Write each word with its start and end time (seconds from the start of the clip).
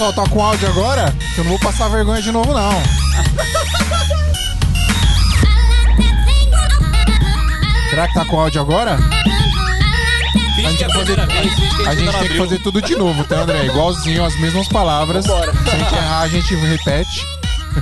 pessoal, 0.00 0.12
tá 0.14 0.24
com 0.30 0.42
áudio 0.42 0.66
agora? 0.68 1.14
Que 1.34 1.40
eu 1.40 1.44
não 1.44 1.50
vou 1.50 1.60
passar 1.60 1.88
vergonha 1.90 2.22
de 2.22 2.32
novo, 2.32 2.54
não. 2.54 2.70
Será 7.90 8.08
que 8.08 8.14
tá 8.14 8.24
com 8.24 8.40
áudio 8.40 8.60
agora? 8.62 8.98
É 10.58 10.84
a 10.84 10.90
fazer- 10.94 11.26
vez, 11.26 11.54
finge 11.54 11.76
que 11.76 11.86
A 11.86 11.90
a 11.90 11.94
gente 11.94 12.04
gente 12.06 12.18
tem 12.18 12.28
que 12.28 12.36
fazer 12.38 12.58
tudo 12.62 12.80
de 12.82 12.94
novo, 12.96 13.24
tá, 13.24 13.40
André? 13.40 13.64
Igualzinho, 13.66 14.24
as 14.24 14.38
mesmas 14.40 14.68
palavras. 14.68 15.24
Se 15.26 15.32
a 15.32 15.76
gente 15.76 15.94
errar, 15.94 16.20
a 16.20 16.28
gente 16.28 16.54
repete. 16.54 17.26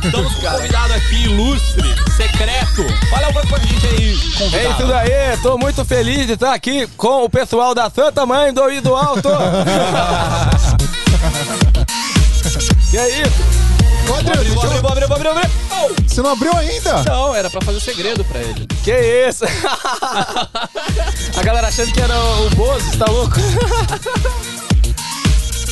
Estamos 0.04 0.34
com 0.34 0.46
um 0.46 0.50
convidado 0.50 0.92
aqui, 0.94 1.24
ilustre, 1.24 1.94
secreto. 2.16 2.84
Fala 3.08 3.28
um 3.28 3.32
pouco 3.32 3.48
pra 3.48 3.58
gente 3.58 3.86
aí, 3.86 4.10
É 4.10 4.12
isso 4.12 4.38
convidado. 4.38 4.86
daí, 4.86 5.36
tô 5.42 5.56
muito 5.58 5.84
feliz 5.84 6.26
de 6.26 6.34
estar 6.34 6.52
aqui 6.52 6.86
com 6.96 7.24
o 7.24 7.30
pessoal 7.30 7.74
da 7.74 7.88
Santa 7.90 8.26
Mãe 8.26 8.52
do 8.52 8.70
Ido 8.70 8.94
Alto. 8.94 9.28
que 12.90 12.96
é 12.96 13.22
isso? 13.22 13.42
Abriu, 14.08 14.32
abriu, 14.32 14.88
abriu, 14.88 15.14
abriu, 15.14 15.30
abriu. 15.32 15.50
Oh! 15.70 15.88
Você 16.08 16.22
não 16.22 16.30
abriu 16.30 16.56
ainda? 16.56 17.02
Não, 17.04 17.34
era 17.34 17.50
pra 17.50 17.60
fazer 17.60 17.80
segredo 17.80 18.24
pra 18.24 18.40
ele. 18.40 18.66
Que 18.82 18.92
isso? 19.28 19.44
A 21.36 21.42
galera 21.42 21.68
achando 21.68 21.92
que 21.92 22.00
era 22.00 22.18
o 22.18 22.50
Bozo, 22.50 22.96
tá 22.98 23.04
louco? 23.10 23.36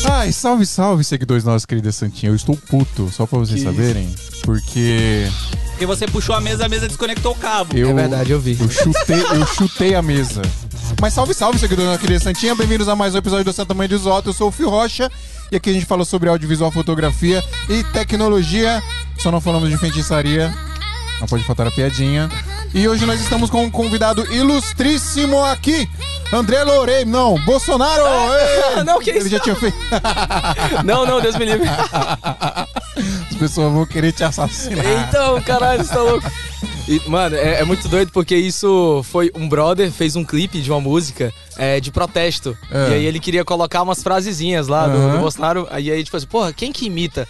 Ai, 0.08 0.30
salve, 0.32 0.66
salve, 0.66 1.02
seguidores 1.02 1.42
nossa 1.44 1.66
querida 1.66 1.90
Santinha. 1.90 2.30
Eu 2.30 2.36
estou 2.36 2.56
puto, 2.56 3.10
só 3.10 3.26
pra 3.26 3.38
vocês 3.38 3.62
saberem, 3.62 4.14
porque 4.44 5.26
Porque 5.70 5.86
você 5.86 6.06
puxou 6.06 6.34
a 6.34 6.40
mesa, 6.40 6.66
a 6.66 6.68
mesa 6.68 6.86
desconectou 6.86 7.32
o 7.32 7.34
cabo. 7.34 7.76
eu. 7.76 7.90
É 7.90 7.94
verdade, 7.94 8.30
eu 8.30 8.38
vi. 8.38 8.56
Eu 8.60 8.70
chutei, 8.70 9.20
eu 9.20 9.46
chutei 9.46 9.94
a 9.94 10.02
mesa. 10.02 10.42
Mas 11.00 11.12
salve, 11.12 11.34
salve, 11.34 11.58
seguidores 11.58 11.90
da 11.92 11.98
querida 11.98 12.20
Santinha. 12.20 12.54
Bem-vindos 12.54 12.88
a 12.88 12.96
mais 12.96 13.14
um 13.14 13.18
episódio 13.18 13.44
do 13.44 13.52
Santa 13.52 13.74
Mãe 13.74 13.88
dos 13.88 14.06
Otto. 14.06 14.30
Eu 14.30 14.32
sou 14.32 14.48
o 14.48 14.52
Fio 14.52 14.68
Rocha 14.70 15.10
e 15.50 15.56
aqui 15.56 15.70
a 15.70 15.72
gente 15.72 15.86
fala 15.86 16.04
sobre 16.04 16.28
audiovisual, 16.28 16.70
fotografia 16.70 17.42
e 17.68 17.84
tecnologia. 17.84 18.82
Só 19.18 19.30
não 19.30 19.40
falamos 19.40 19.68
de 19.68 19.76
feitiçaria. 19.76 20.52
Não 21.20 21.26
pode 21.26 21.44
faltar 21.44 21.66
a 21.66 21.70
piadinha. 21.70 22.28
E 22.74 22.86
hoje 22.88 23.06
nós 23.06 23.20
estamos 23.20 23.50
com 23.50 23.64
um 23.64 23.70
convidado 23.70 24.22
ilustríssimo 24.32 25.42
aqui. 25.44 25.88
André 26.32 26.62
Loureiro, 26.64 27.08
não, 27.08 27.38
Bolsonaro! 27.44 28.02
Ei! 28.34 28.82
Não, 28.84 28.98
que 28.98 29.10
Ele 29.10 29.20
isso? 29.20 29.28
já 29.28 29.38
tinha 29.38 29.54
feito. 29.54 29.76
Não, 30.84 31.06
não, 31.06 31.20
Deus 31.20 31.36
me 31.36 31.44
livre. 31.44 31.68
As 31.68 33.36
pessoas 33.38 33.72
vão 33.72 33.86
querer 33.86 34.10
te 34.10 34.24
assassinar. 34.24 34.84
Então, 35.08 35.40
caralho, 35.42 35.84
você 35.84 35.94
tá 35.94 36.02
louco. 36.02 36.28
E, 36.88 37.00
mano, 37.08 37.34
é, 37.34 37.60
é 37.60 37.64
muito 37.64 37.88
doido 37.88 38.12
porque 38.12 38.36
isso 38.36 39.02
foi 39.10 39.30
um 39.34 39.48
brother 39.48 39.90
fez 39.90 40.14
um 40.14 40.24
clipe 40.24 40.60
de 40.60 40.70
uma 40.70 40.80
música 40.80 41.32
é, 41.56 41.80
de 41.80 41.90
protesto. 41.90 42.56
É. 42.70 42.90
E 42.90 42.94
aí 42.94 43.04
ele 43.06 43.18
queria 43.18 43.44
colocar 43.44 43.82
umas 43.82 44.02
frasezinhas 44.02 44.68
lá 44.68 44.86
do, 44.86 44.96
Aham. 44.96 45.12
do 45.12 45.18
Bolsonaro. 45.18 45.66
Aí 45.70 45.90
aí 45.90 46.04
tipo 46.04 46.16
assim, 46.16 46.26
porra, 46.26 46.52
quem 46.52 46.70
que 46.72 46.86
imita? 46.86 47.26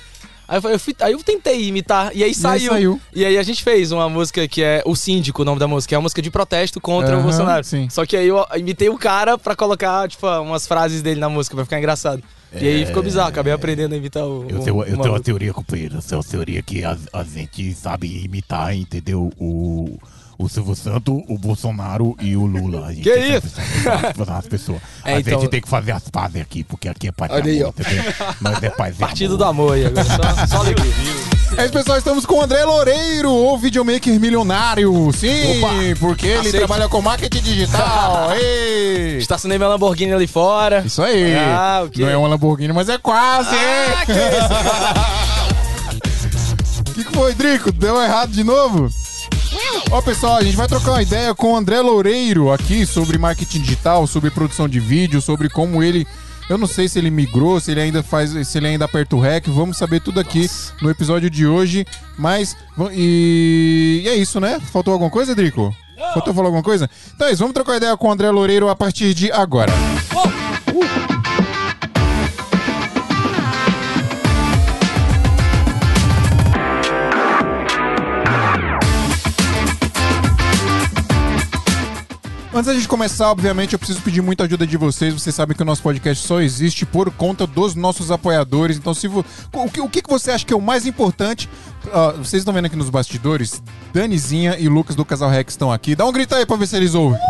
Aí 0.49 0.59
eu, 0.59 0.62
falei, 0.62 0.75
eu 0.77 0.79
fui- 0.79 0.95
aí 1.01 1.12
eu 1.12 1.23
tentei 1.25 1.67
imitar, 1.67 2.12
e 2.15 2.23
aí 2.23 2.33
saiu. 2.33 2.71
saiu. 2.71 3.01
E 3.12 3.25
aí 3.25 3.37
a 3.37 3.43
gente 3.43 3.65
fez 3.65 3.91
uma 3.91 4.09
música 4.09 4.47
que 4.47 4.62
é 4.62 4.81
O 4.87 4.95
Síndico, 4.95 5.43
o 5.43 5.45
nome 5.45 5.59
da 5.59 5.67
música, 5.67 5.95
é 5.95 5.99
uma 5.99 6.03
música 6.03 6.23
de 6.23 6.31
protesto 6.31 6.81
contra 6.81 7.12
Aham, 7.15 7.21
o 7.21 7.23
Bolsonaro. 7.25 7.65
sim. 7.65 7.89
Só 7.91 8.07
que 8.07 8.17
aí 8.17 8.29
eu 8.29 8.47
imitei 8.57 8.89
o 8.89 8.97
cara 8.97 9.37
pra 9.37 9.57
colocar, 9.57 10.07
tipo, 10.09 10.25
umas 10.43 10.65
frases 10.67 11.03
dele 11.03 11.19
na 11.19 11.29
música, 11.29 11.57
pra 11.57 11.65
ficar 11.65 11.79
engraçado. 11.79 12.23
E 12.55 12.67
aí 12.69 12.87
ficou 12.87 13.03
bizarro, 13.03 13.29
acabei 13.29 13.53
aprendendo 13.53 13.95
a 13.95 13.97
imitar 13.99 14.25
o. 14.25 14.47
Eu 14.49 14.61
o- 14.61 14.65
tenho, 14.65 14.83
eu 14.85 14.95
uma 14.95 15.03
tenho 15.03 15.15
uma 15.15 15.21
teoria, 15.21 15.53
companheiro. 15.53 15.97
Eu 15.97 16.03
tenho 16.03 16.21
uma 16.21 16.25
teoria 16.29 16.63
que 16.63 16.85
a, 16.85 16.97
a 17.13 17.23
gente 17.25 17.75
sabe 17.75 18.25
imitar, 18.25 18.75
entendeu? 18.75 19.31
O, 19.39 19.99
o 20.39 20.49
Silvio 20.49 20.75
Santos, 20.75 21.23
o 21.29 21.37
Bolsonaro 21.39 22.17
e 22.21 22.37
o 22.37 22.47
Lula. 22.47 22.87
A 22.87 22.93
gente 22.93 23.03
Que 23.05 23.13
tem 23.13 23.37
isso? 23.37 23.57
as 24.31 24.47
pessoas. 24.47 24.81
É, 25.05 25.15
a 25.15 25.21
então- 25.21 25.41
gente 25.41 25.51
tem 25.51 25.61
que 25.61 25.69
fazer 25.69 25.93
as 25.93 26.09
pazes 26.09 26.41
aqui, 26.41 26.65
porque 26.65 26.89
aqui 26.89 27.09
é 27.09 27.13
paz 27.13 27.31
e 27.31 27.35
Olha 27.35 27.45
aí, 27.53 27.61
amor, 27.63 27.75
ó. 27.77 27.81
entendeu? 27.81 28.13
Nós 28.41 28.63
é 28.63 28.71
paz 28.71 28.97
Partido 28.97 29.37
do 29.37 29.45
amor. 29.45 29.75
amor 29.75 29.75
aí 29.75 29.87
agora. 29.87 30.05
Só, 30.05 30.47
só 30.47 30.56
alegria. 30.59 30.93
É 31.57 31.65
isso, 31.65 31.73
pessoal, 31.73 31.97
estamos 31.97 32.27
com 32.27 32.34
o 32.37 32.43
André 32.43 32.65
Loureiro, 32.65 33.31
o 33.33 33.57
videomaker 33.57 34.19
milionário. 34.21 35.11
Sim, 35.17 35.62
porque 36.01 36.27
ele 36.27 36.39
Aceito. 36.41 36.57
trabalha 36.59 36.89
com 36.89 37.01
marketing 37.01 37.41
digital. 37.41 38.33
Ei! 38.37 39.17
Estacionei 39.19 39.56
minha 39.56 39.69
Lamborghini 39.71 40.12
ali 40.12 40.27
fora. 40.27 40.83
Isso 40.85 41.01
aí. 41.03 41.35
Ah, 41.37 41.83
o 41.87 41.91
quê? 41.91 42.03
Não 42.03 42.09
é 42.11 42.17
uma 42.17 42.29
Lamborghini, 42.29 42.73
mas 42.73 42.89
é 42.89 42.99
quase? 42.99 43.55
Ah, 43.55 44.05
que 44.05 44.12
isso? 44.12 44.21
O 46.81 46.93
que, 46.95 47.05
que 47.05 47.12
foi, 47.12 47.35
Drico? 47.35 47.71
Deu 47.73 48.03
errado 48.03 48.31
de 48.33 48.43
novo? 48.45 48.89
Ó, 49.91 50.03
pessoal, 50.03 50.37
a 50.37 50.43
gente 50.43 50.56
vai 50.56 50.67
trocar 50.67 50.91
uma 50.93 51.03
ideia 51.03 51.35
com 51.35 51.53
o 51.53 51.56
André 51.56 51.81
Loureiro 51.81 52.53
aqui 52.53 52.85
sobre 52.85 53.17
marketing 53.19 53.61
digital, 53.61 54.06
sobre 54.06 54.31
produção 54.31 54.69
de 54.69 54.81
vídeo, 54.81 55.23
sobre 55.23 55.49
como 55.49 55.83
ele. 55.83 56.06
Eu 56.49 56.57
não 56.57 56.67
sei 56.67 56.89
se 56.89 56.99
ele 56.99 57.11
migrou, 57.11 57.59
se 57.59 57.73
ele 57.73 57.81
ainda 57.81 58.03
faz, 58.03 58.31
se 58.47 58.59
ele 58.59 58.69
ainda 58.69 58.84
aperta 58.84 59.17
o 59.17 59.21
REC. 59.21 59.49
Vamos 59.49 59.77
saber 59.77 60.01
tudo 60.01 60.21
aqui 60.21 60.49
no 60.81 60.91
episódio 60.91 61.29
de 61.29 61.47
hoje. 61.47 61.84
Mas. 62.17 62.57
E, 62.93 64.03
e 64.05 64.09
é 64.09 64.15
isso, 64.15 64.39
né? 64.41 64.61
Faltou 64.73 64.93
alguma 64.93 65.11
coisa, 65.11 65.35
Drico? 65.35 65.75
Faltou 66.12 66.35
falar 66.35 66.47
alguma 66.49 66.62
coisa? 66.62 66.89
Então 67.15 67.27
é 67.27 67.33
isso, 67.33 67.41
vamos 67.41 67.55
trocar 67.55 67.77
ideia 67.77 67.97
com 67.97 68.09
o 68.09 68.12
André 68.12 68.31
Loureiro 68.31 68.69
a 68.69 68.77
partir 68.77 69.15
de 69.15 69.33
agora. 69.33 69.73
Antes 82.56 82.69
da 82.69 82.75
gente 82.75 82.89
começar, 82.89 83.31
obviamente, 83.31 83.75
eu 83.75 83.78
preciso 83.78 84.00
pedir 84.00 84.22
muita 84.22 84.44
ajuda 84.44 84.67
de 84.67 84.78
vocês. 84.78 85.12
Vocês 85.12 85.34
sabem 85.34 85.55
que 85.55 85.62
o 85.62 85.67
nosso 85.67 85.83
podcast 85.83 86.27
só 86.27 86.41
existe 86.41 86.87
por 86.87 87.11
conta 87.11 87.47
dos 87.47 87.75
nossos 87.75 88.11
apoiadores. 88.11 88.78
Então, 88.78 88.94
se 88.94 89.06
vo... 89.06 89.22
o, 89.53 89.71
que, 89.71 89.78
o 89.78 89.91
que 89.91 90.03
você 90.09 90.31
acha 90.31 90.47
que 90.47 90.55
é 90.55 90.56
o 90.56 90.61
mais 90.61 90.87
importante? 90.87 91.50
Ó, 91.93 92.12
vocês 92.12 92.41
estão 92.41 92.55
vendo 92.55 92.65
aqui 92.65 92.75
nos 92.75 92.89
bastidores? 92.89 93.62
Danizinha 93.93 94.56
e 94.59 94.71
Lucas 94.71 94.97
do 94.97 95.05
Casal 95.05 95.28
Rex 95.28 95.53
estão 95.53 95.71
aqui. 95.71 95.94
Dá 95.94 96.06
um 96.06 96.12
grito 96.12 96.34
aí 96.34 96.47
pra 96.47 96.56
ver 96.56 96.67
se 96.67 96.77
eles 96.77 96.94
ouvem. 96.94 97.21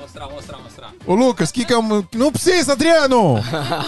Mostrar, 0.00 0.28
mostrar, 0.28 0.58
mostrar. 0.58 0.92
Ô, 1.06 1.14
Lucas, 1.14 1.50
o 1.50 1.54
que, 1.54 1.64
que 1.64 1.72
é 1.72 1.78
o. 1.78 2.04
Não 2.16 2.32
precisa, 2.32 2.72
Adriano! 2.72 3.36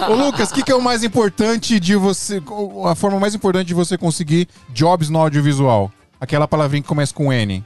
Ô, 0.08 0.14
Lucas, 0.14 0.52
o 0.52 0.54
que, 0.54 0.62
que 0.62 0.70
é 0.70 0.76
o 0.76 0.80
mais 0.80 1.02
importante 1.02 1.80
de 1.80 1.96
você. 1.96 2.40
A 2.88 2.94
forma 2.94 3.18
mais 3.18 3.34
importante 3.34 3.66
de 3.66 3.74
você 3.74 3.98
conseguir 3.98 4.46
jobs 4.68 5.08
no 5.08 5.18
audiovisual? 5.18 5.90
Aquela 6.20 6.46
palavrinha 6.46 6.82
que 6.82 6.88
começa 6.88 7.12
com 7.12 7.32
N. 7.32 7.64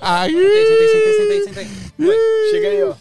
Aí. 0.00 0.32
Sentei, 0.32 0.64
sentei, 0.88 1.42
sentei, 1.44 1.44
sentei. 1.44 2.06
Oi, 2.08 2.50
chega 2.50 2.68
aí, 2.68 2.82
ó. 2.84 2.94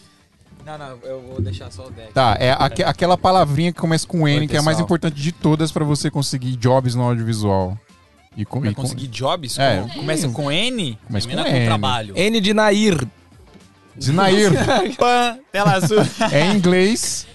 Não, 0.65 0.77
não, 0.79 0.97
eu 1.03 1.21
vou 1.21 1.41
deixar 1.41 1.71
só 1.71 1.85
o 1.85 1.91
deck. 1.91 2.11
Tá, 2.13 2.35
é 2.39 2.51
aque- 2.51 2.83
aquela 2.83 3.17
palavrinha 3.17 3.71
que 3.71 3.79
começa 3.79 4.07
com 4.07 4.27
N, 4.27 4.41
Oi, 4.41 4.47
que 4.47 4.55
é 4.55 4.59
a 4.59 4.63
mais 4.63 4.77
pessoal. 4.77 4.85
importante 4.85 5.21
de 5.21 5.31
todas 5.31 5.71
pra 5.71 5.83
você 5.85 6.09
conseguir 6.09 6.55
jobs 6.55 6.95
no 6.95 7.03
audiovisual. 7.03 7.77
E 8.35 8.43
com, 8.43 8.59
Pra 8.61 8.71
e 8.71 8.75
com- 8.75 8.81
conseguir 8.81 9.07
jobs? 9.07 9.59
É. 9.59 9.81
com- 9.81 9.89
começa 9.99 10.27
com 10.29 10.51
N? 10.51 10.97
Começa 11.05 11.27
termina 11.27 11.47
com 11.49 11.55
N. 11.55 11.65
trabalho. 11.67 12.17
N 12.17 12.41
de 12.41 12.53
Nair. 12.53 13.07
Zinair 14.01 14.51
Pan, 14.97 15.39
tela 15.53 15.71
azul. 15.73 15.99
é 16.31 16.47
em 16.47 16.55
inglês. 16.57 17.27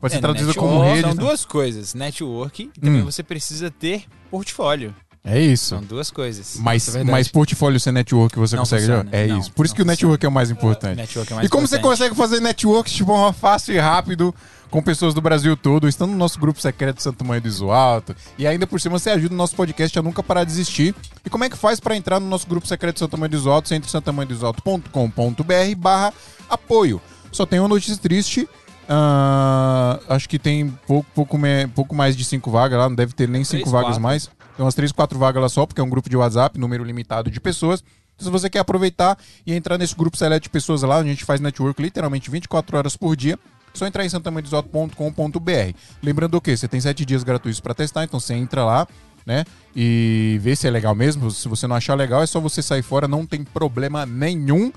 Pode 0.00 0.12
ser 0.12 0.18
É, 0.18 0.20
traduzido 0.20 0.48
network. 0.48 0.74
como 0.76 0.84
rede. 0.84 1.00
São 1.00 1.14
duas 1.14 1.44
coisas, 1.46 1.94
network 1.94 2.70
e 2.76 2.80
também 2.80 3.02
você 3.02 3.22
precisa 3.22 3.70
ter 3.70 4.04
portfólio. 4.30 4.94
É 5.24 5.40
isso. 5.40 5.66
São 5.66 5.82
duas 5.82 6.10
coisas. 6.10 6.56
Mas, 6.60 6.94
é 6.94 7.04
mas 7.04 7.28
portfólio 7.28 7.78
sem 7.78 7.92
network 7.92 8.38
você 8.38 8.56
Não 8.56 8.62
consegue 8.62 8.86
funciona. 8.86 9.08
É 9.12 9.26
Não, 9.26 9.38
isso. 9.38 9.52
Por 9.52 9.66
isso 9.66 9.74
que 9.74 9.82
o 9.82 9.84
network 9.84 10.24
é 10.24 10.28
o 10.28 10.32
mais 10.32 10.50
importante. 10.50 11.00
É 11.00 11.34
mais 11.34 11.46
E 11.46 11.48
como 11.48 11.66
você 11.66 11.76
importante. 11.76 11.82
consegue 11.82 12.14
fazer 12.14 12.40
network 12.40 12.90
de 12.90 13.04
forma 13.04 13.32
fácil 13.32 13.74
e 13.74 13.78
rápido 13.78 14.34
com 14.70 14.82
pessoas 14.82 15.14
do 15.14 15.20
Brasil 15.20 15.56
todo, 15.56 15.88
estando 15.88 16.10
no 16.10 16.16
nosso 16.16 16.38
grupo 16.38 16.60
secreto 16.60 17.02
Santo 17.02 17.24
Mãe 17.24 17.40
do 17.40 17.48
Iso 17.48 17.70
Alto, 17.70 18.14
e 18.36 18.46
ainda 18.46 18.66
por 18.66 18.78
cima 18.78 18.98
você 18.98 19.08
ajuda 19.10 19.34
o 19.34 19.36
nosso 19.38 19.56
podcast 19.56 19.98
a 19.98 20.02
nunca 20.02 20.22
parar 20.22 20.44
de 20.44 20.52
existir. 20.52 20.94
E 21.24 21.30
como 21.30 21.42
é 21.44 21.48
que 21.48 21.56
faz 21.56 21.80
para 21.80 21.96
entrar 21.96 22.20
no 22.20 22.26
nosso 22.28 22.46
grupo 22.46 22.66
secreto 22.66 22.98
Santo 22.98 23.16
Mãe 23.16 23.30
do 23.30 23.36
Iso 23.36 23.48
Alto? 23.50 23.68
Você 23.68 23.74
entra 23.74 23.88
em 23.88 23.90
santamanhodosalto.com.br 23.90 25.74
barra 25.76 26.12
apoio. 26.48 27.00
Só 27.32 27.46
tem 27.46 27.58
uma 27.58 27.68
notícia 27.68 27.96
triste. 27.96 28.48
ah, 28.88 29.98
acho 30.08 30.28
que 30.28 30.38
tem 30.38 30.68
pouco, 30.86 31.08
pouco, 31.14 31.38
pouco 31.74 31.94
mais 31.94 32.16
de 32.16 32.24
cinco 32.24 32.50
vagas 32.50 32.78
lá, 32.78 32.88
não 32.88 32.96
deve 32.96 33.12
ter 33.12 33.28
nem 33.28 33.44
cinco 33.44 33.70
vagas 33.70 33.90
quatro. 33.92 34.02
mais. 34.02 34.30
Tem 34.58 34.64
umas 34.64 34.74
três, 34.74 34.90
quatro 34.90 35.16
vagas 35.16 35.40
lá 35.40 35.48
só, 35.48 35.64
porque 35.64 35.80
é 35.80 35.84
um 35.84 35.88
grupo 35.88 36.10
de 36.10 36.16
WhatsApp, 36.16 36.58
número 36.58 36.82
limitado 36.82 37.30
de 37.30 37.40
pessoas. 37.40 37.80
Então, 38.16 38.26
se 38.26 38.28
você 38.28 38.50
quer 38.50 38.58
aproveitar 38.58 39.16
e 39.46 39.54
entrar 39.54 39.78
nesse 39.78 39.94
grupo 39.94 40.16
select 40.16 40.42
de 40.42 40.50
pessoas 40.50 40.82
lá, 40.82 40.96
a 40.96 41.04
gente 41.04 41.24
faz 41.24 41.40
network 41.40 41.80
literalmente 41.80 42.28
24 42.28 42.76
horas 42.76 42.96
por 42.96 43.14
dia. 43.14 43.38
É 43.72 43.78
só 43.78 43.86
entrar 43.86 44.04
em 44.04 44.08
santamanhodosalto.com.br. 44.08 45.78
Lembrando 46.02 46.34
o 46.34 46.40
quê? 46.40 46.56
Você 46.56 46.66
tem 46.66 46.80
sete 46.80 47.04
dias 47.04 47.22
gratuitos 47.22 47.60
para 47.60 47.72
testar, 47.72 48.02
então 48.02 48.18
você 48.18 48.34
entra 48.34 48.64
lá, 48.64 48.84
né? 49.24 49.44
E 49.76 50.40
vê 50.42 50.56
se 50.56 50.66
é 50.66 50.70
legal 50.70 50.92
mesmo. 50.92 51.30
Se 51.30 51.46
você 51.46 51.68
não 51.68 51.76
achar 51.76 51.94
legal, 51.94 52.20
é 52.20 52.26
só 52.26 52.40
você 52.40 52.60
sair 52.60 52.82
fora, 52.82 53.06
não 53.06 53.24
tem 53.24 53.44
problema 53.44 54.04
nenhum. 54.04 54.72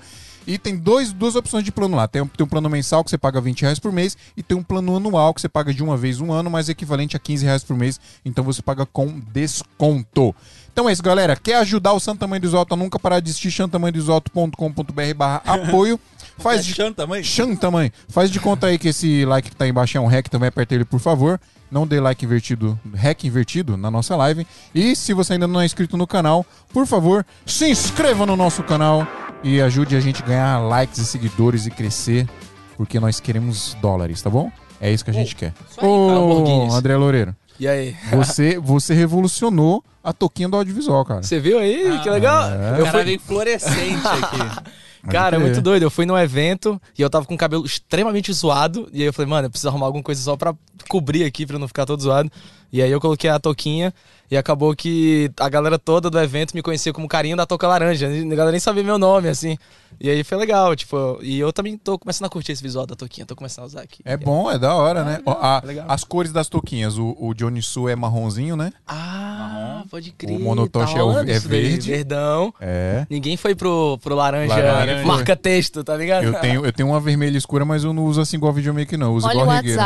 E 0.46 0.58
tem 0.58 0.76
dois, 0.76 1.12
duas 1.12 1.36
opções 1.36 1.64
de 1.64 1.70
plano 1.72 1.96
lá. 1.96 2.08
Tem, 2.08 2.20
um- 2.22 2.26
tem 2.26 2.44
um 2.44 2.48
plano 2.48 2.68
mensal 2.68 3.02
que 3.04 3.10
você 3.10 3.18
paga 3.18 3.40
20 3.40 3.62
reais 3.62 3.78
por 3.78 3.92
mês 3.92 4.16
e 4.36 4.42
tem 4.42 4.56
um 4.56 4.62
plano 4.62 4.96
anual 4.96 5.32
que 5.34 5.40
você 5.40 5.48
paga 5.48 5.72
de 5.72 5.82
uma 5.82 5.96
vez 5.96 6.20
um 6.20 6.32
ano, 6.32 6.50
mas 6.50 6.68
equivalente 6.68 7.16
a 7.16 7.20
15 7.20 7.44
reais 7.44 7.62
por 7.64 7.76
mês. 7.76 8.00
Então 8.24 8.42
você 8.44 8.60
paga 8.62 8.84
com 8.86 9.20
desconto. 9.32 10.34
Então 10.72 10.88
é 10.88 10.92
isso, 10.92 11.02
galera. 11.02 11.36
Quer 11.36 11.56
ajudar 11.56 11.92
o 11.92 12.00
Santa 12.00 12.26
Mãe 12.26 12.40
do 12.40 12.46
Isoto 12.46 12.74
a 12.74 12.76
nunca 12.76 12.98
parar 12.98 13.20
de 13.20 13.30
assistir? 13.30 13.50
santamanhodoisoto.com.br 13.52 15.14
barra 15.16 15.42
apoio. 15.44 15.98
Faz 16.38 16.64
de 16.64 16.74
Chanta, 16.74 17.06
mãe. 17.06 17.22
Chan 17.22 17.54
tamanho. 17.54 17.92
Faz 18.08 18.30
de 18.30 18.40
conta 18.40 18.66
aí 18.66 18.78
que 18.78 18.88
esse 18.88 19.24
like 19.26 19.50
que 19.50 19.56
tá 19.56 19.64
aí 19.64 19.70
embaixo 19.70 19.96
é 19.98 20.00
um 20.00 20.06
hack, 20.06 20.28
também 20.28 20.48
aperta 20.48 20.74
ele, 20.74 20.84
por 20.84 20.98
favor. 20.98 21.38
Não 21.70 21.86
dê 21.86 22.00
like 22.00 22.24
invertido, 22.24 22.78
hack 22.94 23.24
invertido 23.24 23.76
na 23.76 23.90
nossa 23.90 24.16
live. 24.16 24.46
E 24.74 24.96
se 24.96 25.12
você 25.12 25.34
ainda 25.34 25.46
não 25.46 25.60
é 25.60 25.64
inscrito 25.66 25.96
no 25.96 26.06
canal, 26.06 26.44
por 26.72 26.86
favor, 26.86 27.24
se 27.46 27.68
inscreva 27.70 28.24
no 28.26 28.34
nosso 28.36 28.62
canal 28.62 29.06
e 29.42 29.60
ajude 29.60 29.96
a 29.96 30.00
gente 30.00 30.22
a 30.22 30.26
ganhar 30.26 30.58
likes 30.60 30.98
e 30.98 31.06
seguidores 31.06 31.66
e 31.66 31.70
crescer, 31.70 32.28
porque 32.76 32.98
nós 33.00 33.20
queremos 33.20 33.76
dólares, 33.80 34.20
tá 34.22 34.30
bom? 34.30 34.50
É 34.80 34.90
isso 34.90 35.04
que 35.04 35.10
a 35.10 35.14
gente 35.14 35.36
quer. 35.36 35.52
Ô, 35.80 36.72
André 36.72 36.96
Loureiro, 36.96 37.34
E 37.58 37.68
aí? 37.68 37.96
você, 38.10 38.58
você 38.58 38.94
revolucionou 38.94 39.84
a 40.02 40.12
toquinha 40.12 40.48
do 40.48 40.56
audiovisual, 40.56 41.04
cara. 41.04 41.22
Você 41.22 41.38
viu 41.38 41.58
aí? 41.58 42.00
que 42.02 42.10
legal. 42.10 42.50
é. 42.50 42.80
Eu 42.80 42.86
fui, 42.86 43.04
vem 43.04 43.18
fluorescente 43.18 44.06
aqui. 44.06 44.70
cara, 45.08 45.36
é 45.36 45.38
muito 45.38 45.60
doido. 45.60 45.84
Eu 45.84 45.90
fui 45.90 46.04
num 46.04 46.18
evento 46.18 46.80
e 46.98 47.02
eu 47.02 47.08
tava 47.08 47.24
com 47.24 47.34
o 47.34 47.38
cabelo 47.38 47.64
extremamente 47.64 48.32
zoado. 48.32 48.88
E 48.92 49.00
aí 49.02 49.06
eu 49.06 49.12
falei, 49.12 49.28
mano, 49.30 49.46
eu 49.46 49.50
preciso 49.50 49.68
arrumar 49.68 49.86
alguma 49.86 50.02
coisa 50.02 50.20
só 50.20 50.36
pra 50.36 50.52
cobrir 50.88 51.22
aqui, 51.24 51.46
pra 51.46 51.58
não 51.58 51.68
ficar 51.68 51.86
todo 51.86 52.02
zoado. 52.02 52.30
E 52.72 52.80
aí 52.80 52.90
eu 52.90 53.00
coloquei 53.00 53.28
a 53.28 53.38
touquinha 53.38 53.92
e 54.30 54.36
acabou 54.36 54.74
que 54.74 55.30
a 55.38 55.48
galera 55.48 55.78
toda 55.78 56.08
do 56.08 56.18
evento 56.18 56.54
me 56.54 56.62
conhecia 56.62 56.90
como 56.92 57.06
carinha 57.06 57.36
da 57.36 57.44
touca 57.44 57.68
laranja. 57.68 58.06
A 58.08 58.10
galera 58.34 58.50
nem 58.50 58.60
sabia 58.60 58.82
meu 58.82 58.96
nome, 58.98 59.28
assim. 59.28 59.58
E 60.00 60.08
aí 60.08 60.24
foi 60.24 60.38
legal, 60.38 60.74
tipo, 60.74 61.18
e 61.22 61.38
eu 61.38 61.52
também 61.52 61.76
tô 61.76 61.98
começando 61.98 62.26
a 62.26 62.30
curtir 62.30 62.52
esse 62.52 62.62
visual 62.62 62.86
da 62.86 62.96
touquinha, 62.96 63.26
tô 63.26 63.36
começando 63.36 63.64
a 63.64 63.66
usar 63.66 63.82
aqui. 63.82 64.00
É 64.06 64.16
bom, 64.16 64.50
é 64.50 64.58
da 64.58 64.74
hora, 64.74 65.04
né? 65.04 65.20
Ó, 65.26 65.32
a- 65.32 65.62
legal. 65.62 65.84
as 65.86 66.02
cores 66.02 66.32
das 66.32 66.48
touquinhas, 66.48 66.96
o, 66.96 67.14
o 67.20 67.34
Johnny 67.34 67.60
Su 67.60 67.88
é 67.90 67.94
marronzinho, 67.94 68.56
né? 68.56 68.72
Ah, 68.86 69.84
pode 69.90 70.10
crer. 70.12 70.38
O 70.40 70.40
é 70.40 71.02
o- 71.02 71.06
rolando 71.06 71.30
é 71.30 71.38
daí, 71.38 71.48
verde. 71.48 71.90
Verdão. 71.90 72.54
É. 72.58 73.06
Ninguém 73.10 73.36
foi 73.36 73.54
pro, 73.54 73.98
pro 74.02 74.14
laranja, 74.14 74.56
Laranja. 74.56 75.04
marca 75.06 75.36
texto, 75.36 75.84
tá 75.84 75.94
ligado? 75.96 76.24
Eu 76.24 76.34
tenho, 76.40 76.64
eu 76.66 76.72
tenho 76.72 76.88
uma 76.88 77.00
vermelha 77.00 77.36
escura, 77.36 77.64
mas 77.66 77.84
eu 77.84 77.92
não 77.92 78.06
uso 78.06 78.20
assim 78.20 78.38
igual 78.38 78.52
videomaker, 78.52 78.98
não. 78.98 79.08
Eu 79.08 79.14
uso 79.14 79.26
Olha 79.28 79.38
o 79.38 79.42
igual 79.42 79.56
regueiro. 79.56 79.78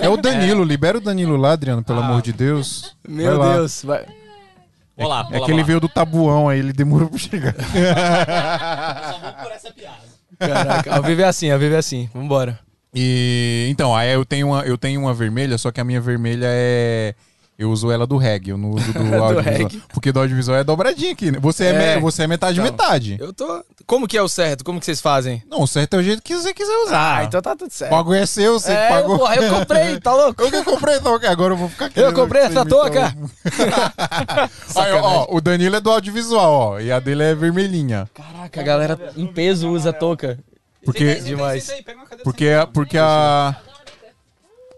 É 0.00 0.08
o 0.08 0.16
Danilo, 0.16 0.62
libera 0.64 0.98
o 0.98 1.00
Danilo 1.00 1.36
lá, 1.36 1.52
Adriano, 1.52 1.82
pelo 1.82 2.00
amor 2.00 2.22
de 2.22 2.32
Deus. 2.32 2.94
Meu 3.08 3.38
Vai 3.38 3.48
lá. 3.48 3.54
Deus. 3.56 3.82
Vai. 3.84 4.06
Olá, 4.96 5.26
É 5.32 5.40
que 5.40 5.50
ele 5.50 5.64
veio 5.64 5.80
do 5.80 5.88
tabuão 5.88 6.48
aí, 6.48 6.58
ele 6.60 6.72
demorou 6.72 7.08
pra 7.08 7.18
chegar. 7.18 7.54
Caraca, 10.38 10.94
ao 10.96 11.02
viver 11.02 11.24
assim, 11.24 11.50
ao 11.50 11.58
viver 11.58 11.76
assim. 11.76 12.08
Vambora. 12.14 12.58
E 12.94 13.66
então, 13.70 13.94
aí 13.96 14.12
eu 14.12 14.24
tenho 14.24 14.48
uma, 14.48 14.62
eu 14.62 14.76
tenho 14.76 15.00
uma 15.00 15.14
vermelha, 15.14 15.56
só 15.56 15.70
que 15.70 15.80
a 15.80 15.84
minha 15.84 16.00
vermelha 16.00 16.46
é. 16.48 17.14
Eu 17.58 17.70
uso 17.70 17.90
ela 17.92 18.06
do 18.06 18.16
reggae, 18.16 18.50
eu 18.50 18.58
não 18.58 18.70
uso 18.70 18.92
do 18.92 18.98
audiovisual. 19.22 19.40
reggae. 19.42 19.82
Porque 19.92 20.10
do 20.10 20.18
audiovisual 20.20 20.58
é 20.58 20.64
dobradinha 20.64 21.12
aqui, 21.12 21.30
né? 21.30 21.38
Você 21.40 21.64
é, 21.66 21.68
É. 21.92 21.94
me- 21.96 22.00
você 22.02 22.24
é 22.24 22.26
metade 22.26 22.58
Então. 22.58 22.70
metade. 22.70 23.16
Eu 23.20 23.32
tô. 23.32 23.64
Como 23.86 24.06
que 24.08 24.16
é 24.16 24.22
o 24.22 24.28
certo? 24.28 24.64
Como 24.64 24.78
que 24.80 24.86
vocês 24.86 25.00
fazem? 25.00 25.42
Não, 25.48 25.62
o 25.62 25.66
certo 25.66 25.94
é 25.94 25.98
o 25.98 26.02
jeito 26.02 26.22
que 26.22 26.34
você 26.36 26.52
quiser 26.54 26.76
usar. 26.86 27.18
Ah, 27.18 27.24
então 27.24 27.40
tá 27.42 27.54
tudo 27.56 27.68
O 27.70 27.72
certo. 27.72 27.90
bagulho 27.90 28.18
é 28.18 28.26
seu, 28.26 28.58
você 28.58 28.72
é, 28.72 28.88
pagou. 28.88 29.18
porra, 29.18 29.34
eu 29.36 29.54
comprei, 29.54 30.00
tá 30.00 30.12
louco? 30.14 30.42
Eu 30.42 30.50
que 30.50 30.62
comprei, 30.64 30.96
então, 30.96 31.14
ok, 31.14 31.28
agora 31.28 31.52
eu 31.54 31.56
vou 31.58 31.68
ficar 31.68 31.86
aqui. 31.86 32.00
Eu 32.00 32.12
comprei 32.12 32.42
essa 32.42 32.64
touca. 32.64 33.14
Aí, 34.76 34.92
ó, 34.92 35.26
o 35.28 35.40
Danilo 35.40 35.76
é 35.76 35.80
do 35.80 35.90
audiovisual, 35.90 36.52
ó, 36.52 36.80
e 36.80 36.90
a 36.92 36.98
dele 37.00 37.22
é 37.22 37.34
vermelhinha. 37.34 38.08
Caraca, 38.14 38.60
a 38.60 38.64
galera 38.64 39.12
em 39.16 39.26
peso 39.26 39.68
usa 39.68 39.92
touca. 39.92 40.38
Porque, 40.84 41.16
Demais. 41.16 41.70
porque, 42.24 42.48
a- 42.48 42.66
porque 42.66 42.98
a. 42.98 43.54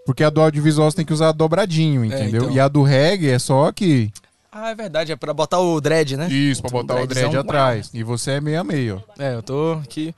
Porque 0.04 0.22
a 0.22 0.28
do 0.28 0.42
audiovisual 0.42 0.90
você 0.90 0.98
tem 0.98 1.06
que 1.06 1.14
usar 1.14 1.32
dobradinho, 1.32 2.04
entendeu? 2.04 2.42
então. 2.42 2.54
E 2.54 2.60
a 2.60 2.68
do 2.68 2.82
reggae 2.82 3.30
é 3.30 3.38
só 3.38 3.72
que. 3.72 4.12
Ah, 4.56 4.70
é 4.70 4.74
verdade, 4.76 5.10
é 5.10 5.16
pra 5.16 5.34
botar 5.34 5.58
o 5.58 5.80
dread, 5.80 6.16
né? 6.16 6.28
Isso, 6.28 6.62
pra 6.62 6.70
botar 6.70 6.94
o 6.94 7.06
dreadzão. 7.08 7.30
dread 7.30 7.44
atrás. 7.44 7.90
E 7.92 8.04
você 8.04 8.32
é 8.32 8.40
meio 8.40 8.60
a 8.60 8.62
meio. 8.64 9.02
É, 9.18 9.34
eu 9.34 9.42
tô 9.42 9.80
aqui. 9.82 10.14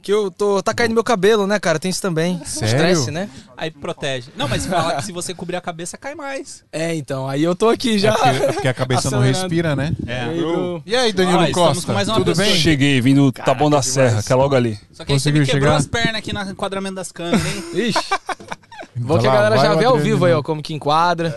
Que 0.00 0.10
eu 0.12 0.30
tô. 0.30 0.62
Tá 0.62 0.72
caindo 0.72 0.92
meu 0.94 1.04
cabelo, 1.04 1.46
né, 1.46 1.58
cara? 1.58 1.78
Tem 1.78 1.90
isso 1.90 2.00
também. 2.00 2.38
Sério? 2.46 2.66
Estresse, 2.74 3.10
né? 3.10 3.28
Aí 3.56 3.70
protege. 3.70 4.30
Não, 4.36 4.48
mas 4.48 4.64
fala 4.66 4.96
que 4.96 5.04
se 5.04 5.12
você 5.12 5.34
cobrir 5.34 5.56
a 5.56 5.60
cabeça, 5.60 5.96
cai 5.98 6.14
mais. 6.14 6.62
É, 6.72 6.94
então. 6.94 7.28
Aí 7.28 7.42
eu 7.42 7.54
tô 7.54 7.68
aqui 7.70 7.98
já. 7.98 8.10
É 8.10 8.12
porque, 8.14 8.28
é 8.44 8.52
porque 8.52 8.68
a 8.68 8.74
cabeça 8.74 9.10
não 9.10 9.20
respira, 9.20 9.74
né? 9.76 9.94
E 10.06 10.10
aí, 10.12 10.38
bro? 10.40 10.82
E 10.86 10.96
aí, 10.96 11.12
Danilo 11.12 11.42
Ó, 11.42 11.50
Costa? 11.52 11.86
com 11.86 11.92
mais 11.92 12.08
uma 12.08 12.16
Tudo 12.16 12.26
pessoa. 12.32 12.46
bem? 12.46 12.56
Cheguei, 12.56 13.00
vim 13.02 13.14
do 13.14 13.32
Taboão 13.32 13.68
da 13.70 13.80
Serra, 13.82 14.22
que 14.22 14.30
é 14.32 14.34
logo 14.36 14.54
ali. 14.54 14.78
Só 14.92 15.04
que 15.04 15.12
aí 15.12 15.18
você 15.20 15.30
Conseguiu 15.30 15.40
me 15.42 15.46
quebrou 15.46 15.62
chegar? 15.68 15.76
as 15.76 15.86
pernas 15.86 16.16
aqui 16.16 16.32
no 16.34 16.40
enquadramento 16.50 16.94
das 16.96 17.10
câmeras, 17.12 17.44
hein? 17.46 17.64
Ixi. 17.88 17.98
Bom 18.96 19.18
que 19.18 19.26
a 19.26 19.32
galera 19.32 19.56
já 19.58 19.74
o 19.74 19.78
vê 19.78 19.84
ao 19.86 19.98
vivo 19.98 20.24
aí, 20.26 20.32
ó, 20.34 20.42
como 20.42 20.62
que 20.62 20.72
enquadra. 20.74 21.34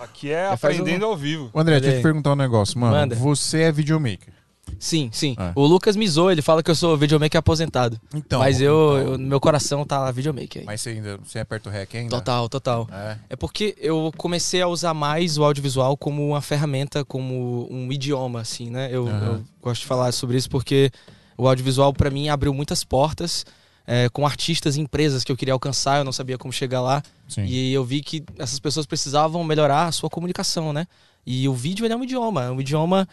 Aqui 0.00 0.30
é 0.30 0.48
aprendendo 0.48 1.04
ao 1.04 1.16
vivo. 1.16 1.50
André, 1.54 1.78
deixa 1.78 1.96
eu 1.96 2.00
te 2.00 2.02
perguntar 2.02 2.32
um 2.32 2.36
negócio, 2.36 2.78
mano. 2.78 2.94
Manda. 2.96 3.14
Você 3.14 3.62
é 3.62 3.72
videomaker. 3.72 4.32
Sim, 4.78 5.10
sim. 5.12 5.34
É. 5.38 5.52
O 5.54 5.66
Lucas 5.66 5.96
me 5.96 6.08
zoa, 6.08 6.32
ele 6.32 6.42
fala 6.42 6.62
que 6.62 6.70
eu 6.70 6.74
sou 6.74 6.96
videomaker 6.96 7.38
aposentado. 7.38 8.00
Então. 8.14 8.38
mas 8.38 8.60
eu, 8.60 8.96
eu- 8.98 9.18
no 9.18 9.26
meu 9.26 9.40
coração 9.40 9.84
tá 9.84 10.10
videomaker 10.10 10.60
aí. 10.60 10.66
Mas 10.66 10.80
você 10.80 10.90
ainda 10.90 11.18
você 11.18 11.38
aperta 11.40 11.68
o 11.68 11.72
REC 11.72 11.94
ainda? 11.96 12.10
Total, 12.16 12.48
total. 12.48 12.88
É. 12.92 13.16
É 13.30 13.36
porque 13.36 13.74
eu 13.78 14.12
comecei 14.16 14.62
a 14.62 14.68
usar 14.68 14.94
mais 14.94 15.36
o 15.36 15.44
audiovisual 15.44 15.96
como 15.96 16.26
uma 16.26 16.40
ferramenta, 16.40 17.04
como 17.04 17.66
um 17.70 17.90
idioma, 17.92 18.40
assim, 18.40 18.70
né? 18.70 18.88
Eu, 18.92 19.08
Aham. 19.08 19.26
eu 19.26 19.44
gosto 19.60 19.80
de 19.82 19.86
falar 19.86 20.12
sobre 20.12 20.36
isso 20.36 20.48
porque 20.48 20.90
o 21.36 21.48
audiovisual, 21.48 21.92
pra 21.92 22.08
mim, 22.10 22.28
abriu 22.28 22.54
muitas 22.54 22.84
portas 22.84 23.44
é, 23.92 24.08
com 24.08 24.24
artistas 24.24 24.76
e 24.76 24.80
empresas 24.80 25.24
que 25.24 25.32
eu 25.32 25.36
queria 25.36 25.52
alcançar, 25.52 25.98
eu 25.98 26.04
não 26.04 26.12
sabia 26.12 26.38
como 26.38 26.52
chegar 26.52 26.80
lá. 26.80 27.02
Sim. 27.28 27.44
E 27.44 27.72
eu 27.72 27.84
vi 27.84 28.00
que 28.02 28.22
essas 28.38 28.60
pessoas 28.60 28.86
precisavam 28.86 29.42
melhorar 29.42 29.86
a 29.86 29.92
sua 29.92 30.08
comunicação, 30.08 30.72
né? 30.72 30.86
E 31.26 31.48
o 31.48 31.52
vídeo 31.52 31.84
é 31.84 31.96
um 31.96 32.04
idioma, 32.04 32.44
é 32.44 32.50
um 32.52 32.60
idioma 32.60 33.08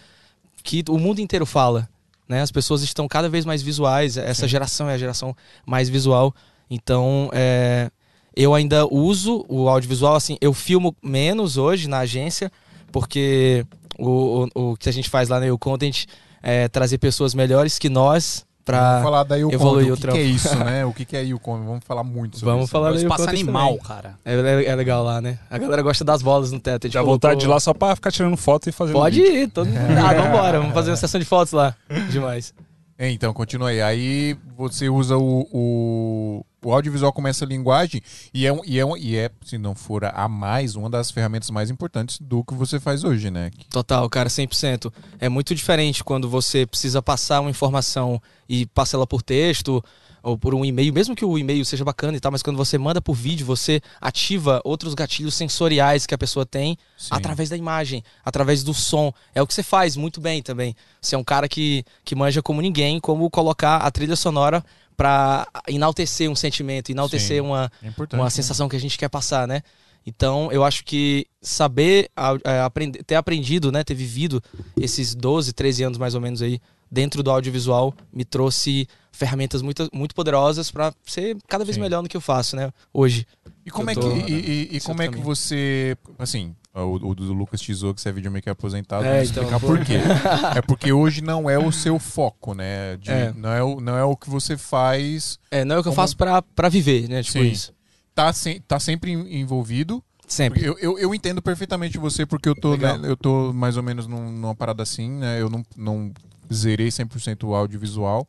que 0.63 0.83
o 0.87 0.99
mundo 0.99 1.19
inteiro 1.19 1.47
fala, 1.47 1.89
né? 2.29 2.43
As 2.43 2.51
pessoas 2.51 2.83
estão 2.83 3.07
cada 3.07 3.27
vez 3.27 3.43
mais 3.43 3.63
visuais, 3.63 4.17
essa 4.17 4.47
geração 4.47 4.87
é 4.87 4.93
a 4.93 4.97
geração 4.99 5.35
mais 5.65 5.89
visual. 5.89 6.31
Então, 6.69 7.31
é, 7.33 7.89
eu 8.35 8.53
ainda 8.53 8.85
uso 8.85 9.47
o 9.49 9.67
audiovisual, 9.67 10.15
assim, 10.15 10.37
eu 10.39 10.53
filmo 10.53 10.95
menos 11.01 11.57
hoje 11.57 11.87
na 11.87 11.99
agência, 11.99 12.51
porque 12.91 13.65
o, 13.97 14.47
o, 14.53 14.73
o 14.73 14.77
que 14.77 14.89
a 14.89 14.93
gente 14.93 15.09
faz 15.09 15.27
lá 15.27 15.39
no 15.39 15.57
Content 15.57 16.05
é 16.43 16.67
trazer 16.67 16.99
pessoas 16.99 17.33
melhores 17.33 17.79
que 17.79 17.89
nós 17.89 18.45
Pra... 18.67 19.01
falar 19.01 19.23
da 19.23 19.39
evoluir 19.39 19.87
Yukon, 19.87 19.89
o 19.89 19.93
o 19.93 19.95
que, 19.95 20.01
trampo. 20.01 20.17
que 20.17 20.23
é 20.23 20.25
isso, 20.27 20.55
né? 20.63 20.85
O 20.85 20.93
que, 20.93 21.05
que 21.05 21.17
é 21.17 21.23
Yukon? 21.23 21.63
Vamos 21.65 21.83
falar 21.85 22.03
muito 22.03 22.37
sobre 22.37 22.51
Vamos 22.51 22.65
isso. 22.65 22.71
falar 22.71 22.89
É 22.89 22.91
o 22.91 22.93
da 22.93 22.99
Eu 22.99 23.03
espaço 23.07 23.29
animal, 23.29 23.67
também. 23.69 23.83
cara. 23.83 24.19
É, 24.23 24.33
é- 24.35 24.65
é 24.65 24.75
legal 24.75 25.03
lá, 25.03 25.19
né? 25.21 25.39
A 25.49 25.57
galera 25.57 25.81
gosta 25.81 26.03
das 26.03 26.21
bolas 26.21 26.51
no 26.51 26.59
teto. 26.59 26.85
A 26.85 26.87
gente 26.87 26.93
Dá 26.93 26.99
colocou- 26.99 27.15
vontade 27.15 27.39
de 27.39 27.45
ir 27.45 27.49
lá 27.49 27.59
só 27.59 27.73
pra 27.73 27.95
ficar 27.95 28.11
tirando 28.11 28.37
foto 28.37 28.69
e 28.69 28.71
fazendo 28.71 28.93
Pode 28.95 29.19
vídeo. 29.21 29.35
ir, 29.35 29.47
todo 29.49 29.67
mundo. 29.67 29.79
Ah, 30.05 30.13
vambora, 30.13 30.59
vamos 30.59 30.73
fazer 30.73 30.91
uma 30.91 30.97
sessão 30.97 31.19
de 31.19 31.25
fotos 31.25 31.53
lá. 31.53 31.73
Demais. 32.11 32.53
É, 32.99 33.09
Então, 33.11 33.33
continua 33.33 33.69
aí. 33.69 33.81
Aí 33.81 34.37
você 34.57 34.89
usa 34.89 35.17
o, 35.17 35.47
o, 35.53 36.45
o 36.63 36.73
audiovisual 36.73 37.13
como 37.13 37.27
essa 37.27 37.45
linguagem 37.45 38.01
e 38.33 38.45
é, 38.45 38.51
um- 38.51 38.61
e, 38.65 38.79
é, 38.79 38.85
um- 38.85 38.97
e 38.97 39.15
é, 39.15 39.29
se 39.45 39.57
não 39.57 39.75
for 39.75 40.03
a 40.05 40.27
mais, 40.27 40.75
uma 40.75 40.89
das 40.89 41.11
ferramentas 41.11 41.49
mais 41.49 41.69
importantes 41.69 42.17
do 42.19 42.43
que 42.43 42.53
você 42.53 42.79
faz 42.79 43.03
hoje, 43.03 43.29
né? 43.29 43.51
Total, 43.69 44.09
cara, 44.09 44.29
100%. 44.29 44.91
É 45.19 45.29
muito 45.29 45.53
diferente 45.53 46.03
quando 46.03 46.29
você 46.29 46.65
precisa 46.65 47.01
passar 47.01 47.41
uma 47.41 47.49
informação 47.49 48.21
e 48.49 48.65
passa 48.65 48.97
ela 48.97 49.05
por 49.07 49.21
texto 49.21 49.83
ou 50.23 50.37
por 50.37 50.53
um 50.53 50.65
e-mail, 50.65 50.91
mesmo 50.91 51.15
que 51.15 51.23
o 51.23 51.37
e-mail 51.37 51.63
seja 51.63 51.85
bacana 51.85 52.17
e 52.17 52.19
tal, 52.19 52.31
mas 52.31 52.43
quando 52.43 52.57
você 52.57 52.77
manda 52.77 52.99
por 53.01 53.13
vídeo, 53.13 53.45
você 53.45 53.79
ativa 54.01 54.59
outros 54.65 54.93
gatilhos 54.93 55.35
sensoriais 55.35 56.05
que 56.05 56.13
a 56.13 56.17
pessoa 56.17 56.45
tem 56.45 56.77
Sim. 56.97 57.09
através 57.11 57.49
da 57.49 57.55
imagem, 57.55 58.03
através 58.25 58.61
do 58.63 58.73
som. 58.73 59.13
É 59.33 59.41
o 59.41 59.47
que 59.47 59.53
você 59.53 59.63
faz 59.63 59.95
muito 59.95 60.19
bem 60.19 60.41
também. 60.41 60.75
Você 60.99 61.15
é 61.15 61.17
um 61.17 61.23
cara 61.23 61.47
que, 61.47 61.85
que 62.03 62.13
manja 62.15 62.41
como 62.41 62.61
ninguém, 62.61 62.99
como 62.99 63.29
colocar 63.29 63.77
a 63.77 63.91
trilha 63.91 64.15
sonora 64.17 64.65
pra 64.97 65.47
enaltecer 65.67 66.29
um 66.29 66.35
sentimento, 66.35 66.89
enaltecer 66.91 67.37
Sim. 67.41 67.47
uma, 67.47 67.71
É 67.83 68.15
uma 68.15 68.23
né? 68.25 68.29
sensação 68.31 68.67
que 68.67 68.75
a 68.75 68.79
gente 68.79 68.97
quer 68.97 69.07
passar, 69.09 69.47
né? 69.47 69.61
Então, 70.05 70.49
eu 70.51 70.63
acho 70.63 70.83
que 70.83 71.27
saber 71.41 72.09
é, 72.45 72.61
aprender, 72.61 73.03
ter 73.03 73.15
aprendido, 73.15 73.71
né, 73.71 73.83
ter 73.83 73.93
vivido 73.93 74.41
esses 74.79 75.13
12, 75.13 75.53
13 75.53 75.83
anos 75.83 75.97
mais 75.97 76.15
ou 76.15 76.21
menos 76.21 76.41
aí 76.41 76.59
dentro 76.89 77.21
do 77.21 77.29
audiovisual 77.29 77.93
me 78.13 78.23
trouxe 78.23 78.87
ferramentas 79.11 79.61
muito, 79.61 79.89
muito 79.93 80.15
poderosas 80.15 80.71
para 80.71 80.93
ser 81.05 81.35
cada 81.47 81.65
vez 81.65 81.75
Sim. 81.75 81.81
melhor 81.81 82.01
no 82.01 82.07
que 82.07 82.15
eu 82.15 82.21
faço, 82.21 82.55
né, 82.55 82.71
hoje. 82.93 83.27
E 83.65 83.69
como 83.69 83.89
é 83.89 83.95
que, 83.95 83.99
e, 83.99 84.69
e- 84.71 84.77
e 84.77 84.81
como 84.81 85.01
é 85.01 85.09
que 85.09 85.17
você. 85.17 85.97
Assim, 86.17 86.55
o, 86.81 86.95
o 87.09 87.15
do 87.15 87.33
Lucas 87.33 87.59
Tizou, 87.61 87.93
que 87.93 88.01
você 88.01 88.09
é 88.09 88.11
videomaker 88.11 88.51
aposentado, 88.51 89.05
É, 89.05 89.23
então, 89.23 89.43
explicar 89.43 89.59
por 89.59 89.79
quê. 89.85 89.93
é 90.55 90.61
porque 90.61 90.91
hoje 90.91 91.21
não 91.21 91.49
é 91.49 91.57
o 91.57 91.71
seu 91.71 91.97
foco, 91.99 92.53
né? 92.53 92.97
De- 92.97 93.11
É. 93.11 93.33
Não, 93.33 93.49
é 93.51 93.63
o, 93.63 93.79
não 93.81 93.97
é 93.97 94.03
o 94.03 94.15
que 94.15 94.29
você 94.29 94.57
faz. 94.57 95.39
É, 95.49 95.63
não 95.65 95.75
é 95.75 95.79
o 95.79 95.81
que 95.83 95.87
eu 95.89 95.91
Como- 95.93 96.01
faço 96.03 96.15
pra 96.17 96.41
pra 96.41 96.69
viver, 96.69 97.07
né, 97.09 97.23
tipo 97.23 97.39
Sim. 97.39 97.49
isso. 97.49 97.73
Tá, 98.13 98.31
sem, 98.33 98.59
tá 98.61 98.79
sempre 98.79 99.11
em- 99.11 99.39
envolvido. 99.41 100.03
Sempre. 100.27 100.63
Eu, 100.65 100.77
eu, 100.79 100.99
eu 100.99 101.15
entendo 101.15 101.41
perfeitamente 101.41 101.97
você, 101.97 102.25
porque 102.25 102.49
eu 102.49 102.55
tô, 102.55 102.75
né, 102.75 102.99
eu 103.03 103.15
tô 103.15 103.53
mais 103.53 103.77
ou 103.77 103.83
menos 103.83 104.07
num- 104.07 104.31
numa 104.31 104.53
parada 104.55 104.83
assim, 104.83 105.09
né? 105.09 105.39
Eu 105.41 105.49
não, 105.49 105.65
não 105.77 106.11
zerei 106.53 106.89
100% 106.89 107.43
o 107.47 107.55
audiovisual. 107.55 108.27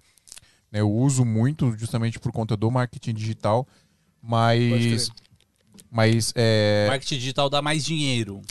Né? 0.71 0.81
Eu 0.81 0.91
uso 0.93 1.25
muito 1.25 1.75
justamente 1.77 2.19
por 2.21 2.31
conta 2.31 2.57
do 2.57 2.71
marketing 2.71 3.15
digital, 3.15 3.67
mas. 4.23 5.11
Mas 5.91 6.33
é, 6.37 6.87
Marketing 6.89 7.19
digital 7.19 7.49
dá 7.49 7.63
mais 7.63 7.85
dinheiro. 7.85 8.43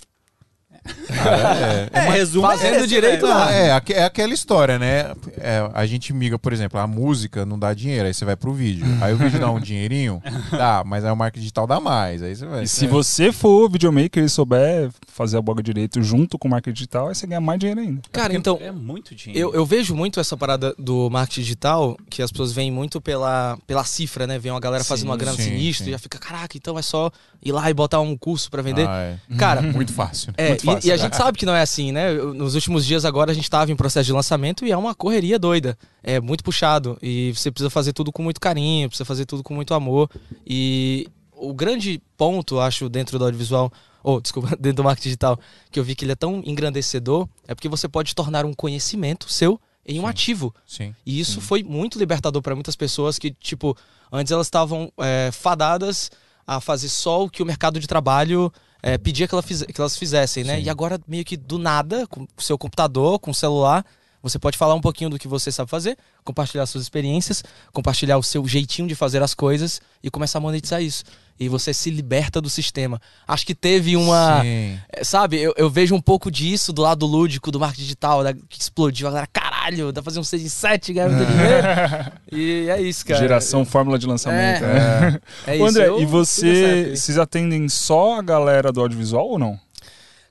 É, 1.10 1.90
É, 2.00 2.10
resumo 2.12 2.48
Fazendo 2.48 2.76
é 2.76 2.78
esse, 2.80 2.88
direito. 2.88 3.26
Ah, 3.26 3.52
é, 3.52 3.72
aque- 3.72 3.94
é 3.94 4.04
aquela 4.04 4.34
história, 4.34 4.78
né? 4.80 5.14
É, 5.38 5.70
a 5.74 5.86
gente 5.86 6.14
miga, 6.14 6.38
por 6.38 6.54
exemplo, 6.54 6.80
a 6.80 6.88
música 6.88 7.46
não 7.46 7.58
dá 7.58 7.74
dinheiro, 7.74 8.06
aí 8.08 8.14
você 8.14 8.26
vai 8.26 8.36
pro 8.36 8.54
vídeo. 8.54 8.86
Aí 9.02 9.14
o 9.14 9.18
vídeo 9.18 9.40
dá 9.40 9.50
um 9.52 9.60
dinheirinho, 9.60 10.22
dá, 10.52 10.84
mas 10.86 11.04
aí 11.06 11.12
o 11.12 11.16
marketing 11.16 11.42
digital 11.42 11.68
dá 11.68 11.80
mais. 11.80 12.22
Aí 12.24 12.36
você 12.36 12.46
vai. 12.46 12.64
E 12.64 12.68
se 12.68 12.88
você 12.88 13.32
for 13.32 13.70
videomaker 13.70 14.24
e 14.24 14.30
souber 14.30 14.90
fazer 15.08 15.38
a 15.38 15.42
boga 15.42 15.62
direito 15.64 16.02
junto 16.02 16.38
com 16.38 16.48
o 16.48 16.52
marketing 16.52 16.74
digital, 16.74 17.08
aí 17.10 17.16
você 17.16 17.26
ganha 17.28 17.42
mais 17.42 17.60
dinheiro 17.60 17.82
ainda. 17.82 18.02
Cara, 18.12 18.34
então, 18.36 18.58
É 18.62 18.72
muito 18.72 19.16
dinheiro. 19.16 19.50
Eu, 19.50 19.54
eu 19.54 19.66
vejo 19.66 19.96
muito 19.96 20.20
essa 20.20 20.36
parada 20.38 20.74
do 20.78 21.10
marketing 21.10 21.42
digital, 21.42 21.98
que 22.10 22.22
as 22.22 22.32
pessoas 22.32 22.52
veem 22.52 22.72
muito 22.72 23.02
pela, 23.02 23.58
pela 23.66 23.84
cifra, 23.84 24.28
né? 24.28 24.38
Vem 24.40 24.52
uma 24.52 24.60
galera 24.60 24.84
fazendo 24.84 25.10
uma 25.10 25.18
grana 25.18 25.38
sim, 25.38 25.44
sinistra 25.44 25.86
sim. 25.86 25.90
e 25.90 25.94
já 25.94 26.00
fica, 26.00 26.18
caraca, 26.20 26.56
então 26.58 26.78
é 26.78 26.82
só 26.82 27.10
ir 27.44 27.52
lá 27.52 27.70
e 27.70 27.74
botar 27.74 28.00
um 28.00 28.16
curso 28.18 28.50
pra 28.50 28.62
vender. 28.62 28.88
Ah, 28.88 29.02
é. 29.02 29.36
Cara, 29.38 29.62
Muito 29.78 29.94
fácil. 29.94 30.30
né? 30.30 30.34
é, 30.38 30.50
muito 30.50 30.64
e- 30.64 30.66
e, 30.84 30.92
a 30.92 30.98
gente 30.98 31.16
sabe 31.16 31.38
que 31.38 31.46
não 31.46 31.56
é 31.56 31.62
assim, 31.62 31.92
né? 31.92 32.14
Nos 32.14 32.56
últimos 32.56 32.86
dias 32.86 33.06
agora 33.06 33.32
a 33.32 33.34
gente 33.34 33.50
tava 33.50 33.72
em 33.72 33.76
processo 33.76 34.06
de 34.06 34.14
lançamento 34.14 34.66
e 34.66 34.72
é 34.72 34.78
uma 34.78 34.94
correria 34.96 35.38
doida. 35.38 35.78
É 36.04 36.20
muito 36.20 36.44
puxado. 36.44 36.98
E 37.02 37.34
você 37.36 37.52
precisa 37.52 37.70
fazer 37.70 37.94
tudo 37.94 38.12
com 38.12 38.24
muito 38.24 38.40
carinho, 38.40 38.90
precisa 38.90 39.06
fazer 39.06 39.26
tudo 39.26 39.44
com 39.44 39.54
muito 39.54 39.74
amor. 39.74 40.10
E 40.46 41.08
o 41.34 41.54
grande 41.54 42.02
ponto, 42.18 42.60
acho, 42.60 42.90
dentro 42.90 43.18
do 43.20 43.26
audiovisual, 43.26 43.72
ou 44.04 44.20
desculpa, 44.22 44.50
dentro 44.60 44.78
do 44.78 44.84
marketing 44.84 45.10
digital, 45.10 45.40
que 45.72 45.80
eu 45.80 45.84
vi 45.84 45.96
que 45.96 46.06
ele 46.06 46.12
é 46.12 46.16
tão 46.16 46.42
engrandecedor, 46.46 47.28
é 47.48 47.54
porque 47.54 47.70
você 47.70 47.88
pode 47.88 48.16
tornar 48.16 48.46
um 48.46 48.54
conhecimento 48.54 49.32
seu 49.32 49.60
em 49.86 50.00
um 50.00 50.04
Sim. 50.04 50.10
ativo. 50.10 50.56
Sim. 50.68 50.96
E 51.06 51.20
isso 51.20 51.40
foi 51.40 51.64
muito 51.64 51.98
libertador 51.98 52.42
para 52.42 52.54
muitas 52.54 52.76
pessoas 52.76 53.18
que, 53.18 53.32
tipo, 53.32 53.78
antes 54.12 54.32
elas 54.32 54.48
estavam 54.48 54.92
é, 54.98 55.30
fadadas 55.32 56.12
a 56.46 56.62
fazer 56.62 56.90
só 56.90 57.24
o 57.24 57.30
que 57.30 57.42
o 57.42 57.46
mercado 57.46 57.80
de 57.80 57.88
trabalho 57.88 58.52
é, 58.82 58.98
pedia 58.98 59.28
que, 59.28 59.34
ela 59.36 59.42
fize- 59.42 59.66
que 59.66 59.80
elas 59.82 59.98
fizessem, 59.98 60.44
né? 60.44 60.58
Sim. 60.58 60.64
E 60.64 60.70
agora, 60.70 61.00
meio 61.08 61.26
que 61.26 61.36
do 61.38 61.58
nada, 61.58 62.06
com 62.08 62.24
o 62.24 62.42
seu 62.42 62.58
computador, 62.58 63.20
com 63.20 63.32
o 63.32 63.36
celular, 63.36 63.86
você 64.22 64.38
pode 64.40 64.58
falar 64.58 64.74
um 64.74 64.82
pouquinho 64.82 65.10
do 65.10 65.20
que 65.20 65.28
você 65.28 65.52
sabe 65.52 65.70
fazer, 65.70 65.98
compartilhar 66.24 66.66
suas 66.66 66.84
experiências, 66.84 67.44
compartilhar 67.72 68.18
o 68.18 68.24
seu 68.24 68.46
jeitinho 68.48 68.88
de 68.88 68.96
fazer 68.96 69.22
as 69.22 69.34
coisas 69.34 69.80
e 70.04 70.10
começar 70.10 70.40
a 70.40 70.42
monetizar 70.42 70.82
isso. 70.82 71.04
E 71.40 71.48
você 71.48 71.72
se 71.74 71.90
liberta 71.92 72.42
do 72.42 72.50
sistema. 72.50 73.00
Acho 73.28 73.46
que 73.46 73.54
teve 73.54 73.96
uma. 73.96 74.42
Sim. 74.42 74.80
É, 74.92 75.04
Sabe, 75.04 75.38
eu, 75.40 75.54
eu 75.56 75.70
vejo 75.70 75.94
um 75.94 76.02
pouco 76.02 76.32
disso 76.32 76.74
do 76.74 76.82
lado 76.82 77.06
lúdico, 77.06 77.52
do 77.52 77.60
marketing 77.60 77.84
digital, 77.84 78.24
da- 78.24 78.34
que 78.34 78.60
explodiu. 78.60 79.08
A 79.08 79.12
galera, 79.12 79.28
caralho, 79.32 79.92
dá 79.92 80.02
pra 80.02 80.06
fazer 80.10 80.20
um 80.20 80.24
6 80.24 80.44
em 80.44 80.50
7, 80.50 80.94
ganhar 80.94 81.10
muito 81.10 81.30
dinheiro. 81.32 82.12
e 82.32 82.70
é 82.70 82.82
isso, 82.82 83.06
cara. 83.06 83.20
Geração 83.20 83.64
fórmula 83.66 84.00
de 84.00 84.08
lançamento. 84.08 84.64
É. 84.64 84.68
né? 85.12 85.20
É 85.46 85.52
Ô, 85.52 85.56
isso. 85.56 85.66
André, 85.66 85.88
eu 85.88 86.02
e 86.02 86.06
você, 86.06 86.94
vocês 86.96 87.18
atendem 87.18 87.70
só 87.70 88.18
a 88.20 88.22
galera 88.22 88.72
do 88.72 88.82
audiovisual 88.82 89.28
ou 89.28 89.38
não? 89.40 89.60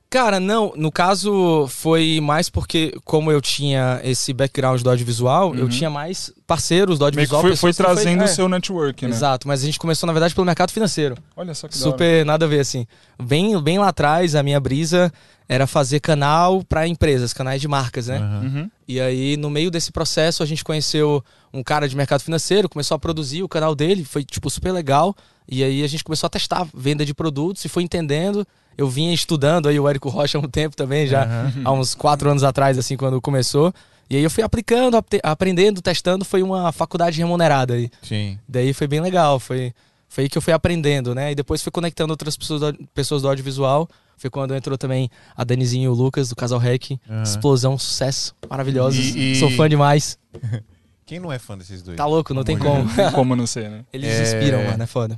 Cara, 0.09 0.39
não, 0.39 0.71
no 0.75 0.89
caso 0.89 1.67
foi 1.67 2.21
mais 2.21 2.49
porque, 2.49 2.93
como 3.03 3.29
eu 3.29 3.41
tinha 3.41 3.99
esse 4.05 4.31
background 4.31 4.81
do 4.81 4.89
audiovisual, 4.89 5.53
eu 5.53 5.67
tinha 5.67 5.89
mais 5.89 6.31
parceiros 6.45 6.97
do 6.97 7.03
Uhum. 7.03 7.11
Meio 7.13 7.27
que 7.27 7.35
audiovisual. 7.35 7.57
foi, 7.57 7.73
foi 7.73 7.85
trazendo 7.85 8.21
o 8.21 8.23
é, 8.23 8.27
seu 8.27 8.47
network, 8.47 9.05
né? 9.05 9.11
Exato, 9.11 9.47
mas 9.47 9.61
a 9.61 9.65
gente 9.65 9.77
começou, 9.77 10.07
na 10.07 10.13
verdade, 10.13 10.33
pelo 10.33 10.45
mercado 10.45 10.71
financeiro. 10.71 11.17
Olha 11.35 11.53
só 11.53 11.67
que 11.67 11.77
da 11.77 11.85
hora. 11.85 11.91
Super 11.91 12.25
nada 12.25 12.45
a 12.45 12.47
ver, 12.47 12.61
assim. 12.61 12.87
Bem, 13.21 13.61
bem 13.61 13.79
lá 13.79 13.89
atrás, 13.89 14.33
a 14.33 14.41
minha 14.41 14.59
brisa 14.59 15.11
era 15.49 15.67
fazer 15.67 15.99
canal 15.99 16.63
para 16.63 16.87
empresas, 16.87 17.33
canais 17.33 17.59
de 17.59 17.67
marcas, 17.67 18.07
né? 18.07 18.19
Uhum. 18.19 18.69
E 18.87 19.01
aí, 19.01 19.35
no 19.35 19.49
meio 19.49 19.69
desse 19.69 19.91
processo, 19.91 20.41
a 20.41 20.45
gente 20.45 20.63
conheceu 20.63 21.23
um 21.53 21.61
cara 21.61 21.87
de 21.87 21.97
mercado 21.97 22.21
financeiro, 22.21 22.69
começou 22.69 22.95
a 22.95 22.99
produzir 22.99 23.43
o 23.43 23.49
canal 23.49 23.75
dele, 23.75 24.05
foi, 24.05 24.23
tipo, 24.23 24.49
super 24.49 24.71
legal. 24.71 25.15
E 25.49 25.63
aí 25.63 25.83
a 25.83 25.87
gente 25.87 26.03
começou 26.03 26.27
a 26.27 26.29
testar 26.29 26.65
venda 26.73 27.05
de 27.05 27.13
produtos 27.13 27.63
e 27.65 27.69
foi 27.69 27.83
entendendo. 27.83 28.45
Eu 28.77 28.87
vinha 28.89 29.13
estudando 29.13 29.67
aí 29.67 29.79
o 29.79 29.87
Érico 29.89 30.07
Rocha 30.09 30.37
há 30.37 30.41
um 30.41 30.47
tempo 30.47 30.75
também, 30.75 31.07
já 31.07 31.27
há 31.65 31.71
uns 31.71 31.95
quatro 31.95 32.29
anos 32.29 32.43
atrás, 32.43 32.77
assim, 32.77 32.95
quando 32.95 33.19
começou. 33.19 33.73
E 34.09 34.15
aí 34.15 34.23
eu 34.23 34.29
fui 34.29 34.43
aplicando, 34.43 34.97
aprendendo, 35.23 35.81
testando, 35.81 36.23
foi 36.23 36.41
uma 36.43 36.71
faculdade 36.71 37.17
remunerada 37.17 37.73
aí. 37.73 37.89
Sim. 38.01 38.37
Daí 38.47 38.71
foi 38.73 38.87
bem 38.87 39.01
legal, 39.01 39.39
foi, 39.39 39.73
foi 40.07 40.25
aí 40.25 40.29
que 40.29 40.37
eu 40.37 40.41
fui 40.41 40.53
aprendendo, 40.53 41.13
né? 41.15 41.31
E 41.31 41.35
depois 41.35 41.61
fui 41.61 41.71
conectando 41.71 42.11
outras 42.13 42.37
pessoas 42.37 42.61
do, 42.61 42.87
pessoas 42.93 43.21
do 43.23 43.27
audiovisual. 43.27 43.89
Foi 44.15 44.29
quando 44.29 44.55
entrou 44.55 44.77
também 44.77 45.09
a 45.35 45.43
Danizinha 45.43 45.85
e 45.85 45.89
o 45.89 45.93
Lucas, 45.93 46.29
do 46.29 46.35
Casal 46.35 46.57
Rec. 46.57 46.91
Explosão, 47.23 47.77
sucesso, 47.77 48.33
maravilhosos. 48.49 48.97
E- 49.15 49.33
e- 49.33 49.35
Sou 49.35 49.51
fã 49.51 49.67
demais. 49.67 50.17
Quem 51.05 51.19
não 51.19 51.31
é 51.31 51.37
fã 51.39 51.57
desses 51.57 51.81
dois? 51.81 51.95
Tá 51.97 52.05
louco, 52.05 52.33
não 52.33 52.43
tem 52.43 52.55
Amor 52.55 52.65
como. 52.67 52.83
Não 52.85 52.95
tem 52.95 53.11
como 53.11 53.35
não 53.35 53.47
ser, 53.47 53.69
né? 53.69 53.85
Eles 53.93 54.09
É. 54.09 54.21
inspiram, 54.23 54.63
mano, 54.63 54.83
é 54.83 54.87
foda. 54.87 55.17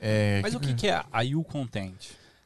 É, 0.00 0.40
Mas 0.42 0.54
o 0.54 0.60
que, 0.60 0.72
que 0.74 0.86
é 0.88 1.02
a 1.12 1.22
You 1.22 1.42
Content? 1.44 1.92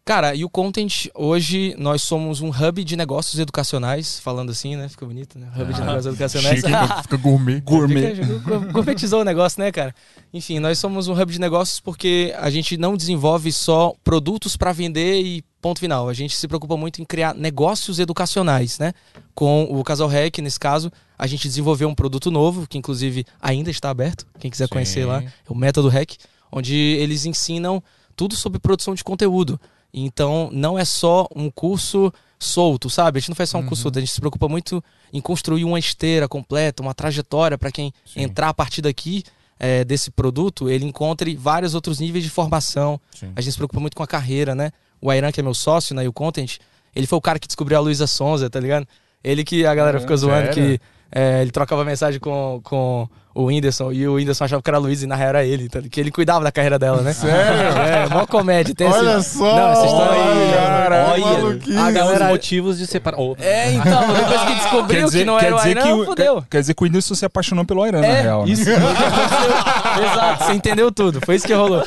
Cara, 0.05 0.35
e 0.35 0.45
o 0.45 0.51
Content, 0.51 1.07
hoje 1.15 1.77
nós 1.79 2.03
somos 2.03 2.41
um 2.41 2.49
hub 2.51 2.83
de 2.83 2.97
negócios 2.97 3.39
educacionais, 3.39 4.19
falando 4.19 4.51
assim, 4.51 4.75
né? 4.75 4.89
Ficou 4.89 5.07
bonito, 5.07 5.39
né? 5.39 5.47
Hub 5.57 5.73
de 5.73 5.79
negócios 5.81 6.07
educacionais. 6.07 6.61
chique, 6.61 7.03
fica 7.03 7.17
gourmet. 7.23 7.61
Gourmet. 7.61 8.17
Fica- 8.17 8.59
Gourmetizou 8.73 9.21
o 9.21 9.25
negócio, 9.25 9.63
né, 9.63 9.71
cara? 9.71 9.95
Enfim, 10.35 10.59
nós 10.59 10.81
somos 10.81 11.07
um 11.07 11.13
hub 11.13 11.33
de 11.33 11.39
negócios 11.39 11.79
porque 11.79 12.35
a 12.37 12.51
gente 12.51 12.77
não 12.77 12.97
desenvolve 12.97 13.53
só 13.53 13.95
produtos 14.03 14.57
para 14.57 14.73
vender 14.73 15.23
e 15.23 15.45
ponto 15.61 15.79
final. 15.79 16.09
A 16.09 16.13
gente 16.13 16.35
se 16.35 16.49
preocupa 16.49 16.77
muito 16.77 17.01
em 17.01 17.05
criar 17.05 17.33
negócios 17.33 18.01
educacionais, 18.01 18.81
né? 18.81 18.93
Com 19.37 19.63
o 19.71 19.85
Casal 19.85 20.09
Rec, 20.09 20.37
nesse 20.39 20.59
caso, 20.59 20.91
a 21.17 21.29
gente 21.29 21.47
desenvolveu 21.47 21.89
um 21.89 21.95
produto 21.95 22.29
novo, 22.29 22.67
que 22.67 22.77
inclusive 22.77 23.25
ainda 23.41 23.71
está 23.71 23.91
aberto. 23.91 24.27
Quem 24.41 24.51
quiser 24.51 24.67
Sim. 24.67 24.73
conhecer 24.73 25.05
lá, 25.05 25.23
é 25.23 25.31
o 25.49 25.55
Método 25.55 25.87
Rec, 25.89 26.17
onde 26.51 26.75
eles 26.75 27.25
ensinam 27.25 27.81
tudo 28.17 28.35
sobre 28.35 28.59
produção 28.59 28.95
de 28.97 29.05
conteúdo. 29.05 29.61
Então, 29.93 30.49
não 30.53 30.79
é 30.79 30.85
só 30.85 31.29
um 31.35 31.51
curso 31.51 32.13
solto, 32.39 32.91
sabe? 32.91 33.19
A 33.19 33.21
gente 33.21 33.29
não 33.29 33.37
faz 33.37 33.51
só 33.51 33.59
um 33.59 33.67
curso 33.67 33.83
solto, 33.83 33.99
a 33.99 34.01
gente 34.01 34.13
se 34.13 34.21
preocupa 34.21 34.49
muito 34.49 34.83
em 35.13 35.21
construir 35.21 35.65
uma 35.65 35.79
esteira 35.79 36.27
completa, 36.27 36.83
uma 36.83 36.95
trajetória 36.95 37.57
para 37.59 37.71
quem 37.71 37.93
Sim. 38.05 38.23
entrar 38.23 38.49
a 38.49 38.55
partir 38.55 38.83
daqui 38.83 39.23
é, 39.59 39.85
desse 39.85 40.11
produto, 40.11 40.69
ele 40.69 40.85
encontre 40.85 41.37
vários 41.37 41.75
outros 41.75 42.01
níveis 42.01 42.25
de 42.25 42.31
formação. 42.31 43.01
Sim. 43.15 43.33
A 43.37 43.41
gente 43.41 43.53
se 43.53 43.59
preocupa 43.59 43.79
muito 43.79 43.97
com 43.97 44.03
a 44.03 44.07
carreira, 44.07 44.55
né? 44.55 44.73
O 45.01 45.11
Airan, 45.11 45.31
que 45.31 45.39
é 45.39 45.43
meu 45.43 45.55
sócio 45.55 45.95
na 45.95 46.03
You 46.03 46.13
Content, 46.13 46.59
ele 46.97 47.07
foi 47.07 47.19
o 47.19 47.23
cara 47.23 47.39
que 47.39 47.47
descobriu 47.47 47.79
a 47.79 47.81
Luísa 47.81 48.07
Sonza, 48.09 48.51
tá 48.51 48.59
ligado? 48.59 48.89
Ele 49.23 49.45
que 49.45 49.65
a 49.65 49.75
galera 49.75 50.01
ficou 50.01 50.17
zoando 50.17 50.51
que 50.51 50.81
é, 51.15 51.43
ele 51.43 51.51
trocava 51.51 51.85
mensagem 51.85 52.19
com, 52.19 52.61
com 52.65 53.07
o 53.35 53.45
Whindersson 53.47 53.93
e 53.93 54.07
o 54.07 54.15
Whindersson 54.15 54.45
achava 54.45 54.63
que 54.63 54.69
era 54.69 54.77
a 54.77 54.81
Luísa 54.81 55.05
e 55.05 55.07
na 55.07 55.15
real 55.17 55.29
era 55.31 55.45
ele, 55.45 55.69
tá? 55.69 55.81
que 55.81 55.99
ele 56.01 56.11
cuidava 56.11 56.45
da 56.45 56.53
carreira 56.53 56.79
dela, 56.79 57.01
né? 57.03 57.13
Sério? 57.13 57.33
É, 57.83 58.09
mó 58.09 58.27
comédia. 58.27 58.75
Tem 58.75 58.87
Olha 58.87 59.19
esse... 59.19 59.39
só! 59.39 59.45
Não, 59.57 59.69
essa 59.73 59.87
história 59.87 60.23
aí, 60.23 60.53
cara, 60.55 61.07
olha, 61.13 61.25
a 61.25 61.89
Os 61.89 61.95
galera- 61.95 62.29
motivos 62.29 62.79
de 62.79 62.87
separar. 62.87 63.19
Oh, 63.19 63.35
É, 63.39 63.73
então, 63.73 64.01
depois 64.15 64.41
que 64.43 64.55
descobriu 64.55 65.09
que 65.11 65.25
não 65.25 65.39
era 65.39 65.55
o 65.57 65.59
Airan, 65.59 65.83
que 65.83 65.93
o, 65.93 66.05
fodeu. 66.05 66.35
quer, 66.43 66.49
quer 66.51 66.61
dizer 66.61 66.75
que 66.75 66.83
o 66.83 66.85
Whindersson 66.87 67.15
se 67.15 67.25
apaixonou 67.25 67.65
pelo 67.65 67.83
Airan, 67.83 68.01
na 68.01 68.07
É, 68.07 68.21
real. 68.23 68.45
né? 68.47 68.53
isso. 68.53 68.69
Exato, 68.71 70.45
você 70.45 70.53
entendeu 70.53 70.91
tudo. 70.93 71.21
Foi 71.25 71.35
isso 71.37 71.47
que 71.47 71.53
rolou. 71.55 71.85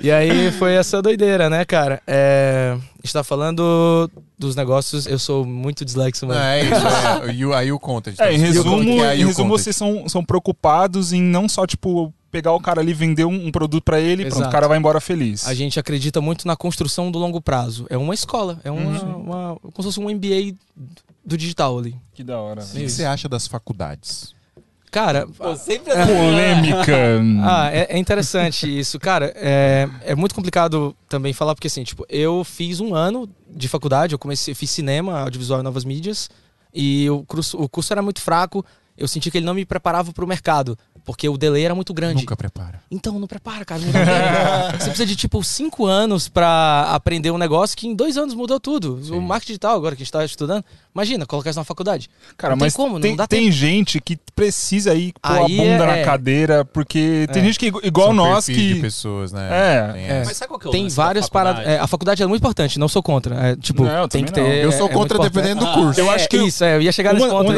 E 0.00 0.10
aí 0.10 0.50
foi 0.52 0.74
essa 0.74 1.00
doideira, 1.02 1.48
né, 1.50 1.64
cara? 1.64 2.00
É, 2.06 2.76
a 2.76 2.80
gente 3.04 3.12
tá 3.12 3.24
falando 3.24 4.10
dos 4.38 4.54
negócios, 4.54 5.06
eu 5.06 5.18
sou 5.18 5.44
muito 5.44 5.84
dislexo, 5.84 6.26
mano. 6.26 6.38
Não, 6.38 6.46
é 6.46 6.62
isso, 6.62 7.26
é. 7.26 7.32
E 7.34 7.44
o- 7.46 7.52
Aí 7.54 7.72
o 7.72 7.78
content. 7.78 8.14
É, 8.20 8.32
em 8.32 8.36
Então, 8.36 8.46
resumo, 8.46 9.04
é 9.04 9.16
em 9.16 9.24
resumo 9.26 9.48
vocês 9.58 9.74
são, 9.74 10.08
são 10.08 10.24
preocupados 10.24 11.12
em 11.12 11.20
não 11.22 11.48
só, 11.48 11.66
tipo, 11.66 12.12
pegar 12.30 12.52
o 12.52 12.60
cara 12.60 12.80
ali, 12.80 12.92
vender 12.92 13.24
um, 13.24 13.46
um 13.46 13.50
produto 13.50 13.82
pra 13.82 13.98
ele 14.00 14.22
e 14.22 14.26
pronto, 14.26 14.46
o 14.48 14.52
cara 14.52 14.68
vai 14.68 14.78
embora 14.78 15.00
feliz. 15.00 15.46
A 15.46 15.54
gente 15.54 15.80
acredita 15.80 16.20
muito 16.20 16.46
na 16.46 16.54
construção 16.56 17.10
do 17.10 17.18
longo 17.18 17.40
prazo. 17.40 17.86
É 17.90 17.96
uma 17.96 18.14
escola, 18.14 18.60
é 18.62 18.70
uma, 18.70 19.02
uma 19.02 19.56
como 19.60 19.72
se 19.78 19.82
fosse 19.84 20.00
um 20.00 20.08
MBA 20.10 20.54
do 21.24 21.36
digital 21.36 21.78
ali. 21.78 21.96
Que 22.14 22.22
da 22.22 22.38
hora. 22.40 22.62
O 22.62 22.66
que 22.66 22.80
que 22.84 22.88
você 22.90 23.04
acha 23.04 23.28
das 23.28 23.46
faculdades? 23.46 24.34
Cara, 24.98 25.28
sempre 25.56 25.94
Polêmica. 25.94 26.98
Ah, 27.44 27.70
é, 27.72 27.94
é 27.94 27.98
interessante 27.98 28.66
isso. 28.66 28.98
Cara, 28.98 29.32
é, 29.36 29.88
é 30.04 30.14
muito 30.16 30.34
complicado 30.34 30.94
também 31.08 31.32
falar, 31.32 31.54
porque 31.54 31.68
assim, 31.68 31.84
tipo, 31.84 32.04
eu 32.08 32.42
fiz 32.42 32.80
um 32.80 32.94
ano 32.94 33.28
de 33.48 33.68
faculdade, 33.68 34.12
eu 34.12 34.18
comecei, 34.18 34.54
fiz 34.54 34.70
cinema, 34.70 35.20
audiovisual 35.20 35.60
e 35.60 35.62
novas 35.62 35.84
mídias, 35.84 36.28
e 36.74 37.08
o 37.10 37.24
curso, 37.24 37.56
o 37.62 37.68
curso 37.68 37.92
era 37.92 38.02
muito 38.02 38.20
fraco, 38.20 38.64
eu 38.96 39.06
senti 39.06 39.30
que 39.30 39.38
ele 39.38 39.46
não 39.46 39.54
me 39.54 39.64
preparava 39.64 40.12
para 40.12 40.24
o 40.24 40.28
mercado, 40.28 40.76
porque 41.08 41.26
o 41.26 41.38
delay 41.38 41.64
era 41.64 41.74
muito 41.74 41.94
grande. 41.94 42.20
Nunca 42.20 42.36
prepara. 42.36 42.82
Então, 42.90 43.18
não 43.18 43.26
prepara, 43.26 43.64
cara. 43.64 43.80
Não 43.80 43.90
dá. 43.90 44.72
Você 44.78 44.84
precisa 44.90 45.06
de, 45.06 45.16
tipo, 45.16 45.42
cinco 45.42 45.86
anos 45.86 46.28
pra 46.28 46.82
aprender 46.90 47.30
um 47.30 47.38
negócio 47.38 47.74
que 47.74 47.88
em 47.88 47.94
dois 47.94 48.18
anos 48.18 48.34
mudou 48.34 48.60
tudo. 48.60 49.00
O 49.10 49.18
marketing 49.22 49.52
digital, 49.52 49.74
agora 49.74 49.96
que 49.96 50.02
a 50.02 50.04
gente 50.04 50.12
tá 50.12 50.22
estudando, 50.22 50.62
imagina, 50.94 51.24
colocar 51.24 51.48
isso 51.48 51.58
na 51.58 51.64
faculdade. 51.64 52.10
Cara, 52.36 52.52
não 52.52 52.58
tem 52.58 52.66
mas 52.66 52.74
como, 52.76 53.00
tem, 53.00 53.12
não 53.12 53.16
dá 53.16 53.26
tem 53.26 53.44
tempo. 53.44 53.52
gente 53.52 54.00
que 54.02 54.18
precisa 54.36 54.94
ir 54.94 55.14
pôr 55.14 55.32
a 55.32 55.46
Aí 55.46 55.56
bunda 55.56 55.84
é- 55.84 56.00
na 56.00 56.04
cadeira, 56.04 56.62
porque 56.62 57.26
tem 57.32 57.40
É. 57.42 57.46
gente 57.46 57.58
que, 57.58 57.72
igual 57.86 58.08
São 58.08 58.14
nós, 58.14 58.44
perfis 58.44 58.62
de 58.68 58.74
que... 58.74 58.80
pessoas, 58.82 59.32
né? 59.32 59.48
É. 59.50 59.92
Tem 59.94 60.02
É. 60.10 60.22
Mas 60.26 60.36
sabe 60.36 60.48
qual 60.48 60.60
que 60.60 60.66
é 60.66 60.68
o 60.68 60.72
Tem 60.72 60.88
várias 60.90 61.26
paradas. 61.30 61.66
é, 61.66 61.78
a 61.78 61.86
faculdade 61.86 62.22
é 62.22 62.26
muito 62.26 62.42
importante, 62.42 62.78
não 62.78 62.86
sou 62.86 63.02
contra. 63.02 63.34
É, 63.34 63.56
tipo, 63.56 63.82
Não, 63.82 64.02
eu 64.02 64.08
tem 64.08 64.26
que 64.26 64.32
ter. 64.32 64.62
Eu 64.62 64.72
sou 64.72 64.88
é 64.88 64.92
contra 64.92 65.18
dependendo 65.18 65.60
do 65.60 65.64
importante. 65.64 65.84
curso. 65.84 66.00
Eu 66.00 66.10
acho 66.10 66.28
que 66.28 66.36
Isso, 66.36 66.62
é, 66.64 66.76
eu 66.76 66.82
ia 66.82 66.92
chegar 66.92 67.14
nesse 67.14 67.26
ponto 67.26 67.50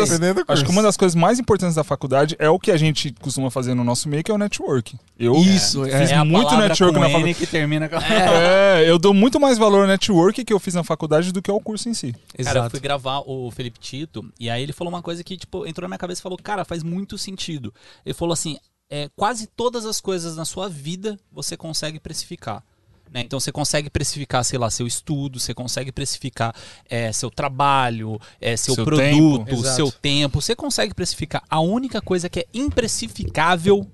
Acho 0.47 0.64
que 0.64 0.71
uma 0.71 0.83
das 0.83 0.97
coisas 0.97 1.16
mais 1.16 1.40
importantes 1.40 1.75
da 1.75 1.83
faculdade 1.83 2.37
é 2.38 2.49
o 2.49 2.59
que 2.61 2.71
a 2.71 2.76
gente 2.76 3.12
costuma 3.21 3.39
fazer 3.49 3.75
no 3.75 3.85
nosso 3.85 4.09
meio, 4.09 4.25
que 4.25 4.30
é 4.32 4.35
o 4.35 4.38
network. 4.38 4.99
Eu 5.16 5.37
Isso, 5.37 5.85
é. 5.85 6.00
fiz 6.00 6.11
É 6.11 6.25
muito 6.25 6.56
network 6.56 6.99
na 6.99 7.09
faculdade. 7.09 7.35
que 7.35 7.47
termina 7.47 7.88
com... 7.88 7.94
É, 7.97 8.90
eu 8.90 8.99
dou 8.99 9.14
muito 9.14 9.38
mais 9.38 9.56
valor 9.56 9.82
ao 9.82 9.87
network 9.87 10.44
que 10.44 10.52
eu 10.52 10.59
fiz 10.59 10.75
na 10.75 10.82
faculdade 10.82 11.30
do 11.30 11.40
que 11.40 11.50
ao 11.50 11.61
curso 11.61 11.88
em 11.88 11.94
si. 11.94 12.12
Cara, 12.12 12.25
eu 12.37 12.42
Exato. 12.42 12.70
fui 12.70 12.80
gravar 12.80 13.23
o 13.25 13.50
Felipe 13.52 13.78
Tito 13.78 14.28
e 14.40 14.50
aí 14.50 14.62
ele 14.62 14.73
falou 14.73 14.92
uma 14.92 15.02
coisa 15.02 15.23
que, 15.23 15.37
tipo, 15.37 15.64
entrou 15.64 15.85
na 15.85 15.90
minha 15.90 15.99
cabeça 15.99 16.20
e 16.20 16.23
falou, 16.23 16.38
cara, 16.42 16.64
faz 16.64 16.82
muito 16.82 17.16
sentido. 17.16 17.73
Ele 18.04 18.14
falou 18.14 18.32
assim, 18.32 18.59
é, 18.90 19.09
quase 19.14 19.47
todas 19.47 19.87
as 19.87 20.00
coisas 20.00 20.37
na 20.37 20.44
sua 20.44 20.68
vida 20.68 21.16
você 21.30 21.56
consegue 21.56 22.00
precificar. 22.00 22.64
Né? 23.12 23.23
Então 23.23 23.40
você 23.40 23.50
consegue 23.50 23.90
precificar, 23.90 24.45
sei 24.45 24.59
lá, 24.59 24.71
seu 24.71 24.87
estudo, 24.87 25.40
você 25.40 25.52
consegue 25.52 25.90
precificar 25.90 26.55
é, 26.88 27.12
seu 27.12 27.31
trabalho, 27.31 28.21
é, 28.40 28.57
seu, 28.57 28.75
Seu 28.75 28.85
produto, 28.85 29.45
tempo. 29.45 29.64
Seu 29.64 29.90
tempo. 29.90 30.40
Você 30.40 30.55
consegue 30.55 30.95
precificar. 30.95 31.43
A 31.50 31.61
única 31.61 32.00
coisa 32.00 32.29
que 32.29 32.40
é 32.40 32.47
imprecificável 32.55 33.87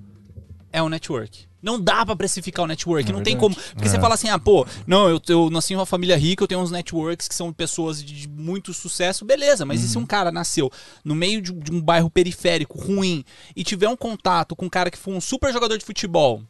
é 0.71 0.83
o 0.83 0.89
network. 0.89 1.47
Não 1.63 1.81
dá 1.81 2.07
pra 2.07 2.15
precificar 2.15 2.65
o 2.65 2.69
network, 2.69 3.11
não 3.11 3.25
tem 3.25 3.37
como. 3.37 3.57
Porque 3.57 3.89
você 3.89 3.99
fala 3.99 4.15
assim, 4.15 4.29
ah, 4.29 4.39
pô, 4.39 4.65
não, 4.87 5.09
eu, 5.09 5.21
eu 5.27 5.51
nasci 5.51 5.73
em 5.73 5.77
uma 5.77 5.87
família 5.87 6.17
rica, 6.17 6.45
eu 6.45 6.47
tenho 6.47 6.61
uns 6.61 6.71
networks 6.71 7.27
que 7.27 7.35
são 7.35 7.53
pessoas 7.53 8.05
de 8.05 8.29
muito 8.29 8.73
sucesso, 8.73 9.25
beleza, 9.25 9.65
mas 9.65 9.83
e 9.83 9.89
se 9.89 9.99
um 9.99 10.07
cara 10.07 10.31
nasceu 10.31 10.71
no 11.05 11.13
meio 11.13 11.43
de, 11.43 11.53
de 11.53 11.73
um 11.73 11.81
bairro 11.81 12.09
periférico 12.09 12.79
ruim 12.79 13.25
e 13.57 13.65
tiver 13.65 13.89
um 13.89 13.97
contato 13.97 14.55
com 14.55 14.67
um 14.67 14.69
cara 14.69 14.93
que 14.93 14.99
foi 14.99 15.15
um 15.15 15.21
super 15.21 15.53
jogador 15.53 15.77
de 15.77 15.85
futebol 15.85 16.41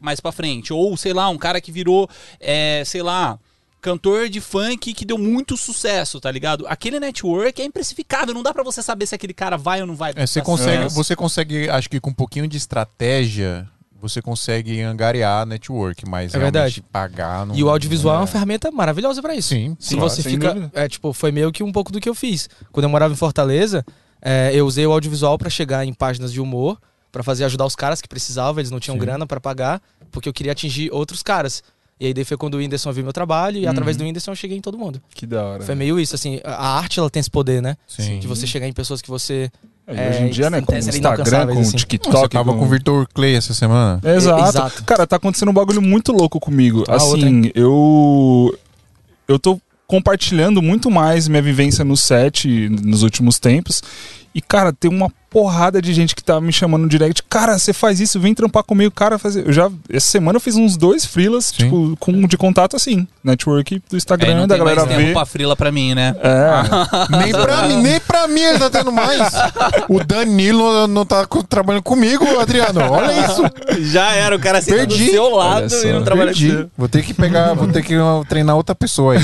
mais 0.00 0.20
pra 0.20 0.32
frente, 0.32 0.72
ou 0.72 0.96
sei 0.96 1.12
lá, 1.12 1.28
um 1.28 1.38
cara 1.38 1.60
que 1.60 1.72
virou, 1.72 2.08
é, 2.38 2.82
sei 2.84 3.02
lá, 3.02 3.38
cantor 3.80 4.28
de 4.28 4.40
funk 4.40 4.92
que 4.94 5.04
deu 5.04 5.18
muito 5.18 5.56
sucesso, 5.56 6.20
tá 6.20 6.30
ligado? 6.30 6.66
Aquele 6.68 7.00
network 7.00 7.60
é 7.60 7.64
imprecificável, 7.64 8.32
não 8.34 8.42
dá 8.42 8.52
pra 8.52 8.62
você 8.62 8.82
saber 8.82 9.06
se 9.06 9.14
aquele 9.14 9.34
cara 9.34 9.56
vai 9.56 9.80
ou 9.80 9.86
não 9.86 9.94
vai. 9.96 10.12
É, 10.14 10.26
você 10.26 10.40
pra 10.40 10.46
consegue, 10.46 10.76
sucesso. 10.84 10.94
você 10.94 11.16
consegue, 11.16 11.68
acho 11.70 11.88
que 11.90 11.98
com 11.98 12.10
um 12.10 12.14
pouquinho 12.14 12.46
de 12.46 12.56
estratégia, 12.56 13.68
você 14.00 14.20
consegue 14.20 14.80
angariar 14.82 15.46
network, 15.46 16.08
mas 16.08 16.34
É 16.34 16.38
verdade. 16.38 16.82
pagar 16.92 17.46
não 17.46 17.54
E 17.56 17.62
o 17.64 17.70
audiovisual 17.70 18.16
é 18.16 18.18
uma 18.18 18.26
ferramenta 18.26 18.70
maravilhosa 18.70 19.22
pra 19.22 19.34
isso. 19.34 19.48
Sim, 19.50 19.76
Se 19.80 19.94
claro, 19.94 20.10
você 20.10 20.22
fica. 20.22 20.54
dúvida. 20.54 20.70
É, 20.74 20.88
tipo, 20.88 21.12
foi 21.12 21.32
meio 21.32 21.50
que 21.52 21.62
um 21.62 21.72
pouco 21.72 21.90
do 21.92 22.00
que 22.00 22.08
eu 22.08 22.14
fiz. 22.14 22.48
Quando 22.70 22.84
eu 22.84 22.90
morava 22.90 23.12
em 23.12 23.16
Fortaleza, 23.16 23.84
é, 24.20 24.50
eu 24.54 24.66
usei 24.66 24.86
o 24.86 24.92
audiovisual 24.92 25.38
pra 25.38 25.48
chegar 25.50 25.84
em 25.86 25.92
páginas 25.94 26.32
de 26.32 26.40
humor, 26.40 26.78
pra 27.12 27.22
fazer 27.22 27.44
ajudar 27.44 27.66
os 27.66 27.76
caras 27.76 28.00
que 28.00 28.08
precisavam, 28.08 28.58
eles 28.58 28.70
não 28.70 28.80
tinham 28.80 28.96
grana 28.96 29.26
pra 29.26 29.38
pagar, 29.38 29.80
porque 30.10 30.28
eu 30.28 30.32
queria 30.32 30.52
atingir 30.52 30.90
outros 30.90 31.22
caras. 31.22 31.62
E 32.00 32.06
aí 32.06 32.14
daí 32.14 32.24
foi 32.24 32.36
quando 32.36 32.54
o 32.54 32.56
Whindersson 32.56 32.90
viu 32.90 33.04
meu 33.04 33.12
trabalho 33.12 33.58
e 33.58 33.66
através 33.66 33.96
do 33.96 34.02
Whindersson 34.02 34.32
eu 34.32 34.34
cheguei 34.34 34.58
em 34.58 34.60
todo 34.60 34.76
mundo. 34.76 35.00
Que 35.14 35.24
da 35.24 35.44
hora. 35.44 35.62
Foi 35.62 35.76
meio 35.76 36.00
isso, 36.00 36.16
assim, 36.16 36.40
a 36.42 36.76
arte 36.78 36.98
ela 36.98 37.08
tem 37.08 37.20
esse 37.20 37.30
poder, 37.30 37.62
né? 37.62 37.76
Sim. 37.86 38.18
De 38.18 38.26
você 38.26 38.44
chegar 38.44 38.66
em 38.66 38.72
pessoas 38.72 39.00
que 39.00 39.08
você. 39.08 39.48
É, 39.86 40.10
hoje 40.10 40.22
em 40.22 40.26
é, 40.26 40.28
dia, 40.28 40.50
né, 40.50 40.60
com 40.62 40.72
o 40.72 40.82
serem 40.82 40.98
Instagram, 40.98 41.46
com 41.48 41.54
o 41.54 41.60
assim. 41.60 41.76
TikTok. 41.76 42.16
Você 42.16 42.28
tava 42.28 42.52
com... 42.52 42.58
com 42.58 42.64
o 42.64 42.68
Victor 42.68 43.06
Clay 43.14 43.34
essa 43.34 43.54
semana? 43.54 44.00
Exato. 44.02 44.48
Exato. 44.48 44.84
Cara, 44.84 45.06
tá 45.06 45.16
acontecendo 45.16 45.50
um 45.50 45.54
bagulho 45.54 45.82
muito 45.82 46.12
louco 46.12 46.40
comigo. 46.40 46.82
Ah, 46.88 47.02
outra, 47.02 47.18
assim, 47.18 47.52
eu. 47.54 48.58
Eu 49.28 49.38
tô 49.38 49.60
compartilhando 49.86 50.60
muito 50.60 50.90
mais 50.90 51.28
minha 51.28 51.42
vivência 51.42 51.84
no 51.84 51.96
set 51.96 52.68
nos 52.68 53.02
últimos 53.04 53.38
tempos. 53.38 53.80
E, 54.34 54.40
cara, 54.40 54.72
tem 54.72 54.90
uma 54.90 55.12
porrada 55.32 55.80
de 55.80 55.94
gente 55.94 56.14
que 56.14 56.22
tá 56.22 56.40
me 56.40 56.52
chamando 56.52 56.82
no 56.82 56.88
direct. 56.88 57.22
Cara, 57.28 57.58
você 57.58 57.72
faz 57.72 57.98
isso, 58.00 58.20
vem 58.20 58.34
trampar 58.34 58.62
comigo. 58.62 58.92
Cara, 58.94 59.18
fazer. 59.18 59.46
Eu 59.46 59.52
já. 59.52 59.70
Essa 59.90 60.08
semana 60.08 60.36
eu 60.36 60.40
fiz 60.40 60.56
uns 60.56 60.76
dois 60.76 61.06
freelas, 61.06 61.46
Sim. 61.46 61.64
tipo, 61.64 61.96
com, 61.98 62.26
de 62.26 62.36
contato 62.36 62.76
assim. 62.76 63.08
Network 63.24 63.80
do 63.88 63.96
Instagram, 63.96 64.34
não 64.40 64.46
da 64.46 64.56
tem 64.56 64.64
mais 64.64 64.76
galera 64.76 64.94
tempo 64.94 65.06
ver. 65.06 65.12
pra 65.14 65.24
frila 65.24 65.56
pra 65.56 65.72
mim, 65.72 65.94
né? 65.94 66.14
É. 66.22 67.16
Nem 67.22 67.32
pra, 67.32 67.66
mim, 67.68 67.82
nem 67.82 68.00
pra 68.00 68.28
mim 68.28 68.40
ele 68.40 68.58
tá 68.58 68.68
tendo 68.68 68.90
mais. 68.92 69.20
O 69.88 70.02
Danilo 70.04 70.86
não 70.86 71.06
tá 71.06 71.26
trabalhando 71.48 71.82
comigo, 71.82 72.24
Adriano. 72.38 72.80
Olha 72.90 73.12
isso. 73.26 73.42
Já 73.90 74.12
era, 74.12 74.36
o 74.36 74.38
cara 74.40 74.60
senta 74.60 74.78
Perdi. 74.78 75.04
do 75.06 75.10
seu 75.10 75.30
lado 75.34 75.72
e 75.74 75.92
não 75.92 76.02
trabalha 76.02 76.32
Perdi. 76.32 76.66
Vou 76.76 76.88
ter 76.88 77.02
que 77.02 77.14
pegar, 77.14 77.54
vou 77.54 77.68
ter 77.68 77.82
que 77.82 77.96
uh, 77.96 78.24
treinar 78.28 78.56
outra 78.56 78.74
pessoa 78.74 79.14
aí. 79.14 79.20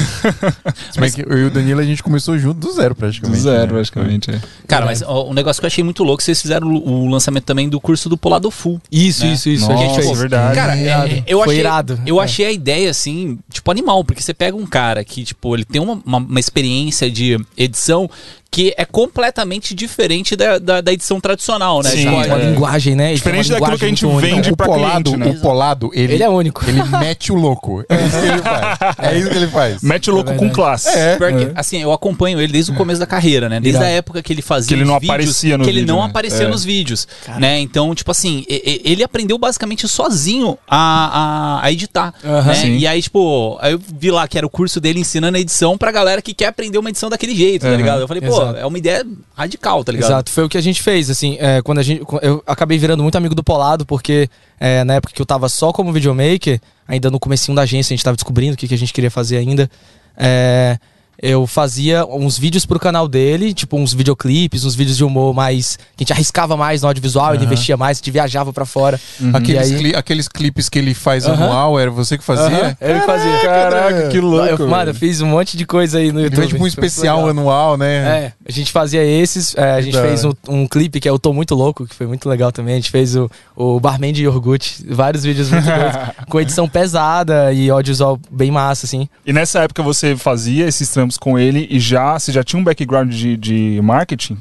Se 0.93 1.01
bem 1.01 1.11
que 1.11 1.23
eu 1.23 1.39
e 1.39 1.45
o 1.45 1.51
Danilo 1.51 1.81
a 1.81 1.85
gente 1.85 2.03
começou 2.03 2.39
junto 2.39 2.61
do 2.61 2.73
zero 2.73 2.95
Do 2.95 2.99
praticamente. 2.99 3.41
zero, 3.41 3.67
né? 3.67 3.73
praticamente. 3.73 4.31
É. 4.31 4.41
Cara, 4.67 4.87
mas 4.87 5.03
ó, 5.03 5.29
um 5.29 5.35
negócio 5.35 5.61
que 5.61 5.67
eu 5.67 5.69
achei 5.69 5.83
muito 5.85 5.98
louco, 6.05 6.23
vocês 6.23 6.41
fizeram 6.41 6.69
o 6.75 7.09
lançamento 7.09 7.45
também 7.45 7.69
do 7.69 7.81
curso 7.81 8.09
do 8.09 8.17
Polado 8.17 8.51
Full. 8.51 8.81
Isso, 8.91 9.25
Né? 9.25 9.33
isso, 9.33 9.49
isso. 9.49 9.69
Nossa, 9.69 9.83
a 9.85 9.87
gente 9.87 10.07
é 10.09 10.15
verdade. 10.15 10.55
Cara, 10.55 10.77
é- 10.79 11.23
eu 11.27 11.43
achei, 11.43 11.59
irado. 11.61 12.01
eu 12.07 12.21
É. 12.21 12.25
achei 12.25 12.47
a 12.47 12.53
ideia 12.53 12.91
assim, 12.91 13.39
tipo 13.51 13.71
animal, 13.71 14.05
porque 14.05 14.23
você 14.23 14.33
pega 14.35 14.57
um 14.57 14.67
cara 14.67 15.03
que, 15.05 15.25
tipo, 15.25 15.55
ele 15.55 15.65
tem 15.65 15.81
uma, 15.81 16.01
uma, 16.05 16.19
uma 16.19 16.41
experiência 16.41 17.11
de 17.11 17.39
edição 17.57 18.09
que 18.51 18.73
é 18.77 18.85
completamente 18.85 19.75
diferente 19.75 20.35
da, 20.35 20.59
da, 20.59 20.81
da 20.81 20.93
edição 20.93 21.21
tradicional, 21.21 21.83
né? 21.83 21.91
Sim, 21.91 22.09
Uma 22.09 22.25
é. 22.25 22.51
linguagem, 22.51 22.95
né? 22.97 23.13
Diferente 23.15 23.51
uma 23.53 23.61
daquilo 23.61 23.79
que 23.79 23.85
a 23.85 23.89
gente 23.89 24.05
linguagem 24.07 24.35
vende 24.37 24.57
polado, 24.57 25.13
cliente, 25.13 25.17
né? 25.17 25.37
o 25.39 25.41
polado, 25.41 25.91
ele, 25.93 26.15
Ele 26.15 26.23
é 26.23 26.29
único. 26.29 26.65
ele 26.69 26.83
mete 26.85 27.31
o 27.31 27.35
louco. 27.35 27.85
É 27.89 28.05
isso 28.07 28.19
que 28.21 28.27
ele 28.27 28.43
faz. 28.43 28.79
É 28.99 29.19
isso 29.19 29.31
que 29.31 29.37
ele 29.37 29.47
faz. 29.49 29.83
Mete 29.89 30.11
o 30.11 30.15
louco 30.15 30.31
com 30.31 30.37
verdade. 30.39 30.55
classe. 30.55 30.89
É. 30.89 31.17
Pior 31.17 31.33
que, 31.33 31.53
assim, 31.55 31.83
eu 31.83 31.93
acompanho 31.93 32.41
ele 32.41 32.53
desde 32.53 32.73
o 32.73 32.75
começo 32.75 32.99
da 33.01 33.07
carreira, 33.07 33.49
né? 33.49 33.61
Desde 33.61 33.79
Irado. 33.81 33.93
a 33.93 33.97
época 33.97 34.23
que 34.23 34.33
ele 34.33 34.43
fazia 34.43 34.69
Que 34.69 34.75
ele 34.75 34.85
não 34.85 34.95
vídeos, 34.95 35.11
aparecia 35.11 35.59
no 35.59 35.65
que 35.65 35.71
ele 35.71 35.81
vídeo, 35.81 35.95
não 35.95 36.03
né? 36.03 36.09
aparecia 36.09 36.45
É. 36.45 36.49
nos 36.49 36.65
vídeos, 36.65 37.07
né? 37.39 37.61
Então, 37.61 37.95
tipo 37.95 38.11
assim, 38.11 38.45
ele 38.49 39.03
aprendeu 39.05 39.37
basicamente 39.39 39.87
sozinho 39.87 40.59
a, 40.67 41.59
a, 41.61 41.67
a 41.67 41.73
editar, 41.73 42.15
Aham. 42.25 42.43
né? 42.53 42.69
E 42.69 42.87
aí, 42.87 43.03
tipo, 43.03 43.59
aí 43.61 43.73
eu 43.73 43.81
vi 43.99 44.11
lá 44.11 44.27
que 44.27 44.37
era 44.39 44.47
o 44.47 44.51
curso 44.51 44.81
dele 44.81 45.01
ensinando 45.01 45.37
a 45.37 45.41
edição 45.41 45.77
pra 45.79 45.93
galera 45.93 46.21
que 46.23 46.33
quer 46.35 46.47
aprender 46.47 46.79
uma 46.79 46.89
edição 46.91 47.09
daquele 47.11 47.35
jeito, 47.35 47.63
tá 47.63 47.69
Aham. 47.69 47.77
ligado? 47.77 48.01
Eu 48.01 48.09
falei, 48.09 48.23
pô, 48.23 48.38
Exato. 48.43 48.59
é 48.59 48.67
uma 48.67 48.79
ideia 48.79 49.07
radical, 49.35 49.85
tá 49.85 49.93
ligado? 49.93 50.11
Exato, 50.11 50.31
foi 50.31 50.45
o 50.45 50.49
que 50.49 50.59
a 50.59 50.61
gente 50.61 50.83
fez, 50.83 51.11
assim, 51.11 51.37
é, 51.39 51.63
quando 51.63 51.79
a 51.79 51.83
gente, 51.83 52.03
eu 52.23 52.43
acabei 52.47 52.79
virando 52.79 53.03
muito 53.03 53.17
amigo 53.17 53.35
do 53.35 53.45
Polado, 53.45 53.85
porque 53.85 54.29
é, 54.59 54.85
na 54.85 54.95
época 54.95 55.13
que 55.13 55.21
eu 55.21 55.27
tava 55.27 55.49
só 55.49 55.73
como 55.73 55.93
videomaker, 55.93 56.61
ainda 56.87 57.11
no 57.11 57.21
comecinho 57.21 57.55
da 57.55 57.63
agência, 57.63 57.93
a 57.93 57.97
gente 57.97 58.05
tava 58.05 58.17
descobrindo 58.17 58.55
o 58.55 58.57
que, 58.57 58.69
que 58.69 58.75
a 58.75 58.79
gente 58.79 58.93
queria 58.93 59.11
fazer 59.11 59.37
ainda, 59.37 59.71
é, 60.17 60.79
eu 61.21 61.47
fazia 61.47 62.05
uns 62.07 62.39
vídeos 62.39 62.65
pro 62.65 62.79
canal 62.79 63.09
dele, 63.09 63.53
tipo 63.53 63.77
uns 63.77 63.93
videoclipes, 63.93 64.65
uns 64.65 64.75
vídeos 64.75 64.97
de 64.97 65.05
humor 65.05 65.35
mais, 65.35 65.77
que 65.97 66.03
a 66.03 66.05
gente 66.05 66.13
arriscava 66.13 66.57
mais 66.57 66.83
no 66.83 66.89
audiovisual, 66.89 67.35
ele 67.35 67.45
investia 67.45 67.77
mais, 67.77 67.97
a 67.97 68.01
gente 68.01 68.11
viajava 68.11 68.53
pra 68.53 68.65
fora. 68.65 69.01
Aqueles, 69.35 69.71
E 69.71 69.75
aí- 69.75 69.79
cli- 69.81 69.97
aqueles 69.97 70.29
clipes 70.29 70.69
que 70.69 70.79
ele 70.79 70.95
faz 70.95 71.27
Aham. 71.27 71.43
anual, 71.45 71.79
era 71.81 71.91
você 71.91 72.17
que 72.17 72.25
fazia? 72.25 72.47
Aham, 72.47 72.77
ele 72.81 73.01
fazia. 73.01 73.39
Caraca, 73.43 74.09
que 74.09 74.21
louco. 74.21 74.63
Eu, 74.63 74.69
mano, 74.69 74.91
eu 74.91 74.95
fiz 74.95 75.21
um 75.21 75.27
monte 75.27 75.57
de 75.57 75.67
coisa 75.67 75.99
aí 75.99 76.13
no 76.13 76.19
Ele 76.21 76.25
YouTube. 76.27 76.39
fez 76.41 76.49
tipo 76.51 76.63
um 76.65 76.67
especial 76.67 77.29
anual, 77.29 77.77
né? 77.77 77.97
É, 78.27 78.33
a 78.49 78.53
gente 78.53 78.71
fazia 78.71 79.03
esses, 79.05 79.55
é, 79.57 79.73
a 79.73 79.81
gente 79.81 79.95
Da 79.95 80.03
fez 80.03 80.25
um, 80.25 80.33
um 80.49 80.67
clipe 80.69 81.01
que 81.01 81.09
é 81.09 81.11
Eu 81.11 81.19
Tô 81.19 81.33
Muito 81.33 81.55
Louco, 81.55 81.87
que 81.87 81.95
foi 81.95 82.07
muito 82.07 82.29
legal 82.29 82.53
também. 82.53 82.75
A 82.75 82.77
gente 82.77 82.91
fez 82.91 83.17
o, 83.17 83.31
o 83.57 83.81
Barman 83.81 84.13
de 84.13 84.23
Iogurte, 84.25 84.85
vários 84.89 85.25
vídeos 85.25 85.51
muito 85.51 85.65
doidos, 85.65 85.99
com 86.29 86.41
edição 86.41 86.69
pesada 86.69 87.53
e 87.53 87.69
audiovisual 87.71 88.19
bem 88.31 88.51
massa, 88.51 88.87
assim. 88.87 89.09
E 89.27 89.33
nessa 89.33 89.61
época 89.61 89.83
você 89.83 90.17
fazia 90.17 90.67
esses 90.67 90.89
trampos 90.89 91.08
com 91.17 91.39
ele 91.39 91.67
e 91.71 91.79
já, 91.79 92.19
você 92.19 92.33
já 92.33 92.43
tinha 92.43 92.61
um 92.61 92.65
background 92.65 93.13
de, 93.13 93.37
de 93.37 93.81
marketing? 93.83 94.39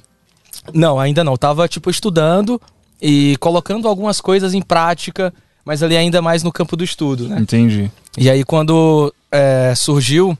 Não, 0.74 1.00
ainda 1.00 1.24
não. 1.24 1.38
Tava, 1.38 1.68
tipo, 1.68 1.90
estudando 1.90 2.60
e 3.02 3.38
colocando 3.40 3.88
algumas 3.88 4.20
coisas 4.20 4.54
em 4.54 4.62
prática, 4.62 5.34
mas 5.64 5.84
ali 5.84 5.96
ainda 5.96 6.22
mais 6.22 6.44
no 6.44 6.52
campo 6.52 6.76
do 6.76 6.84
estudo, 6.84 7.28
né? 7.30 7.40
Entendi. 7.40 7.92
E 8.18 8.30
aí, 8.30 8.44
quando 8.44 9.14
é, 9.32 9.74
surgiu 9.76 10.38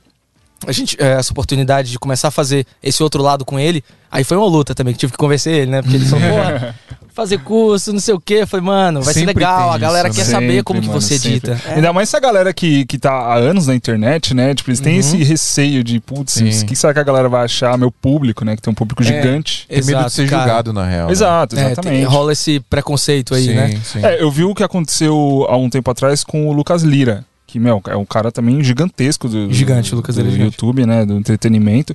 a 0.66 0.72
gente, 0.72 0.96
é, 1.00 1.12
essa 1.12 1.32
oportunidade 1.32 1.90
de 1.90 1.98
começar 1.98 2.28
a 2.28 2.32
fazer 2.32 2.66
esse 2.82 3.02
outro 3.02 3.22
lado 3.22 3.44
com 3.44 3.58
ele, 3.58 3.84
aí 4.10 4.24
foi 4.24 4.36
uma 4.36 4.46
luta 4.46 4.74
também, 4.74 4.92
que 4.92 5.00
tive 5.00 5.12
que 5.12 5.18
convencer 5.18 5.54
ele, 5.54 5.70
né? 5.70 5.82
Porque 5.82 5.96
ele 5.96 6.04
fazer 7.18 7.38
curso, 7.38 7.92
não 7.92 7.98
sei 8.00 8.14
o 8.14 8.20
quê. 8.20 8.34
Eu 8.42 8.46
falei, 8.46 8.64
mano, 8.64 9.02
vai 9.02 9.12
Sempre 9.12 9.32
ser 9.32 9.38
legal, 9.40 9.72
a 9.72 9.76
galera 9.78 10.08
isso, 10.08 10.16
quer 10.18 10.24
né? 10.26 10.30
saber 10.30 10.46
Sempre, 10.48 10.62
como 10.62 10.80
que 10.80 10.86
mano, 10.86 11.00
você 11.00 11.14
sempre. 11.18 11.30
edita. 11.50 11.60
É. 11.66 11.74
Ainda 11.74 11.92
mais 11.92 12.08
essa 12.08 12.20
galera 12.20 12.52
que, 12.54 12.86
que 12.86 12.96
tá 12.96 13.10
há 13.12 13.34
anos 13.36 13.66
na 13.66 13.74
internet, 13.74 14.32
né? 14.34 14.54
Tipo, 14.54 14.70
eles 14.70 14.78
têm 14.80 14.94
Uhum. 14.94 15.00
esse 15.00 15.16
receio 15.24 15.82
de, 15.82 15.98
putz, 16.00 16.36
o 16.36 16.64
que 16.66 16.76
será 16.76 16.94
que 16.94 17.00
a 17.00 17.02
galera 17.02 17.28
vai 17.28 17.44
achar? 17.44 17.76
Meu 17.76 17.90
público, 17.90 18.44
né? 18.44 18.54
Que 18.54 18.62
tem 18.62 18.70
um 18.70 18.74
público 18.74 19.02
É. 19.02 19.06
gigante. 19.06 19.66
Tem 19.68 19.82
medo 19.84 20.04
de 20.04 20.12
ser 20.12 20.28
cara. 20.28 20.42
julgado, 20.42 20.72
na 20.72 20.84
real. 20.86 21.06
né? 21.06 21.12
Exato, 21.12 21.56
É, 21.56 21.66
exatamente. 21.72 21.96
tem- 21.98 22.04
rola 22.04 22.32
esse 22.32 22.60
preconceito 22.60 23.34
aí, 23.34 23.44
sim, 23.46 23.54
né? 23.54 23.80
Sim. 23.82 24.04
É, 24.04 24.22
eu 24.22 24.30
vi 24.30 24.44
o 24.44 24.54
que 24.54 24.62
aconteceu 24.62 25.44
há 25.48 25.56
um 25.56 25.68
tempo 25.68 25.90
atrás 25.90 26.22
com 26.22 26.48
o 26.48 26.52
Lucas 26.52 26.82
Lira. 26.82 27.24
Que, 27.48 27.58
meu, 27.58 27.82
é 27.88 27.96
um 27.96 28.04
cara 28.04 28.30
também 28.30 28.62
gigantesco 28.62 29.26
do, 29.26 29.50
Gigante, 29.52 29.94
Lucas 29.94 30.14
do 30.16 30.20
Lira 30.20 30.30
é 30.34 30.36
gigante. 30.36 30.54
YouTube, 30.54 30.84
né? 30.86 31.04
Do 31.06 31.14
entretenimento. 31.16 31.94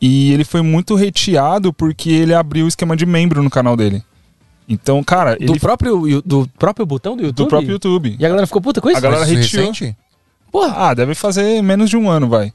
E 0.00 0.32
ele 0.32 0.42
foi 0.42 0.62
muito 0.62 0.94
reteado 0.94 1.72
porque 1.72 2.10
ele 2.10 2.32
abriu 2.34 2.64
o 2.64 2.68
esquema 2.68 2.96
de 2.96 3.04
membro 3.06 3.42
no 3.42 3.50
canal 3.50 3.76
dele. 3.76 4.02
Então, 4.68 5.02
cara, 5.02 5.36
Do, 5.36 5.52
ele 5.52 5.60
próprio, 5.60 6.22
do 6.22 6.48
próprio 6.58 6.84
botão 6.84 7.16
do 7.16 7.22
YouTube? 7.22 7.44
do 7.44 7.48
próprio 7.48 7.72
YouTube. 7.72 8.16
E 8.18 8.24
a 8.26 8.28
galera 8.28 8.46
ficou 8.46 8.60
puta 8.60 8.80
com 8.80 8.88
isso? 8.88 8.98
A 8.98 9.00
galera 9.00 9.20
Mas 9.20 9.30
recente? 9.30 9.96
Porra, 10.50 10.74
Ah, 10.76 10.94
deve 10.94 11.14
fazer 11.14 11.62
menos 11.62 11.88
de 11.90 11.96
um 11.96 12.08
ano, 12.10 12.28
vai. 12.28 12.52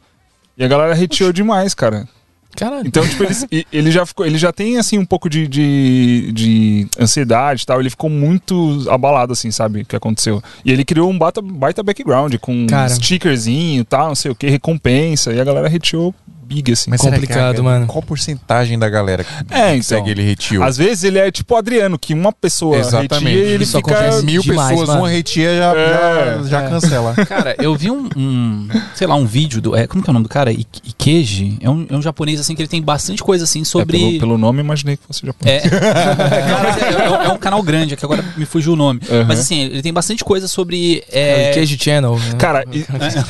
E 0.58 0.64
a 0.64 0.68
galera 0.68 0.94
reteou 0.94 1.32
demais, 1.32 1.74
cara. 1.74 2.08
caralho. 2.56 2.86
Então, 2.86 3.08
tipo, 3.08 3.24
ele, 3.24 3.66
ele 3.72 3.92
já 3.92 4.06
ficou, 4.06 4.26
ele 4.26 4.38
já 4.38 4.52
tem 4.52 4.78
assim 4.78 4.98
um 4.98 5.06
pouco 5.06 5.30
de, 5.30 5.48
de, 5.48 6.32
de 6.34 6.88
ansiedade 7.00 7.64
e 7.64 7.66
tal. 7.66 7.80
Ele 7.80 7.90
ficou 7.90 8.10
muito 8.10 8.86
abalado, 8.90 9.32
assim, 9.34 9.50
sabe? 9.52 9.82
O 9.82 9.86
que 9.86 9.96
aconteceu. 9.96 10.44
E 10.66 10.72
ele 10.72 10.84
criou 10.84 11.10
um 11.10 11.18
baita, 11.18 11.42
baita 11.42 11.82
background 11.82 12.36
com 12.42 12.68
Cara. 12.68 12.90
stickerzinho 12.90 13.82
e 13.82 13.86
tal, 13.86 14.10
não 14.10 14.16
sei 14.16 14.32
o 14.32 14.36
que, 14.36 14.50
recompensa. 14.50 15.32
E 15.34 15.40
a 15.40 15.44
galera 15.44 15.70
reteou 15.70 16.14
big, 16.42 16.72
assim. 16.72 16.90
Mas 16.90 17.02
será 17.02 17.14
que 17.18 17.22
Complicado, 17.22 17.60
a- 17.60 17.64
mano. 17.64 17.88
Qual 17.88 18.02
porcentagem 18.02 18.78
da 18.78 18.90
galera 18.90 19.24
que 19.24 19.32
É, 19.54 19.72
então. 19.72 19.84
segue 19.84 20.12
ele 20.12 20.24
retio? 20.24 20.64
Às 20.64 20.78
vezes 20.78 21.04
ele 21.04 21.20
é 21.20 21.32
tipo 21.32 21.54
o 21.54 21.58
Adriano, 21.58 21.98
que 21.98 22.14
uma 22.14 22.32
pessoa 22.32 22.78
Exatamente. 22.78 23.24
retia 23.26 23.32
e 23.46 23.52
ele 23.54 23.64
Isso 23.64 23.78
fica... 23.78 24.22
Mil 24.22 24.42
demais, 24.42 24.70
pessoas, 24.70 24.88
mano. 24.90 25.02
uma 25.02 25.10
retia 25.10 25.56
já, 25.58 25.74
É, 25.76 26.38
já, 26.44 26.44
já 26.50 26.62
é. 26.64 26.70
cancela. 26.70 27.14
Cara, 27.26 27.56
eu 27.60 27.76
vi 27.76 27.90
um, 27.92 28.10
um, 28.16 28.68
sei 28.96 29.08
lá, 29.08 29.16
um 29.16 29.26
vídeo 29.26 29.62
do. 29.62 29.76
É, 29.76 29.88
como 29.88 30.04
que 30.04 30.10
é 30.10 30.12
o 30.12 30.14
nome 30.14 30.24
do 30.24 30.30
cara? 30.30 30.52
I- 30.52 30.66
Ikeji. 30.86 31.58
É 31.62 31.70
um, 31.70 31.86
é 31.90 31.96
um 31.96 32.02
japonês 32.02 32.40
assim 32.40 32.56
que 32.56 32.62
ele 32.62 32.70
tem 32.70 32.82
bastante 32.82 33.24
coisa 33.24 33.44
assim 33.44 33.62
É, 33.62 33.66
sobre. 33.66 33.98
pelo, 33.98 34.20
pelo 34.20 34.38
nome, 34.38 34.60
imaginei 34.60 34.98
que 34.98 35.04
fosse 35.06 35.26
japonês. 35.26 35.64
É. 35.66 35.72
É, 36.32 37.24
é- 37.24 37.26
é 37.26 37.30
um 37.30 37.38
canal 37.38 37.62
grande, 37.62 37.96
que 37.96 38.04
agora 38.06 38.24
me 38.38 38.46
fugiu 38.46 38.74
o 38.74 38.76
nome. 38.76 39.00
Uhum. 39.10 39.26
Mas 39.28 39.40
assim, 39.40 39.62
ele 39.62 39.82
tem 39.82 39.94
bastante 39.94 40.24
coisa 40.24 40.48
sobre. 40.48 41.04
É, 41.12 41.50
É, 41.50 41.52
Queijo 41.54 41.78
Channel. 41.80 42.16
né? 42.18 42.36
Cara, 42.38 42.64
e- 42.72 42.86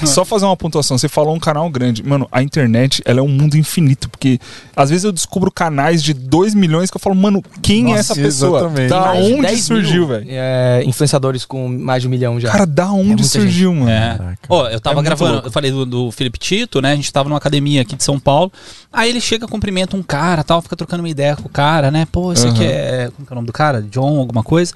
só 0.07 0.23
fazer 0.25 0.45
uma 0.45 0.55
pontuação. 0.57 0.97
Você 0.97 1.07
falou 1.07 1.35
um 1.35 1.39
canal 1.39 1.69
grande. 1.69 2.03
Mano, 2.03 2.27
a 2.31 2.41
internet, 2.41 3.01
ela 3.11 3.19
é 3.19 3.23
um 3.23 3.27
mundo 3.27 3.55
infinito. 3.57 4.09
Porque 4.09 4.39
às 4.75 4.89
vezes 4.89 5.03
eu 5.03 5.11
descubro 5.11 5.51
canais 5.51 6.01
de 6.01 6.13
2 6.13 6.53
milhões 6.53 6.89
que 6.89 6.97
eu 6.97 7.01
falo, 7.01 7.15
mano, 7.15 7.43
quem 7.61 7.93
é 7.93 7.97
Nossa, 7.97 8.13
essa 8.13 8.15
pessoa? 8.15 8.59
exatamente. 8.59 8.89
Da 8.89 8.99
Mais 9.01 9.25
de 9.25 9.33
onde 9.33 9.41
10 9.43 9.63
surgiu, 9.63 10.07
velho? 10.07 10.25
é, 10.29 10.83
influenciadores 10.85 11.45
com 11.45 11.67
mais 11.67 12.01
de 12.01 12.07
um 12.07 12.11
milhão 12.11 12.39
já. 12.39 12.51
Cara, 12.51 12.65
da 12.65 12.91
onde 12.91 13.07
muita 13.07 13.23
surgiu, 13.23 13.73
mano? 13.73 13.89
É. 13.89 14.35
Ó, 14.49 14.67
eu 14.69 14.79
tava 14.79 14.99
É 14.99 15.03
gravando, 15.03 15.33
louco. 15.33 15.47
eu 15.47 15.51
falei 15.51 15.71
do, 15.71 15.85
do 15.85 16.11
Felipe 16.11 16.39
Tito, 16.39 16.81
né? 16.81 16.93
A 16.93 16.95
gente 16.95 17.11
tava 17.11 17.29
numa 17.29 17.37
academia 17.37 17.81
aqui 17.81 17.95
de 17.95 18.03
São 18.03 18.19
Paulo. 18.19 18.51
Aí 18.91 19.09
ele 19.09 19.21
chega, 19.21 19.47
cumprimenta 19.47 19.95
um 19.95 20.03
cara 20.03 20.43
tal, 20.43 20.61
fica 20.61 20.75
trocando 20.75 21.01
uma 21.03 21.09
ideia 21.09 21.35
com 21.35 21.47
o 21.47 21.51
cara, 21.51 21.91
né? 21.91 22.07
Pô, 22.11 22.31
esse 22.33 22.47
aqui 22.47 22.61
Uhum. 22.63 22.69
é. 22.69 23.09
Como 23.15 23.27
que 23.27 23.31
é 23.31 23.33
o 23.33 23.35
nome 23.35 23.47
do 23.47 23.53
cara? 23.53 23.81
John, 23.81 24.19
alguma 24.19 24.43
coisa. 24.43 24.73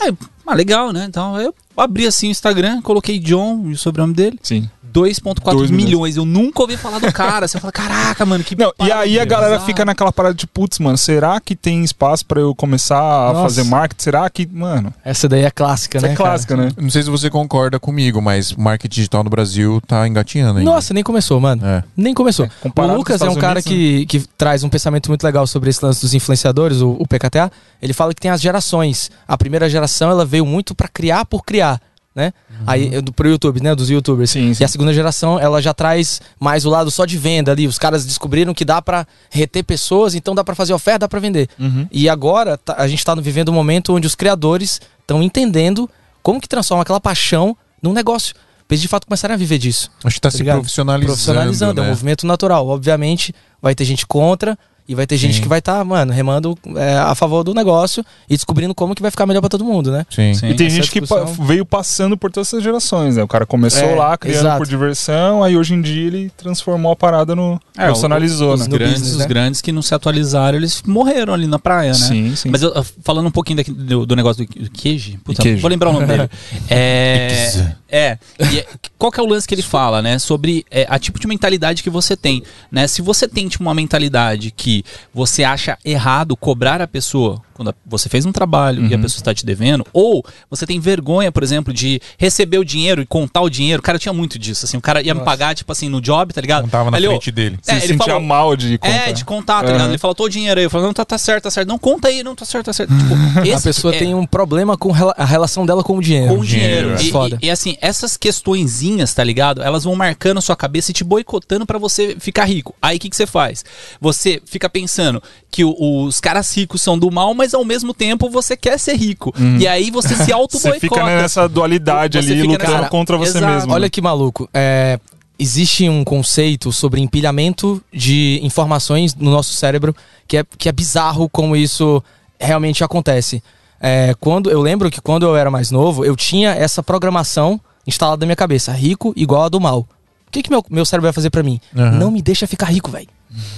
Aí, 0.00 0.12
ah, 0.46 0.54
legal, 0.54 0.92
né? 0.92 1.04
Então 1.08 1.40
eu 1.40 1.54
abri 1.76 2.06
assim 2.06 2.28
o 2.28 2.30
Instagram, 2.30 2.80
coloquei 2.82 3.18
John 3.18 3.64
e 3.66 3.72
o 3.72 3.76
sobrenome 3.78 4.14
dele. 4.14 4.38
Sim. 4.42 4.68
2,4 4.96 5.52
Dois 5.52 5.70
milhões. 5.70 5.70
milhões. 5.70 6.16
Eu 6.16 6.24
nunca 6.24 6.62
ouvi 6.62 6.76
falar 6.76 6.98
do 6.98 7.12
cara. 7.12 7.46
Você 7.46 7.60
fala, 7.60 7.72
caraca, 7.72 8.24
mano, 8.24 8.42
que. 8.42 8.56
Não, 8.56 8.72
e 8.80 8.90
aí 8.90 9.20
a 9.20 9.24
galera 9.24 9.50
bizarra." 9.52 9.66
fica 9.66 9.84
naquela 9.84 10.10
parada 10.10 10.34
de, 10.34 10.46
putz, 10.46 10.78
mano, 10.78 10.96
será 10.96 11.38
que 11.40 11.54
tem 11.54 11.84
espaço 11.84 12.24
pra 12.24 12.40
eu 12.40 12.54
começar 12.54 12.98
a 12.98 13.32
Nossa. 13.32 13.42
fazer 13.42 13.64
marketing? 13.64 14.02
Será 14.02 14.30
que, 14.30 14.46
mano, 14.46 14.92
Essa 15.04 15.28
daí 15.28 15.44
é 15.44 15.50
clássica, 15.50 15.98
isso 15.98 16.06
né? 16.06 16.12
é 16.12 16.16
clássica, 16.16 16.56
né? 16.56 16.70
Não 16.76 16.90
sei 16.90 17.02
se 17.02 17.10
você 17.10 17.28
concorda 17.28 17.78
comigo, 17.78 18.22
mas 18.22 18.52
marketing 18.52 18.94
digital 18.94 19.22
no 19.22 19.30
Brasil 19.30 19.80
tá 19.86 20.06
engatinhando 20.08 20.54
cara? 20.54 20.60
ainda. 20.60 20.70
Nossa, 20.70 20.94
nem 20.94 21.02
começou, 21.02 21.38
mano. 21.40 21.64
É. 21.66 21.84
Nem 21.96 22.14
começou. 22.14 22.48
comparado 22.60 22.94
o 22.94 22.98
Lucas 22.98 23.20
é 23.20 23.28
um 23.28 23.34
cara 23.34 23.60
Unidos, 23.60 23.64
que, 23.64 24.06
que 24.06 24.20
traz 24.38 24.62
um 24.64 24.68
pensamento 24.68 25.08
muito 25.08 25.22
legal 25.24 25.46
sobre 25.46 25.70
esse 25.70 25.84
lance 25.84 26.00
dos 26.00 26.14
influenciadores, 26.14 26.80
o, 26.80 26.96
o 26.98 27.06
PKTA. 27.06 27.50
Ele 27.82 27.92
fala 27.92 28.14
que 28.14 28.20
tem 28.20 28.30
as 28.30 28.40
gerações. 28.40 29.10
A 29.26 29.36
primeira 29.36 29.68
geração 29.68 30.10
ela 30.10 30.24
veio 30.24 30.46
muito 30.46 30.74
pra 30.74 30.88
criar 30.88 31.24
por 31.24 31.44
criar, 31.44 31.80
né? 32.16 32.32
Aí 32.66 32.88
eu- 32.94 33.02
pro 33.12 33.28
YouTube, 33.28 33.62
né? 33.62 33.74
Dos 33.74 33.90
YouTubers. 33.90 34.30
Sim, 34.30 34.54
sim. 34.54 34.62
E 34.62 34.64
a 34.64 34.68
segunda 34.68 34.92
geração 34.94 35.38
ela 35.38 35.60
já 35.60 35.74
traz 35.74 36.20
mais 36.40 36.64
o 36.64 36.70
lado 36.70 36.90
só 36.90 37.04
de 37.04 37.18
venda 37.18 37.52
ali. 37.52 37.66
Os 37.68 37.78
caras 37.78 38.06
descobriram 38.06 38.54
que 38.54 38.64
dá 38.64 38.80
pra 38.80 39.06
reter 39.30 39.62
pessoas, 39.62 40.14
então 40.14 40.34
dá 40.34 40.42
pra 40.42 40.54
fazer 40.54 40.72
oferta, 40.72 41.00
dá 41.00 41.08
pra 41.08 41.20
vender. 41.20 41.48
Uhum. 41.58 41.86
E 41.92 42.08
agora 42.08 42.56
tá- 42.56 42.74
a 42.78 42.88
gente 42.88 43.04
tá 43.04 43.14
vivendo 43.14 43.50
um 43.50 43.54
momento 43.54 43.94
onde 43.94 44.06
os 44.06 44.14
criadores 44.14 44.80
estão 45.02 45.22
entendendo 45.22 45.88
como 46.22 46.40
que 46.40 46.48
transforma 46.48 46.82
aquela 46.82 47.00
paixão 47.00 47.54
num 47.82 47.92
negócio. 47.92 48.34
Pra 48.66 48.74
eles 48.74 48.80
de 48.82 48.88
fato 48.88 49.06
começarem 49.06 49.34
a 49.34 49.36
viver 49.38 49.58
disso. 49.58 49.90
Acho 50.02 50.14
que 50.16 50.20
tá, 50.20 50.28
Tá 50.28 50.32
se 50.32 50.38
ligado? 50.38 50.56
profissionalizando. 50.56 51.12
Profissionalizando, 51.12 51.80
é 51.80 51.82
um 51.82 51.86
né? 51.86 51.90
movimento 51.90 52.26
natural. 52.26 52.66
Obviamente, 52.66 53.32
vai 53.62 53.74
ter 53.76 53.84
gente 53.84 54.04
contra 54.06 54.58
e 54.88 54.94
vai 54.94 55.06
ter 55.06 55.16
gente 55.16 55.36
Sim. 55.36 55.42
que 55.42 55.48
vai 55.48 55.58
estar, 55.58 55.84
mano, 55.84 56.12
remando 56.12 56.56
é, 56.76 56.96
a 56.98 57.14
favor 57.14 57.42
do 57.42 57.52
negócio 57.54 58.04
e 58.28 58.34
descobrindo 58.34 58.74
como 58.74 58.94
que 58.94 59.02
vai 59.02 59.10
ficar 59.10 59.26
melhor 59.26 59.40
pra 59.40 59.48
todo 59.48 59.64
mundo, 59.64 59.90
né? 59.90 60.06
Sim. 60.10 60.32
Sim. 60.34 60.48
E 60.50 60.54
tem 60.54 60.66
essa 60.66 60.76
gente 60.76 60.90
que 60.90 61.00
discussão. 61.00 61.26
veio 61.44 61.64
passando 61.64 62.16
por 62.16 62.30
todas 62.30 62.48
essas 62.48 62.62
gerações, 62.62 63.16
né? 63.16 63.22
O 63.22 63.28
cara 63.28 63.44
começou 63.46 63.82
É, 63.88 63.94
lá 63.94 64.16
criando 64.16 64.38
exato. 64.40 64.58
por 64.58 64.66
diversão, 64.66 65.42
aí 65.42 65.56
hoje 65.56 65.74
em 65.74 65.80
dia 65.82 66.06
ele 66.06 66.30
transformou 66.36 66.92
a 66.92 66.96
parada 66.96 67.34
no. 67.34 67.60
É, 67.76 67.84
profissionalizou, 67.86 68.54
os 68.54 68.60
né? 68.60 68.66
no 68.68 68.72
grandes, 68.78 68.94
business, 69.00 69.12
os 69.14 69.20
né? 69.20 69.26
grandes 69.26 69.60
que 69.60 69.72
não 69.72 69.82
se 69.82 69.94
atualizaram, 69.94 70.56
eles 70.58 70.82
morreram 70.86 71.34
ali 71.34 71.46
na 71.46 71.58
praia, 71.58 71.88
né? 71.92 71.94
Sim, 71.94 72.36
sim. 72.36 72.48
Mas 72.50 72.62
eu, 72.62 72.72
falando 73.02 73.26
um 73.26 73.30
pouquinho 73.30 73.56
daqui 73.58 73.70
do, 73.72 74.06
do 74.06 74.16
negócio 74.16 74.46
do, 74.46 74.62
do 74.64 74.70
queijo, 74.70 75.18
puta, 75.24 75.42
Queijo. 75.42 75.60
vou 75.60 75.70
lembrar 75.70 75.90
o 75.90 75.92
nome 75.92 76.06
dele. 76.06 76.28
É, 76.68 77.74
é, 77.88 78.18
e 78.52 78.58
é- 78.58 78.66
qual 78.98 79.12
que 79.12 79.20
é 79.20 79.22
o 79.22 79.26
lance 79.26 79.46
que 79.46 79.54
ele 79.54 79.62
fala, 79.62 80.02
né? 80.02 80.18
Sobre 80.18 80.64
é, 80.70 80.86
a 80.88 80.98
tipo 80.98 81.18
de 81.20 81.26
mentalidade 81.26 81.82
que 81.82 81.90
você 81.90 82.16
tem, 82.16 82.42
né? 82.70 82.86
Se 82.86 83.00
você 83.02 83.28
tem 83.28 83.48
tipo, 83.48 83.62
uma 83.62 83.74
mentalidade 83.74 84.50
que 84.50 84.75
você 85.14 85.44
acha 85.44 85.76
errado 85.84 86.36
cobrar 86.36 86.80
a 86.80 86.86
pessoa 86.86 87.40
quando 87.54 87.74
você 87.86 88.06
fez 88.10 88.26
um 88.26 88.32
trabalho 88.32 88.82
Uhum. 88.82 88.88
e 88.88 88.94
a 88.94 88.98
pessoa 88.98 89.18
está 89.18 89.32
te 89.32 89.46
devendo, 89.46 89.86
ou 89.90 90.22
você 90.50 90.66
tem 90.66 90.78
vergonha, 90.78 91.32
por 91.32 91.42
exemplo, 91.42 91.72
de 91.72 91.98
receber 92.18 92.58
o 92.58 92.64
dinheiro 92.64 93.00
e 93.00 93.06
contar 93.06 93.40
o 93.40 93.48
dinheiro. 93.48 93.80
Cara, 93.80 93.96
eu 93.96 94.00
tinha 94.00 94.12
muito 94.12 94.38
disso, 94.38 94.66
assim, 94.66 94.76
o 94.76 94.80
cara 94.80 95.00
ia 95.00 95.14
me 95.14 95.22
pagar, 95.22 95.54
tipo 95.54 95.72
assim, 95.72 95.88
no 95.88 95.98
job, 96.00 96.34
tá 96.34 96.40
ligado? 96.42 96.64
Não 96.64 96.68
tava 96.68 96.90
na 96.90 96.98
ele, 96.98 97.06
frente 97.08 97.30
dele. 97.30 97.58
É, 97.66 97.72
se 97.72 97.78
ele 97.78 97.94
sentia 97.94 98.12
falou- 98.12 98.20
mal 98.20 98.54
de 98.54 98.76
contar. 98.76 98.94
é, 99.08 99.12
de 99.12 99.24
contar, 99.24 99.54
tá 99.60 99.68
Aham. 99.68 99.72
ligado? 99.72 99.88
Ele 99.88 99.98
falou, 99.98 100.14
tô 100.14 100.24
o 100.24 100.28
dinheiro 100.28 100.60
aí. 100.60 100.66
Eu 100.66 100.70
falei, 100.70 100.86
não, 100.86 100.92
tá, 100.92 101.02
tá 101.04 101.16
certo, 101.16 101.44
tá 101.44 101.50
certo. 101.50 101.66
Não, 101.68 101.78
conta 101.78 102.08
aí, 102.08 102.22
não, 102.22 102.34
tá 102.34 102.44
certo, 102.44 102.66
tá 102.66 102.72
certo. 102.74 102.92
Tipo, 102.94 103.14
a 103.56 103.60
pessoa 103.62 103.94
é- 103.94 103.98
tem 104.00 104.14
um 104.14 104.26
problema 104.26 104.76
com 104.76 104.92
a 105.16 105.24
relação 105.24 105.64
dela 105.64 105.82
com 105.82 105.96
o 105.96 106.02
dinheiro. 106.02 106.34
com 106.34 106.40
o 106.40 106.44
dinheiro. 106.44 106.88
dinheiro, 106.94 107.00
é 107.00 107.02
E, 107.06 107.10
foda. 107.10 107.38
e- 107.40 107.46
e, 107.46 107.50
assim, 107.50 107.78
essas 107.80 108.18
questõezinhas, 108.18 109.14
tá 109.14 109.24
ligado? 109.24 109.62
Elas 109.62 109.84
vão 109.84 109.94
marcando 109.96 110.38
a 110.38 110.40
sua 110.42 110.56
cabeça 110.56 110.90
e 110.90 110.94
te 110.94 111.02
boicotando 111.02 111.64
pra 111.64 111.78
você 111.78 112.16
ficar 112.20 112.44
rico. 112.44 112.74
Aí 112.82 112.98
o 112.98 113.00
que, 113.00 113.08
que 113.08 113.16
você 113.16 113.26
faz? 113.26 113.64
Você 113.98 114.42
fica 114.44 114.65
pensando 114.68 115.22
que 115.50 115.64
o- 115.64 116.04
os 116.04 116.20
caras 116.20 116.54
ricos 116.56 116.82
são 116.82 116.98
do 116.98 117.10
mal, 117.10 117.34
mas 117.34 117.54
ao 117.54 117.64
mesmo 117.64 117.92
tempo 117.94 118.28
você 118.30 118.56
quer 118.56 118.78
ser 118.78 118.94
rico. 118.96 119.32
E 119.58 119.66
aí 119.66 119.90
você 119.90 120.08
se 120.14 120.14
Você 120.26 120.32
auto-boicota. 120.32 120.80
fica 120.80 121.04
nessa 121.04 121.48
dualidade 121.48 122.18
Você 122.20 122.32
ali, 122.32 122.40
fica 122.42 122.52
lutando 122.52 122.72
nessa- 122.72 122.88
contra 122.88 123.16
você 123.16 123.38
Exato. 123.38 123.54
mesmo. 123.54 123.72
Olha 123.72 123.88
que 123.90 124.00
maluco. 124.00 124.48
É, 124.52 124.98
existe 125.38 125.88
um 125.88 126.02
conceito 126.04 126.72
sobre 126.72 127.00
empilhamento 127.00 127.82
de 127.92 128.40
informações 128.42 129.14
no 129.14 129.30
nosso 129.30 129.52
cérebro 129.54 129.94
que 130.26 130.38
é, 130.38 130.44
que 130.58 130.68
é 130.68 130.72
bizarro 130.72 131.28
como 131.28 131.54
isso 131.56 132.02
realmente 132.40 132.82
acontece. 132.84 133.42
É, 133.80 134.14
quando 134.18 134.50
Eu 134.50 134.60
lembro 134.62 134.90
que 134.90 135.00
quando 135.00 135.24
eu 135.26 135.36
era 135.36 135.50
mais 135.50 135.70
novo, 135.70 136.04
eu 136.04 136.16
tinha 136.16 136.50
essa 136.52 136.82
programação 136.82 137.60
instalada 137.86 138.20
na 138.20 138.26
minha 138.26 138.36
cabeça: 138.36 138.72
rico 138.72 139.12
igual 139.16 139.44
a 139.44 139.48
do 139.48 139.60
mal. 139.60 139.80
O 140.26 140.30
que, 140.32 140.42
que 140.42 140.50
meu, 140.50 140.64
meu 140.68 140.84
cérebro 140.84 141.06
vai 141.06 141.12
fazer 141.12 141.30
pra 141.30 141.42
mim? 141.42 141.60
Aham. 141.76 141.92
Não 141.92 142.10
me 142.10 142.20
deixa 142.20 142.46
ficar 142.46 142.66
rico, 142.66 142.90
velho. 142.90 143.06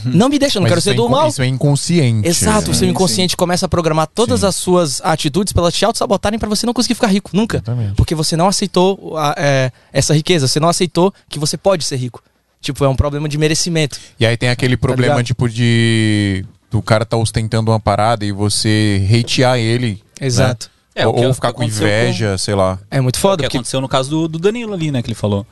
Não 0.05 0.29
me 0.29 0.39
deixa, 0.39 0.59
eu 0.59 0.61
não 0.61 0.65
Mas 0.65 0.71
quero 0.73 0.81
ser 0.81 0.91
é 0.91 0.95
do 0.95 1.09
mal. 1.09 1.29
Isso 1.29 1.43
é 1.43 1.47
inconsciente. 1.47 2.27
Exato, 2.27 2.71
o 2.71 2.75
seu 2.75 2.87
Sim, 2.87 2.91
inconsciente 2.91 3.37
começa 3.37 3.67
a 3.67 3.69
programar 3.69 4.07
todas 4.07 4.41
Sim. 4.41 4.47
as 4.47 4.57
suas 4.57 5.01
atitudes 5.03 5.53
elas 5.57 5.75
te 5.75 5.85
auto-sabotarem 5.85 6.39
pra 6.39 6.49
você 6.49 6.67
não 6.67 6.73
conseguir 6.73 6.95
ficar 6.95 7.09
rico, 7.09 7.31
nunca. 7.35 7.59
Exatamente. 7.59 7.95
Porque 7.95 8.15
você 8.15 8.37
não 8.37 8.49
aceitou 8.49 9.17
a- 9.17 9.35
é, 9.37 9.71
essa 9.93 10.15
riqueza, 10.15 10.49
você 10.49 10.59
não 10.59 10.69
aceitou 10.69 11.13
que 11.29 11.39
você 11.39 11.57
pode 11.57 11.85
ser 11.85 11.97
rico. 11.97 12.23
Tipo, 12.61 12.85
é 12.85 12.89
um 12.89 12.97
problema 12.97 13.29
de 13.29 13.39
merecimento. 13.39 13.99
E 14.19 14.27
aí 14.27 14.37
tem 14.37 14.49
aquele 14.49 14.77
problema, 14.77 15.15
ligado? 15.15 15.27
tipo, 15.27 15.49
de. 15.49 16.45
Do 16.71 16.83
cara 16.83 17.07
tá 17.07 17.17
ostentando 17.17 17.71
uma 17.71 17.81
parada 17.81 18.25
e 18.27 18.33
você 18.33 19.07
hatear 19.09 19.59
ele. 19.59 20.03
Exato. 20.21 20.71
É, 20.95 21.07
o 21.07 21.11
ou 21.13 21.27
ou 21.27 21.35
ficar 21.35 21.53
com 21.53 21.63
inveja, 21.63 22.37
sei 22.37 22.55
lá. 22.55 22.79
É 22.91 23.01
muito 23.01 23.17
O 23.17 23.19
foda, 23.21 23.37
que 23.37 23.43
porque 23.45 23.57
aconteceu 23.59 23.81
no 23.81 23.89
caso 23.89 24.11
do, 24.11 24.29
do 24.29 24.39
Danilo 24.39 24.75
ali, 24.75 24.91
né? 24.91 25.01
Que 25.01 25.09
ele 25.09 25.15
falou. 25.15 25.47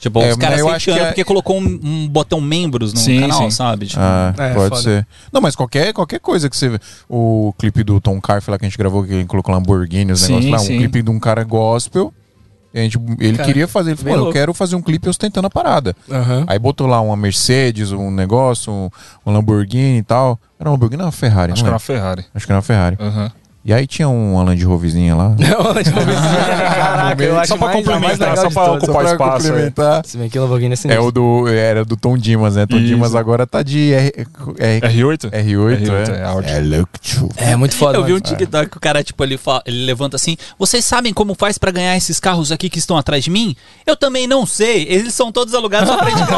Tipo, 0.00 0.20
É, 0.22 0.30
os 0.30 0.36
caras 0.38 0.60
hateando 0.64 1.00
é- 1.02 1.06
porque 1.08 1.24
colocou 1.24 1.60
um, 1.60 1.78
um 1.84 2.08
botão 2.08 2.40
membros 2.40 2.94
no 2.94 2.98
Sim, 3.00 3.20
canal, 3.20 3.42
sim. 3.42 3.50
sabe? 3.50 3.86
Tipo, 3.86 4.00
Ah, 4.00 4.34
É, 4.38 4.54
pode 4.54 4.68
foda. 4.70 4.82
ser. 4.82 5.06
Não, 5.30 5.40
mas 5.42 5.54
qualquer, 5.54 5.92
qualquer 5.92 6.18
coisa 6.20 6.48
que 6.48 6.56
você. 6.56 6.80
O 7.08 7.52
clipe 7.58 7.84
do 7.84 8.00
Tom 8.00 8.18
Carf 8.18 8.48
lá 8.48 8.58
que 8.58 8.64
a 8.64 8.68
gente 8.68 8.78
gravou, 8.78 9.04
que 9.04 9.12
ele 9.12 9.26
colocou 9.26 9.54
Lamborghini, 9.54 10.10
os 10.12 10.20
Sim, 10.22 10.28
negócios 10.40 10.52
lá, 10.52 10.60
um 10.62 10.64
sim. 10.66 10.78
clipe 10.78 11.02
de 11.02 11.10
um 11.10 11.20
cara 11.20 11.44
gospel. 11.44 12.14
A 12.72 12.78
gente, 12.78 12.96
ele 13.18 13.36
Cara, 13.36 13.46
queria 13.48 13.66
fazer, 13.68 13.90
ele 13.90 13.96
falou, 13.98 14.12
eu 14.12 14.18
louco. 14.20 14.32
quero 14.32 14.54
fazer 14.54 14.76
um 14.76 14.80
clipe 14.80 15.08
ostentando 15.08 15.46
a 15.48 15.50
parada. 15.50 15.94
Aham. 16.08 16.44
Aí 16.46 16.56
botou 16.58 16.86
lá 16.86 17.00
uma 17.00 17.16
Mercedes, 17.16 17.90
um 17.90 18.10
negócio, 18.12 18.72
um, 18.72 18.88
um 19.26 19.32
Lamborghini 19.32 19.98
e 19.98 20.02
tal. 20.04 20.38
Era 20.58 20.68
um 20.70 20.72
Lamborghini 20.74 21.02
ou 21.02 21.06
uma 21.06 21.12
Ferrari? 21.12 21.52
Acho 21.52 21.62
não 21.62 21.64
que 21.64 21.68
era 21.68 21.74
uma. 21.74 21.80
Ferrari. 21.80 22.24
Acho 22.32 22.46
que 22.46 22.52
era 22.52 22.56
uma 22.58 22.62
Ferrari. 22.62 22.96
Aham. 23.00 23.32
E 23.62 23.74
aí 23.74 23.86
tinha 23.86 24.08
uma 24.08 24.42
Land 24.42 24.64
Roverzinha 24.64 25.14
lá. 25.14 25.28
Não, 25.38 25.74
tipo, 25.84 25.98
Caraca, 26.00 27.22
eu 27.22 27.38
acho 27.38 27.48
Só 27.48 27.56
pra 27.58 27.66
mais- 27.66 27.76
complementar, 27.78 28.36
só 28.38 28.48
pra 28.50 28.64
todos. 28.64 28.82
ocupar 28.84 29.02
Pra 29.02 29.12
espaço. 29.12 29.46
é. 29.46 29.48
complementar. 29.50 30.02
Se 30.06 30.16
bem 30.16 30.30
que 30.30 30.38
o 30.38 30.42
Lamborghini 30.42 30.70
é 30.70 30.72
É 30.72 30.76
sinistro. 30.76 31.04
o 31.06 31.12
do. 31.12 31.46
Era 31.48 31.84
do 31.84 31.94
Tom 31.96 32.16
Dimas, 32.16 32.56
né? 32.56 32.66
Tom 32.66 32.78
Isso. 32.78 32.86
Dimas 32.86 33.14
agora 33.14 33.46
tá 33.46 33.62
de 33.62 33.92
R, 33.92 34.12
R, 34.58 34.80
R8? 34.80 35.30
R8, 35.30 35.82
R8, 35.82 36.08
é. 36.08 36.20
é 36.20 36.24
Audi. 36.24 36.48
É 36.50 36.58
look 36.60 36.88
too. 37.00 37.28
É 37.36 37.54
muito 37.56 37.74
foda. 37.74 37.98
Eu 37.98 38.04
vi 38.04 38.14
um. 38.14 38.20
TikTok 38.20 38.70
que 38.70 38.76
o 38.78 38.80
cara, 38.80 39.04
tipo, 39.04 39.22
ele, 39.22 39.36
fala- 39.36 39.62
ele 39.66 39.84
levanta 39.84 40.16
assim: 40.16 40.36
Vocês 40.58 40.82
sabem 40.84 41.12
como 41.12 41.34
faz 41.34 41.58
pra 41.58 41.70
ganhar 41.70 41.94
esses 41.96 42.18
carros 42.18 42.50
aqui 42.50 42.70
que 42.70 42.78
estão 42.78 42.96
atrás 42.96 43.22
de 43.24 43.30
mim? 43.30 43.54
Eu 43.86 43.94
também 43.96 44.26
não 44.26 44.46
sei. 44.46 44.86
Eles 44.88 45.12
são 45.12 45.30
todos 45.30 45.52
alugados 45.54 45.88
só 45.88 45.96
pra 45.98 46.08
gente 46.08 46.22
clipe. 46.24 46.30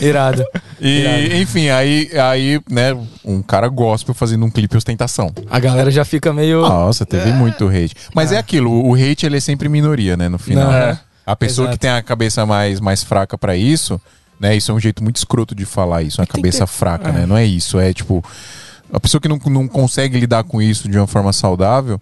Irado. 0.04 0.44
E, 0.80 1.40
enfim, 1.40 1.68
aí, 1.68 2.10
aí, 2.18 2.60
né, 2.68 2.96
um 3.24 3.40
cara 3.42 3.68
gospel 3.68 4.14
fazendo 4.14 4.44
um 4.44 4.50
clipe 4.50 4.63
ostentação. 4.76 5.32
A 5.50 5.58
galera 5.58 5.90
já 5.90 6.04
fica 6.04 6.32
meio. 6.32 6.60
Nossa, 6.62 7.04
teve 7.06 7.32
muito 7.32 7.66
hate. 7.68 7.94
Mas 8.14 8.32
é 8.32 8.38
aquilo, 8.38 8.70
o 8.86 8.94
hate 8.94 9.24
ele 9.26 9.36
é 9.36 9.40
sempre 9.40 9.68
minoria, 9.68 10.16
né, 10.16 10.28
no 10.28 10.38
final. 10.38 10.66
Não, 10.66 10.72
é. 10.74 10.98
A 11.26 11.34
pessoa 11.36 11.66
Exato. 11.66 11.78
que 11.78 11.80
tem 11.80 11.90
a 11.90 12.02
cabeça 12.02 12.44
mais, 12.44 12.80
mais 12.80 13.02
fraca 13.02 13.36
pra 13.38 13.56
isso, 13.56 14.00
né, 14.38 14.54
isso 14.54 14.70
é 14.70 14.74
um 14.74 14.80
jeito 14.80 15.02
muito 15.02 15.16
escroto 15.16 15.54
de 15.54 15.64
falar 15.64 16.02
isso, 16.02 16.20
uma 16.20 16.26
cabeça 16.26 16.60
ter- 16.60 16.66
fraca, 16.66 17.08
é. 17.08 17.12
né, 17.12 17.26
não 17.26 17.36
é 17.36 17.44
isso, 17.46 17.78
é 17.80 17.92
tipo, 17.94 18.22
a 18.92 19.00
pessoa 19.00 19.20
que 19.20 19.28
não, 19.28 19.38
não 19.46 19.66
consegue 19.66 20.18
lidar 20.18 20.44
com 20.44 20.60
isso 20.60 20.88
de 20.88 20.98
uma 20.98 21.06
forma 21.06 21.32
saudável, 21.32 21.98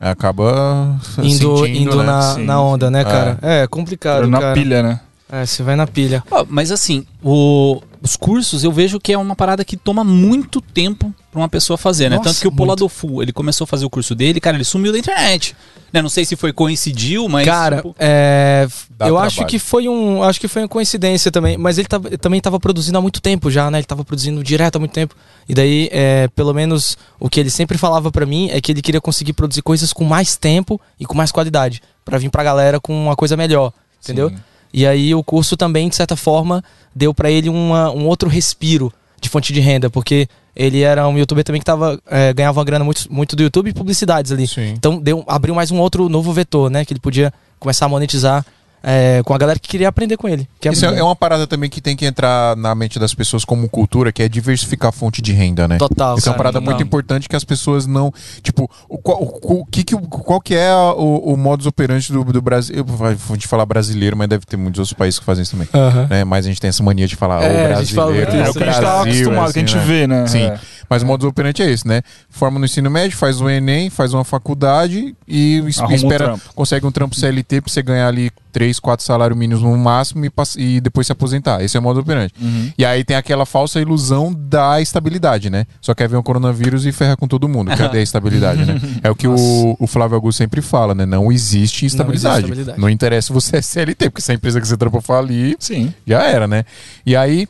acaba 0.00 0.98
indo 1.18 1.56
sentindo, 1.58 1.66
indo 1.66 1.96
né? 1.98 2.04
na, 2.04 2.22
Sim, 2.34 2.44
na 2.44 2.60
onda, 2.60 2.90
né, 2.90 3.04
cara? 3.04 3.38
É, 3.42 3.66
complicado, 3.66 4.26
Na 4.26 4.40
cara. 4.40 4.54
pilha, 4.54 4.82
né? 4.82 5.00
É, 5.30 5.44
você 5.46 5.62
vai 5.62 5.74
na 5.74 5.86
pilha. 5.86 6.22
Ó, 6.30 6.44
mas 6.48 6.70
assim, 6.70 7.06
o- 7.22 7.80
os 8.02 8.14
cursos 8.14 8.62
eu 8.62 8.70
vejo 8.70 9.00
que 9.00 9.12
é 9.12 9.18
uma 9.18 9.34
parada 9.34 9.64
que 9.64 9.76
toma 9.76 10.04
muito 10.04 10.60
tempo 10.60 11.12
pra 11.32 11.40
uma 11.40 11.48
pessoa 11.48 11.76
fazer, 11.78 12.10
né? 12.10 12.16
Nossa, 12.16 12.28
Tanto 12.28 12.40
que 12.42 12.48
o. 12.48 12.52
Poladofu, 12.52 13.22
ele 13.22 13.32
começou 13.32 13.64
a 13.64 13.66
fazer 13.66 13.84
o 13.86 13.90
curso 13.90 14.14
dele, 14.14 14.38
cara, 14.38 14.56
ele 14.56 14.64
sumiu 14.64 14.92
da 14.92 14.98
internet. 14.98 15.56
Né? 15.92 16.02
Não 16.02 16.08
sei 16.10 16.24
se 16.24 16.36
foi 16.36 16.52
coincidiu, 16.52 17.28
mas. 17.28 17.46
Cara, 17.46 17.76
tipo, 17.76 17.96
é, 17.98 18.66
eu 18.66 18.96
trabalho. 18.98 19.18
acho 19.26 19.46
que 19.46 19.58
foi 19.58 19.88
um, 19.88 20.22
acho 20.22 20.38
que 20.38 20.46
foi 20.46 20.62
uma 20.62 20.68
coincidência 20.68 21.32
também, 21.32 21.56
mas 21.56 21.78
ele 21.78 21.88
tava- 21.88 22.10
também 22.18 22.38
estava 22.38 22.60
produzindo 22.60 22.98
há 22.98 23.00
muito 23.00 23.20
tempo 23.22 23.50
já, 23.50 23.70
né? 23.70 23.78
Ele 23.78 23.86
tava 23.86 24.04
produzindo 24.04 24.44
direto 24.44 24.76
há 24.76 24.78
muito 24.78 24.92
tempo. 24.92 25.16
E 25.48 25.54
daí, 25.54 25.88
é, 25.90 26.28
pelo 26.36 26.52
menos 26.52 26.98
o 27.18 27.30
que 27.30 27.40
ele 27.40 27.50
sempre 27.50 27.78
falava 27.78 28.12
pra 28.12 28.26
mim 28.26 28.50
é 28.52 28.60
que 28.60 28.70
ele 28.70 28.82
queria 28.82 29.00
conseguir 29.00 29.32
produzir 29.32 29.62
coisas 29.62 29.92
com 29.92 30.04
mais 30.04 30.36
tempo 30.36 30.78
e 31.00 31.06
com 31.06 31.14
mais 31.14 31.32
qualidade, 31.32 31.82
Pra 32.04 32.18
vir 32.18 32.28
pra 32.30 32.44
galera 32.44 32.78
com 32.78 32.92
uma 33.04 33.16
coisa 33.16 33.34
melhor, 33.36 33.72
entendeu? 34.02 34.28
Sim. 34.28 34.36
E 34.76 34.84
aí 34.84 35.14
o 35.14 35.22
curso 35.22 35.56
também, 35.56 35.88
de 35.88 35.94
certa 35.94 36.16
forma, 36.16 36.62
deu 36.92 37.14
pra 37.14 37.30
ele 37.30 37.48
uma- 37.48 37.92
um 37.92 38.06
outro 38.08 38.28
respiro 38.28 38.92
de 39.20 39.28
fonte 39.28 39.52
de 39.52 39.60
renda, 39.60 39.88
porque 39.88 40.26
ele 40.56 40.80
era 40.82 41.06
um 41.06 41.16
youtuber 41.16 41.44
também 41.44 41.60
que 41.60 41.64
tava, 41.64 41.98
é, 42.10 42.32
ganhava 42.32 42.58
uma 42.58 42.64
grana 42.64 42.84
muito, 42.84 43.06
muito 43.08 43.36
do 43.36 43.42
YouTube 43.44 43.70
e 43.70 43.72
publicidades 43.72 44.32
ali. 44.32 44.48
Sim. 44.48 44.74
Então 44.76 44.98
deu, 44.98 45.22
abriu 45.28 45.54
mais 45.54 45.70
um 45.70 45.78
outro 45.78 46.08
novo 46.08 46.32
vetor, 46.32 46.68
né? 46.70 46.84
Que 46.84 46.92
ele 46.92 47.00
podia 47.00 47.32
começar 47.60 47.86
a 47.86 47.88
monetizar 47.88 48.44
é, 48.84 49.22
com 49.24 49.32
a 49.34 49.38
galera 49.38 49.58
que 49.58 49.68
queria 49.68 49.88
aprender 49.88 50.16
com 50.16 50.28
ele. 50.28 50.46
Que 50.60 50.68
é 50.68 50.72
Isso 50.72 50.84
é, 50.84 50.98
é 50.98 51.02
uma 51.02 51.16
parada 51.16 51.46
também 51.46 51.70
que 51.70 51.80
tem 51.80 51.96
que 51.96 52.04
entrar 52.04 52.54
na 52.56 52.74
mente 52.74 52.98
das 52.98 53.14
pessoas 53.14 53.44
como 53.44 53.68
cultura, 53.68 54.12
que 54.12 54.22
é 54.22 54.28
diversificar 54.28 54.90
a 54.90 54.92
fonte 54.92 55.22
de 55.22 55.32
renda, 55.32 55.66
né? 55.66 55.78
Total. 55.78 56.18
Isso 56.18 56.28
é 56.28 56.32
uma 56.32 56.36
parada 56.36 56.60
total. 56.60 56.74
muito 56.74 56.86
importante 56.86 57.28
que 57.28 57.34
as 57.34 57.44
pessoas 57.44 57.86
não. 57.86 58.12
Tipo, 58.42 58.70
o, 58.88 58.98
qual, 58.98 59.22
o, 59.22 59.60
o 59.60 59.64
que 59.66 59.82
que, 59.82 59.94
o- 59.94 60.00
qual 60.00 60.40
que 60.40 60.54
é 60.54 60.68
a- 60.68 60.92
o, 60.92 61.32
o 61.32 61.36
modus 61.36 61.66
operandi 61.66 62.12
do, 62.12 62.22
do 62.24 62.42
Brasil? 62.42 62.76
Eu 62.76 62.84
vou 62.84 63.36
te 63.36 63.48
falar 63.48 63.64
brasileiro, 63.64 64.16
mas 64.16 64.28
deve 64.28 64.44
ter 64.44 64.56
muitos 64.56 64.78
outros 64.80 64.92
países 64.92 65.18
que 65.18 65.24
fazem 65.24 65.42
isso 65.42 65.52
também. 65.52 65.68
Né? 66.10 66.24
Mas 66.24 66.44
a 66.44 66.48
gente 66.48 66.60
tem 66.60 66.68
essa 66.68 66.82
mania 66.82 67.06
de 67.06 67.16
falar 67.16 67.42
É, 67.42 67.72
o 67.72 67.76
a 67.78 67.82
gente 67.82 67.94
fala 67.94 68.12
brasileiro. 68.12 68.36
É 68.38 68.44
o 68.46 68.50
isso, 68.50 68.58
que 68.58 68.64
a 68.64 68.66
gente 68.72 68.80
tá 68.80 69.00
acostumado, 69.02 69.52
que 69.52 69.58
a 69.58 69.62
gente 69.62 69.76
assim, 69.78 69.86
né? 69.88 69.94
vê, 70.00 70.06
né? 70.06 70.26
Sim. 70.26 70.52
Mas 70.88 71.02
o 71.02 71.06
modus 71.06 71.28
operandi 71.28 71.62
é 71.62 71.70
esse, 71.70 71.86
né? 71.86 72.02
Forma 72.28 72.58
no 72.58 72.64
ensino 72.64 72.90
médio, 72.90 73.16
faz 73.16 73.40
o 73.40 73.48
Enem, 73.48 73.90
faz 73.90 74.12
uma 74.14 74.24
faculdade 74.24 75.14
e 75.26 75.62
Arruma 75.78 75.92
um 75.92 75.94
espera, 75.94 76.24
trampo. 76.24 76.42
consegue 76.54 76.86
um 76.86 76.92
trampo 76.92 77.16
CLT 77.16 77.60
pra 77.60 77.72
você 77.72 77.82
ganhar 77.82 78.08
ali 78.08 78.30
3, 78.52 78.78
4 78.78 79.04
salários 79.04 79.36
mínimos 79.36 79.62
no 79.62 79.76
máximo 79.76 80.24
e, 80.24 80.30
e 80.56 80.80
depois 80.80 81.06
se 81.06 81.12
aposentar. 81.12 81.62
Esse 81.62 81.76
é 81.76 81.80
o 81.80 81.82
modus 81.82 82.02
operandi. 82.02 82.32
Uhum. 82.40 82.72
E 82.78 82.84
aí 82.84 83.02
tem 83.02 83.16
aquela 83.16 83.44
falsa 83.44 83.80
ilusão 83.80 84.32
da 84.32 84.80
estabilidade, 84.80 85.50
né? 85.50 85.66
Só 85.80 85.92
quer 85.92 86.08
ver 86.08 86.16
um 86.16 86.22
coronavírus 86.22 86.86
e 86.86 86.92
ferra 86.92 87.16
com 87.16 87.26
todo 87.26 87.48
mundo. 87.48 87.76
Cadê 87.76 87.98
a 87.98 88.02
estabilidade, 88.02 88.64
né? 88.64 88.80
É 89.02 89.10
o 89.10 89.14
que 89.14 89.26
o, 89.26 89.76
o 89.78 89.86
Flávio 89.86 90.14
Augusto 90.14 90.38
sempre 90.38 90.62
fala, 90.62 90.94
né? 90.94 91.04
Não 91.04 91.32
existe 91.32 91.84
estabilidade. 91.84 92.46
Não, 92.46 92.54
estabilidade. 92.54 92.92
interessa 92.94 93.26
se 93.26 93.32
você 93.32 93.56
é 93.56 93.62
CLT, 93.62 94.10
porque 94.10 94.22
se 94.22 94.30
a 94.30 94.34
empresa 94.34 94.60
que 94.60 94.68
você 94.68 94.76
trampa 94.76 95.00
falir, 95.00 95.56
Sim. 95.58 95.92
já 96.06 96.22
era, 96.22 96.46
né? 96.46 96.64
E 97.04 97.16
aí 97.16 97.48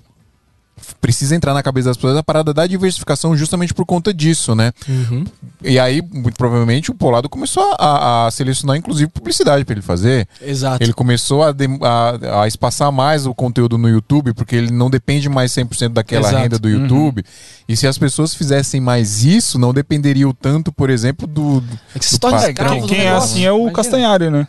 precisa 1.01 1.35
entrar 1.35 1.55
na 1.55 1.63
cabeça 1.63 1.89
das 1.89 1.97
pessoas 1.97 2.17
a 2.17 2.23
parada 2.23 2.53
da 2.53 2.67
diversificação 2.67 3.37
justamente 3.37 3.73
por 3.75 3.85
conta 3.87 4.13
disso, 4.13 4.55
né? 4.55 4.73
Uhum. 4.89 5.25
E 5.63 5.79
aí, 5.79 6.03
muito 6.03 6.37
provavelmente, 6.37 6.91
o 6.91 6.95
Polado 6.95 7.29
começou 7.29 7.75
a, 7.79 8.27
a 8.27 8.31
selecionar, 8.31 8.77
inclusive, 8.77 9.11
publicidade 9.11 9.65
pra 9.65 9.73
ele 9.75 9.83
fazer. 9.83 10.29
Exato. 10.43 10.83
Ele 10.83 10.93
começou 10.93 11.43
a, 11.43 11.55
a, 11.83 12.43
a 12.43 12.47
espaçar 12.49 12.91
mais 12.93 13.27
o 13.27 13.35
conteúdo 13.35 13.79
no 13.79 13.89
YouTube, 13.89 14.33
porque 14.35 14.57
ele 14.57 14.71
não 14.71 14.91
depende 14.91 15.29
mais 15.29 15.53
100% 15.53 15.89
daquela 15.91 16.29
Exato. 16.29 16.43
renda 16.43 16.59
do 16.59 16.69
Uhum. 16.69 16.83
YouTube. 16.83 17.25
E 17.69 17.77
se 17.77 17.87
as 17.87 17.97
pessoas 17.97 18.35
fizessem 18.35 18.81
mais 18.81 19.25
isso, 19.25 19.59
não 19.59 19.73
dependeriam 19.73 20.33
tanto, 20.33 20.71
por 20.73 20.91
exemplo, 20.91 21.27
do. 21.27 21.61
do 21.61 21.79
É 21.95 21.99
que 21.99 22.05
se 22.05 22.19
torna 22.19 22.37
patrão. 22.39 22.51
escravo 22.51 22.75
Quem, 22.75 22.81
do 22.83 22.89
quem 22.89 23.01
é 23.05 23.11
assim 23.11 23.45
é 23.45 23.51
o 23.53 23.57
Imagina. 23.57 23.73
Castanhari, 23.73 24.31
né? 24.31 24.49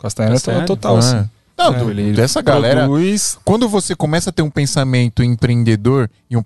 Castanhari 0.00 0.34
é 0.34 0.36
Castanhari? 0.36 0.66
total, 0.66 0.96
Ah. 0.96 0.98
assim. 0.98 1.30
Não, 1.56 1.72
É. 1.72 1.78
do- 1.78 1.90
Ele 1.90 2.12
dessa 2.12 2.42
galera. 2.42 2.84
Produz... 2.86 3.38
Quando 3.44 3.68
você 3.68 3.94
começa 3.94 4.30
a 4.30 4.32
ter 4.32 4.42
um 4.42 4.50
pensamento 4.50 5.22
empreendedor, 5.22 6.10
e, 6.28 6.36
um, 6.36 6.42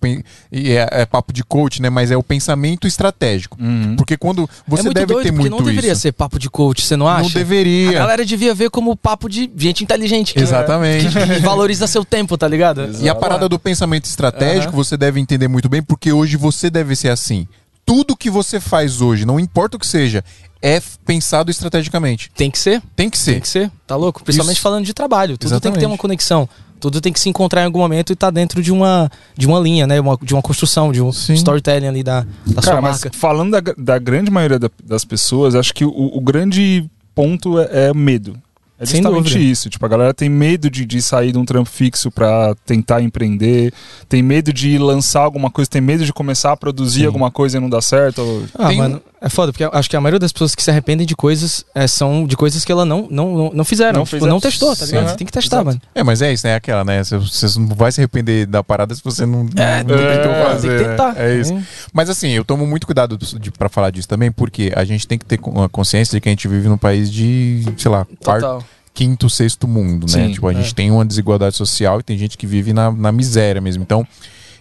e 0.53 0.73
é, 0.73 0.87
é 0.91 1.07
papo 1.07 1.33
de 1.33 1.43
coach, 1.43 1.81
né? 1.81 1.89
Mas 1.89 2.11
é 2.11 2.17
o 2.17 2.23
pensamento 2.23 2.87
estratégico. 2.87 3.57
Uhum. 3.61 3.97
Porque 3.97 4.17
quando 4.19 4.49
você 4.67 4.83
é 4.83 4.85
muito 4.85 4.95
deve 4.95 5.07
doido, 5.15 5.25
ter 5.25 5.33
muito 5.33 5.51
não 5.51 5.63
deveria 5.63 5.93
isso. 5.93 6.03
ser 6.03 6.13
papo 6.13 6.39
de 6.39 6.51
coach, 6.51 6.83
você 6.85 6.95
não 6.97 7.07
Não 7.07 7.13
acha? 7.13 7.31
A 7.39 7.43
deveria. 7.43 7.93
galera 7.93 8.25
devia 8.25 8.55
ver 8.55 8.69
como 8.69 8.95
papo 8.95 9.29
de 9.31 9.51
gente 9.57 9.83
inteligente. 9.83 10.35
Que, 10.35 10.41
Exatamente. 10.41 11.07
que 11.09 11.41
valoriza 11.41 11.87
seu 11.87 12.05
tempo, 12.05 12.37
tá 12.37 12.47
ligado? 12.47 12.91
E 13.01 13.09
a 13.09 13.15
parada 13.15 13.49
do 13.49 13.59
pensamento 13.59 14.05
estratégico 14.05 14.73
você 14.75 14.97
deve 14.97 15.19
entender 15.19 15.49
muito 15.49 15.69
bem, 15.71 15.83
porque 15.83 16.13
hoje 16.13 16.37
você 16.37 16.69
deve 16.69 16.95
ser 16.95 17.09
assim. 17.09 17.49
Tudo 17.87 18.15
que 18.15 18.29
você 18.29 18.61
faz 18.61 19.01
hoje, 19.01 19.25
não 19.25 19.41
importa 19.41 19.79
o 19.79 19.81
que 19.81 19.87
seja, 19.87 20.23
é 20.61 20.77
f- 20.77 20.99
pensado 21.07 21.51
estrategicamente. 21.51 22.31
Tem 22.35 22.51
que 22.51 22.59
ser, 22.59 22.83
Tem 22.97 23.09
que 23.11 23.17
ser. 23.19 23.33
tem 23.33 23.41
que 23.41 23.49
ser, 23.49 23.71
tá 23.87 23.95
louco? 23.97 24.23
Principalmente 24.25 24.57
Isso. 24.57 24.63
falando 24.63 24.85
de 24.85 24.93
trabalho. 24.95 25.37
Tudo 25.39 25.51
tem 25.51 25.59
que 25.59 25.63
ter 25.63 25.69
Exatamente. 25.69 25.87
uma 25.93 25.99
conexão. 25.99 26.49
Tudo 26.81 27.01
tem 27.01 27.13
que 27.13 27.19
se 27.19 27.29
encontrar 27.29 27.63
em 27.63 27.65
algum 27.65 27.81
momento 27.81 28.13
e 28.13 28.17
tá 28.17 28.31
dentro 28.31 28.63
de 28.63 28.71
uma, 28.71 29.11
de 29.37 29.47
uma 29.49 29.59
linha, 29.59 29.85
né? 29.87 30.01
Uma, 30.01 30.17
de 30.23 30.33
uma 30.33 30.43
construção, 30.43 30.93
de 30.93 31.03
um 31.03 31.11
Sim. 31.13 31.35
storytelling 31.35 31.89
ali 31.89 32.03
da, 32.05 32.21
da 32.47 32.63
Cara, 32.63 32.67
sua 32.77 32.81
mas 32.81 33.01
marca. 33.03 33.11
falando 33.19 33.51
da, 33.61 33.73
da 33.77 33.99
grande 33.99 34.31
maioria 34.31 34.61
da- 34.61 34.71
das 34.85 35.05
pessoas, 35.05 35.57
acho 35.57 35.75
que 35.75 35.85
o, 35.85 35.91
o 35.91 36.21
grande 36.21 36.89
ponto 37.17 37.59
é, 37.59 37.89
é 37.89 37.95
medo. 37.95 38.37
É 38.81 38.87
justamente 38.87 39.37
isso. 39.51 39.69
Tipo, 39.69 39.85
a 39.87 39.89
galera 39.89 40.15
tem 40.15 40.29
medo 40.29 40.71
de, 40.71 40.87
de 40.87 41.03
sair 41.03 41.33
de 41.33 41.39
um 41.39 41.45
trampo 41.45 41.69
fixo 41.69 42.13
pra 42.13 42.55
tentar 42.65 43.03
empreender, 43.03 43.73
tem 44.09 44.23
medo 44.23 44.53
de 44.53 44.79
lançar 44.79 45.23
alguma 45.23 45.51
coisa, 45.51 45.69
tem 45.69 45.81
medo 45.81 46.05
de 46.05 46.13
começar 46.13 46.53
a 46.53 46.57
produzir 46.57 47.05
alguma 47.05 47.29
coisa 47.29 47.57
e 47.57 47.61
não 47.61 47.69
dar 47.69 47.83
certo. 47.83 48.21
ou- 48.23 48.45
Ah, 48.57 48.69
Tem- 48.69 48.79
mano, 48.79 49.03
é 49.21 49.29
foda, 49.29 49.53
porque 49.53 49.65
acho 49.65 49.91
que 49.91 49.97
a 49.97 50.01
maioria 50.01 50.19
das 50.19 50.33
pessoas 50.33 50.55
que 50.55 50.63
se 50.63 50.71
arrependem 50.71 51.07
de 51.07 51.17
coisas 51.17 51.65
é, 51.75 51.87
são 51.87 52.27
de 52.27 52.37
coisas 52.37 52.65
que 52.65 52.71
ela 52.71 52.85
não, 52.85 53.09
não, 53.11 53.51
não, 53.53 53.65
fizeram. 53.65 54.01
Não 54.01 54.05
tipo, 54.05 54.27
não 54.27 54.39
testou, 54.41 54.77
tá 54.77 54.87
ligado? 54.87 55.03
Sim. 55.03 55.09
Você 55.11 55.17
tem 55.17 55.27
que 55.27 55.33
testar, 55.33 55.57
Exato. 55.57 55.67
mano. 55.67 55.83
É, 55.95 56.05
mas 56.05 56.23
é 56.23 56.33
isso, 56.33 56.47
né? 56.47 56.55
Aquela, 56.55 56.85
né? 56.85 57.03
Você, 57.03 57.17
você 57.17 57.59
não 57.59 57.69
vai 57.69 57.91
se 57.91 58.01
arrepender 58.01 58.47
da 58.47 58.63
parada 58.63 58.95
se 58.95 59.03
você 59.03 59.27
não, 59.27 59.49
É, 59.57 59.83
não 59.83 59.97
é, 59.97 60.17
tentou 60.17 60.33
tem 60.33 60.43
que 60.43 60.49
fazer. 60.49 60.69
né? 60.69 60.89
tentar. 60.89 61.15
É 61.17 61.35
isso. 61.37 61.53
Hum. 61.53 61.63
Mas 61.93 62.09
assim, 62.09 62.29
eu 62.31 62.45
tomo 62.45 62.67
muito 62.67 62.87
cuidado 62.87 63.19
pra 63.59 63.69
falar 63.69 63.91
disso 63.91 64.07
também, 64.09 64.31
porque 64.31 64.73
a 64.77 64.85
gente 64.85 65.07
tem 65.07 65.19
que 65.19 65.25
ter 65.25 65.41
uma 65.43 65.69
consciência 65.69 66.17
de 66.17 66.21
que 66.21 66.29
a 66.29 66.33
gente 66.33 66.47
vive 66.47 66.69
num 66.69 66.79
país 66.79 67.11
de, 67.11 67.65
sei 67.77 67.91
lá, 67.91 68.07
quarto, 68.23 68.65
quinto, 68.95 69.29
sexto 69.29 69.67
mundo, 69.67 70.07
né? 70.07 70.27
Sim, 70.27 70.33
tipo, 70.33 70.47
a 70.47 70.53
é. 70.53 70.57
gente 70.57 70.75
tem 70.75 70.91
uma 70.91 71.05
desigualdade 71.05 71.57
social 71.57 72.01
e 72.01 72.03
tem 72.03 72.17
gente 72.17 72.39
que 72.39 72.47
vive 72.47 72.73
na, 72.73 72.91
na 72.93 73.13
miséria 73.13 73.61
mesmo. 73.61 73.83
Então, 73.83 74.07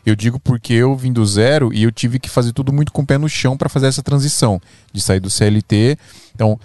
eu 0.09 0.15
digo 0.15 0.39
porque 0.39 0.71
eu 0.71 0.95
vim 0.95 1.11
do 1.11 1.25
zero 1.25 1.73
e 1.73 1.83
eu 1.83 1.91
tive 1.91 2.17
que 2.17 2.29
fazer 2.29 2.53
tudo 2.53 2.71
muito 2.71 2.93
com 2.93 3.01
o 3.01 3.05
pé 3.05 3.17
no 3.17 3.27
chão 3.27 3.57
para 3.57 3.67
fazer 3.67 3.87
essa 3.87 4.01
transição 4.01 4.61
de 4.93 5.01
sair 5.01 5.19
do 5.19 5.29
CLT. 5.29 5.97
Então, 6.33 6.57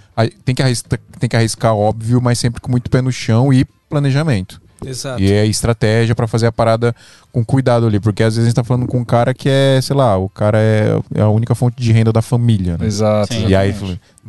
tem 0.45 0.55
que, 0.55 0.63
arriscar, 0.63 1.01
tem 1.19 1.29
que 1.29 1.35
arriscar, 1.35 1.75
óbvio, 1.75 2.23
mas 2.23 2.39
sempre 2.39 2.61
com 2.61 2.71
muito 2.71 2.89
pé 2.89 3.03
no 3.03 3.11
chão 3.11 3.53
e 3.53 3.65
planejamento. 3.91 4.62
Exato. 4.87 5.23
E 5.23 5.33
é 5.33 5.47
estratégia 5.47 6.15
para 6.15 6.27
fazer 6.27 6.47
a 6.47 6.53
parada 6.53 6.95
com 7.31 7.45
cuidado 7.45 7.87
ali, 7.87 7.99
porque 7.99 8.23
às 8.23 8.35
vezes 8.35 8.47
a 8.47 8.49
gente 8.51 8.57
tá 8.57 8.65
falando 8.65 8.87
com 8.87 8.99
um 8.99 9.05
cara 9.05 9.33
que 9.33 9.49
é, 9.49 9.81
sei 9.83 9.97
lá, 9.97 10.17
o 10.19 10.29
cara 10.29 10.59
é, 10.59 10.99
é 11.15 11.23
a 11.23 11.29
única 11.29 11.55
fonte 11.55 11.77
de 11.83 11.91
renda 11.93 12.13
da 12.13 12.21
família, 12.21 12.77
né? 12.79 12.87
Exato. 12.87 13.33
Sim. 13.33 13.47
E 13.49 13.55
aí, 13.57 13.75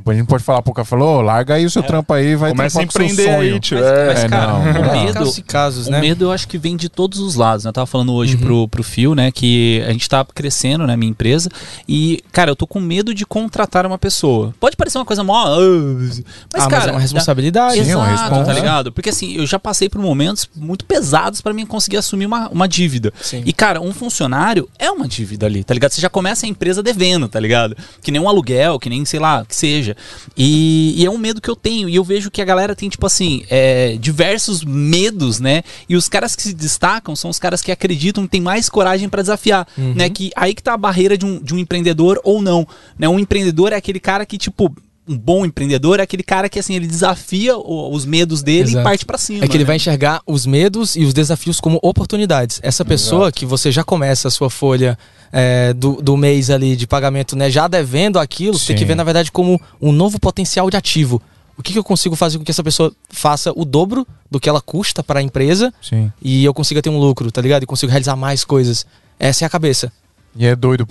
a 0.07 0.13
gente 0.13 0.25
pode 0.27 0.43
falar 0.43 0.61
pro 0.61 0.73
cara, 0.73 0.85
falou, 0.85 1.17
"Ô, 1.17 1.21
larga 1.21 1.55
aí 1.55 1.65
o 1.65 1.69
seu 1.69 1.83
trampo 1.83 2.13
aí, 2.13 2.35
vai 2.35 2.51
Começa 2.51 2.79
a 2.81 2.85
trampar 2.87 2.93
com 2.93 3.03
o 3.03 3.07
seu 3.07 3.13
empreender 3.25 3.37
sonho." 3.39 3.53
aí, 3.55 3.59
tio. 3.59 3.77
Mas- 3.77 3.87
é. 3.87 4.05
mas, 4.07 4.23
É, 4.23 4.29
cara, 4.29 4.47
não, 4.53 4.61
o 4.61 4.65
não 4.65 4.81
dá. 4.81 4.91
medo, 4.93 5.13
Casos 5.13 5.39
casos, 5.45 5.87
O 5.87 5.91
né? 5.91 5.99
medo 5.99 6.23
eu 6.25 6.31
acho 6.31 6.47
que 6.47 6.57
vem 6.57 6.77
de 6.77 6.87
todos 6.87 7.19
os 7.19 7.35
lados, 7.35 7.65
né? 7.65 7.69
Eu 7.69 7.73
tava 7.73 7.85
falando 7.87 8.13
hoje 8.13 8.35
Uhum. 8.35 8.41
pro, 8.41 8.67
pro 8.69 8.83
Fio, 8.83 9.13
né? 9.13 9.31
Que 9.31 9.83
a 9.85 9.91
gente 9.91 10.07
tá 10.07 10.25
crescendo, 10.33 10.87
né? 10.87 10.95
Minha 10.95 11.09
empresa. 11.11 11.49
E, 11.87 12.23
cara, 12.31 12.51
eu 12.51 12.55
tô 12.55 12.65
com 12.65 12.79
medo 12.79 13.13
de 13.13 13.25
contratar 13.25 13.85
uma 13.85 13.97
pessoa. 13.97 14.53
Pode 14.61 14.77
parecer 14.77 14.97
uma 14.97 15.05
coisa 15.05 15.23
mó. 15.23 15.45
ah, 15.45 15.57
Mas, 15.59 16.19
ah, 16.53 16.57
cara. 16.57 16.69
mas 16.69 16.87
é 16.87 16.91
uma 16.91 16.99
responsabilidade. 17.01 17.83
Sim, 17.83 17.91
é 17.91 17.97
uma 17.97 18.05
Exato, 18.13 18.21
responsa. 18.29 18.45
tá 18.45 18.53
ligado? 18.53 18.91
Porque 18.93 19.09
assim, 19.09 19.33
eu 19.35 19.45
já 19.45 19.59
passei 19.59 19.89
por 19.89 19.99
momentos 20.01 20.42
muito 20.55 20.85
pesados 20.85 21.41
pra 21.41 21.53
mim 21.53 21.65
conseguir 21.65 21.97
assumir 21.97 22.25
uma, 22.25 22.49
uma 22.49 22.67
dívida. 22.67 23.13
Sim. 23.21 23.43
E, 23.45 23.53
cara, 23.53 23.81
um 23.81 23.93
funcionário 23.93 24.69
é 24.77 24.89
uma 24.91 25.07
dívida 25.07 25.45
ali, 25.45 25.63
tá 25.63 25.73
ligado? 25.73 25.91
Você 25.91 26.01
já 26.01 26.09
começa 26.09 26.45
a 26.45 26.49
empresa 26.49 26.81
devendo, 26.81 27.27
tá 27.27 27.39
ligado? 27.39 27.75
Que 28.01 28.11
nem 28.11 28.21
um 28.21 28.29
aluguel, 28.29 28.79
que 28.79 28.89
nem, 28.89 29.03
sei 29.05 29.19
lá, 29.19 29.45
que 29.45 29.55
seja. 29.55 29.95
E, 30.37 30.93
e 30.97 31.05
é 31.05 31.09
um 31.09 31.17
medo 31.17 31.41
que 31.41 31.49
eu 31.49 31.55
tenho. 31.55 31.89
E 31.89 31.95
eu 31.95 32.03
vejo 32.03 32.31
que 32.31 32.41
a 32.41 32.45
galera 32.45 32.75
tem, 32.75 32.89
tipo 32.89 33.05
assim, 33.05 33.45
é, 33.49 33.97
diversos 33.97 34.63
medos, 34.63 35.39
né? 35.39 35.63
E 35.87 35.95
os 35.95 36.07
caras 36.07 36.35
que 36.35 36.43
se 36.43 36.53
destacam 36.53 37.15
são 37.15 37.29
os 37.29 37.39
caras 37.39 37.61
que 37.61 37.71
acreditam, 37.71 38.27
têm 38.27 38.41
mais 38.41 38.69
coragem 38.69 39.09
pra 39.09 39.21
desafiar, 39.21 39.67
né? 39.77 40.09
Que 40.09 40.31
aí 40.35 40.53
que 40.53 40.63
tá 40.63 40.73
a 40.73 40.77
barreira 40.77 41.17
de 41.17 41.25
um, 41.25 41.41
de 41.41 41.53
um 41.53 41.57
empreendedor 41.57 42.19
ou 42.23 42.41
não, 42.41 42.67
né? 42.97 43.07
Um 43.07 43.19
empreendedor 43.19 43.73
é 43.73 43.75
aquele 43.75 43.99
cara 43.99 44.25
que, 44.25 44.37
tipo... 44.37 44.73
Um 45.07 45.17
bom 45.17 45.45
empreendedor 45.45 45.99
é 45.99 46.03
aquele 46.03 46.23
cara 46.23 46.47
que, 46.47 46.57
assim, 46.57 46.75
ele 46.75 46.87
desafia 46.87 47.57
os 47.57 48.05
medos 48.05 48.41
dele 48.41 48.69
Exato. 48.69 48.79
e 48.79 48.83
parte 48.83 49.05
pra 49.05 49.17
cima. 49.17 49.43
É 49.43 49.47
que 49.47 49.57
ele 49.57 49.63
né? 49.63 49.67
vai 49.67 49.75
enxergar 49.75 50.21
os 50.25 50.45
medos 50.45 50.95
e 50.95 51.03
os 51.03 51.13
desafios 51.13 51.59
como 51.59 51.77
oportunidades. 51.81 52.59
Essa 52.63 52.85
pessoa 52.85 53.31
que 53.31 53.45
você 53.45 53.71
já 53.71 53.83
começa 53.83 54.29
a 54.29 54.31
sua 54.31 54.49
folha 54.49 54.97
é, 55.31 55.73
do, 55.73 56.01
do 56.01 56.15
mês 56.15 56.49
ali 56.49 56.75
de 56.75 56.87
pagamento, 56.87 57.35
né, 57.35 57.49
já 57.49 57.67
devendo 57.67 58.17
aquilo, 58.17 58.57
você 58.57 58.67
tem 58.67 58.75
que 58.77 58.81
Sim. 58.83 58.87
ver, 58.87 58.95
na 58.95 59.03
verdade, 59.03 59.31
como 59.31 59.59
um 59.81 59.91
novo 59.91 60.19
potencial 60.19 60.69
de 60.69 60.77
ativo. 60.77 61.21
O 61.57 61.61
que, 61.61 61.73
que 61.73 61.79
eu 61.79 61.83
consigo 61.83 62.15
fazer 62.15 62.37
com 62.37 62.43
que 62.43 62.51
essa 62.51 62.63
pessoa 62.63 62.91
faça 63.09 63.51
o 63.55 63.63
dobro 63.63 64.07
do 64.29 64.39
que 64.39 64.49
ela 64.49 64.61
custa 64.61 65.03
para 65.03 65.19
a 65.19 65.23
empresa 65.23 65.73
Sim. 65.81 66.11
e 66.21 66.43
eu 66.43 66.53
consiga 66.53 66.81
ter 66.81 66.89
um 66.89 66.97
lucro, 66.97 67.31
tá 67.31 67.41
ligado? 67.41 67.63
E 67.63 67.65
consigo 67.65 67.91
realizar 67.91 68.15
mais 68.15 68.43
coisas. 68.43 68.85
Essa 69.19 69.45
é 69.45 69.47
a 69.47 69.49
cabeça. 69.49 69.91
E 70.35 70.47
é 70.47 70.55
doido, 70.55 70.87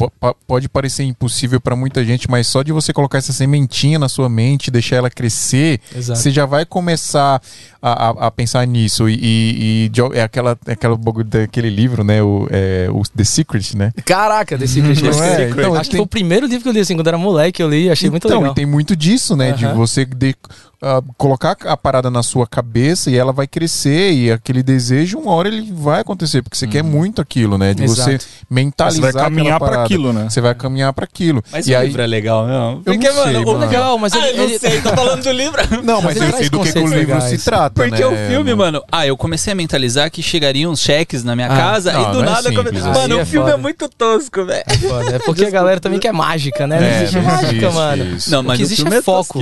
pode 0.46 0.68
parecer 0.68 1.02
impossível 1.02 1.60
pra 1.60 1.74
muita 1.74 2.04
gente, 2.04 2.30
mas 2.30 2.46
só 2.46 2.62
de 2.62 2.70
você 2.70 2.92
colocar 2.92 3.18
essa 3.18 3.32
sementinha 3.32 3.98
na 3.98 4.08
sua 4.08 4.28
mente, 4.28 4.70
deixar 4.70 4.96
ela 4.96 5.10
crescer, 5.10 5.80
Exato. 5.94 6.20
você 6.20 6.30
já 6.30 6.46
vai 6.46 6.64
começar 6.64 7.42
a, 7.82 8.08
a- 8.10 8.26
a 8.26 8.30
pensar 8.30 8.64
nisso. 8.66 9.08
E, 9.08 9.14
e- 9.20 9.90
e 9.94 10.16
é 10.16 10.22
aquela, 10.22 10.56
é 10.66 10.72
aquela 10.72 10.96
daquele 11.24 11.70
livro, 11.70 12.04
né? 12.04 12.22
O, 12.22 12.46
é, 12.50 12.86
o 12.90 13.02
The 13.16 13.24
Secret, 13.24 13.74
né? 13.76 13.92
Caraca, 14.04 14.56
The 14.56 14.66
Secret. 14.66 15.02
Não 15.02 15.10
The 15.10 15.18
é? 15.18 15.36
Secret. 15.36 15.58
Então, 15.58 15.74
Acho 15.74 15.82
que 15.84 15.90
tem- 15.90 15.98
foi 15.98 16.04
o 16.04 16.08
primeiro 16.08 16.46
livro 16.46 16.62
que 16.62 16.68
eu 16.68 16.72
li, 16.72 16.80
assim, 16.80 16.94
quando 16.94 17.08
era 17.08 17.18
moleque, 17.18 17.60
eu 17.62 17.68
li, 17.68 17.90
achei 17.90 18.08
muito 18.10 18.26
então, 18.28 18.38
legal. 18.38 18.52
e 18.52 18.54
tem 18.54 18.66
muito 18.66 18.94
disso, 18.94 19.34
né? 19.34 19.50
De 19.52 19.66
você 19.66 20.04
de- 20.04 20.36
ah, 20.82 21.00
colocar 21.16 21.56
a 21.64 21.76
parada 21.76 22.10
na 22.10 22.22
sua 22.22 22.46
cabeça 22.46 23.10
e 23.10 23.16
ela 23.16 23.32
vai 23.32 23.46
crescer. 23.46 24.12
E 24.12 24.30
aquele 24.32 24.62
desejo, 24.62 25.18
uma 25.18 25.32
hora 25.32 25.48
ele 25.48 25.72
vai 25.72 26.00
acontecer, 26.00 26.42
porque 26.42 26.56
você 26.56 26.66
quer 26.66 26.82
muito 26.82 27.22
aquilo, 27.22 27.56
né? 27.56 27.72
De 27.72 27.86
você 27.86 28.12
Exato. 28.14 28.24
mentalizar. 28.50 29.12
Você 29.12 29.12
vai 29.12 29.22
caminhar 29.24 29.58
parada. 29.60 29.84
aquilo, 29.84 30.12
né? 30.12 30.28
Você 30.28 30.40
vai 30.40 30.54
caminhar 30.54 30.92
pra 30.92 31.04
aquilo. 31.04 31.42
Mas 31.52 31.66
e 31.68 31.72
o 31.72 31.78
aí, 31.78 31.86
livro 31.86 32.02
é 32.02 32.06
legal, 32.06 32.46
não? 32.46 32.82
Eu 32.84 32.94
não 32.94 33.02
sei, 33.02 33.36
o- 33.36 33.46
mano. 33.46 33.58
Legal, 33.58 33.98
mas 33.98 34.12
Ah, 34.12 34.28
ele, 34.28 34.40
eu 34.40 34.48
não 34.48 34.58
sei, 34.58 34.80
tô 34.80 34.88
falando 34.90 35.22
do 35.22 35.30
livro. 35.32 35.62
Não, 35.84 36.02
mas 36.02 36.16
ele 36.16 36.26
eu 36.26 36.36
sei 36.36 36.48
do 36.50 36.60
que, 36.60 36.72
que 36.72 36.78
o 36.78 36.82
livro 36.86 36.98
legais. 37.14 37.24
se 37.24 37.38
trata. 37.44 37.70
Porque 37.82 38.04
né, 38.04 38.06
o 38.06 38.28
filme, 38.28 38.54
mano, 38.54 38.82
ah, 38.90 39.06
eu 39.06 39.16
comecei 39.16 39.52
a 39.52 39.56
mentalizar 39.56 40.10
que 40.10 40.22
chegariam 40.22 40.72
uns 40.72 40.80
cheques 40.80 41.22
na 41.24 41.34
minha 41.36 41.46
Ah, 41.48 41.56
casa 41.56 41.92
não, 41.92 42.00
e 42.02 42.06
do 42.06 42.12
não 42.14 42.22
é 42.22 42.30
nada. 42.30 42.48
eu 42.48 42.54
come- 42.54 42.68
simples 42.70 42.84
assim. 42.86 42.98
Mano, 43.00 43.16
o 43.16 43.20
é 43.20 43.24
filme 43.24 43.50
é 43.50 43.56
muito 43.56 43.88
tosco, 43.88 44.44
velho. 44.44 44.64
Foda, 44.88 45.16
É 45.16 45.18
porque 45.20 45.44
a 45.44 45.50
galera 45.50 45.80
também 45.80 45.98
quer 46.00 46.12
mágica, 46.12 46.66
né? 46.66 46.78
Não 46.80 46.86
É, 46.86 46.96
existe 47.02 47.16
não 47.16 47.22
mágica, 47.24 47.46
existe 47.52 47.74
mano. 47.74 48.04
isso. 48.16 48.30
Não, 48.30 48.40
O 48.40 48.44
mas 48.44 48.56
que 48.56 48.62
existe 48.64 48.86
é 48.92 48.96
é 48.96 49.02
foco. 49.02 49.38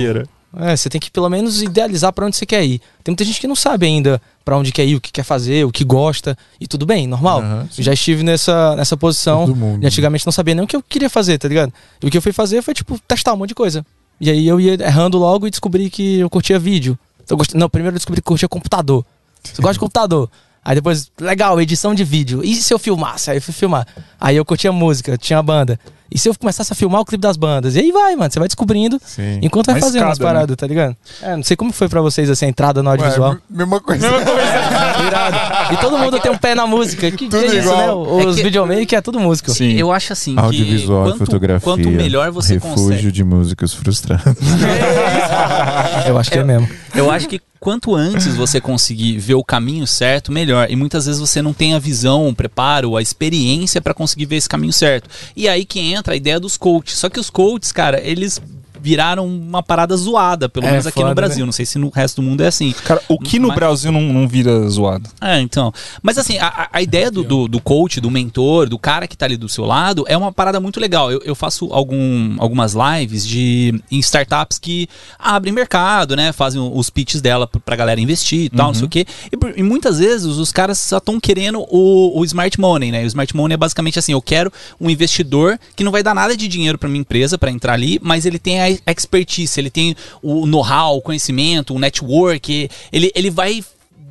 É, 0.57 0.75
você 0.75 0.89
tem 0.89 0.99
que 0.99 1.09
pelo 1.09 1.29
menos 1.29 1.61
idealizar 1.61 2.11
pra 2.11 2.25
onde 2.25 2.35
você 2.35 2.45
quer 2.45 2.63
ir. 2.65 2.81
Tem 3.03 3.11
muita 3.11 3.23
gente 3.23 3.39
que 3.39 3.47
não 3.47 3.55
sabe 3.55 3.85
ainda 3.85 4.21
pra 4.43 4.57
onde 4.57 4.71
quer 4.71 4.85
ir, 4.85 4.95
o 4.95 5.01
que 5.01 5.11
quer 5.11 5.23
fazer, 5.23 5.65
o 5.65 5.71
que 5.71 5.83
gosta. 5.83 6.37
E 6.59 6.67
tudo 6.67 6.85
bem, 6.85 7.07
normal. 7.07 7.41
Eu 7.77 7.83
já 7.83 7.93
estive 7.93 8.21
nessa, 8.21 8.75
nessa 8.75 8.97
posição. 8.97 9.47
Mundo. 9.47 9.83
E 9.83 9.87
antigamente 9.87 10.25
não 10.25 10.31
sabia 10.31 10.53
nem 10.53 10.63
o 10.63 10.67
que 10.67 10.75
eu 10.75 10.83
queria 10.83 11.09
fazer, 11.09 11.37
tá 11.37 11.47
ligado? 11.47 11.71
E 12.01 12.05
o 12.05 12.11
que 12.11 12.17
eu 12.17 12.21
fui 12.21 12.33
fazer 12.33 12.61
foi, 12.61 12.73
tipo, 12.73 12.99
testar 13.07 13.33
um 13.33 13.37
monte 13.37 13.49
de 13.49 13.55
coisa. 13.55 13.85
E 14.19 14.29
aí 14.29 14.47
eu 14.47 14.59
ia 14.59 14.73
errando 14.73 15.17
logo 15.17 15.47
e 15.47 15.49
descobri 15.49 15.89
que 15.89 16.19
eu 16.19 16.29
curtia 16.29 16.59
vídeo. 16.59 16.99
Eu 17.29 17.37
gost... 17.37 17.55
Não, 17.55 17.69
primeiro 17.69 17.95
eu 17.95 17.99
descobri 17.99 18.21
que 18.21 18.27
eu 18.27 18.31
curtia 18.31 18.49
computador. 18.49 19.05
Você 19.43 19.61
gosta 19.61 19.73
de 19.73 19.79
computador? 19.79 20.29
Aí 20.63 20.75
depois, 20.75 21.11
legal, 21.19 21.59
edição 21.59 21.93
de 21.95 22.03
vídeo. 22.03 22.41
E 22.43 22.55
se 22.55 22.71
eu 22.73 22.77
filmasse? 22.77 23.31
Aí 23.31 23.37
eu 23.37 23.41
fui 23.41 23.53
filmar. 23.53 23.85
Aí 24.19 24.35
eu 24.37 24.45
curtia 24.45 24.71
música, 24.71 25.17
tinha 25.17 25.39
a 25.39 25.43
banda. 25.43 25.79
E 26.13 26.19
se 26.19 26.27
eu 26.27 26.35
começasse 26.37 26.71
a 26.73 26.75
filmar 26.75 26.99
o 27.01 27.05
clipe 27.05 27.21
das 27.21 27.37
bandas? 27.37 27.75
E 27.75 27.79
aí 27.79 27.91
vai, 27.91 28.15
mano, 28.17 28.29
você 28.29 28.37
vai 28.37 28.47
descobrindo 28.47 28.99
Sim. 29.03 29.39
enquanto 29.41 29.67
vai 29.67 29.75
Uma 29.75 29.81
fazendo 29.81 30.03
as 30.03 30.11
escada, 30.11 30.23
né? 30.29 30.33
paradas, 30.33 30.57
tá 30.57 30.67
ligado? 30.67 30.95
É, 31.21 31.35
não 31.37 31.41
sei 31.43 31.55
como 31.55 31.71
foi 31.71 31.87
pra 31.87 32.01
vocês, 32.01 32.29
assim, 32.29 32.45
a 32.45 32.49
entrada 32.49 32.83
no 32.83 32.89
Ué, 32.89 32.95
audiovisual. 32.97 33.37
mesma 33.49 33.79
coisa. 33.79 34.05
Irado. 35.07 35.73
E 35.73 35.77
todo 35.77 35.97
mundo 35.97 36.19
tem 36.19 36.29
um 36.31 36.37
pé 36.37 36.53
na 36.53 36.67
música. 36.67 37.09
Que, 37.09 37.17
que 37.17 37.29
Tudo 37.29 37.37
é 37.43 37.45
isso, 37.47 37.57
igual. 37.59 38.05
né? 38.17 38.25
Os 38.25 38.33
É 38.35 38.37
que- 38.37 38.43
videomakers 38.43 38.93
é 38.93 39.01
tudo 39.01 39.19
músico. 39.21 39.51
Sim. 39.51 39.71
Eu 39.71 39.89
acho 39.91 40.11
assim 40.13 40.35
que 40.35 40.41
Audiovisual 40.41 41.01
e 41.05 41.09
quanto, 41.11 41.17
fotografia. 41.19 41.63
quanto 41.63 41.89
melhor 41.89 42.29
você 42.29 42.59
consegue. 42.59 43.09
de 43.11 43.23
músicos 43.23 43.73
frustrados. 43.73 44.35
Eu 46.07 46.17
acho 46.17 46.29
que 46.29 46.37
é 46.39 46.43
mesmo. 46.43 46.67
Eu 46.93 47.09
acho 47.09 47.27
que 47.27 47.39
quanto 47.61 47.95
antes 47.95 48.35
você 48.35 48.59
conseguir 48.59 49.19
ver 49.19 49.35
o 49.35 49.43
caminho 49.43 49.85
certo, 49.85 50.31
melhor. 50.31 50.69
E 50.69 50.75
muitas 50.75 51.05
vezes 51.05 51.21
você 51.21 51.41
não 51.41 51.53
tem 51.53 51.75
a 51.75 51.79
visão, 51.79 52.27
o 52.27 52.35
preparo, 52.35 52.97
a 52.97 53.01
experiência 53.01 53.79
pra 53.79 53.93
conseguir 53.93 54.25
ver 54.25 54.37
esse 54.37 54.49
caminho 54.49 54.73
certo. 54.73 55.07
E 55.35 55.47
aí 55.47 55.63
que 55.63 55.79
entra 55.79 56.13
a 56.13 56.17
ideia 56.17 56.39
dos 56.39 56.57
coaches. 56.57 56.97
Só 56.97 57.07
que 57.07 57.19
os 57.19 57.29
coaches, 57.29 57.71
cara, 57.71 58.01
eles 58.03 58.41
viraram 58.81 59.25
uma 59.27 59.61
parada 59.61 59.95
zoada, 59.95 60.49
pelo 60.49 60.65
É, 60.65 60.71
menos 60.71 60.87
aqui 60.87 61.03
no 61.03 61.13
Brasil. 61.13 61.39
né? 61.41 61.45
Não 61.45 61.51
sei 61.53 61.65
se 61.65 61.77
no 61.77 61.89
resto 61.89 62.21
do 62.21 62.27
mundo 62.27 62.41
é 62.41 62.47
assim. 62.47 62.73
Cara, 62.83 63.01
o 63.07 63.17
que 63.19 63.39
no 63.39 63.49
Mas- 63.49 63.55
Brasil 63.55 63.91
não, 63.91 64.01
não 64.01 64.27
vira 64.27 64.67
zoado? 64.69 65.09
É, 65.21 65.39
então. 65.39 65.71
Mas 66.01 66.17
assim, 66.17 66.37
a, 66.39 66.69
a- 66.71 66.81
ideia 66.81 67.11
do, 67.11 67.23
do, 67.23 67.47
do 67.47 67.61
coach, 67.61 68.01
do 68.01 68.09
mentor, 68.09 68.67
do 68.67 68.79
cara 68.79 69.07
que 69.07 69.15
tá 69.15 69.25
ali 69.25 69.37
do 69.37 69.47
seu 69.47 69.65
lado, 69.65 70.03
é 70.07 70.17
uma 70.17 70.31
parada 70.31 70.59
muito 70.59 70.79
legal. 70.79 71.11
Eu, 71.11 71.21
eu 71.23 71.35
faço 71.35 71.65
algum, 71.71 72.35
algumas 72.39 72.73
lives 72.73 73.25
de 73.27 73.81
em 73.91 73.99
startups 73.99 74.57
que 74.57 74.87
abrem 75.19 75.53
mercado, 75.53 76.15
né? 76.15 76.31
Fazem 76.31 76.59
os 76.61 76.89
pitches 76.89 77.21
dela 77.21 77.47
pra 77.47 77.75
galera 77.75 77.99
investir 78.01 78.45
e 78.45 78.49
tal, 78.49 78.67
não 78.67 78.73
sei 78.73 78.85
o 78.85 78.89
quê. 78.89 79.05
E, 79.31 79.59
e 79.59 79.63
muitas 79.63 79.99
vezes 79.99 80.25
os 80.25 80.51
caras 80.51 80.79
só 80.79 80.97
estão 80.97 81.19
querendo 81.19 81.59
o, 81.69 82.19
o 82.19 82.25
smart 82.25 82.59
money, 82.59 82.91
né? 82.91 83.03
O 83.03 83.07
smart 83.07 83.35
money 83.35 83.53
é 83.53 83.57
basicamente 83.57 83.99
assim: 83.99 84.13
eu 84.13 84.21
quero 84.21 84.51
um 84.79 84.89
investidor 84.89 85.59
que 85.75 85.83
não 85.83 85.91
vai 85.91 86.01
dar 86.03 86.15
nada 86.15 86.35
de 86.35 86.47
dinheiro 86.47 86.77
pra 86.77 86.89
minha 86.89 87.01
empresa 87.01 87.37
pra 87.37 87.51
entrar 87.51 87.73
ali, 87.73 87.99
mas 88.01 88.25
ele 88.25 88.39
tem 88.39 88.61
a 88.61 88.70
expertise, 88.87 89.59
ele 89.59 89.69
tem 89.69 89.95
o 90.21 90.45
know-how, 90.45 90.97
o 90.97 91.01
conhecimento, 91.01 91.73
o 91.73 91.79
network, 91.79 92.69
ele, 92.91 93.11
ele 93.15 93.29
vai 93.29 93.63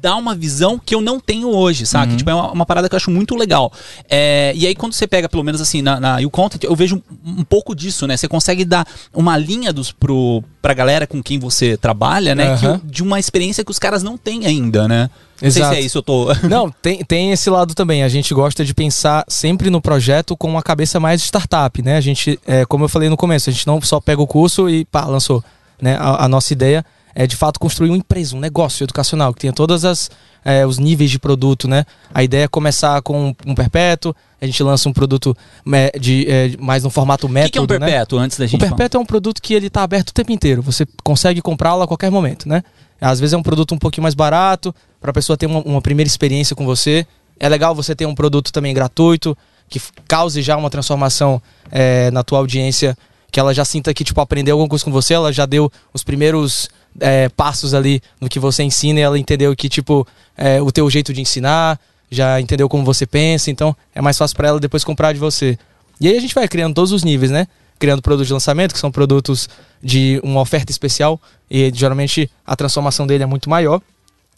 dá 0.02 0.16
uma 0.16 0.34
visão 0.34 0.78
que 0.82 0.94
eu 0.94 1.02
não 1.02 1.20
tenho 1.20 1.50
hoje, 1.50 1.84
sabe? 1.84 2.16
Tipo, 2.16 2.30
é 2.30 2.34
uma, 2.34 2.50
uma 2.52 2.64
parada 2.64 2.88
que 2.88 2.94
eu 2.94 2.96
acho 2.96 3.10
muito 3.10 3.36
legal. 3.36 3.70
É, 4.08 4.50
e 4.56 4.66
aí, 4.66 4.74
quando 4.74 4.94
você 4.94 5.06
pega, 5.06 5.28
pelo 5.28 5.44
menos 5.44 5.60
assim, 5.60 5.82
na, 5.82 6.00
na 6.00 6.18
YouContent, 6.20 6.64
eu 6.64 6.74
vejo 6.74 7.02
um, 7.22 7.40
um 7.40 7.44
pouco 7.44 7.74
disso, 7.74 8.06
né? 8.06 8.16
Você 8.16 8.26
consegue 8.26 8.64
dar 8.64 8.86
uma 9.12 9.36
linha 9.36 9.74
dos, 9.74 9.92
pro, 9.92 10.42
pra 10.62 10.72
galera 10.72 11.06
com 11.06 11.22
quem 11.22 11.38
você 11.38 11.76
trabalha, 11.76 12.34
né? 12.34 12.56
que 12.56 12.64
Aham. 12.64 12.80
o- 12.82 12.86
de 12.90 13.02
uma 13.02 13.18
experiência 13.20 13.62
que 13.62 13.70
os 13.70 13.78
caras 13.78 14.02
não 14.02 14.16
têm 14.16 14.46
ainda, 14.46 14.88
né? 14.88 15.10
Não 15.40 15.48
Exato. 15.48 15.66
sei 15.66 15.76
se 15.76 15.82
é 15.82 15.86
isso, 15.86 15.98
eu 15.98 16.02
tô... 16.02 16.26
Não, 16.48 16.70
tem, 16.70 17.04
tem 17.04 17.32
esse 17.32 17.48
lado 17.48 17.74
também. 17.74 18.02
A 18.02 18.08
gente 18.08 18.32
gosta 18.34 18.64
de 18.64 18.74
pensar 18.74 19.24
sempre 19.28 19.70
no 19.70 19.80
projeto 19.80 20.36
com 20.36 20.48
uma 20.48 20.62
cabeça 20.62 21.00
mais 21.00 21.22
startup, 21.22 21.82
né? 21.82 21.96
A 21.96 22.00
gente, 22.00 22.38
é, 22.46 22.64
como 22.64 22.84
eu 22.84 22.88
falei 22.88 23.08
no 23.08 23.16
começo, 23.16 23.48
a 23.48 23.52
gente 23.52 23.66
não 23.66 23.80
só 23.80 24.00
pega 24.00 24.20
o 24.20 24.26
curso 24.26 24.68
e 24.68 24.84
pá, 24.84 25.04
lançou. 25.06 25.42
Né? 25.80 25.96
A, 25.98 26.24
a 26.24 26.28
nossa 26.28 26.52
ideia 26.52 26.84
é 27.14 27.26
de 27.26 27.36
fato 27.36 27.58
construir 27.58 27.90
uma 27.90 27.96
empresa, 27.96 28.36
um 28.36 28.40
negócio 28.40 28.84
educacional 28.84 29.32
que 29.32 29.40
tenha 29.40 29.52
todas 29.52 29.84
as 29.84 30.10
é, 30.44 30.66
os 30.66 30.78
níveis 30.78 31.10
de 31.10 31.18
produto, 31.18 31.68
né? 31.68 31.84
A 32.12 32.22
ideia 32.22 32.44
é 32.44 32.48
começar 32.48 33.00
com 33.02 33.34
um 33.46 33.54
perpétuo, 33.54 34.14
a 34.40 34.46
gente 34.46 34.62
lança 34.62 34.88
um 34.88 34.92
produto 34.92 35.36
é, 35.72 35.98
de, 35.98 36.26
é, 36.28 36.52
mais 36.58 36.82
no 36.82 36.90
formato 36.90 37.26
O 37.26 37.30
método, 37.30 37.50
que, 37.50 37.52
que 37.52 37.58
é 37.58 37.76
um 37.76 37.80
né? 37.80 37.86
perpétuo, 37.86 38.18
antes 38.18 38.38
da 38.38 38.44
O 38.44 38.48
gente 38.48 38.60
falar? 38.60 38.70
perpétuo 38.70 38.98
é 38.98 39.02
um 39.02 39.06
produto 39.06 39.42
que 39.42 39.54
ele 39.54 39.66
está 39.66 39.82
aberto 39.82 40.10
o 40.10 40.14
tempo 40.14 40.32
inteiro. 40.32 40.62
Você 40.62 40.86
consegue 41.04 41.42
comprá-lo 41.42 41.82
a 41.82 41.86
qualquer 41.86 42.10
momento, 42.10 42.48
né? 42.48 42.62
Às 43.00 43.20
vezes 43.20 43.32
é 43.32 43.36
um 43.36 43.42
produto 43.42 43.74
um 43.74 43.78
pouquinho 43.78 44.02
mais 44.02 44.14
barato, 44.14 44.74
para 45.00 45.10
a 45.10 45.14
pessoa 45.14 45.36
ter 45.36 45.46
uma, 45.46 45.60
uma 45.60 45.80
primeira 45.80 46.08
experiência 46.08 46.54
com 46.54 46.64
você. 46.64 47.06
É 47.38 47.48
legal 47.48 47.74
você 47.74 47.94
ter 47.94 48.06
um 48.06 48.14
produto 48.14 48.52
também 48.52 48.74
gratuito, 48.74 49.36
que 49.68 49.80
cause 50.06 50.42
já 50.42 50.56
uma 50.56 50.68
transformação 50.68 51.40
é, 51.70 52.10
na 52.10 52.22
tua 52.22 52.38
audiência, 52.38 52.96
que 53.30 53.38
ela 53.38 53.54
já 53.54 53.64
sinta 53.64 53.94
que, 53.94 54.04
tipo, 54.04 54.20
aprendeu 54.20 54.54
alguma 54.54 54.68
coisa 54.68 54.84
com 54.84 54.90
você, 54.90 55.14
ela 55.14 55.32
já 55.32 55.46
deu 55.46 55.72
os 55.94 56.02
primeiros 56.02 56.68
é, 56.98 57.28
passos 57.28 57.72
ali 57.72 58.02
no 58.20 58.28
que 58.28 58.38
você 58.40 58.62
ensina 58.62 58.98
e 58.98 59.02
ela 59.02 59.18
entendeu 59.18 59.54
que, 59.54 59.68
tipo, 59.68 60.06
é, 60.36 60.60
o 60.60 60.70
teu 60.72 60.90
jeito 60.90 61.12
de 61.12 61.20
ensinar, 61.20 61.78
já 62.10 62.40
entendeu 62.40 62.68
como 62.68 62.84
você 62.84 63.06
pensa, 63.06 63.50
então 63.50 63.74
é 63.94 64.00
mais 64.00 64.18
fácil 64.18 64.36
para 64.36 64.48
ela 64.48 64.60
depois 64.60 64.82
comprar 64.82 65.12
de 65.12 65.18
você. 65.18 65.56
E 66.00 66.08
aí 66.08 66.16
a 66.16 66.20
gente 66.20 66.34
vai 66.34 66.48
criando 66.48 66.74
todos 66.74 66.92
os 66.92 67.04
níveis, 67.04 67.30
né? 67.30 67.46
Criando 67.80 68.00
produtos 68.00 68.28
de 68.28 68.32
lançamento, 68.32 68.72
que 68.72 68.78
são 68.78 68.92
produtos 68.92 69.48
de 69.82 70.20
uma 70.22 70.40
oferta 70.40 70.70
especial, 70.70 71.20
e 71.50 71.72
geralmente 71.74 72.30
a 72.46 72.54
transformação 72.54 73.06
dele 73.06 73.24
é 73.24 73.26
muito 73.26 73.50
maior. 73.50 73.80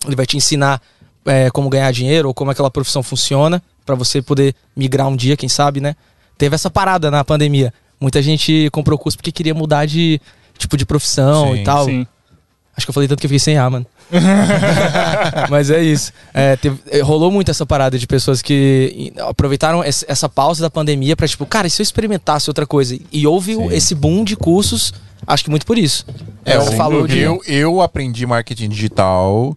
Ele 0.07 0.17
vai 0.17 0.25
te 0.25 0.39
ensinar 0.39 0.81
é, 1.27 1.51
como 1.51 1.69
ganhar 1.69 1.93
dinheiro 1.93 2.29
ou 2.29 2.35
como 2.35 2.51
aquela 2.51 2.71
profissão 2.71 3.03
funciona, 3.03 3.63
para 3.85 3.95
você 3.95 4.23
poder 4.23 4.55
migrar 4.75 5.09
um 5.09 5.17
dia, 5.17 5.37
quem 5.37 5.49
sabe, 5.49 5.81
né? 5.81 5.95
Teve 6.39 6.55
essa 6.55 6.71
parada 6.71 7.11
na 7.11 7.23
pandemia. 7.23 7.75
Muita 8.01 8.23
gente 8.23 8.71
comprou 8.71 8.99
curso 8.99 9.19
porque 9.19 9.31
queria 9.31 9.55
mudar 9.55 9.87
de 9.87 10.21
tipo 10.57 10.77
de 10.77 10.87
profissão 10.87 11.53
Sim, 11.53 11.61
e 11.61 11.65
tal. 11.65 11.85
Sim. 11.85 12.07
Acho 12.77 12.87
que 12.87 12.91
eu 12.91 12.95
falei 12.95 13.09
tanto 13.09 13.21
que 13.21 13.27
eu 13.27 13.29
fiquei 13.29 13.39
sem 13.39 13.59
ar, 13.59 13.71
mano. 13.71 13.87
Mas 15.51 15.71
é 15.71 15.83
isso. 15.83 16.13
É, 16.33 16.57
teve- 16.57 16.79
é, 16.91 17.01
rolou 17.01 17.31
muito 17.31 17.51
essa 17.51 17.65
parada 17.67 17.99
de 17.99 18.07
pessoas 18.07 18.43
que 18.43 19.13
aproveitaram 19.21 19.83
essa 19.85 20.29
pausa 20.29 20.63
da 20.63 20.71
pandemia 20.71 21.17
pra, 21.17 21.27
tipo, 21.29 21.45
cara, 21.47 21.67
e 21.67 21.71
se 21.71 21.81
eu 21.81 21.85
experimentasse 21.85 22.49
outra 22.51 22.67
coisa? 22.67 22.99
E 23.13 23.27
houve 23.27 23.55
Sim. 23.55 23.69
esse 23.73 23.95
boom 23.95 24.25
de 24.25 24.37
cursos, 24.37 24.93
acho 25.27 25.45
que 25.45 25.51
muito 25.51 25.67
por 25.67 25.79
isso. 25.79 26.07
É, 26.45 26.59
Você 26.59 26.73
eu, 26.73 26.77
falou 26.77 27.07
de. 27.07 27.19
eu, 27.19 27.41
eu 27.47 27.81
aprendi 27.81 28.27
marketing 28.27 28.69
digital 28.69 29.57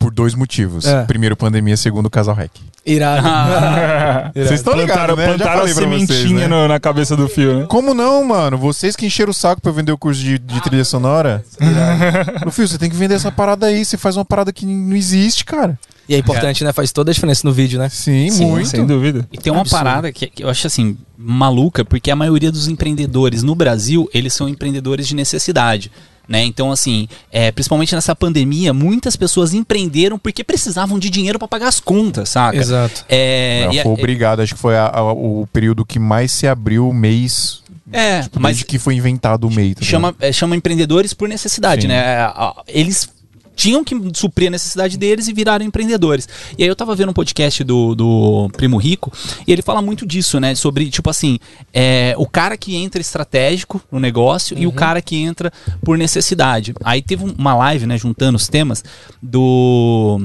por 0.00 0.10
dois 0.12 0.34
motivos. 0.34 0.86
É. 0.86 1.04
Primeiro, 1.04 1.36
pandemia. 1.36 1.76
Segundo, 1.76 2.08
casal 2.10 2.34
hack. 2.34 2.50
Irado. 2.86 3.20
Irado. 3.28 4.32
Vocês 4.34 4.52
estão 4.60 4.74
ligados, 4.74 5.16
né? 5.16 5.26
Plantaram 5.26 5.50
a 5.60 5.64
pra 5.64 5.72
vocês, 5.72 5.76
sementinha 5.76 6.40
né? 6.40 6.48
no- 6.48 6.66
na 6.66 6.80
cabeça 6.80 7.14
do 7.14 7.28
fio, 7.28 7.60
né? 7.60 7.66
Como 7.68 7.92
não, 7.92 8.24
mano? 8.24 8.56
Vocês 8.56 8.96
que 8.96 9.04
encheram 9.04 9.30
o 9.30 9.34
saco 9.34 9.60
pra 9.60 9.70
eu 9.70 9.74
vender 9.74 9.92
o 9.92 9.98
curso 9.98 10.20
de, 10.20 10.38
de 10.38 10.60
trilha 10.62 10.84
sonora. 10.84 11.44
No 12.44 12.50
fio, 12.50 12.66
você 12.66 12.78
tem 12.78 12.88
que 12.88 12.96
vender 12.96 13.14
essa 13.14 13.30
parada 13.30 13.66
aí. 13.66 13.84
Você 13.84 13.96
faz 13.98 14.16
uma 14.16 14.24
parada 14.24 14.52
que 14.52 14.64
não 14.64 14.96
existe, 14.96 15.44
cara. 15.44 15.78
E 16.08 16.14
é 16.14 16.18
importante, 16.18 16.64
né? 16.64 16.72
Faz 16.72 16.90
toda 16.90 17.10
a 17.10 17.14
diferença 17.14 17.42
no 17.46 17.52
vídeo, 17.52 17.78
né? 17.78 17.88
Sim, 17.90 18.30
Sim, 18.30 18.46
muito. 18.46 18.68
sem 18.68 18.84
dúvida. 18.86 19.28
E 19.30 19.36
tem 19.38 19.52
uma 19.52 19.60
Absurdo. 19.60 19.84
parada 19.84 20.10
que, 20.12 20.26
que 20.26 20.42
eu 20.42 20.48
acho 20.48 20.66
assim, 20.66 20.96
maluca, 21.16 21.84
porque 21.84 22.10
a 22.10 22.16
maioria 22.16 22.50
dos 22.50 22.66
empreendedores 22.66 23.42
no 23.44 23.54
Brasil, 23.54 24.08
eles 24.12 24.32
são 24.32 24.48
empreendedores 24.48 25.06
de 25.06 25.14
necessidade. 25.14 25.92
Né? 26.30 26.44
Então, 26.44 26.70
assim, 26.70 27.08
é, 27.32 27.50
principalmente 27.50 27.92
nessa 27.92 28.14
pandemia, 28.14 28.72
muitas 28.72 29.16
pessoas 29.16 29.52
empreenderam 29.52 30.16
porque 30.16 30.44
precisavam 30.44 30.96
de 30.96 31.10
dinheiro 31.10 31.40
para 31.40 31.48
pagar 31.48 31.66
as 31.66 31.80
contas, 31.80 32.28
saca? 32.28 32.56
Exato. 32.56 33.04
É, 33.08 33.64
Não, 33.66 33.82
foi 33.82 33.92
obrigado. 33.92 34.38
Acho 34.38 34.54
que 34.54 34.60
foi 34.60 34.76
a- 34.76 34.86
a- 34.94 35.12
o 35.12 35.48
período 35.52 35.84
que 35.84 35.98
mais 35.98 36.30
se 36.30 36.46
abriu 36.46 36.88
o 36.88 36.94
mês. 36.94 37.62
é, 37.92 38.20
Mas 38.20 38.58
mas 38.58 38.62
que 38.62 38.78
foi 38.78 38.94
inventado 38.94 39.48
o 39.48 39.50
mês. 39.50 39.74
tá 39.74 39.84
chama, 39.84 40.14
é, 40.20 40.30
chama 40.30 40.54
empreendedores 40.54 41.12
por 41.12 41.28
necessidade, 41.28 41.82
Sim. 41.82 41.88
né? 41.88 42.18
A- 42.20 42.62
Eles 42.68 43.08
tinham 43.60 43.84
que 43.84 43.94
suprir 44.14 44.48
a 44.48 44.50
necessidade 44.52 44.96
deles 44.96 45.28
e 45.28 45.34
viraram 45.34 45.62
empreendedores. 45.64 46.26
E 46.56 46.62
aí 46.62 46.68
eu 46.68 46.74
tava 46.74 46.94
vendo 46.94 47.10
um 47.10 47.12
podcast 47.12 47.62
do, 47.62 47.94
do 47.94 48.48
Primo 48.56 48.78
Rico 48.78 49.12
e 49.46 49.52
ele 49.52 49.60
fala 49.60 49.82
muito 49.82 50.06
disso, 50.06 50.40
né? 50.40 50.54
Sobre, 50.54 50.88
tipo 50.88 51.10
assim, 51.10 51.38
é, 51.74 52.14
o 52.16 52.26
cara 52.26 52.56
que 52.56 52.74
entra 52.74 53.02
estratégico 53.02 53.78
no 53.92 54.00
negócio 54.00 54.56
e 54.58 54.66
o 54.66 54.72
cara 54.72 55.02
que 55.02 55.14
entra 55.16 55.52
por 55.84 55.98
necessidade. 55.98 56.72
Aí 56.82 57.02
teve 57.02 57.22
um- 57.22 57.34
uma 57.36 57.54
live, 57.54 57.84
né, 57.86 57.98
juntando 57.98 58.36
os 58.36 58.48
temas 58.48 58.82
do 59.22 60.18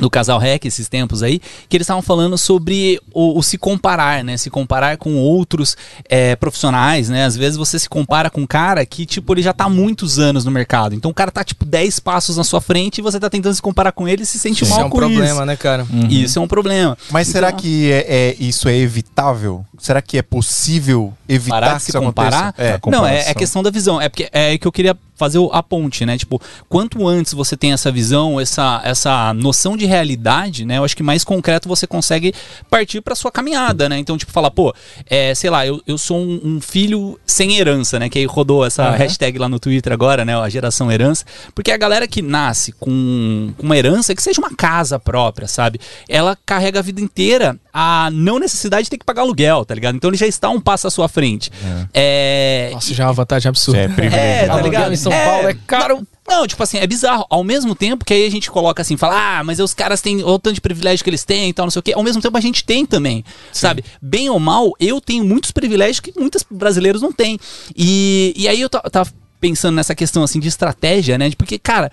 do 0.00 0.10
casal 0.10 0.38
REC 0.38 0.64
esses 0.64 0.88
tempos 0.88 1.22
aí, 1.22 1.40
que 1.68 1.76
eles 1.76 1.84
estavam 1.84 2.02
falando 2.02 2.36
sobre 2.38 3.00
o, 3.12 3.38
o 3.38 3.42
se 3.42 3.56
comparar, 3.58 4.24
né? 4.24 4.36
Se 4.36 4.50
comparar 4.50 4.96
com 4.96 5.14
outros 5.16 5.76
é, 6.08 6.34
profissionais, 6.36 7.08
né? 7.08 7.24
Às 7.24 7.36
vezes 7.36 7.56
você 7.56 7.78
se 7.78 7.88
compara 7.88 8.30
com 8.30 8.40
um 8.40 8.46
cara 8.46 8.84
que, 8.86 9.04
tipo, 9.06 9.32
ele 9.34 9.42
já 9.42 9.52
tá 9.52 9.64
há 9.64 9.68
muitos 9.68 10.18
anos 10.18 10.44
no 10.44 10.50
mercado. 10.50 10.94
Então 10.94 11.10
o 11.10 11.14
cara 11.14 11.30
tá, 11.30 11.44
tipo, 11.44 11.64
10 11.64 12.00
passos 12.00 12.36
na 12.36 12.44
sua 12.44 12.60
frente 12.60 12.98
e 12.98 13.02
você 13.02 13.20
tá 13.20 13.28
tentando 13.30 13.54
se 13.54 13.62
comparar 13.62 13.92
com 13.92 14.08
ele 14.08 14.22
e 14.22 14.26
se 14.26 14.38
sente 14.38 14.64
Isso 14.64 14.72
mal 14.72 14.82
é 14.82 14.84
um 14.86 14.90
com 14.90 14.96
problema, 14.98 15.24
isso. 15.24 15.44
né, 15.44 15.56
cara? 15.56 15.86
Isso 16.08 16.38
é 16.38 16.42
um 16.42 16.48
problema. 16.48 16.96
Mas 17.10 17.28
será 17.28 17.48
Então- 17.48 17.60
que 17.60 17.92
é, 17.92 18.06
é- 18.08 18.36
isso 18.40 18.68
é 18.68 18.76
evitável? 18.76 19.64
Será 19.78 20.00
que 20.02 20.16
é 20.18 20.22
possível 20.22 21.12
evitar 21.34 21.50
parar 21.60 21.72
de 21.78 21.78
que 21.78 21.84
se 21.86 21.92
comparar? 22.06 22.54
É. 22.58 22.78
Não, 22.90 23.06
é, 23.06 23.30
é 23.30 23.34
questão 23.34 23.62
da 23.62 23.70
visão. 23.70 24.00
É 24.00 24.08
porque 24.08 24.28
é 24.32 24.58
que 24.58 24.66
eu 24.66 24.72
queria 24.72 24.96
fazer 25.16 25.38
o- 25.38 25.50
a 25.52 25.62
ponte, 25.62 26.06
né? 26.06 26.16
Tipo, 26.16 26.40
quanto 26.66 27.06
antes 27.06 27.34
você 27.34 27.54
tem 27.54 27.72
essa 27.72 27.92
visão, 27.92 28.40
essa, 28.40 28.80
essa 28.84 29.34
noção 29.34 29.76
de 29.76 29.84
realidade, 29.84 30.64
né? 30.64 30.78
Eu 30.78 30.84
acho 30.84 30.96
que 30.96 31.02
mais 31.02 31.22
concreto 31.24 31.68
você 31.68 31.86
consegue 31.86 32.32
partir 32.70 33.02
pra 33.02 33.14
sua 33.14 33.30
caminhada, 33.30 33.86
né? 33.86 33.98
Então, 33.98 34.16
tipo, 34.16 34.32
falar, 34.32 34.50
pô, 34.50 34.74
é, 35.06 35.34
sei 35.34 35.50
lá, 35.50 35.66
eu, 35.66 35.80
eu 35.86 35.98
sou 35.98 36.16
um, 36.18 36.40
um 36.42 36.60
filho 36.60 37.20
sem 37.26 37.58
herança, 37.58 37.98
né? 37.98 38.08
Que 38.08 38.18
aí 38.18 38.24
rodou 38.24 38.64
essa 38.64 38.84
hashtag 38.96 39.38
lá 39.38 39.46
no 39.48 39.60
Twitter 39.60 39.92
agora, 39.92 40.24
né? 40.24 40.34
A 40.38 40.48
geração 40.48 40.90
herança. 40.90 41.24
Porque 41.54 41.70
a 41.70 41.76
galera 41.76 42.08
que 42.08 42.22
nasce 42.22 42.72
com, 42.72 43.52
com 43.58 43.62
uma 43.66 43.76
herança, 43.76 44.14
que 44.14 44.22
seja 44.22 44.40
uma 44.40 44.54
casa 44.56 44.98
própria, 44.98 45.46
sabe? 45.46 45.78
Ela 46.08 46.36
carrega 46.46 46.78
a 46.78 46.82
vida 46.82 47.00
inteira 47.00 47.58
a 47.72 48.10
não 48.12 48.38
necessidade 48.38 48.84
de 48.84 48.90
ter 48.90 48.98
que 48.98 49.04
pagar 49.04 49.22
aluguel, 49.22 49.64
tá 49.64 49.74
ligado? 49.74 49.94
Então 49.96 50.10
ele 50.10 50.16
já 50.16 50.26
está 50.26 50.48
um 50.50 50.60
passo 50.60 50.86
à 50.86 50.90
sua 50.90 51.08
frente. 51.08 51.50
É. 51.94 52.70
Nossa, 52.72 52.94
já 52.94 53.04
é 53.04 53.06
uma 53.06 53.12
vantagem 53.12 53.48
absurda. 53.48 53.80
É 53.80 53.88
privilégio. 53.88 54.18
É, 54.20 54.46
tá 54.46 54.60
ligado? 54.62 54.92
em 54.92 54.96
São 54.96 55.12
Paulo 55.12 55.48
é 55.48 55.54
caro. 55.66 56.06
Não, 56.28 56.46
tipo 56.46 56.62
assim, 56.62 56.78
é 56.78 56.86
bizarro. 56.86 57.26
Ao 57.28 57.42
mesmo 57.42 57.74
tempo 57.74 58.04
que 58.04 58.14
aí 58.14 58.24
a 58.26 58.30
gente 58.30 58.50
coloca 58.50 58.82
assim, 58.82 58.96
fala, 58.96 59.38
ah, 59.40 59.44
mas 59.44 59.58
os 59.58 59.74
caras 59.74 60.00
têm 60.00 60.22
o 60.22 60.38
tanto 60.38 60.54
de 60.54 60.60
privilégio 60.60 61.02
que 61.02 61.10
eles 61.10 61.24
têm 61.24 61.48
e 61.48 61.52
tal, 61.52 61.66
não 61.66 61.70
sei 61.70 61.80
o 61.80 61.82
quê. 61.82 61.92
Ao 61.94 62.02
mesmo 62.02 62.22
tempo 62.22 62.36
a 62.36 62.40
gente 62.40 62.64
tem 62.64 62.86
também, 62.86 63.24
sabe? 63.52 63.84
Bem 64.00 64.30
ou 64.30 64.38
mal, 64.38 64.72
eu 64.78 65.00
tenho 65.00 65.24
muitos 65.24 65.50
privilégios 65.50 65.98
que 66.00 66.12
muitos 66.16 66.44
brasileiros 66.48 67.02
não 67.02 67.12
têm. 67.12 67.38
E, 67.76 68.32
e 68.36 68.46
aí 68.46 68.60
eu 68.60 68.68
ta- 68.68 68.80
tava 68.82 69.10
pensando 69.40 69.74
nessa 69.74 69.94
questão 69.94 70.22
assim 70.22 70.38
de 70.38 70.46
estratégia, 70.48 71.16
né? 71.18 71.30
De- 71.30 71.34
Porque, 71.36 71.58
cara, 71.58 71.90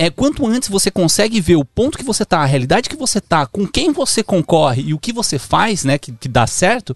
é, 0.00 0.08
quanto 0.10 0.46
antes 0.46 0.68
você 0.68 0.90
consegue 0.90 1.40
ver 1.40 1.56
o 1.56 1.64
ponto 1.64 1.98
que 1.98 2.04
você 2.04 2.24
tá, 2.24 2.38
a 2.40 2.44
realidade 2.46 2.88
que 2.88 2.96
você 2.96 3.20
tá, 3.20 3.44
com 3.46 3.66
quem 3.66 3.92
você 3.92 4.22
concorre 4.22 4.82
e 4.86 4.94
o 4.94 4.98
que 4.98 5.12
você 5.12 5.38
faz, 5.38 5.84
né, 5.84 5.98
que, 5.98 6.10
que 6.12 6.28
dá 6.28 6.46
certo, 6.46 6.94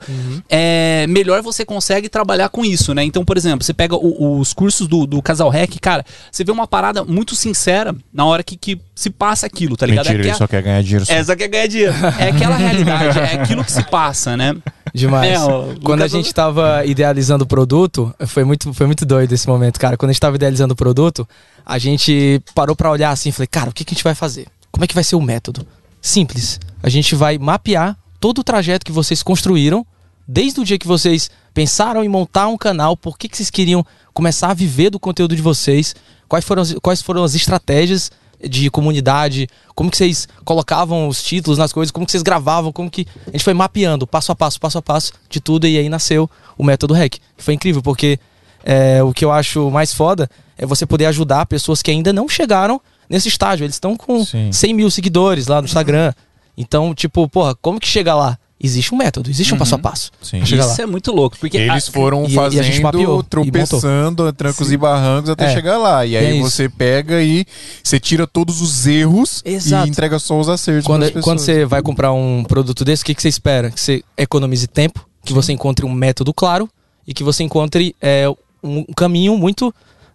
é, 0.48 1.06
melhor 1.08 1.42
você 1.42 1.64
consegue 1.64 2.08
trabalhar 2.08 2.48
com 2.48 2.64
isso, 2.64 2.94
né? 2.94 3.04
Então, 3.04 3.24
por 3.24 3.36
exemplo, 3.36 3.64
você 3.64 3.74
pega 3.74 3.94
o- 3.94 4.38
os 4.38 4.52
cursos 4.52 4.86
do, 4.86 5.06
do 5.06 5.20
Casal 5.20 5.48
Rec, 5.50 5.76
cara, 5.80 6.04
você 6.30 6.44
vê 6.44 6.50
uma 6.52 6.66
parada 6.66 7.04
muito 7.04 7.34
sincera 7.34 7.94
na 8.12 8.24
hora 8.24 8.42
que, 8.42 8.56
que 8.56 8.80
se 8.94 9.10
passa 9.10 9.46
aquilo, 9.46 9.76
tá 9.76 9.86
ligado? 9.86 10.06
Mentira, 10.06 10.22
é, 10.22 10.26
ele 10.26 10.32
que 10.32 10.38
só 10.38 10.46
quer 10.46 10.62
ganhar 10.62 10.82
dinheiro. 10.82 11.04
é, 11.08 11.24
só 11.24 11.36
quer 11.36 11.48
ganhar 11.48 11.66
dinheiro. 11.66 11.92
É 12.18 12.28
aquela 12.30 12.56
realidade, 12.56 13.18
é 13.18 13.34
aquilo 13.34 13.64
que 13.64 13.72
se 13.72 13.82
passa, 13.84 14.36
né? 14.36 14.54
Demais. 14.94 15.32
É, 15.32 15.38
o 15.44 15.74
Quando 15.82 16.02
a 16.02 16.06
gente 16.08 16.32
tava 16.32 16.84
idealizando 16.84 17.44
o 17.44 17.46
produto, 17.46 18.14
foi 18.26 18.44
muito, 18.44 18.72
foi 18.72 18.86
muito 18.86 19.04
doido 19.04 19.32
esse 19.32 19.48
momento, 19.48 19.78
cara. 19.80 19.96
Quando 19.96 20.10
a 20.10 20.12
gente 20.12 20.20
tava 20.20 20.36
idealizando 20.36 20.74
o 20.74 20.76
produto, 20.76 21.26
a 21.66 21.78
gente 21.78 22.40
parou 22.54 22.76
pra 22.76 22.90
olhar 22.94 23.10
assim 23.10 23.28
e 23.28 23.32
falei, 23.32 23.46
cara, 23.46 23.70
o 23.70 23.72
que, 23.72 23.84
que 23.84 23.92
a 23.92 23.94
gente 23.94 24.04
vai 24.04 24.14
fazer? 24.14 24.46
Como 24.70 24.84
é 24.84 24.88
que 24.88 24.94
vai 24.94 25.04
ser 25.04 25.16
o 25.16 25.20
método? 25.20 25.66
Simples. 26.00 26.58
A 26.82 26.88
gente 26.88 27.14
vai 27.14 27.38
mapear 27.38 27.96
todo 28.20 28.38
o 28.38 28.44
trajeto 28.44 28.84
que 28.84 28.92
vocês 28.92 29.22
construíram, 29.22 29.86
desde 30.26 30.60
o 30.60 30.64
dia 30.64 30.78
que 30.78 30.86
vocês 30.86 31.30
pensaram 31.52 32.02
em 32.02 32.08
montar 32.08 32.48
um 32.48 32.56
canal, 32.56 32.96
por 32.96 33.18
que, 33.18 33.28
que 33.28 33.36
vocês 33.36 33.50
queriam 33.50 33.84
começar 34.12 34.50
a 34.50 34.54
viver 34.54 34.90
do 34.90 34.98
conteúdo 34.98 35.36
de 35.36 35.42
vocês, 35.42 35.94
quais 36.28 36.44
foram 36.44 36.62
as, 36.62 36.74
quais 36.74 37.02
foram 37.02 37.22
as 37.22 37.34
estratégias 37.34 38.10
de 38.42 38.70
comunidade, 38.70 39.48
como 39.74 39.90
que 39.90 39.96
vocês 39.96 40.28
colocavam 40.44 41.08
os 41.08 41.22
títulos 41.22 41.58
nas 41.58 41.72
coisas, 41.72 41.90
como 41.90 42.04
que 42.04 42.12
vocês 42.12 42.22
gravavam, 42.22 42.72
como 42.72 42.90
que 42.90 43.06
a 43.26 43.30
gente 43.30 43.44
foi 43.44 43.54
mapeando 43.54 44.06
passo 44.06 44.32
a 44.32 44.34
passo, 44.34 44.60
passo 44.60 44.78
a 44.78 44.82
passo 44.82 45.12
de 45.28 45.40
tudo 45.40 45.66
e 45.66 45.78
aí 45.78 45.88
nasceu 45.88 46.28
o 46.58 46.64
método 46.64 46.94
REC. 46.94 47.18
Foi 47.38 47.54
incrível 47.54 47.82
porque 47.82 48.18
é, 48.64 49.02
o 49.02 49.12
que 49.12 49.24
eu 49.24 49.30
acho 49.30 49.70
mais 49.70 49.92
foda 49.92 50.28
é 50.56 50.64
você 50.64 50.86
poder 50.86 51.06
ajudar 51.06 51.46
pessoas 51.46 51.82
que 51.82 51.90
ainda 51.90 52.12
não 52.12 52.28
chegaram 52.28 52.80
nesse 53.10 53.28
estágio. 53.28 53.64
Eles 53.64 53.76
estão 53.76 53.96
com 53.96 54.24
Sim. 54.24 54.50
100 54.50 54.74
mil 54.74 54.90
seguidores 54.90 55.46
lá 55.46 55.60
no 55.60 55.66
Instagram. 55.66 56.12
Então, 56.56 56.94
tipo, 56.94 57.28
porra, 57.28 57.54
como 57.56 57.78
que 57.80 57.86
chega 57.88 58.14
lá? 58.14 58.38
Existe 58.62 58.94
um 58.94 58.96
método, 58.96 59.28
existe 59.28 59.52
um 59.52 59.58
passo 59.58 59.74
a 59.74 59.78
passo. 59.78 60.10
Sim. 60.22 60.42
chegar 60.46 60.64
lá. 60.64 60.72
Isso 60.72 60.80
é 60.80 60.86
muito 60.86 61.12
louco, 61.12 61.36
porque 61.38 61.58
Eles 61.58 61.88
a- 61.88 61.92
foram 61.92 62.24
e- 62.24 62.32
e 62.32 62.38
a 62.38 62.48
gente 62.48 62.80
fazendo, 62.80 62.82
mapeou 62.82 63.20
e 63.20 63.24
tropeçando, 63.24 64.32
trancos 64.32 64.72
e 64.72 64.76
barrancos 64.76 65.28
até 65.28 65.46
É. 65.46 65.52
chegar 65.54 65.76
lá. 65.76 66.06
E 66.06 66.16
aí 66.16 66.24
É 66.26 66.34
isso. 66.36 66.50
você 66.50 66.68
pega 66.68 67.20
e 67.22 67.44
você 67.82 68.00
tira 68.00 68.26
todos 68.26 68.62
os 68.62 68.86
erros 68.86 69.42
Exato. 69.44 69.86
e 69.86 69.90
entrega 69.90 70.18
só 70.18 70.38
os 70.38 70.48
acertos 70.48 70.86
Quando, 70.86 71.02
pessoas. 71.06 71.24
quando 71.24 71.38
você 71.40 71.66
vai 71.66 71.82
comprar 71.82 72.12
um 72.12 72.44
produto 72.44 72.84
desse, 72.84 73.02
o 73.02 73.06
que, 73.06 73.14
que 73.14 73.20
você 73.20 73.28
espera? 73.28 73.70
Que 73.70 73.78
você 73.80 74.02
economize 74.16 74.66
tempo, 74.66 75.06
que 75.24 75.32
você 75.34 75.52
encontre 75.52 75.84
um 75.84 75.92
método 75.92 76.32
claro 76.32 76.66
e 77.06 77.12
que 77.12 77.24
você 77.24 77.42
encontre 77.42 77.94
é, 78.00 78.24
um 78.64 78.84
caminho 78.94 79.36
muito 79.36 79.72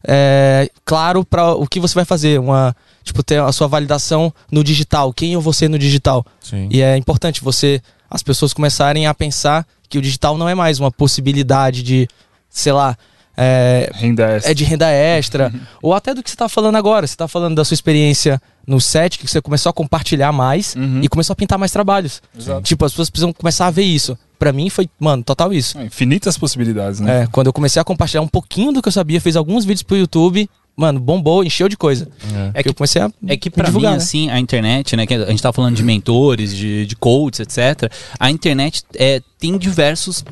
é, 0.07 0.69
claro 0.85 1.23
para 1.25 1.53
o 1.53 1.67
que 1.67 1.79
você 1.79 1.93
vai 1.95 2.05
fazer. 2.05 2.39
Uma, 2.39 2.75
tipo, 3.03 3.21
ter 3.23 3.39
a 3.41 3.51
sua 3.51 3.67
validação 3.67 4.33
no 4.51 4.63
digital. 4.63 5.13
Quem 5.13 5.33
eu 5.33 5.41
vou 5.41 5.53
ser 5.53 5.69
no 5.69 5.77
digital? 5.79 6.25
Sim. 6.41 6.67
E 6.71 6.81
é 6.81 6.97
importante 6.97 7.43
você, 7.43 7.81
as 8.09 8.23
pessoas 8.23 8.53
começarem 8.53 9.07
a 9.07 9.13
pensar 9.13 9.65
que 9.89 9.97
o 9.97 10.01
digital 10.01 10.37
não 10.37 10.47
é 10.47 10.55
mais 10.55 10.79
uma 10.79 10.91
possibilidade 10.91 11.81
de, 11.83 12.07
sei 12.49 12.71
lá, 12.71 12.95
é, 13.41 13.89
Renda 13.93 14.23
extra. 14.35 14.51
é 14.51 14.53
de 14.53 14.63
renda 14.65 14.87
extra, 14.91 15.53
ou 15.81 15.93
até 15.93 16.13
do 16.13 16.21
que 16.21 16.29
você 16.29 16.35
tá 16.35 16.49
falando 16.49 16.75
agora. 16.75 17.07
Você 17.07 17.15
tá 17.15 17.27
falando 17.27 17.55
da 17.55 17.63
sua 17.63 17.73
experiência 17.73 18.41
no 18.67 18.79
set, 18.81 19.17
que 19.17 19.25
você 19.27 19.41
começou 19.41 19.69
a 19.69 19.73
compartilhar 19.73 20.31
mais 20.31 20.75
Uhum. 20.75 20.99
e 21.01 21.07
começou 21.07 21.33
a 21.33 21.35
pintar 21.35 21.57
mais 21.57 21.71
trabalhos. 21.71 22.21
Exato. 22.37 22.61
Tipo, 22.61 22.85
as 22.85 22.91
pessoas 22.91 23.09
precisam 23.09 23.31
começar 23.33 23.67
a 23.67 23.71
ver 23.71 23.83
isso. 23.83 24.17
Pra 24.39 24.53
mim 24.53 24.69
foi, 24.69 24.89
mano, 24.97 25.21
total 25.21 25.51
isso. 25.53 25.77
É, 25.77 25.83
Infinitas 25.83 26.37
possibilidades, 26.37 27.01
né? 27.01 27.23
É, 27.23 27.27
quando 27.27 27.47
eu 27.47 27.53
comecei 27.53 27.79
a 27.81 27.83
compartilhar 27.83 28.21
um 28.21 28.27
pouquinho 28.27 28.71
do 28.71 28.81
que 28.81 28.87
eu 28.87 28.91
sabia, 28.93 29.19
fiz 29.19 29.35
alguns 29.35 29.65
vídeos 29.65 29.83
pro 29.83 29.97
YouTube, 29.97 30.49
mano, 30.77 30.97
bombou, 30.97 31.43
encheu 31.43 31.67
de 31.67 31.75
coisa. 31.75 32.07
É 32.53 32.63
que 32.63 32.69
eu 32.69 32.73
comecei 32.73 33.01
a 33.01 33.11
É 33.27 33.35
que 33.35 33.49
pra 33.49 33.65
divulgar, 33.65 33.91
mim, 33.91 33.97
né? 33.97 34.03
assim, 34.03 34.29
a 34.29 34.39
internet, 34.39 34.95
né? 34.95 35.05
Que 35.05 35.13
a 35.13 35.25
gente 35.29 35.43
tá 35.43 35.51
falando 35.51 35.75
de 35.75 35.83
mentores, 35.83 36.55
de, 36.55 36.85
de 36.85 36.95
coaches, 36.95 37.41
etc. 37.41 37.91
A 38.17 38.31
internet 38.31 38.83
é, 38.95 39.21
tem 39.37 39.57
diversos 39.57 40.23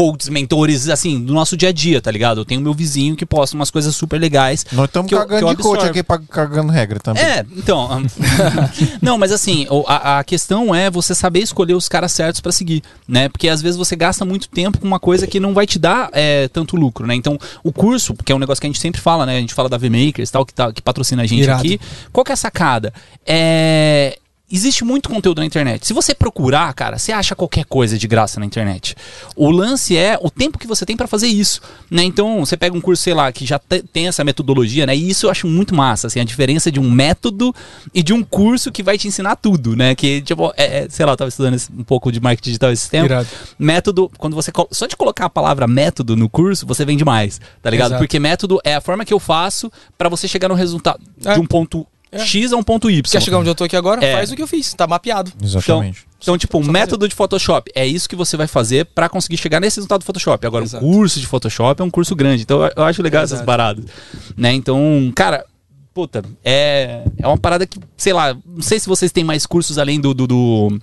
coaches, 0.00 0.28
mentores, 0.28 0.88
assim, 0.88 1.20
do 1.22 1.34
nosso 1.34 1.56
dia 1.56 1.68
a 1.68 1.72
dia, 1.72 2.00
tá 2.00 2.10
ligado? 2.10 2.40
Eu 2.40 2.44
tenho 2.44 2.60
meu 2.60 2.72
vizinho 2.72 3.14
que 3.14 3.26
posta 3.26 3.54
umas 3.54 3.70
coisas 3.70 3.94
super 3.94 4.18
legais. 4.18 4.64
Nós 4.72 4.86
estamos 4.86 5.12
eu- 5.12 5.18
cagando 5.18 5.48
eu 5.48 5.54
de 5.54 5.62
coach 5.62 5.84
aqui, 5.84 6.02
pra- 6.02 6.18
cagando 6.18 6.72
regra 6.72 6.98
também. 6.98 7.22
É, 7.22 7.44
então. 7.56 8.02
não, 9.02 9.18
mas 9.18 9.30
assim, 9.32 9.66
a, 9.86 10.18
a 10.18 10.24
questão 10.24 10.74
é 10.74 10.90
você 10.90 11.14
saber 11.14 11.40
escolher 11.40 11.74
os 11.74 11.88
caras 11.88 12.12
certos 12.12 12.40
pra 12.40 12.52
seguir, 12.52 12.82
né? 13.06 13.28
Porque 13.28 13.48
às 13.48 13.60
vezes 13.60 13.76
você 13.76 13.94
gasta 13.94 14.24
muito 14.24 14.48
tempo 14.48 14.78
com 14.78 14.86
uma 14.86 15.00
coisa 15.00 15.26
que 15.26 15.38
não 15.38 15.52
vai 15.52 15.66
te 15.66 15.78
dar 15.78 16.08
é, 16.12 16.48
tanto 16.48 16.76
lucro, 16.76 17.06
né? 17.06 17.14
Então, 17.14 17.38
o 17.62 17.72
curso, 17.72 18.14
que 18.14 18.32
é 18.32 18.34
um 18.34 18.38
negócio 18.38 18.60
que 18.60 18.66
a 18.66 18.70
gente 18.70 18.80
sempre 18.80 19.00
fala, 19.00 19.26
né? 19.26 19.36
A 19.36 19.40
gente 19.40 19.54
fala 19.54 19.68
da 19.68 19.76
V-Makers 19.76 20.28
e 20.28 20.32
tal, 20.32 20.46
que, 20.46 20.54
tá, 20.54 20.72
que 20.72 20.80
patrocina 20.80 21.22
a 21.22 21.26
gente 21.26 21.42
Irado. 21.42 21.60
aqui. 21.60 21.80
Qual 22.12 22.24
que 22.24 22.32
é 22.32 22.34
a 22.34 22.36
sacada? 22.36 22.92
É. 23.26 24.16
Existe 24.52 24.84
muito 24.84 25.08
conteúdo 25.08 25.38
na 25.38 25.46
internet. 25.46 25.86
Se 25.86 25.92
você 25.92 26.12
procurar, 26.14 26.72
cara, 26.74 26.98
você 26.98 27.12
acha 27.12 27.36
qualquer 27.36 27.64
coisa 27.64 27.96
de 27.96 28.08
graça 28.08 28.40
na 28.40 28.46
internet. 28.46 28.96
O 29.36 29.50
lance 29.50 29.96
é 29.96 30.18
o 30.20 30.28
tempo 30.30 30.58
que 30.58 30.66
você 30.66 30.84
tem 30.84 30.96
pra 30.96 31.06
fazer 31.06 31.28
isso, 31.28 31.60
né? 31.90 32.02
Então, 32.02 32.44
você 32.44 32.56
pega 32.56 32.76
um 32.76 32.80
curso, 32.80 33.02
sei 33.02 33.14
lá, 33.14 33.30
que 33.30 33.46
já 33.46 33.58
te- 33.60 33.82
tem 33.92 34.08
essa 34.08 34.24
metodologia, 34.24 34.86
né? 34.86 34.96
E 34.96 35.08
isso 35.08 35.26
eu 35.26 35.30
acho 35.30 35.46
muito 35.46 35.74
massa, 35.74 36.08
assim, 36.08 36.18
a 36.18 36.24
diferença 36.24 36.70
de 36.72 36.80
um 36.80 36.90
método 36.90 37.54
e 37.94 38.02
de 38.02 38.12
um 38.12 38.22
curso 38.24 38.72
que 38.72 38.82
vai 38.82 38.98
te 38.98 39.06
ensinar 39.06 39.36
tudo, 39.36 39.76
né? 39.76 39.94
Que, 39.94 40.20
tipo, 40.22 40.52
é, 40.56 40.84
é, 40.84 40.88
sei 40.88 41.06
lá, 41.06 41.12
eu 41.12 41.16
tava 41.16 41.28
estudando 41.28 41.56
um 41.78 41.84
pouco 41.84 42.10
de 42.10 42.18
marketing 42.20 42.50
digital 42.50 42.72
esse 42.72 42.90
tempo. 42.90 43.06
Irado. 43.06 43.28
Método, 43.58 44.10
quando 44.18 44.34
você. 44.34 44.50
Só 44.72 44.86
de 44.86 44.96
colocar 44.96 45.26
a 45.26 45.30
palavra 45.30 45.66
método 45.68 46.16
no 46.16 46.28
curso, 46.28 46.66
você 46.66 46.84
vende 46.84 47.04
mais, 47.04 47.40
tá 47.62 47.70
ligado? 47.70 47.90
Exato. 47.92 48.00
Porque 48.02 48.18
método 48.18 48.58
é 48.64 48.74
a 48.74 48.80
forma 48.80 49.04
que 49.04 49.12
eu 49.14 49.20
faço 49.20 49.70
pra 49.96 50.08
você 50.08 50.26
chegar 50.26 50.48
no 50.48 50.54
resultado 50.54 51.00
É. 51.24 51.34
de 51.34 51.40
um 51.40 51.46
ponto 51.46 51.86
É. 52.12 52.18
X 52.18 52.52
a 52.52 52.56
um 52.56 52.62
ponto 52.62 52.90
Y. 52.90 53.02
Quer 53.10 53.22
chegar 53.22 53.38
onde 53.38 53.48
eu 53.48 53.54
tô 53.54 53.64
aqui 53.64 53.76
agora? 53.76 54.04
É. 54.04 54.14
Faz 54.14 54.30
o 54.32 54.36
que 54.36 54.42
eu 54.42 54.46
fiz, 54.46 54.72
tá 54.74 54.86
mapeado. 54.86 55.32
Exatamente. 55.42 56.04
Então, 56.20 56.36
tipo, 56.36 56.58
um 56.58 56.64
método 56.64 57.08
de 57.08 57.14
Photoshop 57.14 57.70
é 57.74 57.86
isso 57.86 58.08
que 58.08 58.16
você 58.16 58.36
vai 58.36 58.46
fazer 58.46 58.84
pra 58.86 59.08
conseguir 59.08 59.36
chegar 59.38 59.60
nesse 59.60 59.76
resultado 59.76 60.00
do 60.00 60.04
Photoshop. 60.04 60.44
Agora, 60.46 60.64
Exato. 60.64 60.84
um 60.84 60.92
curso 60.92 61.18
de 61.20 61.26
Photoshop 61.26 61.80
é 61.80 61.84
um 61.84 61.90
curso 61.90 62.14
grande. 62.14 62.42
Então, 62.42 62.62
eu- 62.76 62.84
acho 62.84 63.02
legal 63.02 63.22
essas 63.22 63.40
paradas. 63.42 63.84
Né? 64.36 64.52
Então, 64.52 65.10
cara, 65.14 65.44
puta, 65.94 66.22
é, 66.44 67.04
é 67.18 67.26
uma 67.26 67.38
parada 67.38 67.66
que, 67.66 67.78
sei 67.96 68.12
lá, 68.12 68.36
não 68.44 68.60
sei 68.62 68.78
se 68.80 68.88
vocês 68.88 69.10
têm 69.12 69.24
mais 69.24 69.46
cursos 69.46 69.78
além 69.78 70.00
do. 70.00 70.12
do, 70.12 70.26
do 70.26 70.78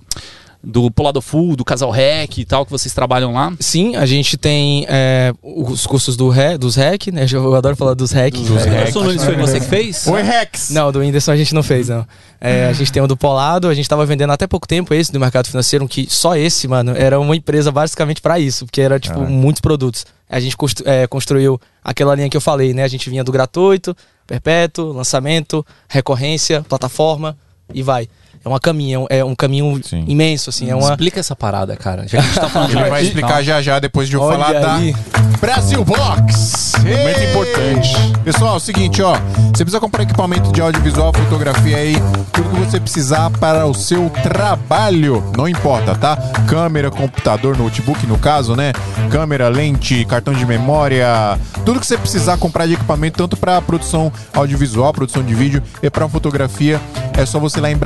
do 0.62 0.90
Polado 0.90 1.20
Full, 1.22 1.54
do 1.54 1.64
Casal 1.64 1.90
Rec 1.90 2.38
e 2.38 2.44
tal, 2.44 2.64
que 2.64 2.70
vocês 2.70 2.92
trabalham 2.92 3.32
lá? 3.32 3.52
Sim, 3.60 3.94
a 3.96 4.04
gente 4.04 4.36
tem 4.36 4.84
é, 4.88 5.32
os 5.42 5.86
cursos 5.86 6.16
do 6.16 6.28
REC, 6.28 6.58
dos 6.58 6.74
REC, 6.74 7.08
né? 7.12 7.26
Eu 7.32 7.54
adoro 7.54 7.76
falar 7.76 7.94
dos 7.94 8.10
REC. 8.10 8.34
É, 8.34 8.80
Anderson 8.80 9.04
Nunes 9.04 9.24
foi 9.24 9.36
você 9.36 9.60
que 9.60 9.66
fez? 9.66 10.06
Oi, 10.06 10.22
Rex! 10.22 10.70
Não, 10.70 10.90
do 10.90 10.98
Whindersson 10.98 11.30
a 11.32 11.36
gente 11.36 11.54
não 11.54 11.62
fez, 11.62 11.88
não. 11.88 12.04
É, 12.40 12.66
a 12.66 12.72
gente 12.72 12.90
tem 12.92 13.00
o 13.02 13.06
do 13.06 13.16
Polado, 13.16 13.68
a 13.68 13.74
gente 13.74 13.88
tava 13.88 14.04
vendendo 14.04 14.32
até 14.32 14.46
pouco 14.46 14.66
tempo 14.66 14.92
esse 14.94 15.12
do 15.12 15.20
mercado 15.20 15.46
financeiro, 15.46 15.86
que 15.88 16.06
só 16.10 16.36
esse, 16.36 16.66
mano, 16.68 16.92
era 16.96 17.18
uma 17.18 17.34
empresa 17.36 17.70
basicamente 17.70 18.20
pra 18.20 18.38
isso, 18.38 18.64
porque 18.66 18.80
era, 18.80 18.98
tipo, 18.98 19.20
muitos 19.20 19.60
produtos. 19.60 20.04
A 20.28 20.38
gente 20.40 20.56
constru- 20.56 20.86
é, 20.88 21.06
construiu 21.06 21.60
aquela 21.82 22.14
linha 22.14 22.28
que 22.28 22.36
eu 22.36 22.40
falei, 22.40 22.74
né? 22.74 22.82
A 22.84 22.88
gente 22.88 23.08
vinha 23.08 23.24
do 23.24 23.32
gratuito, 23.32 23.96
perpétuo, 24.26 24.92
lançamento, 24.92 25.64
recorrência, 25.88 26.62
plataforma 26.68 27.36
e 27.72 27.82
vai. 27.82 28.08
É 28.48 28.50
uma 28.50 28.58
caminha, 28.58 28.98
é 29.10 29.22
um- 29.22 29.34
caminho 29.34 29.78
Sim. 29.84 30.04
imenso, 30.08 30.48
assim, 30.48 30.70
é 30.70 30.74
uma... 30.74 30.88
Explica 30.88 31.20
essa 31.20 31.36
parada, 31.36 31.76
cara. 31.76 32.08
Já 32.08 32.08
que 32.08 32.16
a 32.16 32.20
gente 32.22 32.40
tá 32.40 32.48
falando 32.48 32.70
de 32.70 32.78
Ele 32.78 32.88
vai 32.88 33.02
explicar 33.02 33.42
já 33.42 33.60
já 33.60 33.78
depois 33.78 34.08
de 34.08 34.14
eu 34.16 34.22
Olha 34.22 34.38
falar 34.42 34.76
aí. 34.76 34.92
da 34.92 35.38
Brasil 35.38 35.84
Box. 35.84 36.72
Momento 36.78 37.22
importante. 37.24 37.94
Pessoal, 38.24 38.54
é 38.54 38.56
o 38.56 38.60
seguinte, 38.60 39.02
ó. 39.02 39.16
Você 39.54 39.64
precisa 39.64 39.78
comprar 39.80 40.02
equipamento 40.04 40.50
de 40.50 40.60
audiovisual, 40.62 41.12
fotografia 41.12 41.76
aí, 41.76 41.94
tudo 42.32 42.48
que 42.48 42.56
você 42.70 42.80
precisar 42.80 43.28
para 43.32 43.66
o 43.66 43.74
seu 43.74 44.08
trabalho. 44.22 45.22
Não 45.36 45.46
importa, 45.46 45.94
tá? 45.94 46.16
Câmera, 46.48 46.90
computador, 46.90 47.56
notebook, 47.56 48.06
no 48.06 48.16
caso, 48.18 48.56
né? 48.56 48.72
Câmera, 49.10 49.48
lente, 49.48 50.04
cartão 50.06 50.32
de 50.32 50.46
memória, 50.46 51.38
tudo 51.66 51.80
que 51.80 51.86
você 51.86 51.98
precisar 51.98 52.38
comprar 52.38 52.66
de 52.66 52.74
equipamento, 52.74 53.18
tanto 53.18 53.36
para 53.36 53.60
produção 53.60 54.10
audiovisual, 54.32 54.90
produção 54.92 55.22
de 55.22 55.34
vídeo 55.34 55.62
e 55.82 55.90
para 55.90 56.08
fotografia, 56.08 56.80
é 57.16 57.26
só 57.26 57.38
você 57.38 57.58
ir 57.58 57.62
lá 57.62 57.70
em 57.70 57.76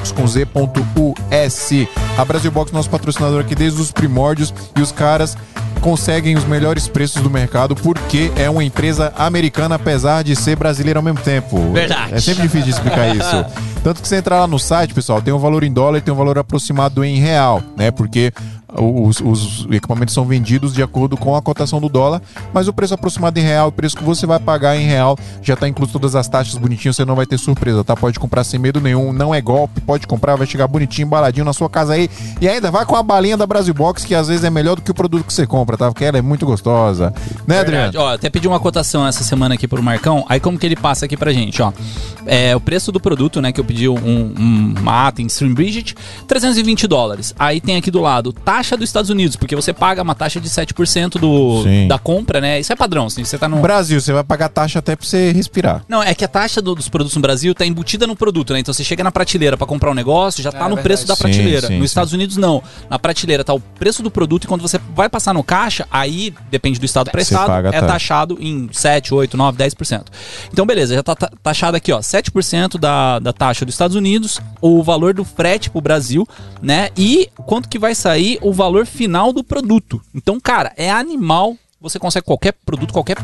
Brasilbox 0.00 0.12
com 0.12 0.26
Z.us. 0.26 1.70
A 2.16 2.24
Brasil 2.24 2.50
Box 2.50 2.72
é 2.72 2.74
nosso 2.74 2.90
patrocinador 2.90 3.40
aqui 3.40 3.54
desde 3.54 3.80
os 3.80 3.92
primórdios 3.92 4.52
e 4.76 4.80
os 4.80 4.90
caras 4.90 5.36
conseguem 5.80 6.36
os 6.36 6.44
melhores 6.44 6.88
preços 6.88 7.22
do 7.22 7.30
mercado 7.30 7.74
porque 7.74 8.30
é 8.36 8.50
uma 8.50 8.62
empresa 8.62 9.12
americana, 9.16 9.76
apesar 9.76 10.22
de 10.22 10.36
ser 10.36 10.56
brasileira 10.56 10.98
ao 10.98 11.02
mesmo 11.02 11.20
tempo. 11.20 11.72
Verdade. 11.72 12.14
É 12.14 12.20
sempre 12.20 12.42
difícil 12.42 12.66
de 12.66 12.70
explicar 12.70 13.08
isso. 13.16 13.44
Tanto 13.82 14.02
que 14.02 14.08
você 14.08 14.16
entrar 14.16 14.40
lá 14.40 14.46
no 14.46 14.58
site, 14.58 14.92
pessoal, 14.92 15.22
tem 15.22 15.32
um 15.32 15.38
valor 15.38 15.64
em 15.64 15.72
dólar 15.72 15.98
e 15.98 16.00
tem 16.02 16.12
um 16.12 16.16
valor 16.16 16.38
aproximado 16.38 17.02
em 17.02 17.18
real, 17.18 17.62
né? 17.76 17.90
Porque 17.90 18.32
os, 18.76 19.20
os 19.20 19.66
equipamentos 19.70 20.14
são 20.14 20.24
vendidos 20.24 20.72
de 20.72 20.82
acordo 20.82 21.16
com 21.16 21.34
a 21.34 21.42
cotação 21.42 21.80
do 21.80 21.88
dólar, 21.88 22.22
mas 22.52 22.68
o 22.68 22.72
preço 22.72 22.94
aproximado 22.94 23.38
em 23.38 23.42
real, 23.42 23.68
o 23.68 23.72
preço 23.72 23.96
que 23.96 24.04
você 24.04 24.26
vai 24.26 24.38
pagar 24.38 24.76
em 24.76 24.86
real, 24.86 25.18
já 25.42 25.56
tá 25.56 25.68
incluso 25.68 25.92
todas 25.92 26.14
as 26.14 26.28
taxas 26.28 26.56
bonitinho, 26.56 26.94
você 26.94 27.04
não 27.04 27.14
vai 27.14 27.26
ter 27.26 27.38
surpresa, 27.38 27.84
tá? 27.84 27.96
Pode 27.96 28.18
comprar 28.18 28.44
sem 28.44 28.58
medo 28.58 28.80
nenhum, 28.80 29.12
não 29.12 29.34
é 29.34 29.40
golpe, 29.40 29.80
pode 29.80 30.06
comprar, 30.06 30.36
vai 30.36 30.46
chegar 30.46 30.66
bonitinho, 30.66 31.06
embaladinho 31.06 31.44
na 31.44 31.52
sua 31.52 31.68
casa 31.68 31.94
aí. 31.94 32.08
E 32.40 32.48
ainda 32.48 32.70
vai 32.70 32.84
com 32.86 32.96
a 32.96 33.02
balinha 33.02 33.36
da 33.36 33.46
Brasil 33.46 33.74
Box, 33.74 34.04
que 34.04 34.14
às 34.14 34.28
vezes 34.28 34.44
é 34.44 34.50
melhor 34.50 34.76
do 34.76 34.82
que 34.82 34.90
o 34.90 34.94
produto 34.94 35.24
que 35.24 35.32
você 35.32 35.46
compra, 35.46 35.76
tá? 35.76 35.88
Porque 35.88 36.04
ela 36.04 36.18
é 36.18 36.22
muito 36.22 36.46
gostosa. 36.46 37.12
Né, 37.46 37.60
Adriano? 37.60 37.92
Ó, 37.98 38.14
até 38.14 38.30
pedi 38.30 38.48
uma 38.48 38.60
cotação 38.60 39.06
essa 39.06 39.24
semana 39.24 39.54
aqui 39.54 39.66
pro 39.66 39.82
Marcão. 39.82 40.24
Aí 40.28 40.40
como 40.40 40.58
que 40.58 40.66
ele 40.66 40.76
passa 40.76 41.06
aqui 41.06 41.16
pra 41.16 41.32
gente, 41.32 41.60
ó. 41.62 41.72
É, 42.26 42.54
o 42.54 42.60
preço 42.60 42.92
do 42.92 43.00
produto, 43.00 43.40
né, 43.40 43.50
que 43.52 43.60
eu 43.60 43.64
pedi 43.64 43.88
um, 43.88 43.96
um, 43.96 44.74
uma 44.78 45.08
ata 45.08 45.22
em 45.22 45.26
Stream 45.26 45.54
Bridget, 45.54 45.94
320 46.28 46.86
dólares. 46.86 47.34
Aí 47.38 47.60
tem 47.60 47.76
aqui 47.76 47.90
do 47.90 48.00
lado, 48.00 48.32
taxa 48.32 48.59
dos 48.76 48.88
Estados 48.88 49.10
Unidos, 49.10 49.36
porque 49.36 49.54
você 49.56 49.72
paga 49.72 50.02
uma 50.02 50.14
taxa 50.14 50.40
de 50.40 50.48
7% 50.48 51.18
do, 51.18 51.62
Sim. 51.62 51.88
da 51.88 51.98
compra, 51.98 52.40
né? 52.40 52.60
Isso 52.60 52.72
é 52.72 52.76
padrão, 52.76 53.06
assim, 53.06 53.24
você 53.24 53.36
tá 53.38 53.48
no... 53.48 53.60
Brasil, 53.60 54.00
você 54.00 54.12
vai 54.12 54.24
pagar 54.24 54.48
taxa 54.48 54.78
até 54.78 54.94
pra 54.96 55.06
você 55.06 55.32
respirar. 55.32 55.82
Não, 55.88 56.02
é 56.02 56.14
que 56.14 56.24
a 56.24 56.28
taxa 56.28 56.60
do- 56.62 56.74
dos 56.74 56.88
produtos 56.88 57.16
no 57.16 57.22
Brasil 57.22 57.54
tá 57.54 57.64
embutida 57.66 58.06
no 58.06 58.14
produto, 58.16 58.52
né? 58.52 58.60
Então 58.60 58.72
você 58.74 58.84
chega 58.84 59.02
na 59.04 59.10
prateleira 59.12 59.56
pra 59.56 59.66
comprar 59.66 59.90
um 59.90 59.94
negócio, 59.94 60.42
já 60.42 60.50
tá 60.52 60.60
no 60.68 60.76
verdade. 60.76 60.82
preço 60.82 61.06
da 61.06 61.16
prateleira. 61.16 61.66
sim, 61.68 61.74
Nos 61.74 61.78
sim. 61.80 61.84
Estados 61.84 62.12
Unidos, 62.12 62.36
não. 62.36 62.62
Na 62.88 62.98
prateleira 62.98 63.42
tá 63.44 63.52
o 63.54 63.60
preço 63.60 64.02
do 64.02 64.10
produto 64.10 64.44
e 64.44 64.46
quando 64.46 64.60
você 64.62 64.78
vai 64.94 65.08
passar 65.08 65.32
no 65.34 65.42
caixa, 65.42 65.86
aí, 65.90 66.32
depende 66.50 66.78
do 66.78 66.86
estado 66.86 67.10
para 67.10 67.22
Você 67.22 67.34
estado, 67.34 67.68
é 67.68 67.72
taxa. 67.72 67.86
taxado 67.86 68.36
em 68.40 68.68
7, 68.72 69.14
8, 69.14 69.36
9, 69.36 69.58
10%. 69.58 70.04
Então, 70.52 70.64
beleza, 70.66 70.94
já 70.94 71.02
tá 71.02 71.14
ta- 71.14 71.30
taxado 71.42 71.76
aqui, 71.76 71.92
ó, 71.92 72.00
7% 72.00 72.78
da, 72.78 73.18
da 73.18 73.32
taxa 73.32 73.64
dos 73.64 73.74
Estados 73.74 73.96
Unidos, 73.96 74.40
o 74.60 74.82
valor 74.82 75.14
do 75.14 75.24
frete 75.24 75.70
pro 75.70 75.80
Brasil, 75.80 76.26
né? 76.62 76.90
E 76.96 77.28
quanto 77.46 77.68
que 77.68 77.78
vai 77.78 77.94
sair 77.94 78.38
o 78.42 78.49
valor 78.52 78.86
final 78.86 79.32
do 79.32 79.42
produto. 79.42 80.00
Então, 80.14 80.40
cara, 80.40 80.72
é 80.76 80.90
animal. 80.90 81.56
Você 81.80 81.98
consegue 81.98 82.26
qualquer 82.26 82.52
produto, 82.64 82.92
qualquer 82.92 83.16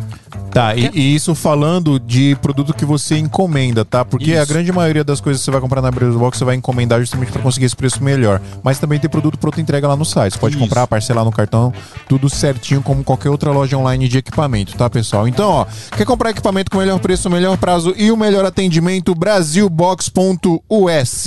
Tá, 0.56 0.74
e, 0.74 0.90
e 0.94 1.14
isso 1.14 1.34
falando 1.34 2.00
de 2.00 2.34
produto 2.40 2.72
que 2.72 2.86
você 2.86 3.18
encomenda, 3.18 3.84
tá? 3.84 4.06
Porque 4.06 4.32
a 4.32 4.42
Isso. 4.42 4.50
grande 4.50 4.72
maioria 4.72 5.04
das 5.04 5.20
coisas 5.20 5.42
que 5.42 5.44
você 5.44 5.50
vai 5.50 5.60
comprar 5.60 5.82
na 5.82 5.90
Brasil 5.90 6.18
Box 6.18 6.38
você 6.38 6.46
vai 6.46 6.54
encomendar 6.54 6.98
justamente 6.98 7.30
para 7.30 7.42
conseguir 7.42 7.66
esse 7.66 7.76
preço 7.76 8.02
melhor. 8.02 8.40
Mas 8.62 8.78
também 8.78 8.98
tem 8.98 9.10
produto 9.10 9.36
pronto 9.36 9.60
entrega 9.60 9.86
lá 9.86 9.94
no 9.94 10.06
site. 10.06 10.32
Você 10.32 10.38
pode 10.38 10.54
Isso. 10.54 10.64
comprar, 10.64 10.86
parcelar 10.86 11.26
no 11.26 11.30
cartão, 11.30 11.74
tudo 12.08 12.30
certinho 12.30 12.80
como 12.80 13.04
qualquer 13.04 13.28
outra 13.28 13.50
loja 13.50 13.76
online 13.76 14.08
de 14.08 14.16
equipamento, 14.16 14.74
tá, 14.78 14.88
pessoal? 14.88 15.28
Então, 15.28 15.50
ó, 15.50 15.66
quer 15.94 16.06
comprar 16.06 16.30
equipamento 16.30 16.70
com 16.70 16.78
o 16.78 16.80
melhor 16.80 16.98
preço, 17.00 17.28
o 17.28 17.30
melhor 17.30 17.58
prazo 17.58 17.92
e 17.94 18.10
o 18.10 18.16
melhor 18.16 18.46
atendimento? 18.46 19.14
Brasilbox.us. 19.14 21.26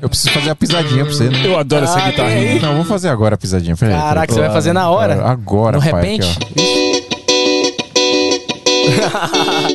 Eu 0.00 0.08
preciso 0.08 0.30
fazer 0.32 0.50
a 0.50 0.54
pisadinha 0.54 1.04
pra 1.04 1.12
você, 1.14 1.24
né? 1.28 1.42
Eu 1.46 1.58
adoro 1.58 1.84
essa 1.84 1.98
Ah, 1.98 2.10
guitarrinha. 2.10 2.40
tem 2.40 2.48
aí. 2.54 2.60
Não, 2.62 2.76
vou 2.76 2.84
fazer 2.84 3.08
agora 3.08 3.34
a 3.34 3.38
pisadinha. 3.38 3.76
Peraí, 3.76 3.94
peraí. 3.94 4.08
Caraca, 4.08 4.32
você 4.32 4.40
vai 4.40 4.50
fazer 4.52 4.72
na 4.72 4.88
hora? 4.90 5.24
Agora, 5.28 5.78
No 5.78 5.82
pai, 5.90 6.02
repente? 6.02 6.38
aqui, 6.40 6.54
ó. 6.58 6.68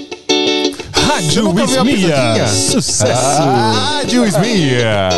Rádio 1.13 1.43
nunca 1.43 1.65
viu 1.65 1.81
a 1.81 1.85
Ismia. 1.85 2.07
pisadinha? 2.07 2.47
Sucesso. 2.47 3.41
Rádio 3.41 4.25
Esmia. 4.25 5.09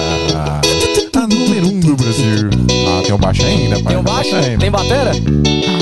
A 1.16 1.28
número 1.28 1.68
um 1.68 1.80
do 1.80 1.95
Brasil. 1.95 2.49
Ah, 2.88 3.01
tem 3.03 3.14
um 3.14 3.18
baixo 3.18 3.43
ainda, 3.45 3.76
pai. 3.76 3.84
Tem 3.88 3.97
um 3.97 4.03
baixo? 4.03 4.36
ainda. 4.36 4.58
Tem 4.60 4.72
batera? 4.72 5.12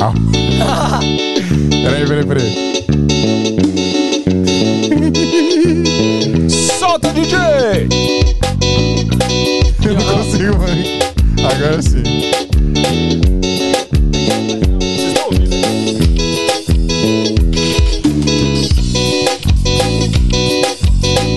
Ah. 0.02 1.00
Peraí, 1.84 2.08
peraí, 2.08 2.26
peraí. 2.26 2.74
Solta, 6.80 7.12
DJ! 7.14 7.34
Agora 11.64 11.82
sim. 11.82 12.04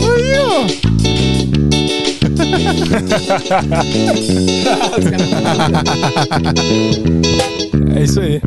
Aí, 0.03 0.39
ó. 0.39 0.66
É 7.99 8.03
isso 8.03 8.20
aí. 8.20 8.41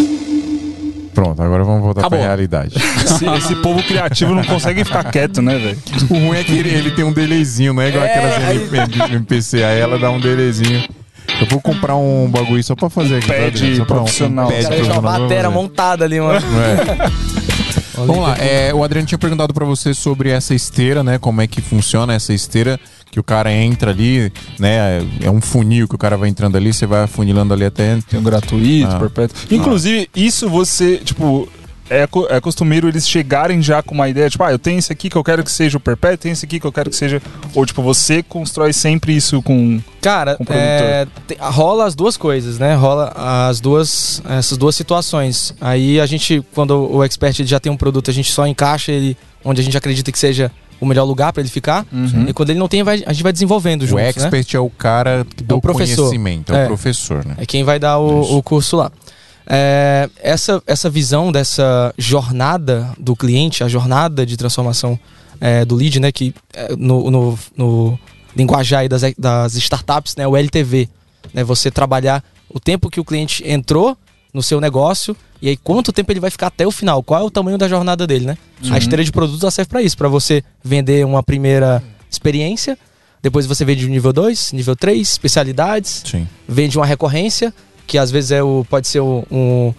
Pronto, 1.14 1.42
agora 1.42 1.64
vamos 1.64 1.82
voltar 1.82 2.02
Acabou. 2.02 2.20
pra 2.20 2.28
realidade. 2.28 2.76
Esse, 3.04 3.26
esse 3.26 3.56
povo 3.56 3.82
criativo 3.84 4.34
não 4.36 4.44
consegue 4.44 4.86
ficar 4.86 5.04
quieto, 5.12 5.42
né, 5.42 5.58
velho? 5.58 5.78
O 6.10 6.14
ruim 6.28 6.38
é 6.38 6.44
que 6.44 6.54
ele, 6.58 6.70
ele 6.70 6.92
tem 6.92 7.04
um 7.04 7.12
delayzinho, 7.12 7.74
não 7.74 7.82
é 7.82 7.90
igual 7.90 8.06
É, 8.06 8.14
aquelas 8.14 8.48
aí- 8.48 8.58
MP, 8.58 8.78
MPC. 9.16 9.64
Aí 9.64 9.80
ela 9.80 9.98
dá 9.98 10.12
um 10.12 10.20
delayzinho. 10.20 10.84
Eu 11.42 11.48
vou 11.48 11.62
comprar 11.62 11.96
um 11.96 12.28
bagulho 12.30 12.64
só 12.64 12.76
pra 12.76 12.90
fazer 12.90 13.18
aqui. 13.18 13.28
tá, 13.28 13.34
Pad? 13.34 13.76
Só 13.78 13.86
pra 13.86 13.96
profissional. 13.96 14.48
Um, 14.48 14.52
pad 14.52 14.60
O 14.60 14.64
cara 14.64 14.76
deixou 14.76 14.94
uma 14.94 15.02
batera 15.20 15.50
vamos 15.50 15.64
montada 15.64 16.06
ali, 16.06 16.20
mano. 16.20 16.40
É. 16.40 17.40
Vamos 18.06 18.24
lá, 18.24 18.38
é, 18.38 18.74
o 18.74 18.82
Adriano 18.82 19.06
tinha 19.06 19.18
perguntado 19.18 19.54
pra 19.54 19.66
você 19.66 19.94
sobre 19.94 20.30
essa 20.30 20.54
esteira, 20.56 21.04
né? 21.04 21.18
Como 21.18 21.42
é 21.42 21.48
que 21.48 21.60
funciona 21.62 22.14
essa 22.14 22.34
esteira, 22.34 22.80
que 23.12 23.20
o 23.20 23.24
cara 23.24 23.52
entra 23.52 23.92
ali, 23.92 24.32
né? 24.58 25.02
É 25.22 25.30
um 25.30 25.42
funil 25.42 25.86
que 25.86 25.96
o 25.96 25.98
cara 25.98 26.16
vai 26.16 26.30
entrando 26.30 26.56
ali, 26.56 26.72
você 26.72 26.86
vai 26.86 27.04
afunilando 27.04 27.54
ali 27.54 27.66
até. 27.66 27.98
Tem 28.10 28.18
um 28.18 28.24
gratuito, 28.24 28.96
Ah. 28.96 29.00
perpétuo. 29.00 29.36
Inclusive, 29.52 30.10
isso 30.16 30.48
você, 30.50 30.96
tipo, 30.98 31.50
é, 31.90 32.08
é 32.30 32.40
costumeiro 32.42 32.88
eles 32.88 33.08
chegarem 33.08 33.62
já 33.62 33.82
com 33.82 33.94
uma 33.96 34.08
ideia, 34.08 34.30
tipo, 34.30 34.44
ah, 34.44 34.52
eu 34.52 34.60
tenho 34.60 34.80
esse 34.80 34.92
aqui 34.92 35.10
que 35.10 35.16
eu 35.16 35.24
quero 35.24 35.44
que 35.44 35.52
seja 35.52 35.78
o 35.78 35.80
perpétuo, 35.80 36.18
tem 36.20 36.32
esse 36.32 36.46
aqui 36.46 36.60
que 36.60 36.66
eu 36.68 36.72
quero 36.72 36.90
que 36.90 36.96
seja. 36.96 37.22
Ou, 37.56 37.66
tipo, 37.66 37.82
você 37.82 38.22
constrói 38.24 38.74
sempre 38.74 39.16
isso 39.16 39.42
com. 39.42 39.82
Cara, 40.02 40.36
Com 40.36 40.46
produtor. 40.46 40.68
é, 40.68 41.08
te- 41.28 41.38
rola 41.40 41.86
as 41.86 41.96
duas 41.96 42.16
coisas, 42.16 42.58
né? 42.60 42.76
Rola 42.76 43.12
as 43.50 43.60
duas, 43.60 44.22
essas 44.30 44.58
duas 44.58 44.76
situações. 44.76 45.54
Aí 45.60 46.00
a 46.00 46.06
gente, 46.06 46.44
quando 46.54 46.72
o 46.92 47.04
expert 47.04 47.44
já 47.46 47.60
tem 47.60 47.72
um 47.72 47.78
produto, 47.78 48.10
a 48.10 48.14
gente 48.14 48.32
só 48.32 48.46
encaixa 48.48 48.92
ele 48.92 49.18
onde 49.44 49.62
a 49.62 49.64
gente 49.64 49.78
acredita 49.78 50.12
que 50.12 50.20
seja 50.20 50.52
o 50.82 50.86
melhor 50.86 51.04
lugar 51.04 51.34
pra 51.34 51.42
ele 51.42 51.50
ficar. 51.50 51.86
E 52.28 52.32
quando 52.34 52.52
ele 52.52 52.60
não 52.60 52.68
tem, 52.70 52.84
vai- 52.84 53.04
a 53.06 53.12
gente 53.12 53.24
vai 53.24 53.34
desenvolvendo 53.34 53.82
O 53.82 53.88
juntos, 53.88 54.04
né? 54.04 54.10
expert 54.10 54.54
é 54.56 54.60
o 54.60 54.70
cara 54.70 55.26
que 55.36 55.44
dá 55.44 55.54
É 55.54 55.56
o 55.56 55.58
o 55.58 55.62
professor. 55.62 55.98
conhecimento, 56.04 56.54
é, 56.54 56.56
o 56.56 56.62
É. 56.62 56.66
professor, 56.68 57.26
né? 57.26 57.36
É 57.38 57.46
quem 57.46 57.64
vai 57.66 57.78
dar 57.80 57.98
o, 57.98 58.38
o 58.38 58.42
curso 58.44 58.78
lá. 58.78 58.90
É, 59.52 60.08
essa, 60.22 60.62
essa 60.68 60.90
visão 60.90 61.32
dessa 61.32 61.94
jornada 61.98 62.94
do 63.00 63.16
cliente, 63.16 63.64
a 63.64 63.68
jornada 63.68 64.26
de 64.26 64.38
transformação 64.38 65.00
é, 65.42 65.66
do 65.66 65.76
lead, 65.76 66.00
né? 66.00 66.12
Que 66.12 66.34
é, 66.54 66.76
no, 66.76 67.10
no, 67.10 67.40
no 67.58 68.00
linguajar 68.36 68.82
aí 68.82 68.90
das, 68.90 69.02
das 69.18 69.56
startups, 69.56 70.16
né? 70.16 70.28
O 70.28 70.38
LTV. 70.38 70.88
Né, 71.34 71.44
você 71.44 71.70
trabalhar 71.70 72.24
o 72.50 72.60
tempo 72.60 72.90
que 72.90 73.00
o 73.00 73.06
cliente 73.06 73.44
entrou 73.46 73.96
no 74.34 74.42
seu 74.42 74.60
negócio 74.62 75.16
e 75.42 75.50
aí 75.50 75.58
quanto 75.58 75.92
tempo 75.92 76.12
ele 76.12 76.20
vai 76.20 76.30
ficar 76.30 76.48
até 76.48 76.66
o 76.66 76.72
final. 76.72 77.04
Qual 77.04 77.22
é 77.22 77.24
o 77.24 77.30
tamanho 77.30 77.58
da 77.58 77.68
jornada 77.68 78.06
dele, 78.06 78.26
né? 78.26 78.38
A 78.72 78.78
esteira 78.78 79.04
de 79.04 79.12
produtos 79.12 79.54
serve 79.54 79.70
para 79.70 79.82
isso, 79.82 79.98
para 79.98 80.08
você 80.08 80.44
vender 80.64 81.06
uma 81.06 81.24
primeira 81.24 81.84
experiência. 82.10 82.78
Depois 83.22 83.46
você 83.46 83.66
vende 83.66 83.86
o 83.86 83.90
nível 83.90 84.14
2, 84.14 84.54
nível 84.54 84.76
3, 84.76 85.08
especialidades. 85.08 86.04
Sim. 86.06 86.28
Vende 86.48 86.78
uma 86.78 86.86
recorrência, 86.86 87.54
que 87.90 87.98
às 87.98 88.12
vezes 88.12 88.32
é 88.32 88.44
o, 88.44 88.64
pode 88.70 88.88
ser 88.88 89.00
o- 89.00 89.26
um, 89.32 89.74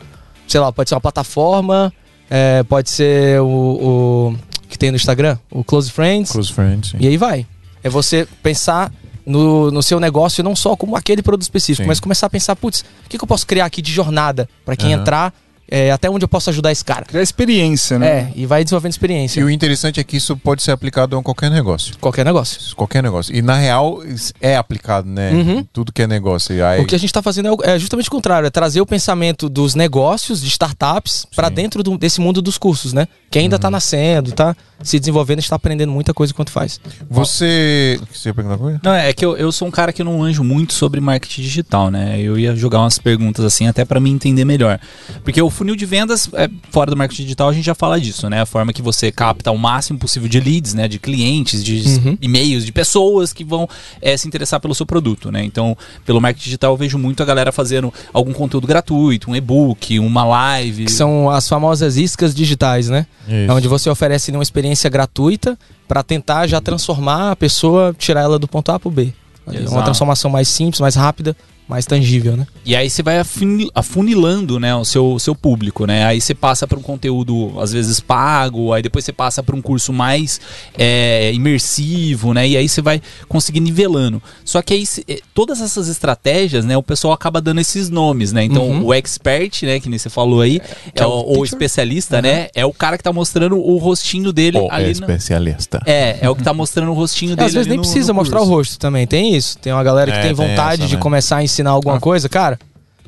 sei 0.48 0.58
lá, 0.60 0.72
pode 0.72 0.88
ser 0.88 0.96
uma 0.96 1.00
plataforma, 1.00 1.92
é, 2.28 2.62
pode 2.64 2.90
ser 2.90 3.40
o, 3.40 3.46
o 3.46 4.36
que 4.68 4.76
tem 4.76 4.90
no 4.90 4.96
Instagram, 4.96 5.38
o 5.50 5.62
Close 5.62 5.90
Friends. 5.90 6.32
Close 6.32 6.52
friends. 6.52 6.90
sim. 6.90 6.96
E 7.00 7.06
aí 7.06 7.16
vai. 7.16 7.46
É 7.82 7.88
você 7.88 8.26
pensar 8.42 8.92
no, 9.24 9.70
no 9.70 9.82
seu 9.82 10.00
negócio 10.00 10.42
não 10.42 10.56
só 10.56 10.74
como 10.76 10.96
aquele 10.96 11.22
produto 11.22 11.42
específico, 11.42 11.84
Sim. 11.84 11.88
mas 11.88 12.00
começar 12.00 12.26
a 12.26 12.30
pensar, 12.30 12.56
putz, 12.56 12.80
o 13.06 13.08
que, 13.08 13.16
que 13.16 13.22
eu 13.24 13.28
posso 13.28 13.46
criar 13.46 13.64
aqui 13.66 13.80
de 13.80 13.92
jornada 13.92 14.48
para 14.64 14.74
quem 14.76 14.92
Aham. 14.92 15.00
entrar, 15.02 15.34
é, 15.70 15.90
até 15.90 16.10
onde 16.10 16.24
eu 16.24 16.28
posso 16.28 16.50
ajudar 16.50 16.70
esse 16.72 16.84
cara. 16.84 17.04
Criar 17.04 17.22
experiência, 17.22 17.98
né? 17.98 18.08
É, 18.08 18.32
e 18.34 18.44
vai 18.46 18.62
desenvolvendo 18.64 18.92
experiência. 18.92 19.40
E 19.40 19.44
o 19.44 19.50
interessante 19.50 20.00
é 20.00 20.04
que 20.04 20.16
isso 20.16 20.36
pode 20.36 20.62
ser 20.62 20.72
aplicado 20.72 21.16
a 21.16 21.22
qualquer 21.22 21.50
negócio. 21.50 21.96
Qualquer 21.98 22.24
negócio. 22.24 22.74
Qualquer 22.76 23.02
negócio. 23.02 23.34
E 23.34 23.40
na 23.40 23.54
real, 23.56 24.00
é 24.40 24.56
aplicado, 24.56 25.08
né? 25.08 25.30
Uhum. 25.30 25.64
Tudo 25.72 25.92
que 25.92 26.02
é 26.02 26.06
negócio. 26.06 26.54
E 26.54 26.60
aí, 26.62 26.80
O 26.80 26.86
que 26.86 26.94
a 26.94 26.98
gente 26.98 27.08
está 27.10 27.22
fazendo 27.22 27.48
é 27.64 27.70
é 27.70 27.78
justamente 27.78 28.08
o 28.08 28.10
contrário, 28.10 28.46
é 28.46 28.50
trazer 28.50 28.80
o 28.80 28.86
pensamento 28.86 29.48
dos 29.48 29.74
negócios, 29.76 30.40
de 30.42 30.48
startups, 30.48 31.24
para 31.36 31.48
dentro 31.48 31.82
do- 31.84 31.96
desse 31.96 32.20
mundo 32.20 32.42
dos 32.42 32.58
cursos, 32.58 32.92
né? 32.92 33.06
Que 33.30 33.38
ainda 33.38 33.54
está 33.56 33.70
nascendo, 33.70 34.32
tá 34.32 34.56
se 34.82 34.98
desenvolvendo, 34.98 35.38
está 35.38 35.54
aprendendo 35.54 35.92
muita 35.92 36.12
coisa 36.12 36.32
enquanto 36.32 36.50
faz. 36.50 36.80
Você. 37.08 38.00
Você 38.12 38.30
ia 38.30 38.34
perguntar 38.34 38.56
uma 38.56 38.62
coisa? 38.64 38.80
Não, 38.82 38.92
é 38.92 39.12
que 39.12 39.24
eu, 39.24 39.36
eu 39.36 39.52
sou 39.52 39.68
um 39.68 39.70
cara 39.70 39.92
que 39.92 40.02
não 40.02 40.22
anjo 40.22 40.42
muito 40.42 40.72
sobre 40.72 41.00
marketing 41.00 41.42
digital, 41.42 41.90
né? 41.90 42.18
Eu 42.20 42.38
ia 42.38 42.56
jogar 42.56 42.80
umas 42.80 42.98
perguntas 42.98 43.44
assim 43.44 43.68
até 43.68 43.84
pra 43.84 44.00
me 44.00 44.10
entender 44.10 44.44
melhor. 44.44 44.80
Porque 45.22 45.40
o 45.40 45.50
funil 45.60 45.76
de 45.76 45.84
vendas, 45.84 46.26
é, 46.32 46.48
fora 46.70 46.90
do 46.90 46.96
marketing 46.96 47.24
digital, 47.24 47.50
a 47.50 47.52
gente 47.52 47.66
já 47.66 47.74
fala 47.74 48.00
disso, 48.00 48.30
né? 48.30 48.40
A 48.40 48.46
forma 48.46 48.72
que 48.72 48.80
você 48.80 49.12
capta 49.12 49.50
o 49.50 49.58
máximo 49.58 49.98
possível 49.98 50.26
de 50.26 50.40
leads, 50.40 50.72
né? 50.72 50.88
De 50.88 50.98
clientes, 50.98 51.62
de 51.62 51.80
Uhum. 51.80 52.16
e-mails, 52.18 52.64
de 52.64 52.72
pessoas 52.72 53.30
que 53.30 53.44
vão 53.44 53.68
é, 54.00 54.16
se 54.16 54.26
interessar 54.26 54.58
pelo 54.58 54.74
seu 54.74 54.86
produto, 54.86 55.30
né? 55.30 55.44
Então, 55.44 55.76
pelo 56.06 56.18
marketing 56.18 56.44
digital, 56.44 56.72
eu 56.72 56.78
vejo 56.78 56.96
muito 56.96 57.22
a 57.22 57.26
galera 57.26 57.52
fazendo 57.52 57.92
algum 58.10 58.32
conteúdo 58.32 58.66
gratuito, 58.66 59.30
um 59.30 59.36
e-book, 59.36 59.98
uma 59.98 60.24
live. 60.24 60.86
Que 60.86 60.92
são 60.92 61.28
as 61.28 61.46
famosas 61.46 61.98
iscas 61.98 62.34
digitais, 62.34 62.88
né? 62.88 63.06
Isso. 63.28 63.52
Onde 63.52 63.68
você 63.68 63.90
oferece 63.90 64.30
uma 64.30 64.42
experiência 64.42 64.88
gratuita 64.88 65.58
para 65.86 66.02
tentar 66.02 66.46
já 66.46 66.58
transformar 66.58 67.32
a 67.32 67.36
pessoa, 67.36 67.94
tirar 67.98 68.22
ela 68.22 68.38
do 68.38 68.48
ponto 68.48 68.72
A 68.72 68.80
para 68.80 68.88
o 68.88 68.90
B. 68.90 69.12
Exato. 69.52 69.72
Uma 69.72 69.82
transformação 69.82 70.30
mais 70.30 70.48
simples, 70.48 70.80
mais 70.80 70.94
rápida, 70.94 71.36
mais 71.70 71.86
tangível, 71.86 72.36
né? 72.36 72.46
E 72.66 72.74
aí 72.76 72.90
você 72.90 73.02
vai 73.02 73.18
afuni- 73.18 73.70
afunilando, 73.74 74.58
né, 74.60 74.74
o 74.74 74.84
seu, 74.84 75.18
seu 75.18 75.34
público, 75.34 75.86
né? 75.86 76.04
Aí 76.04 76.20
você 76.20 76.34
passa 76.34 76.66
para 76.66 76.78
um 76.78 76.82
conteúdo, 76.82 77.54
às 77.60 77.72
vezes, 77.72 78.00
pago, 78.00 78.72
aí 78.72 78.82
depois 78.82 79.04
você 79.04 79.12
passa 79.12 79.42
para 79.42 79.54
um 79.56 79.62
curso 79.62 79.92
mais 79.92 80.40
é, 80.76 81.32
imersivo, 81.32 82.34
né? 82.34 82.46
E 82.48 82.56
aí 82.56 82.68
você 82.68 82.82
vai 82.82 83.00
conseguir 83.28 83.60
nivelando. 83.60 84.20
Só 84.44 84.60
que 84.62 84.74
aí, 84.74 84.84
eh, 85.08 85.20
todas 85.34 85.60
essas 85.60 85.88
estratégias, 85.88 86.64
né, 86.64 86.76
o 86.76 86.82
pessoal 86.82 87.12
acaba 87.14 87.40
dando 87.40 87.60
esses 87.60 87.88
nomes, 87.88 88.32
né? 88.32 88.44
Então, 88.44 88.68
Uhum. 88.68 88.84
o 88.86 88.94
expert, 88.94 89.62
né, 89.64 89.78
que 89.80 89.88
nem 89.88 89.98
você 89.98 90.10
falou 90.10 90.40
aí, 90.40 90.60
é, 90.94 91.02
é 91.02 91.06
o, 91.06 91.10
o 91.10 91.40
o 91.40 91.44
especialista, 91.44 92.20
né? 92.20 92.48
É 92.54 92.66
o 92.66 92.72
cara 92.72 92.98
que 92.98 93.04
tá 93.04 93.12
mostrando 93.12 93.56
o 93.58 93.76
rostinho 93.78 94.32
dele 94.32 94.58
Ou 94.58 94.70
ali 94.70 94.82
é 94.84 94.86
na- 94.86 94.92
especialista. 94.92 95.80
É, 95.86 96.18
é 96.20 96.28
o 96.28 96.34
que 96.34 96.42
tá 96.42 96.52
mostrando 96.52 96.90
o 96.90 96.94
rostinho 96.94 97.34
dele 97.36 97.46
Às 97.46 97.52
vezes 97.54 97.66
ali 97.66 97.70
nem 97.70 97.76
no- 97.78 97.82
precisa 97.82 98.12
no 98.12 98.18
mostrar 98.18 98.40
o 98.40 98.44
rosto 98.44 98.78
também. 98.78 99.06
Tem 99.06 99.34
isso. 99.36 99.56
Tem 99.58 99.72
uma 99.72 99.82
galera 99.82 100.10
que 100.10 100.18
É, 100.18 100.22
tem 100.22 100.34
tem 100.34 100.46
vontade 100.48 100.82
essa, 100.82 100.88
de 100.88 100.96
né? 100.96 101.00
começar 101.00 101.36
a 101.38 101.42
ensinar 101.44 101.59
alguma 101.68 101.96
Ah. 101.96 102.00
coisa, 102.00 102.28
cara. 102.28 102.58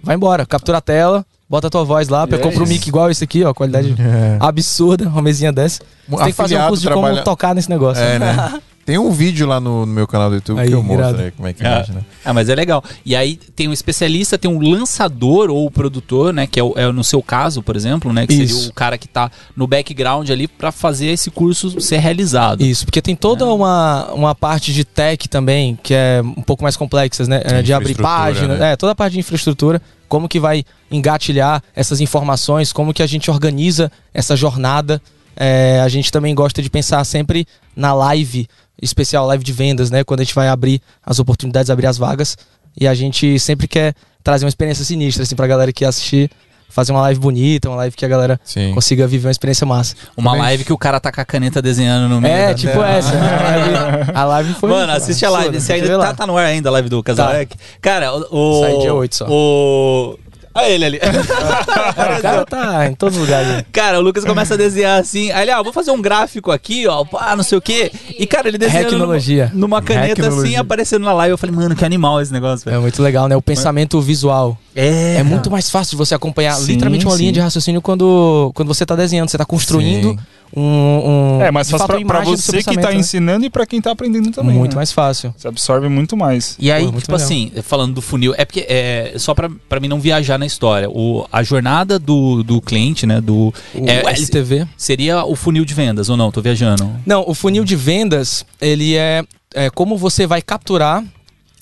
Vai 0.02 0.16
embora, 0.16 0.44
captura 0.44 0.78
a 0.78 0.80
tela, 0.80 1.24
bota 1.48 1.68
a 1.68 1.70
tua 1.70 1.84
voz 1.84 2.08
lá, 2.08 2.26
é 2.30 2.38
compra 2.38 2.62
um 2.64 2.66
mic 2.66 2.86
igual 2.88 3.10
esse 3.10 3.22
aqui, 3.24 3.44
ó, 3.44 3.54
qualidade 3.54 3.94
absurda, 4.40 5.08
uma 5.08 5.22
mesinha 5.22 5.52
dessa. 5.52 5.80
Você 6.08 6.16
tem 6.16 6.26
que 6.26 6.32
fazer 6.32 6.58
um 6.58 6.66
curso 6.68 6.82
de 6.82 6.88
trabalha- 6.88 7.14
como 7.14 7.24
tocar 7.24 7.54
nesse 7.54 7.70
negócio. 7.70 8.02
É, 8.02 8.18
né? 8.18 8.60
Tem 8.84 8.98
um 8.98 9.10
vídeo 9.12 9.46
lá 9.46 9.60
no, 9.60 9.86
no 9.86 9.92
meu 9.92 10.06
canal 10.08 10.28
do 10.28 10.34
YouTube 10.36 10.58
Aí, 10.58 10.66
que 10.68 10.74
eu 10.74 10.82
mostro 10.82 11.04
irado. 11.04 11.18
né, 11.18 11.32
como 11.36 11.46
é 11.48 11.52
que 11.52 11.64
É. 11.64 11.78
mexe, 11.78 11.92
né? 11.92 12.00
Ah, 12.24 12.32
mas 12.34 12.48
é 12.48 12.54
legal. 12.54 12.82
E 13.06 13.14
aí 13.14 13.36
tem 13.36 13.68
um 13.68 13.72
especialista, 13.72 14.36
tem 14.36 14.50
um 14.50 14.58
lançador 14.60 15.50
ou 15.50 15.70
produtor, 15.70 16.32
né? 16.32 16.46
Que 16.48 16.58
é, 16.58 16.64
o- 16.64 16.74
é 16.76 16.90
no 16.90 17.04
seu 17.04 17.22
caso, 17.22 17.62
por 17.62 17.76
exemplo, 17.76 18.12
né? 18.12 18.26
Que 18.26 18.34
Isso. 18.34 18.54
seria 18.56 18.70
o 18.70 18.74
cara 18.74 18.98
que 18.98 19.06
tá 19.06 19.30
no 19.56 19.66
background 19.68 20.28
ali 20.30 20.48
pra 20.48 20.72
fazer 20.72 21.06
esse 21.06 21.30
curso 21.30 21.80
ser 21.80 21.98
realizado. 21.98 22.62
Isso, 22.62 22.84
porque 22.84 23.00
tem 23.00 23.14
toda 23.14 23.46
uma, 23.46 24.12
uma 24.12 24.34
parte 24.34 24.72
de 24.72 24.84
tech 24.84 25.28
também, 25.28 25.78
que 25.80 25.94
é 25.94 26.20
um 26.24 26.42
pouco 26.42 26.62
mais 26.64 26.76
complexa, 26.76 27.24
né? 27.26 27.40
É, 27.44 27.62
De 27.62 27.72
abrir 27.72 27.94
página, 27.94 28.56
né? 28.56 28.72
é, 28.72 28.76
toda 28.76 28.92
a 28.92 28.94
parte 28.96 29.12
de 29.12 29.20
infraestrutura, 29.20 29.80
como 30.08 30.28
que 30.28 30.40
vai 30.40 30.64
engatilhar 30.90 31.62
essas 31.74 32.00
informações, 32.00 32.72
como 32.72 32.92
que 32.92 33.02
a 33.02 33.06
gente 33.06 33.30
organiza 33.30 33.90
essa 34.12 34.34
jornada. 34.36 35.00
É, 35.34 35.80
a 35.82 35.88
gente 35.88 36.12
também 36.12 36.34
gosta 36.34 36.60
de 36.60 36.68
pensar 36.68 37.02
sempre 37.04 37.46
na 37.74 37.94
live 37.94 38.46
especial, 38.82 39.26
live 39.26 39.44
de 39.44 39.52
vendas, 39.52 39.90
né? 39.90 40.02
Quando 40.02 40.20
a 40.20 40.24
gente 40.24 40.34
vai 40.34 40.48
abrir 40.48 40.82
as 41.06 41.18
oportunidades, 41.18 41.70
abrir 41.70 41.86
as 41.86 41.96
vagas. 41.96 42.36
E 42.78 42.86
a 42.86 42.94
gente 42.94 43.38
sempre 43.38 43.68
quer 43.68 43.94
trazer 44.24 44.44
uma 44.44 44.48
experiência 44.48 44.84
sinistra, 44.84 45.22
assim, 45.22 45.36
pra 45.36 45.46
galera 45.46 45.72
que 45.72 45.84
assistir, 45.84 46.30
fazer 46.68 46.90
uma 46.90 47.02
live 47.02 47.20
bonita, 47.20 47.68
uma 47.68 47.76
live 47.76 47.94
que 47.94 48.04
a 48.04 48.08
galera 48.08 48.40
Sim. 48.42 48.72
consiga 48.72 49.06
viver 49.06 49.28
uma 49.28 49.32
experiência 49.32 49.66
massa. 49.66 49.94
Uma 50.16 50.34
live 50.34 50.64
que 50.64 50.72
o 50.72 50.78
cara 50.78 50.98
tá 50.98 51.12
com 51.12 51.20
a 51.20 51.24
caneta 51.24 51.60
desenhando 51.60 52.08
no 52.08 52.20
meio. 52.20 52.34
É, 52.34 52.48
da 52.48 52.54
tipo 52.54 52.72
tela. 52.72 52.88
essa. 52.88 53.12
A 53.12 53.42
live, 53.42 54.10
a 54.14 54.24
live 54.24 54.54
foi. 54.54 54.70
Mano, 54.70 54.92
assiste 54.92 55.24
a 55.24 55.30
live. 55.30 55.60
Você 55.60 55.74
ainda 55.74 55.98
tá, 55.98 56.14
tá 56.14 56.26
no 56.26 56.36
ar 56.36 56.46
ainda 56.46 56.70
a 56.70 56.72
live 56.72 56.88
do 56.88 57.02
Casalec? 57.02 57.56
Cara, 57.80 58.12
o. 58.14 58.60
Sai 58.62 58.78
dia 58.78 58.94
oito 58.94 59.16
só. 59.16 59.26
O. 59.28 60.18
Olha 60.54 60.68
ele 60.68 60.84
ali. 60.84 61.00
O 62.18 62.22
cara 62.22 62.44
tá 62.46 62.86
em 62.86 62.94
todos 62.94 63.16
os 63.16 63.22
lugares. 63.22 63.48
né? 63.48 63.64
Cara, 63.72 63.98
o 63.98 64.02
Lucas 64.02 64.24
começa 64.24 64.54
a 64.54 64.56
desenhar 64.56 65.00
assim. 65.00 65.30
Aí 65.32 65.42
ele, 65.42 65.50
ah, 65.50 65.62
vou 65.62 65.72
fazer 65.72 65.90
um 65.90 66.00
gráfico 66.00 66.50
aqui, 66.50 66.86
ó, 66.86 67.04
pá, 67.04 67.34
não 67.36 67.42
sei 67.42 67.58
o 67.58 67.60
quê. 67.60 67.90
E, 68.18 68.26
cara, 68.26 68.48
ele 68.48 68.58
Tecnologia. 68.58 69.46
numa, 69.52 69.60
numa 69.60 69.82
caneta 69.82 70.12
assim, 70.12 70.22
Tecnologia. 70.22 70.60
aparecendo 70.60 71.04
na 71.04 71.12
live. 71.12 71.32
Eu 71.32 71.38
falei, 71.38 71.54
mano, 71.54 71.74
que 71.74 71.84
animal 71.84 72.20
esse 72.20 72.32
negócio, 72.32 72.68
É 72.68 72.70
velho. 72.72 72.82
muito 72.82 73.02
legal, 73.02 73.28
né? 73.28 73.36
O 73.36 73.42
pensamento 73.42 74.00
visual. 74.00 74.56
É, 74.74 75.16
É 75.18 75.22
muito 75.22 75.50
mais 75.50 75.68
fácil 75.70 75.92
de 75.92 75.96
você 75.96 76.14
acompanhar 76.14 76.54
Sim, 76.54 76.72
literalmente 76.72 77.04
uma 77.04 77.12
sim. 77.16 77.22
linha 77.22 77.32
de 77.32 77.40
raciocínio 77.40 77.80
quando, 77.82 78.50
quando 78.54 78.68
você 78.68 78.86
tá 78.86 78.94
desenhando. 78.96 79.28
Você 79.30 79.38
tá 79.38 79.44
construindo 79.44 80.10
Sim. 80.10 80.18
Um, 80.54 81.38
um. 81.38 81.42
É, 81.42 81.50
mas 81.50 81.66
de 81.66 81.72
faz 81.72 81.82
fato, 81.82 81.88
pra, 81.88 81.96
a 81.98 82.04
pra 82.04 82.18
imagem 82.18 82.34
do 82.34 82.40
seu 82.40 82.52
você 82.52 82.58
que 82.58 82.64
tá 82.64 82.70
pensamento, 82.70 82.94
né? 82.94 83.00
ensinando 83.00 83.44
e 83.46 83.50
pra 83.50 83.66
quem 83.66 83.80
tá 83.80 83.90
aprendendo 83.90 84.30
também. 84.30 84.54
Muito 84.54 84.72
né? 84.72 84.76
mais 84.76 84.92
fácil. 84.92 85.34
Você 85.36 85.48
absorve 85.48 85.88
muito 85.88 86.16
mais. 86.16 86.56
E 86.58 86.70
aí, 86.70 86.84
Pô, 86.84 86.92
muito 86.92 87.04
tipo 87.04 87.14
assim, 87.14 87.50
falando 87.62 87.94
do 87.94 88.02
funil, 88.02 88.34
é 88.36 88.44
porque 88.44 88.66
é 88.68 89.14
só 89.16 89.34
pra, 89.34 89.50
pra 89.68 89.80
mim 89.80 89.88
não 89.88 90.00
viajar 90.00 90.38
na 90.38 90.46
história. 90.46 90.90
O, 90.90 91.26
a 91.32 91.42
jornada 91.42 91.98
do, 91.98 92.42
do 92.42 92.60
cliente, 92.60 93.06
né? 93.06 93.20
Do. 93.20 93.52
O 93.74 93.88
é, 93.88 94.02
LTV. 94.10 94.66
Seria 94.76 95.24
o 95.24 95.34
funil 95.34 95.64
de 95.64 95.74
vendas, 95.74 96.08
ou 96.08 96.16
não? 96.16 96.30
Tô 96.30 96.42
viajando. 96.42 96.90
Não, 97.06 97.24
o 97.26 97.34
funil 97.34 97.64
de 97.64 97.76
vendas, 97.76 98.44
ele 98.60 98.94
é, 98.96 99.24
é 99.54 99.70
como 99.70 99.96
você 99.96 100.26
vai 100.26 100.42
capturar. 100.42 101.02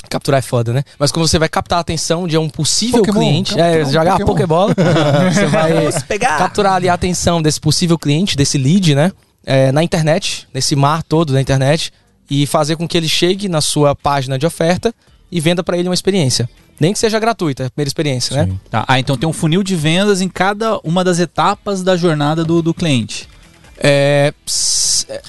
Capturar 0.08 0.38
é 0.38 0.42
foda, 0.42 0.72
né? 0.72 0.82
Mas 0.98 1.12
como 1.12 1.26
você 1.26 1.38
vai 1.38 1.48
captar 1.48 1.78
a 1.78 1.80
atenção 1.80 2.26
de 2.26 2.36
um 2.36 2.48
possível 2.48 3.00
Pokémon, 3.00 3.20
cliente. 3.20 3.58
É, 3.58 3.84
um 3.84 3.92
jogar 3.92 4.18
Pokémon. 4.18 4.26
Pokébola. 4.26 4.74
você 5.32 5.46
vai 5.46 6.02
pegar! 6.08 6.38
capturar 6.38 6.74
ali 6.74 6.88
a 6.88 6.94
atenção 6.94 7.40
desse 7.40 7.60
possível 7.60 7.98
cliente, 7.98 8.36
desse 8.36 8.58
lead, 8.58 8.94
né? 8.94 9.12
É, 9.44 9.72
na 9.72 9.82
internet, 9.82 10.46
nesse 10.52 10.76
mar 10.76 11.02
todo 11.02 11.32
da 11.32 11.40
internet, 11.40 11.92
e 12.28 12.46
fazer 12.46 12.76
com 12.76 12.86
que 12.86 12.96
ele 12.96 13.08
chegue 13.08 13.48
na 13.48 13.60
sua 13.60 13.94
página 13.94 14.38
de 14.38 14.46
oferta 14.46 14.94
e 15.30 15.40
venda 15.40 15.62
para 15.62 15.76
ele 15.76 15.88
uma 15.88 15.94
experiência. 15.94 16.48
Nem 16.78 16.92
que 16.92 16.98
seja 16.98 17.18
gratuita, 17.18 17.66
a 17.66 17.70
primeira 17.70 17.88
experiência, 17.88 18.36
né? 18.36 18.52
Tá, 18.70 18.84
Ah, 18.88 18.98
então 18.98 19.16
tem 19.16 19.28
um 19.28 19.32
funil 19.32 19.62
de 19.62 19.76
vendas 19.76 20.22
em 20.22 20.28
cada 20.28 20.78
uma 20.78 21.04
das 21.04 21.18
etapas 21.18 21.82
da 21.82 21.96
jornada 21.96 22.42
do, 22.42 22.62
do 22.62 22.72
cliente. 22.72 23.28
É, 23.76 24.32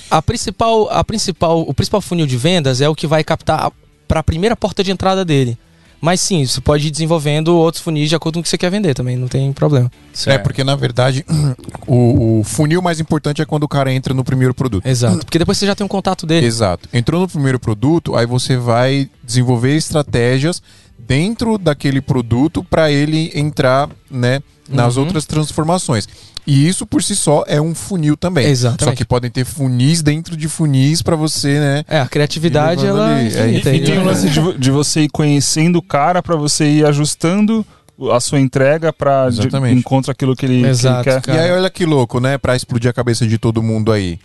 a 0.09 0.21
principal, 0.21 0.89
a 0.89 1.03
principal, 1.03 1.61
o 1.61 1.73
principal 1.73 2.01
funil 2.01 2.25
de 2.25 2.37
vendas 2.37 2.81
é 2.81 2.87
o 2.87 2.95
que 2.95 3.07
vai 3.07 3.23
captar 3.23 3.71
para 4.11 4.19
a 4.19 4.23
primeira 4.23 4.57
porta 4.57 4.83
de 4.83 4.91
entrada 4.91 5.23
dele. 5.23 5.57
Mas 6.01 6.19
sim, 6.19 6.45
você 6.45 6.59
pode 6.59 6.85
ir 6.85 6.91
desenvolvendo 6.91 7.55
outros 7.55 7.81
funis 7.81 8.09
de 8.09 8.15
acordo 8.15 8.33
com 8.33 8.39
o 8.41 8.43
que 8.43 8.49
você 8.49 8.57
quer 8.57 8.69
vender 8.69 8.93
também, 8.93 9.15
não 9.15 9.29
tem 9.29 9.53
problema. 9.53 9.89
É, 10.25 10.37
porque 10.37 10.65
na 10.65 10.75
verdade 10.75 11.23
o, 11.87 12.39
o 12.39 12.43
funil 12.43 12.81
mais 12.81 12.99
importante 12.99 13.41
é 13.41 13.45
quando 13.45 13.63
o 13.63 13.69
cara 13.69 13.89
entra 13.89 14.13
no 14.13 14.21
primeiro 14.21 14.53
produto. 14.53 14.85
Exato. 14.85 15.19
Porque 15.19 15.39
depois 15.39 15.57
você 15.57 15.65
já 15.65 15.75
tem 15.75 15.85
um 15.85 15.87
contato 15.87 16.25
dele. 16.25 16.45
Exato. 16.45 16.89
Entrou 16.91 17.21
no 17.21 17.27
primeiro 17.29 17.57
produto, 17.57 18.13
aí 18.13 18.25
você 18.25 18.57
vai 18.57 19.09
desenvolver 19.23 19.77
estratégias 19.77 20.61
dentro 20.99 21.57
daquele 21.57 22.01
produto 22.01 22.65
para 22.65 22.91
ele 22.91 23.31
entrar, 23.33 23.89
né, 24.09 24.41
nas 24.71 24.95
Uhum. 24.97 25.03
outras 25.03 25.25
transformações. 25.25 26.07
E 26.47 26.67
isso 26.67 26.85
por 26.87 27.03
si 27.03 27.15
só 27.15 27.43
é 27.47 27.61
um 27.61 27.75
funil 27.75 28.17
também. 28.17 28.47
Exatamente. 28.47 28.83
Só 28.85 28.95
que 28.95 29.05
podem 29.05 29.29
ter 29.29 29.45
funis 29.45 30.01
dentro 30.01 30.35
de 30.35 30.47
funis 30.47 31.01
para 31.01 31.15
você, 31.15 31.59
né? 31.59 31.83
É, 31.87 31.99
a 31.99 32.07
criatividade, 32.07 32.85
ela 32.85 33.11
é 33.11 33.13
ali, 33.13 33.23
é 33.25 33.27
infinita. 33.47 33.75
E 33.75 33.83
tem 33.83 33.95
né? 33.95 34.01
o 34.01 34.05
lance 34.05 34.29
de, 34.29 34.39
vo- 34.39 34.57
de 34.57 34.71
você 34.71 35.01
ir 35.01 35.09
conhecendo 35.09 35.75
o 35.77 35.81
cara 35.83 36.23
pra 36.23 36.35
você 36.35 36.65
ir 36.65 36.85
ajustando 36.85 37.63
a 38.11 38.19
sua 38.19 38.39
entrega 38.39 38.91
pra 38.91 39.29
de, 39.29 39.41
Exatamente. 39.41 39.77
encontrar 39.77 40.13
aquilo 40.13 40.35
que 40.35 40.45
ele, 40.47 40.55
que 40.55 40.59
ele 40.61 40.69
Exato, 40.69 41.03
quer. 41.03 41.21
cara. 41.21 41.37
E 41.37 41.41
aí 41.43 41.51
olha 41.51 41.69
que 41.69 41.85
louco, 41.85 42.19
né, 42.19 42.37
Pra 42.39 42.55
explodir 42.55 42.89
a 42.89 42.93
cabeça 42.93 43.27
de 43.27 43.37
todo 43.37 43.61
mundo 43.61 43.91
aí. 43.91 44.17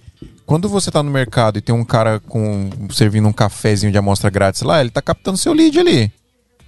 Quando 0.47 0.69
você 0.69 0.91
tá 0.91 1.03
no 1.03 1.11
mercado 1.11 1.59
e 1.59 1.61
tem 1.61 1.75
um 1.75 1.85
cara 1.85 2.19
com 2.21 2.71
servindo 2.91 3.29
um 3.29 3.33
cafezinho 3.33 3.93
de 3.93 3.99
amostra 3.99 4.31
grátis 4.31 4.63
lá, 4.63 4.81
ele 4.81 4.89
tá 4.91 5.03
captando 5.03 5.37
seu 5.37 5.53
lead 5.53 5.79
ali. 5.79 6.11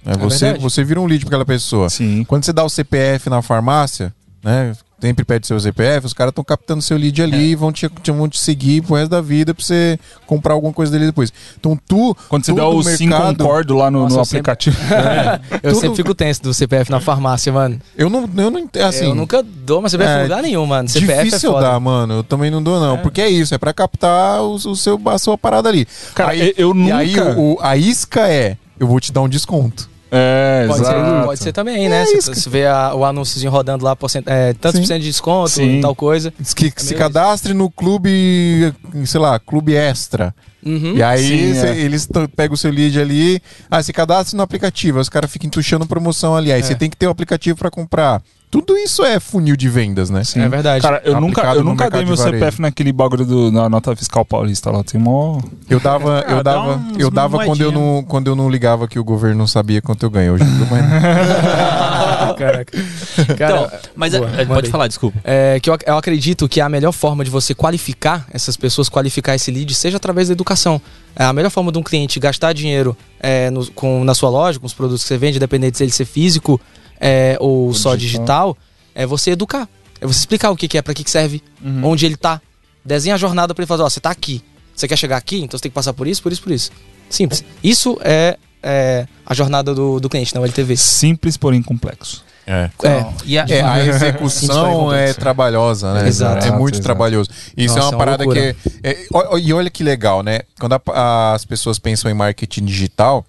É, 0.05 0.17
você, 0.17 0.45
verdade. 0.45 0.63
você 0.63 0.83
vira 0.83 0.99
um 1.01 1.05
lead 1.05 1.25
pra 1.25 1.29
aquela 1.29 1.45
pessoa. 1.45 1.89
Sim. 1.89 2.23
Quando 2.27 2.45
você 2.45 2.53
dá 2.53 2.63
o 2.63 2.69
CPF 2.69 3.29
na 3.29 3.41
farmácia, 3.41 4.13
né? 4.43 4.73
sempre 5.01 5.23
pede 5.23 5.47
seu 5.47 5.57
CPF, 5.57 6.07
os 6.07 6.13
caras 6.13 6.31
estão 6.33 6.43
captando 6.43 6.81
seu 6.81 6.97
lead 6.97 7.21
ali 7.21 7.37
É. 7.37 7.51
e 7.51 7.55
vão 7.55 7.71
te, 7.71 7.87
te- 7.87 8.11
vão 8.11 8.27
te 8.27 8.37
seguir 8.37 8.81
pro 8.83 8.95
resto 8.95 9.09
da 9.09 9.21
vida 9.21 9.53
pra 9.53 9.63
você 9.63 9.97
comprar 10.27 10.53
alguma 10.53 10.73
coisa 10.73 10.91
dele 10.91 11.05
depois. 11.05 11.31
Então 11.57 11.79
tu. 11.87 12.13
Quando 12.27 12.43
você 12.45 12.51
do 12.51 12.61
o 12.67 12.83
sim 12.83 13.07
mercado- 13.07 13.37
concordo 13.37 13.75
lá 13.77 13.89
no, 13.89 13.99
Nossa, 14.01 14.15
no 14.15 14.21
eu 14.21 14.25
sempre- 14.25 14.51
aplicativo. 14.51 14.77
Eu 15.63 15.71
Tudo- 15.71 15.79
sempre 15.81 15.95
fico 15.95 16.13
tenso 16.13 16.43
do 16.43 16.53
CPF 16.53 16.91
na 16.91 16.99
farmácia, 16.99 17.51
mano. 17.51 17.79
Eu 17.97 18.09
não, 18.09 18.29
eu 18.37 18.51
não 18.51 18.59
entendo. 18.59 18.83
Assim, 18.83 19.05
eu 19.05 19.15
nunca 19.15 19.41
dou 19.41 19.79
uma 19.79 19.87
CPF 19.87 20.11
é, 20.11 20.19
em 20.19 20.23
lugar 20.23 20.41
nenhum, 20.43 20.65
mano. 20.65 20.89
CPF 20.89 21.23
difícil 21.23 21.49
é 21.49 21.53
foda. 21.53 21.67
dar, 21.71 21.79
mano. 21.79 22.15
Eu 22.15 22.23
também 22.25 22.51
não 22.51 22.61
dou, 22.61 22.77
não. 22.81 22.97
Porque 22.97 23.21
é 23.21 23.29
isso, 23.29 23.55
é 23.55 23.57
pra 23.57 23.71
captar 23.73 24.41
o, 24.41 24.55
o 24.55 24.75
seu, 24.75 24.99
a 25.05 25.17
sua 25.17 25.37
parada 25.37 25.69
ali. 25.69 25.87
Cara, 26.13 26.31
aí, 26.31 26.53
eu- 26.57 26.73
eu 26.73 26.75
E 26.75 26.91
aí 26.91 27.15
nunca- 27.15 27.39
o, 27.39 27.57
a 27.61 27.77
isca 27.77 28.27
é: 28.27 28.57
eu 28.79 28.87
vou 28.87 28.99
te 28.99 29.11
dar 29.11 29.21
um 29.21 29.29
desconto. 29.29 29.89
É, 30.11 30.65
Pode 30.67 30.79
ser, 30.85 30.91
exato. 30.95 31.25
pode 31.27 31.39
ser 31.43 31.51
também, 31.53 31.87
né? 31.87 32.01
É 32.01 32.05
Você 32.05 32.17
isso, 32.17 32.33
você 32.33 32.49
vê 32.49 32.65
a- 32.65 32.95
o 32.95 33.05
anúnciozinho 33.05 33.51
rodando 33.51 33.85
lá, 33.85 33.95
porcent, 33.95 34.23
é, 34.27 34.53
tantos 34.53 34.77
Sim. 34.77 34.81
por 34.81 34.87
cento 34.87 35.01
de 35.01 35.07
desconto, 35.07 35.49
Sim. 35.49 35.81
tal 35.81 35.93
coisa. 35.93 36.33
Diz 36.39 36.51
que 36.55 36.73
se 36.77 36.87
meio 36.87 36.97
cadastre 36.97 37.53
no 37.53 37.69
clube, 37.69 38.73
sei 39.05 39.19
lá, 39.21 39.37
clube 39.39 39.75
extra. 39.75 40.33
Uhum. 40.65 40.95
E 40.97 41.03
aí 41.03 41.53
Sim, 41.53 41.53
cê- 41.61 41.67
é. 41.67 41.77
eles 41.77 42.07
pegam 42.35 42.55
o 42.55 42.57
seu 42.57 42.71
lead 42.71 42.99
ali, 42.99 43.39
ah, 43.69 43.83
se 43.83 43.93
cadastre 43.93 44.35
no 44.35 44.41
aplicativo, 44.41 44.97
aí 44.97 45.01
os 45.03 45.09
caras 45.09 45.31
ficam 45.31 45.45
entuchando 45.45 45.85
promoção 45.85 46.35
ali, 46.35 46.51
aí 46.51 46.59
É. 46.59 46.63
você 46.63 46.73
tem 46.73 46.89
que 46.89 46.97
ter 46.97 47.05
o 47.05 47.11
aplicativo 47.11 47.57
pra 47.59 47.69
comprar. 47.69 48.19
Tudo 48.51 48.75
isso 48.75 49.03
é 49.05 49.19
funil 49.19 49.55
de 49.55 49.69
vendas, 49.69 50.09
né? 50.09 50.23
Sim. 50.23 50.41
É 50.41 50.49
verdade. 50.49 50.81
Cara, 50.81 50.99
eu 51.05 51.21
nunca, 51.21 51.53
eu 51.53 51.63
nunca 51.63 51.87
dei 51.87 52.03
meu 52.03 52.15
de. 52.15 52.21
CPF 52.21 52.59
naquele 52.59 52.91
bagulho 52.91 53.23
do, 53.23 53.51
na 53.51 53.69
nota 53.69 53.95
fiscal 53.95 54.25
paulista 54.25 54.71
lá. 54.71 54.83
Tem 54.83 54.99
mó. 54.99 55.39
Eu 55.69 55.79
dava, 55.79 56.25
eu 56.27 56.37
Ah, 56.39 56.43
dá 56.43 56.53
dava, 56.53 56.75
uns 56.77 56.97
eu 56.99 57.11
dava 57.11 57.45
quando 57.45 57.61
eu 57.61 57.71
não, 57.71 58.03
quando 58.07 58.27
eu 58.27 58.35
não 58.35 58.49
ligava 58.49 58.87
que 58.87 58.97
o 58.97 59.03
governo 59.03 59.37
não 59.37 59.45
sabia 59.45 59.83
quanto 59.83 60.01
eu 60.03 60.09
ganho. 60.09 60.33
Hoje 60.33 60.43
eu 60.43 60.65
mais- 60.65 60.83
Caraca. 62.39 62.77
Então, 63.19 63.35
Cara, 63.37 63.81
mas 63.95 64.13
boa, 64.15 64.29
é, 64.37 64.45
pode 64.45 64.69
falar, 64.69 64.87
desculpa. 64.87 65.19
é, 65.23 65.59
que 65.59 65.69
eu, 65.69 65.77
eu 65.85 65.97
acredito 65.97 66.47
que 66.47 66.59
a 66.61 66.69
melhor 66.69 66.91
forma 66.91 67.23
de 67.23 67.29
você 67.29 67.53
qualificar 67.53 68.25
essas 68.33 68.55
pessoas, 68.57 68.89
qualificar 68.89 69.35
esse 69.35 69.51
lead, 69.51 69.73
seja 69.75 69.97
através 69.97 70.27
da 70.29 70.33
educação. 70.33 70.81
É, 71.15 71.23
a 71.23 71.33
melhor 71.33 71.49
forma 71.49 71.71
de 71.71 71.77
um 71.77 71.83
cliente 71.83 72.19
gastar 72.19 72.53
dinheiro 72.53 72.95
é, 73.19 73.49
no- 73.49 73.69
com, 73.71 74.03
na 74.03 74.13
sua 74.15 74.29
loja, 74.29 74.59
com 74.59 74.65
os 74.65 74.73
produtos 74.73 75.03
que 75.03 75.07
você 75.07 75.17
vende, 75.17 75.37
independente 75.37 75.77
se 75.77 75.83
ele 75.83 75.91
ser 75.91 76.05
físico 76.05 76.59
é, 76.99 77.37
ou 77.39 77.73
só 77.73 77.95
digital. 77.95 78.53
digital, 78.53 78.57
é 78.95 79.05
você 79.05 79.31
educar. 79.31 79.67
É 80.01 80.07
você 80.07 80.19
explicar 80.19 80.49
o 80.51 80.55
que, 80.55 80.67
que 80.67 80.77
é, 80.77 80.81
para 80.81 80.93
que, 80.93 81.03
que 81.03 81.11
serve, 81.11 81.41
Uhum. 81.63 81.81
onde 81.85 82.05
ele 82.05 82.15
tá. 82.17 82.41
Desenha 82.85 83.15
a 83.15 83.17
jornada 83.17 83.53
para 83.53 83.61
ele 83.63 83.67
fazer, 83.67 83.83
ó, 83.83 83.89
você 83.89 83.99
tá 83.99 84.09
aqui. 84.09 84.41
Você 84.75 84.87
quer 84.87 84.97
chegar 84.97 85.17
aqui, 85.17 85.41
então 85.41 85.57
você 85.57 85.63
tem 85.63 85.69
que 85.71 85.75
passar 85.75 85.91
por 85.93 86.07
isso, 86.07 86.21
por 86.23 86.31
isso, 86.31 86.41
por 86.41 86.51
isso. 86.53 86.71
Simples. 87.09 87.43
Isso 87.61 87.97
é, 88.01 88.37
é 88.63 89.05
a 89.25 89.33
jornada 89.33 89.75
do, 89.75 89.99
do 89.99 90.07
cliente 90.09 90.33
na 90.33 90.39
LTV. 90.41 90.77
Simples, 90.77 91.35
porém 91.35 91.61
complexo. 91.61 92.23
É. 92.47 92.69
É, 92.83 93.05
E 93.25 93.37
a- 93.37 93.45
É, 93.47 93.61
a 93.61 93.83
execução 93.85 94.91
é 94.93 95.13
trabalhosa, 95.13 95.93
né? 95.93 96.07
Exato. 96.07 96.45
É 96.47 96.51
muito 96.51 96.75
Exato. 96.75 96.83
trabalhoso. 96.83 97.29
Isso 97.55 97.75
Nossa, 97.75 97.79
é 97.79 97.81
é 97.81 97.83
uma 97.83 97.89
uma 97.91 97.97
parada 97.97 98.23
loucura. 98.23 98.53
que. 98.55 98.69
é- 98.83 99.05
ó, 99.13 99.37
e 99.37 99.53
olha 99.53 99.69
que 99.69 99.83
legal, 99.83 100.23
né? 100.23 100.39
Quando 100.59 100.73
a- 100.73 101.33
as 101.33 101.45
pessoas 101.45 101.77
pensam 101.77 102.09
em 102.09 102.13
marketing 102.13 102.65
digital, 102.65 103.25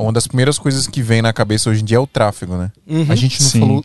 uma 0.00 0.12
das 0.12 0.26
primeiras 0.26 0.58
coisas 0.58 0.86
que 0.86 1.02
vem 1.02 1.20
na 1.20 1.32
cabeça 1.32 1.68
hoje 1.68 1.82
em 1.82 1.84
dia 1.84 1.96
é 1.98 2.00
o 2.00 2.06
tráfego, 2.06 2.56
né? 2.56 2.70
Uhum. 2.86 3.06
A 3.08 3.14
gente 3.14 3.42
não 3.42 3.48
Sim. 3.50 3.60
falou 3.60 3.84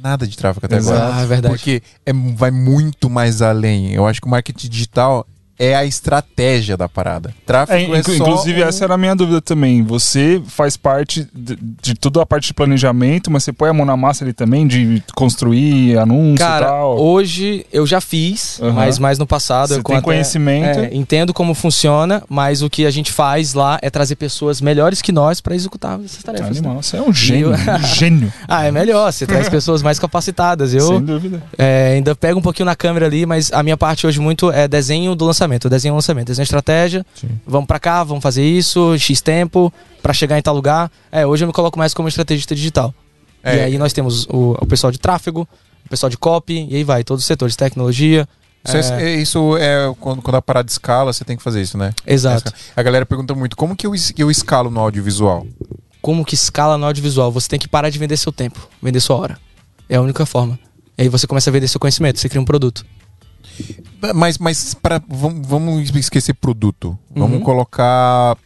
nada 0.00 0.26
de 0.26 0.36
tráfego 0.36 0.66
até 0.66 0.76
Exato. 0.76 1.00
agora. 1.00 1.16
Ah, 1.16 1.22
é 1.22 1.26
verdade. 1.26 1.54
Porque 1.54 1.82
é, 2.04 2.12
vai 2.34 2.50
muito 2.50 3.08
mais 3.08 3.40
além. 3.40 3.92
Eu 3.92 4.06
acho 4.06 4.20
que 4.20 4.26
o 4.26 4.30
marketing 4.30 4.68
digital 4.68 5.26
é 5.58 5.74
a 5.74 5.84
estratégia 5.84 6.76
da 6.76 6.88
parada. 6.88 7.30
É, 7.30 7.32
Tráfego 7.46 7.94
é, 7.94 8.02
só 8.02 8.12
inclusive, 8.14 8.62
um- 8.62 8.66
essa 8.66 8.84
era 8.84 8.94
a 8.94 8.98
minha 8.98 9.14
dúvida 9.14 9.40
também. 9.40 9.82
Você 9.82 10.42
faz 10.46 10.76
parte 10.76 11.26
de, 11.34 11.56
de 11.82 11.94
toda 11.94 12.22
a 12.22 12.26
parte 12.26 12.48
de 12.48 12.54
planejamento, 12.54 13.30
mas 13.30 13.44
você 13.44 13.52
põe 13.52 13.68
a 13.68 13.72
mão 13.72 13.86
na 13.86 13.96
massa 13.96 14.24
ali 14.24 14.32
também, 14.32 14.66
de 14.66 15.02
construir 15.14 15.98
anúncio 15.98 16.34
e 16.34 16.38
Cara, 16.38 16.66
tal. 16.66 16.98
hoje 16.98 17.66
eu 17.72 17.86
já 17.86 18.00
fiz, 18.00 18.60
Aham. 18.60 18.72
mas 18.72 18.98
mais 18.98 19.18
no 19.18 19.26
passado. 19.26 19.68
Você 19.68 19.78
eu 19.78 19.82
tem 19.82 19.96
até- 19.96 20.04
conhecimento. 20.04 20.80
é, 20.80 20.94
entendo 20.94 21.32
como 21.32 21.54
funciona, 21.54 22.22
mas 22.28 22.62
o 22.62 22.70
que 22.70 22.86
a 22.86 22.90
gente 22.90 23.12
faz 23.12 23.54
lá 23.54 23.78
é 23.82 23.90
trazer 23.90 24.16
pessoas 24.16 24.60
melhores 24.60 25.00
que 25.02 25.12
nós 25.12 25.40
para 25.40 25.54
executar 25.54 26.00
essas 26.04 26.22
tarefas. 26.22 26.50
né? 26.50 26.58
Animal, 26.58 26.82
você 26.82 26.96
é 26.96 27.02
um 27.02 27.12
gênio. 27.12 27.48
eu- 27.52 27.74
um 27.74 27.78
gênio. 27.94 28.32
Ah, 28.48 28.64
é 28.64 28.70
melhor, 28.70 29.12
você 29.12 29.26
traz 29.26 29.48
pessoas 29.48 29.82
mais 29.82 29.98
capacitadas. 29.98 30.70
Sem 30.70 30.80
Eu 30.80 31.00
dúvida. 31.00 31.42
é, 31.58 31.92
ainda 31.94 32.14
pego 32.14 32.38
um 32.38 32.42
pouquinho 32.42 32.66
na 32.66 32.74
câmera 32.76 33.06
ali, 33.06 33.24
mas 33.26 33.52
a 33.52 33.62
minha 33.62 33.76
parte 33.76 34.06
hoje 34.06 34.20
muito 34.20 34.50
é 34.50 34.66
desenho 34.68 35.14
do 35.14 35.24
lançamento, 35.24 35.43
desenho 35.48 35.94
do 35.94 35.96
lançamento, 35.96 36.26
desenho 36.28 36.44
de 36.44 36.48
estratégia. 36.48 37.04
Sim. 37.14 37.28
Vamos 37.46 37.66
pra 37.66 37.78
cá, 37.78 38.02
vamos 38.04 38.22
fazer 38.22 38.44
isso, 38.44 38.96
X 38.98 39.20
tempo, 39.20 39.72
pra 40.02 40.12
chegar 40.12 40.38
em 40.38 40.42
tal 40.42 40.54
lugar. 40.54 40.90
É, 41.12 41.26
hoje 41.26 41.44
eu 41.44 41.46
me 41.46 41.52
coloco 41.52 41.78
mais 41.78 41.92
como 41.94 42.08
estrategista 42.08 42.54
digital. 42.54 42.94
É. 43.42 43.56
E 43.56 43.60
aí 43.60 43.78
nós 43.78 43.92
temos 43.92 44.26
o, 44.26 44.56
o 44.60 44.66
pessoal 44.66 44.90
de 44.90 44.98
tráfego, 44.98 45.46
o 45.84 45.88
pessoal 45.88 46.08
de 46.10 46.16
copy, 46.16 46.66
e 46.70 46.76
aí 46.76 46.84
vai, 46.84 47.04
todos 47.04 47.22
os 47.22 47.26
setores, 47.26 47.54
tecnologia. 47.56 48.26
Isso 48.66 48.76
é, 48.76 49.02
é- 49.02 49.14
isso 49.16 49.56
é 49.58 49.94
quando, 50.00 50.22
quando 50.22 50.36
a 50.36 50.42
parada 50.42 50.70
escala, 50.70 51.12
você 51.12 51.24
tem 51.24 51.36
que 51.36 51.42
fazer 51.42 51.60
isso, 51.60 51.76
né? 51.76 51.92
Exato. 52.06 52.50
A 52.74 52.82
galera 52.82 53.04
pergunta 53.04 53.34
muito, 53.34 53.56
como 53.56 53.76
que 53.76 53.86
eu, 53.86 53.92
eu 54.16 54.30
escalo 54.30 54.70
no 54.70 54.80
audiovisual? 54.80 55.46
Como 56.00 56.24
que 56.24 56.34
escala 56.34 56.78
no 56.78 56.86
audiovisual? 56.86 57.30
Você 57.32 57.48
tem 57.48 57.58
que 57.58 57.68
parar 57.68 57.90
de 57.90 57.98
vender 57.98 58.16
seu 58.16 58.32
tempo, 58.32 58.66
vender 58.82 59.00
sua 59.00 59.16
hora. 59.16 59.38
É 59.88 59.96
a 59.96 60.00
única 60.00 60.24
forma. 60.24 60.58
E 60.96 61.02
aí 61.02 61.08
você 61.08 61.26
começa 61.26 61.50
a 61.50 61.52
vender 61.52 61.68
seu 61.68 61.78
conhecimento, 61.80 62.18
você 62.18 62.28
cria 62.28 62.40
um 62.40 62.44
produto. 62.44 62.86
Mas, 64.14 64.38
mas 64.38 64.74
pra, 64.74 65.00
vamos, 65.08 65.46
vamos 65.46 65.90
esquecer 65.96 66.34
produto. 66.34 66.98
Vamos 67.14 67.38
Uhum. 67.38 67.42
colocar. 67.44 68.36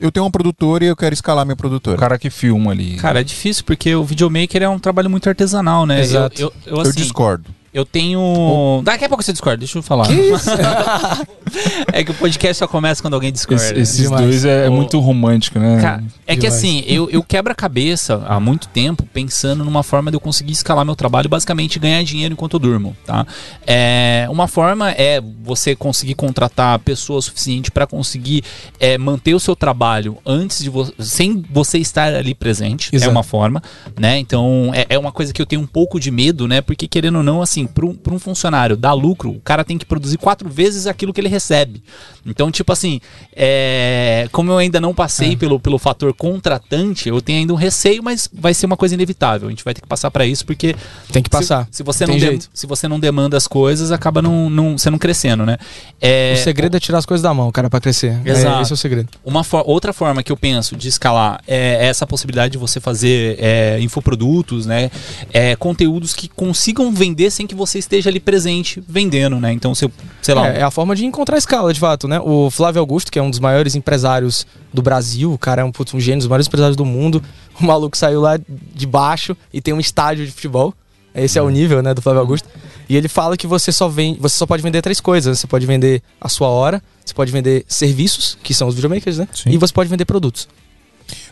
Eu 0.00 0.12
tenho 0.12 0.24
uma 0.24 0.30
produtora 0.30 0.84
e 0.84 0.88
eu 0.88 0.96
quero 0.96 1.12
escalar 1.12 1.44
minha 1.44 1.54
O 1.54 1.56
produtora. 1.56 1.96
cara 1.98 2.18
que 2.18 2.30
filma 2.30 2.70
ali. 2.70 2.96
Cara, 2.96 3.20
é 3.20 3.24
difícil 3.24 3.64
porque 3.64 3.94
o 3.94 4.04
videomaker 4.04 4.62
é 4.62 4.68
um 4.68 4.78
trabalho 4.78 5.10
muito 5.10 5.28
artesanal, 5.28 5.84
né? 5.86 6.00
Exato. 6.00 6.40
Eu, 6.40 6.52
eu, 6.66 6.72
eu, 6.72 6.76
eu 6.76 6.80
assim, 6.82 7.00
discordo. 7.00 7.44
Eu 7.72 7.84
tenho. 7.84 8.80
Daqui 8.84 9.04
a 9.04 9.08
pouco 9.08 9.22
você 9.22 9.32
discorda, 9.32 9.58
deixa 9.58 9.78
eu 9.78 9.82
falar. 9.82 10.06
é 11.92 12.04
que 12.04 12.10
o 12.10 12.14
podcast 12.14 12.58
só 12.58 12.68
começa 12.68 13.00
quando 13.02 13.14
alguém 13.14 13.32
discorda. 13.32 13.62
Esse- 13.64 13.80
esses 13.80 14.02
Demais. 14.02 14.22
dois 14.22 14.44
é, 14.44 14.66
é 14.66 14.68
muito 14.68 14.98
romântico, 14.98 15.58
né? 15.58 15.80
Cara, 15.80 16.04
é 16.26 16.36
que 16.36 16.46
assim, 16.46 16.82
eu, 16.86 17.08
eu 17.10 17.22
quebro 17.22 17.52
a 17.52 17.54
cabeça 17.54 18.22
há 18.26 18.38
muito 18.38 18.68
tempo 18.68 19.04
pensando 19.12 19.64
numa 19.64 19.82
forma 19.82 20.10
de 20.10 20.16
eu 20.16 20.20
conseguir 20.20 20.52
escalar 20.52 20.84
meu 20.84 20.96
trabalho, 20.96 21.28
basicamente 21.28 21.78
ganhar 21.78 22.02
dinheiro 22.02 22.32
enquanto 22.32 22.54
eu 22.54 22.58
durmo, 22.60 22.96
tá? 23.04 23.26
É, 23.66 24.26
uma 24.30 24.46
forma 24.46 24.90
é 24.92 25.20
você 25.42 25.74
conseguir 25.74 26.14
contratar 26.14 26.78
pessoas 26.80 27.24
suficiente 27.26 27.70
para 27.70 27.86
conseguir 27.86 28.42
é, 28.78 28.96
manter 28.98 29.34
o 29.34 29.40
seu 29.40 29.54
trabalho 29.56 30.18
antes 30.24 30.62
de 30.62 30.70
você, 30.70 30.92
sem 30.98 31.44
você 31.50 31.78
estar 31.78 32.14
ali 32.14 32.34
presente, 32.34 32.90
é 32.92 32.96
Exato. 32.96 33.10
uma 33.10 33.22
forma, 33.22 33.62
né? 33.98 34.18
Então 34.18 34.70
é, 34.74 34.86
é 34.90 34.98
uma 34.98 35.12
coisa 35.12 35.32
que 35.32 35.40
eu 35.40 35.46
tenho 35.46 35.62
um 35.62 35.66
pouco 35.66 35.98
de 35.98 36.10
medo, 36.10 36.46
né? 36.46 36.60
Porque 36.60 36.86
querendo 36.86 37.16
ou 37.16 37.22
não, 37.22 37.42
assim, 37.42 37.57
para 37.66 37.84
um, 37.86 37.96
um 38.12 38.18
funcionário 38.18 38.76
dar 38.76 38.92
lucro, 38.92 39.30
o 39.30 39.40
cara 39.40 39.64
tem 39.64 39.76
que 39.78 39.84
produzir 39.86 40.18
quatro 40.18 40.48
vezes 40.48 40.86
aquilo 40.86 41.12
que 41.12 41.20
ele 41.20 41.28
recebe. 41.28 41.82
Então, 42.26 42.50
tipo 42.50 42.72
assim, 42.72 43.00
é, 43.34 44.28
como 44.32 44.50
eu 44.52 44.58
ainda 44.58 44.80
não 44.80 44.94
passei 44.94 45.36
pelo, 45.36 45.58
pelo 45.58 45.78
fator 45.78 46.12
contratante, 46.12 47.08
eu 47.08 47.20
tenho 47.20 47.38
ainda 47.40 47.52
um 47.52 47.56
receio, 47.56 48.02
mas 48.02 48.28
vai 48.32 48.52
ser 48.52 48.66
uma 48.66 48.76
coisa 48.76 48.94
inevitável. 48.94 49.48
A 49.48 49.50
gente 49.50 49.64
vai 49.64 49.72
ter 49.74 49.80
que 49.80 49.86
passar 49.88 50.10
para 50.10 50.26
isso, 50.26 50.44
porque 50.44 50.74
Tem 51.12 51.22
que 51.22 51.30
passar. 51.30 51.66
se, 51.70 51.78
se 51.78 51.82
você 51.82 52.04
Tem 52.04 52.14
não 52.14 52.18
de- 52.20 52.26
jeito. 52.26 52.50
se 52.52 52.66
você 52.66 52.86
não 52.86 53.00
demanda 53.00 53.36
as 53.36 53.46
coisas, 53.46 53.90
acaba 53.90 54.20
não, 54.20 54.50
não, 54.50 54.76
você 54.76 54.90
não 54.90 54.98
crescendo, 54.98 55.46
né? 55.46 55.56
É, 56.00 56.34
O 56.36 56.42
segredo 56.44 56.76
é 56.76 56.80
tirar 56.80 56.98
as 56.98 57.06
coisas 57.06 57.22
da 57.22 57.32
mão, 57.32 57.50
cara, 57.50 57.70
pra 57.70 57.80
crescer. 57.80 58.18
É, 58.24 58.30
Exato. 58.30 58.62
esse 58.62 58.72
é 58.72 58.74
o 58.74 58.76
segredo. 58.76 59.08
uma 59.24 59.42
fo- 59.42 59.62
outra 59.66 59.92
forma 59.92 60.22
que 60.22 60.30
eu 60.30 60.36
penso 60.36 60.76
de 60.76 60.88
escalar 60.88 61.40
é 61.46 61.86
essa 61.86 62.06
possibilidade 62.06 62.52
de 62.52 62.58
você 62.58 62.80
fazer 62.80 63.36
é, 63.40 63.80
infoprodutos, 63.80 64.66
né? 64.66 64.90
É, 65.32 65.56
conteúdos 65.56 66.14
que 66.14 66.28
consigam 66.28 66.92
vender 66.92 67.30
sem 67.30 67.46
que 67.48 67.54
você 67.54 67.78
esteja 67.80 68.08
ali 68.08 68.20
presente 68.20 68.80
vendendo, 68.86 69.40
né? 69.40 69.52
Então, 69.52 69.74
se 69.74 69.84
eu, 69.84 69.90
sei 70.22 70.34
lá, 70.34 70.46
É, 70.48 70.58
é 70.60 70.62
a 70.62 70.70
forma 70.70 70.94
de 70.94 71.04
encontrar 71.04 71.36
escala, 71.36 71.72
de 71.74 71.80
fato, 71.80 72.06
né? 72.06 72.20
O 72.20 72.48
Flávio 72.50 72.78
Augusto, 72.80 73.10
que 73.10 73.18
é 73.18 73.22
um 73.22 73.30
dos 73.30 73.40
maiores 73.40 73.74
empresários 73.74 74.46
do 74.72 74.80
Brasil, 74.82 75.32
o 75.32 75.38
cara 75.38 75.62
é 75.62 75.64
um, 75.64 75.72
putz, 75.72 75.92
um 75.94 75.98
gênio, 75.98 76.18
dos 76.20 76.28
maiores 76.28 76.46
empresários 76.46 76.76
do 76.76 76.84
mundo. 76.84 77.22
O 77.60 77.64
maluco 77.64 77.96
saiu 77.96 78.20
lá 78.20 78.38
de 78.72 78.86
baixo 78.86 79.36
e 79.52 79.60
tem 79.60 79.74
um 79.74 79.80
estádio 79.80 80.24
de 80.24 80.30
futebol. 80.30 80.72
Esse 81.12 81.40
é 81.40 81.42
o 81.42 81.48
nível, 81.50 81.82
né, 81.82 81.92
do 81.92 82.00
Flávio 82.00 82.20
Augusto. 82.20 82.48
E 82.88 82.96
ele 82.96 83.08
fala 83.08 83.36
que 83.36 83.48
você 83.48 83.72
só 83.72 83.88
vende, 83.88 84.20
você 84.20 84.36
só 84.38 84.46
pode 84.46 84.62
vender 84.62 84.80
três 84.80 85.00
coisas. 85.00 85.40
Você 85.40 85.46
pode 85.48 85.66
vender 85.66 86.00
a 86.20 86.28
sua 86.28 86.46
hora, 86.46 86.80
você 87.04 87.12
pode 87.12 87.32
vender 87.32 87.64
serviços, 87.66 88.38
que 88.44 88.54
são 88.54 88.68
os 88.68 88.76
videomakers, 88.76 89.18
né? 89.18 89.26
Sim. 89.34 89.50
E 89.50 89.56
você 89.56 89.72
pode 89.72 89.90
vender 89.90 90.04
produtos. 90.04 90.46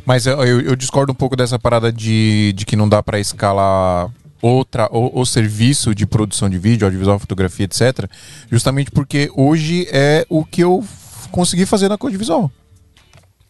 Mas 0.04 0.26
eu, 0.26 0.42
eu- 0.42 0.74
discordo 0.74 1.12
um 1.12 1.14
pouco 1.14 1.36
dessa 1.36 1.58
parada 1.58 1.92
de, 1.92 2.52
de 2.56 2.64
que 2.66 2.74
não 2.74 2.88
dá 2.88 3.00
pra 3.02 3.20
escalar 3.20 4.10
outra 4.43 4.89
o, 4.93 5.20
o 5.20 5.24
serviço 5.26 5.95
de 5.95 6.07
produção 6.07 6.49
de 6.49 6.59
vídeo, 6.59 6.84
audiovisual, 6.87 7.18
fotografia, 7.18 7.64
etc. 7.64 8.09
Justamente 8.51 8.91
porque 8.91 9.30
hoje 9.34 9.87
é 9.91 10.26
o 10.28 10.45
que 10.45 10.62
eu 10.62 10.84
consegui 11.30 11.66
fazer 11.66 11.89
na 11.89 11.99
Codivisual. 11.99 12.51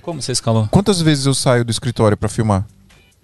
como 0.03 0.22
você 0.22 0.32
escalou? 0.32 0.68
Quantas 0.70 1.01
vezes 1.01 1.26
eu 1.26 1.34
saio 1.34 1.64
do 1.64 1.70
escritório 1.70 2.16
pra 2.16 2.28
filmar 2.28 2.66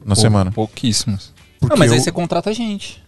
na 0.04 0.14
Pou- 0.14 0.22
semana? 0.22 0.50
Pouquíssimos. 0.52 1.32
Porque 1.60 1.74
Ah, 1.74 1.78
mas 1.78 1.92
aí 1.92 1.98
eu, 1.98 2.02
você 2.02 2.10
contrata 2.10 2.50
a 2.50 2.52
gente. 2.52 3.02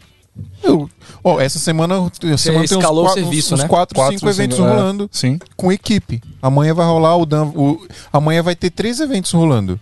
eu- 0.63 0.89
ó, 1.25 1.41
essa 1.41 1.59
semana, 1.59 1.95
essa 2.23 2.39
semana 2.39 2.67
tem 2.69 2.79
uns, 2.79 2.85
quatro, 2.85 3.15
serviço, 3.15 3.55
uns 3.55 3.61
né? 3.61 3.69
quatro, 3.69 3.95
Quatro, 3.97 4.19
cinco 4.19 4.29
eventos 4.31 4.59
é. 4.59 4.63
rolando 4.63 5.09
Sim. 5.13 5.39
com 5.57 5.73
equipe. 5.73 6.23
Amanhã 6.41 6.73
vai 6.73 6.87
rolar 6.87 7.17
o, 7.17 7.27
Dan, 7.27 7.47
o 7.55 7.85
Amanhã 8.13 8.43
vai 8.43 8.55
ter 8.55 8.71
três 8.71 9.01
eventos 9.01 9.33
rolando. 9.33 9.79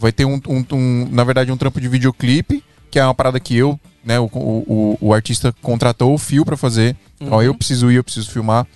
Vai 0.00 0.10
ter 0.10 0.24
um, 0.24 0.40
um- 0.48 0.64
um- 0.72 1.08
na 1.12 1.22
verdade, 1.22 1.52
um 1.52 1.56
trampo 1.56 1.80
de 1.80 1.86
videoclipe 1.88 2.62
que 2.92 2.98
é 3.00 3.04
uma 3.04 3.14
parada 3.14 3.40
que 3.40 3.56
eu, 3.56 3.80
né, 4.04 4.20
o, 4.20 4.24
o, 4.26 4.98
o- 5.00 5.14
artista 5.14 5.52
contratou 5.62 6.12
o 6.14 6.18
fio 6.18 6.44
pra 6.44 6.56
fazer. 6.56 6.94
Então 7.20 7.38
Uhum. 7.38 7.42
eu 7.42 7.54
preciso 7.54 7.90
ir, 7.90 7.96
eu 7.96 8.04
preciso 8.04 8.30
filmar. 8.30 8.66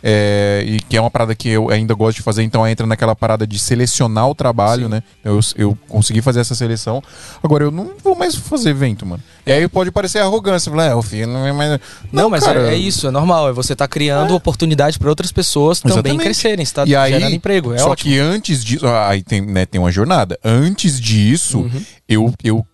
É, 0.00 0.62
e 0.64 0.78
que 0.78 0.96
é 0.96 1.00
uma 1.00 1.10
parada 1.10 1.34
que 1.34 1.48
eu 1.48 1.70
ainda 1.70 1.92
gosto 1.92 2.18
de 2.18 2.22
fazer, 2.22 2.44
então 2.44 2.64
entra 2.64 2.86
naquela 2.86 3.16
parada 3.16 3.44
de 3.44 3.58
selecionar 3.58 4.28
o 4.28 4.34
trabalho, 4.34 4.88
né? 4.88 5.02
Eu, 5.24 5.40
eu 5.56 5.76
consegui 5.88 6.22
fazer 6.22 6.38
essa 6.38 6.54
seleção. 6.54 7.02
Agora 7.42 7.64
eu 7.64 7.72
não 7.72 7.90
vou 8.02 8.14
mais 8.14 8.36
fazer 8.36 8.70
evento, 8.70 9.04
mano. 9.04 9.20
E 9.44 9.50
aí 9.50 9.66
pode 9.68 9.90
parecer 9.90 10.20
arrogância, 10.20 10.70
falar, 10.70 10.84
é, 10.86 10.94
o 10.94 11.02
filho 11.02 11.26
não 11.26 11.44
é 11.44 11.52
mais. 11.52 11.80
Não, 12.12 12.30
mas 12.30 12.44
cara, 12.44 12.68
é, 12.70 12.74
é 12.74 12.76
isso, 12.76 13.08
é 13.08 13.10
normal. 13.10 13.48
É 13.48 13.52
você 13.52 13.74
tá 13.74 13.88
criando 13.88 14.36
oportunidade 14.36 15.00
para 15.00 15.08
outras 15.10 15.32
pessoas 15.32 15.80
também 15.80 15.94
Exatamente. 15.98 16.22
crescerem. 16.22 16.64
Você 16.64 16.74
tá 16.74 16.84
E 16.86 16.94
aí, 16.94 17.12
gerando 17.14 17.34
emprego. 17.34 17.74
É 17.74 17.78
só 17.78 17.90
ótimo. 17.90 18.12
que 18.12 18.18
antes 18.20 18.64
disso, 18.64 18.86
ah, 18.86 19.08
aí 19.08 19.20
tem, 19.24 19.40
né, 19.40 19.66
tem 19.66 19.80
uma 19.80 19.90
jornada. 19.90 20.38
Antes 20.44 21.00
disso, 21.00 21.58
Uhum. 21.62 21.82
eu, 22.08 22.32
eu 22.44 22.64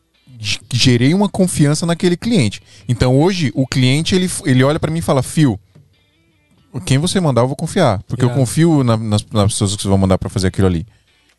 gerei 0.73 1.15
uma 1.15 1.29
confiança 1.29 1.87
naquele 1.87 2.17
cliente. 2.17 2.61
Então 2.89 3.19
hoje 3.19 3.51
o 3.55 3.67
cliente 3.67 4.15
ele, 4.15 4.31
ele 4.45 4.63
olha 4.65 4.79
pra 4.79 4.91
mim 4.91 4.99
e 4.99 5.03
fala: 5.03 5.23
Fio, 5.23 5.59
quem 6.85 6.99
você 6.99 7.21
mandar 7.21 7.43
eu 7.43 7.47
vou 7.47 7.57
confiar, 7.57 8.03
porque 8.09 8.23
eu 8.25 8.29
Irado. 8.29 8.41
confio 8.41 8.83
na- 8.83 8.97
nas, 8.97 9.25
nas 9.33 9.53
pessoas 9.53 9.77
que 9.77 9.83
você 9.83 9.89
vai 9.89 9.99
mandar 9.99 10.19
pra 10.19 10.29
fazer 10.29 10.49
aquilo 10.49 10.67
ali. 10.67 10.87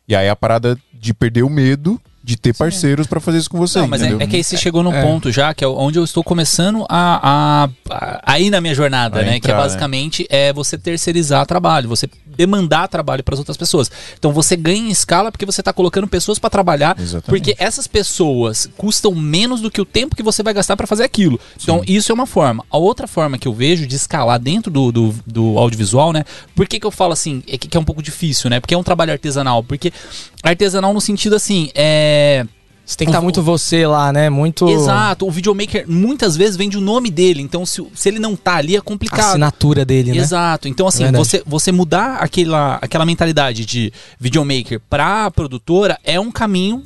E 0.08 0.14
aí 0.16 0.28
a 0.28 0.36
parada 0.36 0.78
de 0.94 1.12
perder 1.12 1.42
o 1.42 1.50
medo 1.50 2.00
de 2.24 2.36
ter 2.36 2.52
parceiros 2.54 3.06
pra 3.06 3.20
fazer 3.20 3.38
isso 3.38 3.48
com 3.50 3.58
você. 3.58 3.78
Não, 3.78 3.86
mas 3.86 4.02
é, 4.02 4.08
é 4.18 4.26
que 4.26 4.34
aí 4.34 4.42
você 4.42 4.56
chegou 4.56 4.82
num 4.82 4.92
É. 4.92 5.00
ponto 5.02 5.30
já, 5.30 5.54
que 5.54 5.62
é 5.62 5.68
onde 5.68 5.96
eu 5.98 6.02
estou 6.04 6.24
começando 6.24 6.84
a, 6.88 7.64
a, 7.68 7.68
a, 7.90 8.32
a 8.32 8.40
ir 8.40 8.50
na 8.50 8.60
minha 8.60 8.74
jornada, 8.74 9.20
A 9.20 9.22
né? 9.22 9.28
que 9.28 9.34
é 9.34 9.36
entrar, 9.36 9.56
né? 9.58 9.62
basicamente 9.62 10.26
é 10.28 10.52
você 10.52 10.76
terceirizar 10.76 11.46
trabalho, 11.46 11.88
você 11.88 12.08
demandar 12.36 12.88
trabalho 12.88 13.24
para 13.24 13.34
as 13.34 13.38
outras 13.38 13.56
pessoas. 13.56 13.90
Então 14.18 14.32
você 14.32 14.56
ganha 14.56 14.78
em 14.78 14.90
escala 14.90 15.32
porque 15.32 15.46
você 15.46 15.60
está 15.60 15.72
colocando 15.72 16.06
pessoas 16.06 16.38
para 16.38 16.50
trabalhar, 16.50 16.96
Exatamente. 16.98 17.26
porque 17.26 17.62
essas 17.62 17.86
pessoas 17.86 18.68
custam 18.76 19.14
menos 19.14 19.60
do 19.60 19.70
que 19.70 19.80
o 19.80 19.84
tempo 19.84 20.14
que 20.14 20.22
você 20.22 20.42
vai 20.42 20.52
gastar 20.52 20.76
para 20.76 20.86
fazer 20.86 21.04
aquilo. 21.04 21.40
Então 21.60 21.82
isso 21.86 22.12
é 22.12 22.14
uma 22.14 22.26
forma. 22.26 22.64
A 22.70 22.76
outra 22.76 23.06
forma 23.06 23.38
que 23.38 23.48
eu 23.48 23.52
vejo 23.52 23.86
de 23.86 23.96
escalar 23.96 24.38
dentro 24.38 24.70
do, 24.70 24.92
do, 24.92 25.14
do 25.26 25.58
audiovisual, 25.58 26.12
né? 26.12 26.24
Por 26.54 26.66
que, 26.66 26.78
que 26.78 26.86
eu 26.86 26.90
falo 26.90 27.12
assim, 27.12 27.42
é 27.48 27.56
que, 27.56 27.68
que 27.68 27.76
é 27.76 27.80
um 27.80 27.84
pouco 27.84 28.02
difícil, 28.02 28.50
né? 28.50 28.60
Porque 28.60 28.74
é 28.74 28.78
um 28.78 28.82
trabalho 28.82 29.12
artesanal. 29.12 29.62
Porque 29.62 29.92
artesanal 30.42 30.92
no 30.92 31.00
sentido 31.00 31.36
assim, 31.36 31.70
é. 31.74 32.46
Você 32.86 32.96
tem 32.96 33.06
que 33.06 33.10
estar 33.10 33.18
o- 33.18 33.22
muito 33.24 33.42
você 33.42 33.84
lá, 33.86 34.12
né? 34.12 34.30
Muito. 34.30 34.68
Exato, 34.68 35.26
o 35.26 35.30
videomaker 35.30 35.84
muitas 35.88 36.36
vezes 36.36 36.56
vende 36.56 36.78
o 36.78 36.80
nome 36.80 37.10
dele, 37.10 37.42
então 37.42 37.66
se, 37.66 37.84
se 37.94 38.08
ele 38.08 38.20
não 38.20 38.36
tá 38.36 38.54
ali 38.56 38.76
é 38.76 38.78
A 38.78 38.82
complicado. 38.82 39.30
assinatura 39.30 39.84
dele, 39.84 40.12
né? 40.12 40.18
Exato. 40.18 40.68
Então, 40.68 40.86
assim, 40.86 41.02
Verdade. 41.02 41.24
você, 41.24 41.42
você 41.44 41.72
mudar 41.72 42.18
aquela, 42.20 42.78
aquela 42.80 43.04
mentalidade 43.04 43.66
de 43.66 43.92
videomaker 44.20 44.80
pra 44.88 45.28
produtora 45.32 45.98
é 46.04 46.20
um 46.20 46.30
caminho 46.30 46.84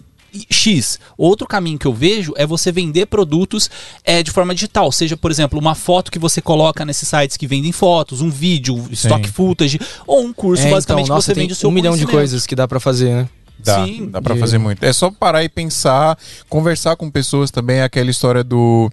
X. 0.49 0.99
Outro 1.19 1.45
caminho 1.47 1.77
que 1.79 1.87
eu 1.87 1.93
vejo 1.93 2.33
é 2.37 2.47
você 2.47 2.71
vender 2.71 3.07
produtos 3.07 3.69
é, 4.05 4.23
de 4.23 4.31
forma 4.31 4.55
digital. 4.55 4.91
Seja, 4.93 5.17
por 5.17 5.29
exemplo, 5.31 5.59
uma 5.59 5.75
foto 5.75 6.11
que 6.11 6.21
você 6.21 6.41
coloca 6.41 6.85
nesses 6.85 7.09
sites 7.09 7.37
que 7.37 7.49
vendem 7.49 7.73
fotos, 7.73 8.21
um 8.21 8.31
vídeo, 8.31 8.81
stock 8.93 9.29
footage, 9.29 9.79
ou 10.07 10.25
um 10.25 10.33
curso, 10.33 10.65
É, 10.67 10.71
basicamente, 10.71 11.05
então, 11.07 11.15
que 11.17 11.19
nossa, 11.19 11.27
você 11.27 11.35
tem 11.35 11.43
vende 11.43 11.53
o 11.53 11.57
seu 11.57 11.69
um 11.69 11.73
milhão 11.73 11.97
de 11.97 12.07
coisas 12.07 12.47
que 12.47 12.55
dá 12.55 12.69
pra 12.69 12.79
fazer, 12.79 13.11
né? 13.13 13.29
Dá, 13.65 13.85
Sim. 13.85 14.09
dá 14.11 14.21
pra 14.23 14.35
De- 14.35 14.41
fazer 14.41 14.59
muito. 14.59 14.83
É 14.85 14.93
só 14.93 15.11
parar 15.11 15.43
e 15.45 15.49
pensar, 15.49 16.19
conversar 16.49 16.97
com 16.97 17.11
pessoas 17.11 17.51
também, 17.51 17.77
é 17.79 17.83
aquela 17.85 18.11
história 18.11 18.43
do 18.45 18.91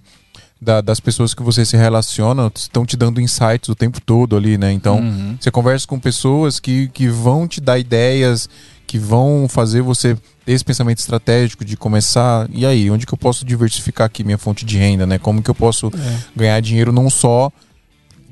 da- 0.60 0.80
das 0.80 0.98
pessoas 0.98 1.34
que 1.34 1.42
você 1.42 1.64
se 1.64 1.76
relaciona, 1.76 2.50
estão 2.52 2.84
te 2.84 2.96
dando 2.96 3.20
insights 3.20 3.68
o 3.68 3.76
tempo 3.76 4.00
todo 4.00 4.36
ali, 4.36 4.58
né? 4.58 4.72
Então, 4.72 4.98
Uhum. 4.98 5.36
você 5.40 5.52
conversa 5.52 5.86
com 5.86 6.00
pessoas 6.00 6.58
que, 6.58 6.88
que 6.88 7.06
vão 7.06 7.46
te 7.46 7.60
dar 7.60 7.78
ideias, 7.78 8.48
que 8.84 8.98
vão 8.98 9.46
fazer 9.48 9.82
você 9.82 10.16
ter 10.44 10.52
esse 10.52 10.64
pensamento 10.64 10.98
estratégico 10.98 11.64
de 11.64 11.76
começar, 11.76 12.48
e 12.52 12.66
aí, 12.66 12.90
onde 12.90 13.06
que 13.06 13.14
eu 13.14 13.18
posso 13.18 13.44
diversificar 13.44 14.06
aqui 14.06 14.24
minha 14.24 14.36
fonte 14.38 14.64
de 14.64 14.76
renda, 14.76 15.06
né? 15.06 15.16
Como 15.16 15.40
que 15.44 15.48
eu 15.50 15.54
posso 15.54 15.92
ganhar 16.34 16.58
dinheiro 16.60 16.90
não 16.90 17.08
só 17.08 17.52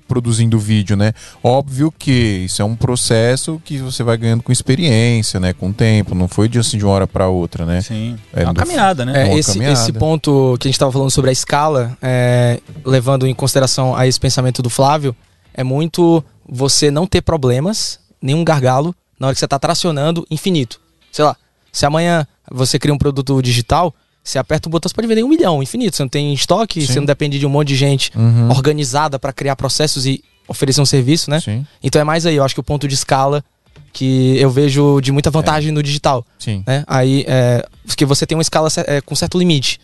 produzindo 0.07 0.59
vídeo, 0.59 0.97
né? 0.97 1.13
Óbvio 1.43 1.93
que 1.97 2.45
isso 2.45 2.63
é 2.63 2.65
um 2.65 2.77
processo 2.77 3.61
que 3.65 3.79
você 3.79 4.03
vai 4.03 4.17
ganhando 4.17 4.43
com 4.43 4.53
experiência, 4.53 5.39
né? 5.41 5.53
Com 5.53 5.71
o 5.71 5.73
tempo, 5.73 6.15
não 6.15 6.29
foi 6.29 6.49
de 6.49 6.59
assim 6.59 6.79
de 6.79 6.85
uma 6.85 6.93
hora 6.95 7.07
para 7.07 7.29
outra, 7.29 7.65
né? 7.67 7.81
Sim. 7.83 8.17
É, 8.33 8.41
É 8.43 8.45
uma 8.45 8.53
no- 8.53 8.59
caminhada, 8.59 9.05
né? 9.05 9.29
É, 9.31 9.39
esse, 9.39 9.53
caminhada. 9.53 9.73
esse 9.81 9.93
ponto 9.93 10.57
que 10.61 10.67
a 10.67 10.69
gente 10.69 10.75
estava 10.77 10.93
falando 10.93 11.11
sobre 11.11 11.31
a 11.31 11.33
escala, 11.33 11.97
é, 12.01 12.61
levando 12.85 13.27
em 13.27 13.35
consideração 13.35 13.95
a 13.97 14.07
esse 14.07 14.19
pensamento 14.21 14.63
do 14.63 14.71
Flávio, 14.71 15.15
é 15.53 15.65
muito 15.65 16.23
você 16.49 16.91
não 16.91 17.07
ter 17.07 17.23
problemas, 17.23 17.99
nenhum 18.23 18.45
gargalo, 18.45 18.95
na 19.19 19.27
hora 19.29 19.35
que 19.35 19.39
você 19.41 19.47
está 19.47 19.59
tracionando 19.59 20.27
infinito. 20.31 20.81
Sei 21.11 21.25
lá, 21.25 21.35
se 21.73 21.85
amanhã 21.87 22.27
você 22.51 22.79
cria 22.79 22.95
um 22.95 22.99
produto 22.99 23.41
digital, 23.43 23.95
você 24.29 24.39
aperta 24.39 24.69
um 24.69 24.71
botão, 24.73 24.89
você 24.89 24.95
pode 24.95 25.07
vender 25.07 25.23
um 25.23 25.29
milhão, 25.29 25.63
infinito. 25.63 25.97
Você 25.97 26.03
não 26.03 26.09
tem 26.09 26.35
estoque, 26.35 26.81
Sim. 26.81 26.87
você 26.87 27.01
não 27.01 27.07
depende 27.07 27.39
de 27.39 27.47
um 27.47 27.51
monte 27.51 27.69
de 27.69 27.77
gente 27.77 28.11
Uhum. 28.17 28.51
organizada 28.51 29.19
para 29.19 29.33
criar 29.33 29.57
processos 29.57 30.07
e 30.07 30.23
oferecer 30.49 30.81
um 30.81 30.87
serviço, 30.87 31.31
né? 31.31 31.41
Sim, 31.41 31.67
Então 31.83 32.01
é 32.01 32.05
mais 32.05 32.27
aí, 32.27 32.37
eu 32.37 32.45
acho 32.45 32.55
que 32.55 32.61
o 32.61 32.65
ponto 32.65 32.87
de 32.87 32.95
escala 32.95 33.45
que 33.93 34.37
eu 34.39 34.51
vejo 34.51 35.01
de 35.01 35.11
muita 35.11 35.31
vantagem 35.31 35.73
no 35.73 35.83
digital 35.83 36.25
sim. 36.39 36.63
né? 36.67 36.85
Aí, 36.87 37.25
é, 37.27 37.67
porque 37.87 38.05
você 38.05 38.27
tem 38.27 38.37
uma 38.37 38.43
escala 38.43 38.69
é, 38.87 39.01
com 39.01 39.15
certo 39.15 39.39
limite, 39.39 39.81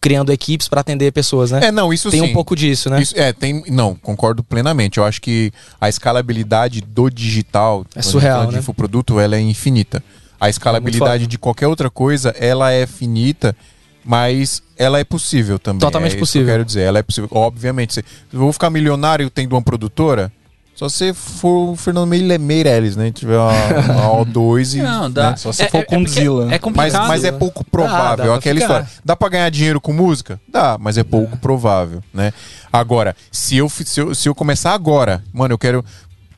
criando 0.00 0.32
equipes 0.32 0.68
para 0.68 0.80
atender 0.80 1.12
pessoas, 1.12 1.50
né? 1.50 1.66
É, 1.66 1.72
não, 1.72 1.92
isso 1.92 2.10
tem 2.10 2.20
sim. 2.20 2.30
um 2.30 2.32
pouco 2.32 2.54
disso, 2.54 2.90
né? 2.90 3.00
Isso, 3.00 3.18
é, 3.18 3.32
tem. 3.32 3.62
Não, 3.68 3.94
concordo 3.94 4.42
plenamente. 4.42 4.98
Eu 4.98 5.04
acho 5.04 5.20
que 5.20 5.50
a 5.80 5.88
escalabilidade 5.88 6.80
do 6.82 7.08
digital, 7.08 7.86
gente 7.94 8.06
surreal, 8.06 8.38
fala 8.38 8.48
de 8.48 8.54
né? 8.54 8.60
infoproduto, 8.60 9.18
ela 9.18 9.36
é 9.36 9.40
infinita. 9.40 10.02
A 10.38 10.50
escalabilidade 10.50 11.24
foda. 11.24 11.30
de 11.30 11.38
qualquer 11.38 11.68
outra 11.68 11.88
coisa, 11.88 12.34
ela 12.38 12.70
é 12.70 12.86
finita, 12.86 13.56
mas 14.04 14.62
ela 14.76 14.98
é 14.98 15.04
possível 15.04 15.58
também. 15.58 15.80
Totalmente 15.80 16.12
é 16.12 16.14
isso 16.16 16.20
possível. 16.20 16.46
Que 16.46 16.50
eu 16.50 16.54
quero 16.54 16.64
dizer, 16.64 16.82
ela 16.82 16.98
é 16.98 17.02
possível. 17.02 17.28
Obviamente, 17.32 17.94
se 17.94 18.04
eu 18.32 18.38
vou 18.40 18.52
ficar 18.52 18.70
milionário 18.70 19.30
tendo 19.30 19.52
uma 19.54 19.62
produtora, 19.62 20.30
só 20.74 20.88
se 20.88 21.14
for 21.14 21.70
o 21.70 21.76
Fernando 21.76 22.08
Meire- 22.08 22.36
Meirelles, 22.36 22.96
né? 22.96 23.12
Tiver 23.12 23.38
uma, 23.38 23.52
uma 23.52 24.24
O2 24.26 24.74
e. 24.78 24.82
Não, 24.82 25.08
dá. 25.10 25.30
né? 25.30 25.36
Só 25.36 25.52
se 25.52 25.68
for 25.68 25.84
com 25.86 26.04
Zilla. 26.06 26.46
É 26.46 26.48
Mas, 26.48 26.60
complicado. 26.60 27.06
mas 27.08 27.22
é 27.24 27.30
pouco 27.30 27.64
provável, 27.64 28.16
Dá, 28.16 28.16
dá 28.16 28.24
pra 28.24 28.34
aquela 28.34 28.54
ficar. 28.60 28.64
história. 28.80 28.88
Dá 29.04 29.14
pra 29.16 29.28
ganhar 29.28 29.50
dinheiro 29.50 29.80
com 29.80 29.92
música? 29.92 30.40
Dá, 30.48 30.76
mas 30.80 30.98
é 30.98 31.04
pouco 31.04 31.36
provável, 31.36 32.02
né? 32.12 32.32
Agora, 32.72 33.14
se 33.30 33.56
eu, 33.56 33.68
se 33.70 34.00
eu, 34.00 34.14
se 34.14 34.28
eu 34.28 34.34
começar 34.34 34.72
agora, 34.74 35.22
mano, 35.32 35.54
eu 35.54 35.58
quero, 35.58 35.84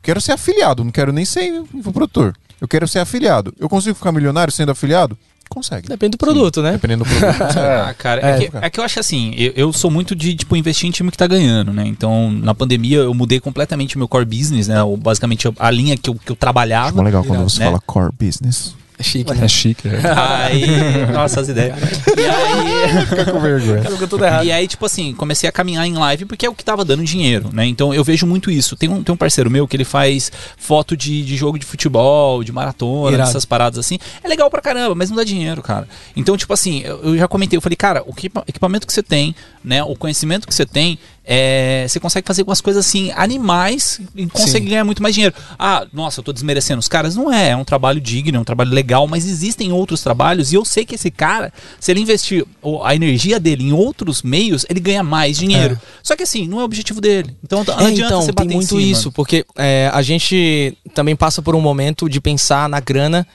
quero 0.02 0.20
ser 0.20 0.32
afiliado, 0.32 0.84
não 0.84 0.90
quero 0.92 1.12
nem 1.14 1.24
ser 1.24 1.62
produtor. 1.92 2.34
Eu 2.60 2.68
quero 2.68 2.86
ser 2.86 2.98
afiliado. 2.98 3.54
Eu 3.58 3.68
consigo 3.70 3.94
ficar 3.94 4.12
milionário 4.12 4.52
sendo 4.52 4.70
afiliado? 4.72 5.16
Consegue. 5.48 5.88
Depende 5.88 6.12
do 6.12 6.18
produto, 6.18 6.60
né? 6.62 6.72
Dependendo 6.72 7.04
do 7.04 7.10
produto. 7.10 7.56
Ah, 7.58 7.94
cara, 7.94 8.20
é, 8.20 8.30
É, 8.30 8.38
que, 8.48 8.56
é 8.56 8.70
que 8.70 8.80
eu 8.80 8.84
acho 8.84 9.00
assim, 9.00 9.34
eu, 9.36 9.52
eu 9.56 9.72
sou 9.72 9.90
muito 9.90 10.14
de, 10.14 10.34
tipo, 10.34 10.56
investir 10.56 10.88
em 10.88 10.90
time 10.92 11.10
que 11.10 11.16
tá 11.16 11.26
ganhando, 11.26 11.72
né? 11.72 11.84
Então, 11.86 12.30
na 12.30 12.54
pandemia, 12.54 12.98
eu 12.98 13.14
mudei 13.14 13.40
completamente 13.40 13.96
meu 13.96 14.08
core 14.08 14.24
business, 14.24 14.68
né? 14.68 14.82
O- 14.82 14.96
basicamente, 14.96 15.48
a 15.58 15.70
linha 15.70 15.96
que 15.96 16.10
eu, 16.10 16.14
que 16.14 16.30
eu 16.32 16.36
trabalhava. 16.36 16.88
Acho 16.88 17.02
legal 17.02 17.22
quando 17.24 17.34
Irado, 17.36 17.50
você 17.50 17.60
né? 17.60 17.66
fala 17.66 17.80
core 17.80 18.12
business. 18.18 18.74
É 18.98 19.02
chique, 19.02 19.34
né? 19.34 19.44
É 19.44 19.48
chique, 19.48 19.88
é. 19.88 20.00
Aí. 20.16 20.66
Nossa, 21.12 21.40
as 21.40 21.48
ideias. 21.48 21.76
E 22.16 22.24
aí. 22.24 23.06
Fica 23.06 23.24
com 23.30 23.40
vergonha. 23.40 23.82
Cara, 23.82 24.06
tudo 24.06 24.24
errado. 24.24 24.44
E 24.46 24.50
aí, 24.52 24.66
tipo 24.66 24.86
assim, 24.86 25.12
comecei 25.12 25.46
a 25.48 25.52
caminhar 25.52 25.86
em 25.86 25.94
live 25.94 26.24
porque 26.24 26.46
é 26.46 26.48
o 26.48 26.54
que 26.54 26.64
tava 26.64 26.84
dando 26.84 27.04
dinheiro, 27.04 27.50
né? 27.52 27.66
Então 27.66 27.92
eu 27.92 28.02
vejo 28.02 28.26
muito 28.26 28.50
isso. 28.50 28.74
Tem 28.74 28.88
um, 28.88 29.02
tem 29.02 29.12
um 29.12 29.16
parceiro 29.16 29.50
meu 29.50 29.68
que 29.68 29.76
ele 29.76 29.84
faz 29.84 30.32
foto 30.56 30.96
de, 30.96 31.22
de 31.22 31.36
jogo 31.36 31.58
de 31.58 31.66
futebol, 31.66 32.42
de 32.42 32.52
maratona, 32.52 33.12
Irado. 33.16 33.28
essas 33.30 33.44
paradas 33.44 33.78
assim. 33.78 33.98
É 34.24 34.28
legal 34.28 34.48
pra 34.50 34.62
caramba, 34.62 34.94
mas 34.94 35.10
não 35.10 35.16
dá 35.16 35.24
dinheiro, 35.24 35.60
cara. 35.62 35.86
Então, 36.16 36.36
tipo 36.36 36.52
assim, 36.54 36.80
eu, 36.82 37.00
eu 37.02 37.18
já 37.18 37.28
comentei, 37.28 37.56
eu 37.56 37.60
falei, 37.60 37.76
cara, 37.76 38.02
o 38.06 38.10
equipa- 38.10 38.44
equipamento 38.48 38.86
que 38.86 38.92
você 38.92 39.02
tem, 39.02 39.34
né? 39.62 39.82
O 39.82 39.94
conhecimento 39.94 40.46
que 40.46 40.54
você 40.54 40.64
tem, 40.64 40.98
é, 41.28 41.84
você 41.88 41.98
consegue 41.98 42.24
fazer 42.26 42.42
algumas 42.42 42.60
coisas 42.60 42.86
assim, 42.86 43.10
animais, 43.10 44.00
e 44.14 44.26
consegue 44.28 44.64
Sim. 44.66 44.70
ganhar 44.70 44.84
muito 44.84 45.02
mais 45.02 45.12
dinheiro. 45.12 45.34
Ah, 45.58 45.84
nossa, 45.92 46.20
eu 46.20 46.24
tô 46.24 46.32
desmerecendo 46.32 46.78
os 46.78 46.86
caras. 46.86 47.16
Não 47.16 47.32
é, 47.32 47.50
é 47.50 47.56
um 47.56 47.64
trabalho 47.64 48.00
digno, 48.00 48.38
é 48.38 48.40
um 48.40 48.44
trabalho 48.44 48.70
legal, 48.70 49.08
mas 49.08 49.26
existem 49.26 49.72
outros 49.72 50.00
trabalhos 50.02 50.52
e 50.52 50.54
eu 50.54 50.64
sei 50.64 50.84
que 50.84 50.94
esse 50.94 51.10
cara, 51.10 51.52
se 51.80 51.90
ele 51.90 52.00
investir 52.00 52.46
a 52.84 52.94
energia 52.94 53.40
dele 53.40 53.64
em 53.64 53.72
outros 53.72 54.22
meios, 54.22 54.64
ele 54.70 54.78
ganha 54.78 55.02
mais 55.02 55.36
dinheiro. 55.36 55.78
Só 56.02 56.14
que 56.14 56.22
assim, 56.22 56.46
não 56.46 56.58
é 56.60 56.62
o 56.62 56.64
objetivo 56.64 57.00
dele. 57.00 57.36
Então 57.42 57.64
não 57.64 57.80
É, 57.80 57.86
adianta 57.86 58.06
então, 58.06 58.22
você 58.22 58.32
bater 58.32 58.48
tem 58.48 58.52
em 58.52 58.58
muito 58.58 58.68
cima. 58.68 58.80
isso, 58.80 59.10
porque 59.10 59.44
é, 59.56 59.90
a 59.92 60.02
gente 60.02 60.78
também 60.94 61.16
passa 61.16 61.42
por 61.42 61.56
um 61.56 61.60
momento 61.60 62.08
de 62.08 62.20
pensar 62.20 62.68
na 62.68 62.78
grana 62.78 63.26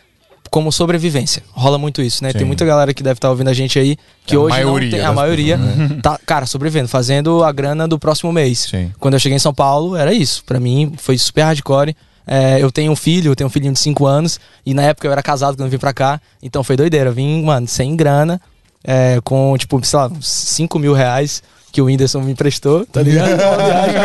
como 0.52 0.70
sobrevivência. 0.70 1.42
Rola 1.54 1.78
muito 1.78 2.02
isso, 2.02 2.22
né? 2.22 2.32
Sim. 2.32 2.40
Tem 2.40 2.46
muita 2.46 2.66
galera 2.66 2.94
que 2.94 3.02
deve 3.02 3.18
estar 3.18 3.30
ouvindo 3.30 3.48
a 3.48 3.54
gente 3.54 3.80
aí 3.80 3.98
que 4.26 4.36
É 4.36 4.38
a 4.38 4.42
hoje 4.42 4.56
maioria 4.58 4.92
tem, 4.92 5.00
a 5.00 5.14
maioria 5.14 5.60
tá, 6.04 6.20
cara, 6.26 6.46
sobrevivendo, 6.46 6.90
fazendo 6.90 7.42
a 7.42 7.52
grana 7.54 7.88
do 7.88 7.98
próximo 7.98 8.34
mês. 8.34 8.68
Sim. 8.70 8.92
Quando 9.00 9.14
eu 9.14 9.20
cheguei 9.20 9.38
em 9.38 9.40
São 9.40 9.54
Paulo, 9.54 9.96
era 9.96 10.14
isso. 10.14 10.44
Pra 10.44 10.60
mim, 10.60 10.94
foi 10.98 11.18
super 11.18 11.44
hardcore. 11.44 11.96
É, 12.28 12.62
eu 12.62 12.70
tenho 12.70 12.92
um 12.92 12.96
filho, 12.98 13.32
eu 13.32 13.36
tenho 13.36 13.48
um 13.48 13.50
filhinho 13.50 13.74
de 13.74 13.80
5 13.80 14.06
anos, 14.06 14.40
e 14.66 14.74
na 14.74 14.84
época 14.84 15.08
eu 15.08 15.12
era 15.12 15.24
casado 15.24 15.56
quando 15.56 15.68
eu 15.68 15.72
vim 15.72 15.78
pra 15.78 15.94
cá, 15.94 16.22
então 16.44 16.64
foi 16.64 16.76
doideira. 16.76 17.10
Eu 17.10 17.14
vim, 17.14 17.44
mano, 17.44 17.68
sem 17.68 17.96
grana, 17.96 18.40
é, 18.84 19.20
com, 19.24 19.56
tipo, 19.58 19.84
sei 19.86 20.00
lá, 20.00 20.12
5 20.20 20.78
mil 20.78 20.94
reais 20.94 21.42
que 21.72 21.82
o 21.82 21.86
Whindersson 21.86 22.22
me 22.22 22.32
emprestou, 22.32 22.86
tá 22.86 23.02
ligado? 23.04 23.30
Viagem. 23.38 23.96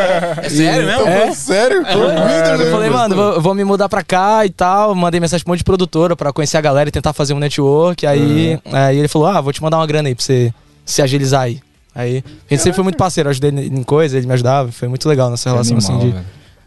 É 0.43 0.49
sério 0.49 0.87
mesmo? 0.87 1.07
É. 1.09 1.33
Sério? 1.33 1.83
Eu 1.87 2.71
falei, 2.71 2.91
mano, 2.91 3.15
vou, 3.17 3.41
vou 3.41 3.55
me 3.55 3.65
mudar 3.65 3.89
pra 3.89 4.03
cá 4.03 4.45
e 4.47 4.51
tal. 4.51 4.95
Mandei 4.95 5.21
mensagem 5.21 5.45
pra 5.45 5.51
um 5.51 5.53
monte 5.53 5.59
de 5.59 5.65
produtora 5.65 6.15
pra 6.17 6.33
conhecer 6.33 6.57
a 6.57 6.61
galera 6.61 6.89
e 6.89 6.93
tentar 6.93 7.13
fazer 7.13 7.35
um 7.35 7.39
network. 7.39 8.07
Aí, 8.07 8.59
aí 8.73 8.99
ele 8.99 9.09
falou: 9.09 9.29
Ah, 9.29 9.41
vou 9.41 9.53
te 9.53 9.63
mandar 9.63 9.79
uma 9.79 9.87
grana 9.87 10.09
aí 10.09 10.15
pra 10.15 10.25
você 10.25 10.53
se 10.85 11.03
agilizar 11.03 11.43
aí. 11.43 11.61
Aí, 11.95 12.23
a 12.27 12.55
gente 12.55 12.63
sempre 12.63 12.75
foi 12.77 12.85
muito 12.85 12.99
parceiro, 12.99 13.29
eu 13.29 13.31
ajudei 13.31 13.51
ele 13.51 13.79
em 13.79 13.83
coisa, 13.83 14.19
ele 14.19 14.27
me 14.27 14.33
ajudava, 14.35 14.71
foi 14.71 14.87
muito 14.87 15.09
legal 15.09 15.31
nessa 15.31 15.49
relação, 15.51 15.79
Animal, 15.79 15.97
assim, 15.99 16.15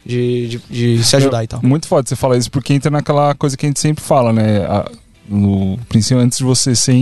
de, 0.04 0.48
de, 0.48 0.58
de, 0.72 0.98
de 0.98 1.04
se 1.04 1.16
ajudar 1.18 1.44
e 1.44 1.48
tal. 1.48 1.60
Muito 1.62 1.88
foda 1.88 2.08
você 2.10 2.16
falar 2.16 2.36
isso, 2.38 2.50
porque 2.50 2.74
entra 2.74 2.90
naquela 2.90 3.36
coisa 3.36 3.56
que 3.56 3.64
a 3.66 3.70
gente 3.70 3.80
sempre 3.80 4.04
fala, 4.04 4.34
né? 4.34 4.66
A- 4.66 4.90
no 5.30 5.78
princípio, 5.88 6.18
antes 6.20 6.40
de 6.40 6.44
você 6.44 6.76
ser 6.76 6.94
Que 6.94 7.00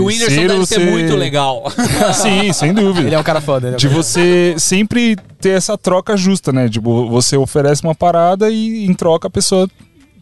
o 0.00 0.04
Whindersson 0.06 0.24
interesseiro, 0.34 0.48
deve 0.48 0.60
você... 0.60 0.74
ser 0.74 0.90
muito 0.90 1.16
legal. 1.16 1.64
Sim, 2.14 2.52
sem 2.52 2.74
dúvida. 2.74 3.06
Ele 3.08 3.14
é 3.14 3.18
um 3.18 3.22
cara 3.22 3.40
foda, 3.40 3.68
ele 3.68 3.74
é 3.74 3.76
um 3.76 3.78
De 3.78 3.88
cara- 3.88 4.02
você 4.02 4.54
sempre 4.58 5.16
ter 5.40 5.50
essa 5.50 5.76
troca 5.78 6.16
justa, 6.16 6.52
né? 6.52 6.68
Tipo, 6.68 7.08
você 7.08 7.36
oferece 7.36 7.82
uma 7.82 7.94
parada 7.94 8.50
e 8.50 8.84
em 8.84 8.92
troca 8.94 9.28
a 9.28 9.30
pessoa. 9.30 9.68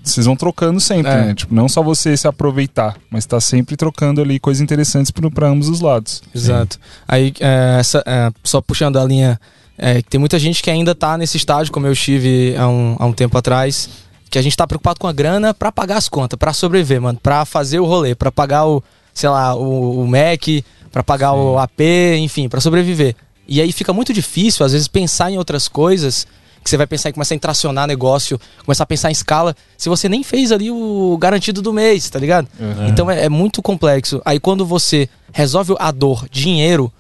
Vocês 0.03 0.25
vão 0.25 0.35
trocando 0.35 0.81
sempre, 0.81 1.13
É. 1.13 1.27
né? 1.27 1.35
Tipo, 1.35 1.55
não 1.55 1.69
só 1.69 1.83
você 1.83 2.17
se 2.17 2.27
aproveitar, 2.27 2.97
mas 3.11 3.27
tá 3.27 3.39
sempre 3.39 3.77
trocando 3.77 4.23
ali 4.23 4.39
coisas 4.41 4.63
interessantes 4.63 5.11
pra 5.11 5.49
ambos 5.49 5.69
os 5.69 5.81
lados. 5.81 6.23
Exato. 6.35 6.79
Aí, 7.07 7.35
é, 7.39 7.77
essa, 7.79 8.03
é, 8.07 8.31
só 8.43 8.63
puxando 8.63 8.99
a 8.99 9.05
linha, 9.05 9.39
é, 9.77 10.01
que 10.01 10.09
tem 10.09 10.19
muita 10.19 10.39
gente 10.39 10.63
que 10.63 10.71
ainda 10.71 10.95
tá 10.95 11.19
nesse 11.19 11.37
estágio, 11.37 11.71
como 11.71 11.87
eu 11.87 11.93
estive 11.93 12.55
há 12.57 12.67
um, 12.67 12.97
há 12.99 13.05
um 13.05 13.13
tempo 13.13 13.37
atrás, 13.37 13.91
que 14.31 14.39
a 14.39 14.43
gente 14.43 14.57
tá 14.57 14.67
preocupado 14.67 15.01
com 15.01 15.09
a 15.09 15.13
grana 15.13 15.53
pra 15.53 15.73
pagar 15.73 15.97
as 15.97 16.09
contas, 16.09 16.39
pra 16.39 16.53
sobreviver, 16.53 17.03
mano, 17.03 17.19
pra 17.21 17.45
fazer 17.45 17.81
o 17.81 17.85
rolê, 17.85 18.15
pra 18.15 18.31
pagar 18.31 18.67
o, 18.67 18.83
sei 19.13 19.29
lá, 19.29 19.55
o, 19.55 20.03
o 20.03 20.07
Mac, 20.07 20.65
pra 20.93 21.03
pagar 21.03 21.33
o 21.33 21.59
AP, 21.59 21.81
enfim, 22.19 22.49
pra 22.49 22.61
sobreviver. 22.61 23.17
E 23.49 23.61
aí 23.61 23.73
fica 23.73 23.93
muito 23.93 24.13
difícil, 24.13 24.65
às 24.65 24.73
vezes, 24.73 24.87
pensar 24.87 25.33
em 25.33 25.37
outras 25.37 25.67
coisas, 25.67 26.27
que 26.63 26.71
você 26.71 26.77
vai 26.77 26.87
pensar 26.87 27.09
em 27.09 27.13
começar 27.13 27.35
a 27.35 27.39
tracionar 27.39 27.89
negócio, 27.89 28.41
começar 28.65 28.85
a 28.85 28.87
pensar 28.87 29.09
em 29.09 29.13
escala, 29.13 29.57
se 29.77 29.89
você 29.89 30.09
nem 30.09 30.23
fez 30.23 30.53
ali 30.53 30.71
o 30.71 31.19
garantido 31.19 31.61
do 31.61 31.73
mês, 31.73 32.09
tá 32.09 32.19
ligado? 32.19 32.47
Então 32.89 33.11
é, 33.11 33.25
é 33.25 33.29
muito 33.29 33.61
complexo. 33.61 34.23
Aí 34.25 34.39
quando 34.39 34.65
você 34.65 35.09
resolve 35.33 35.75
a 35.79 35.91
dor, 35.91 36.29
dinheiro, 36.31 36.93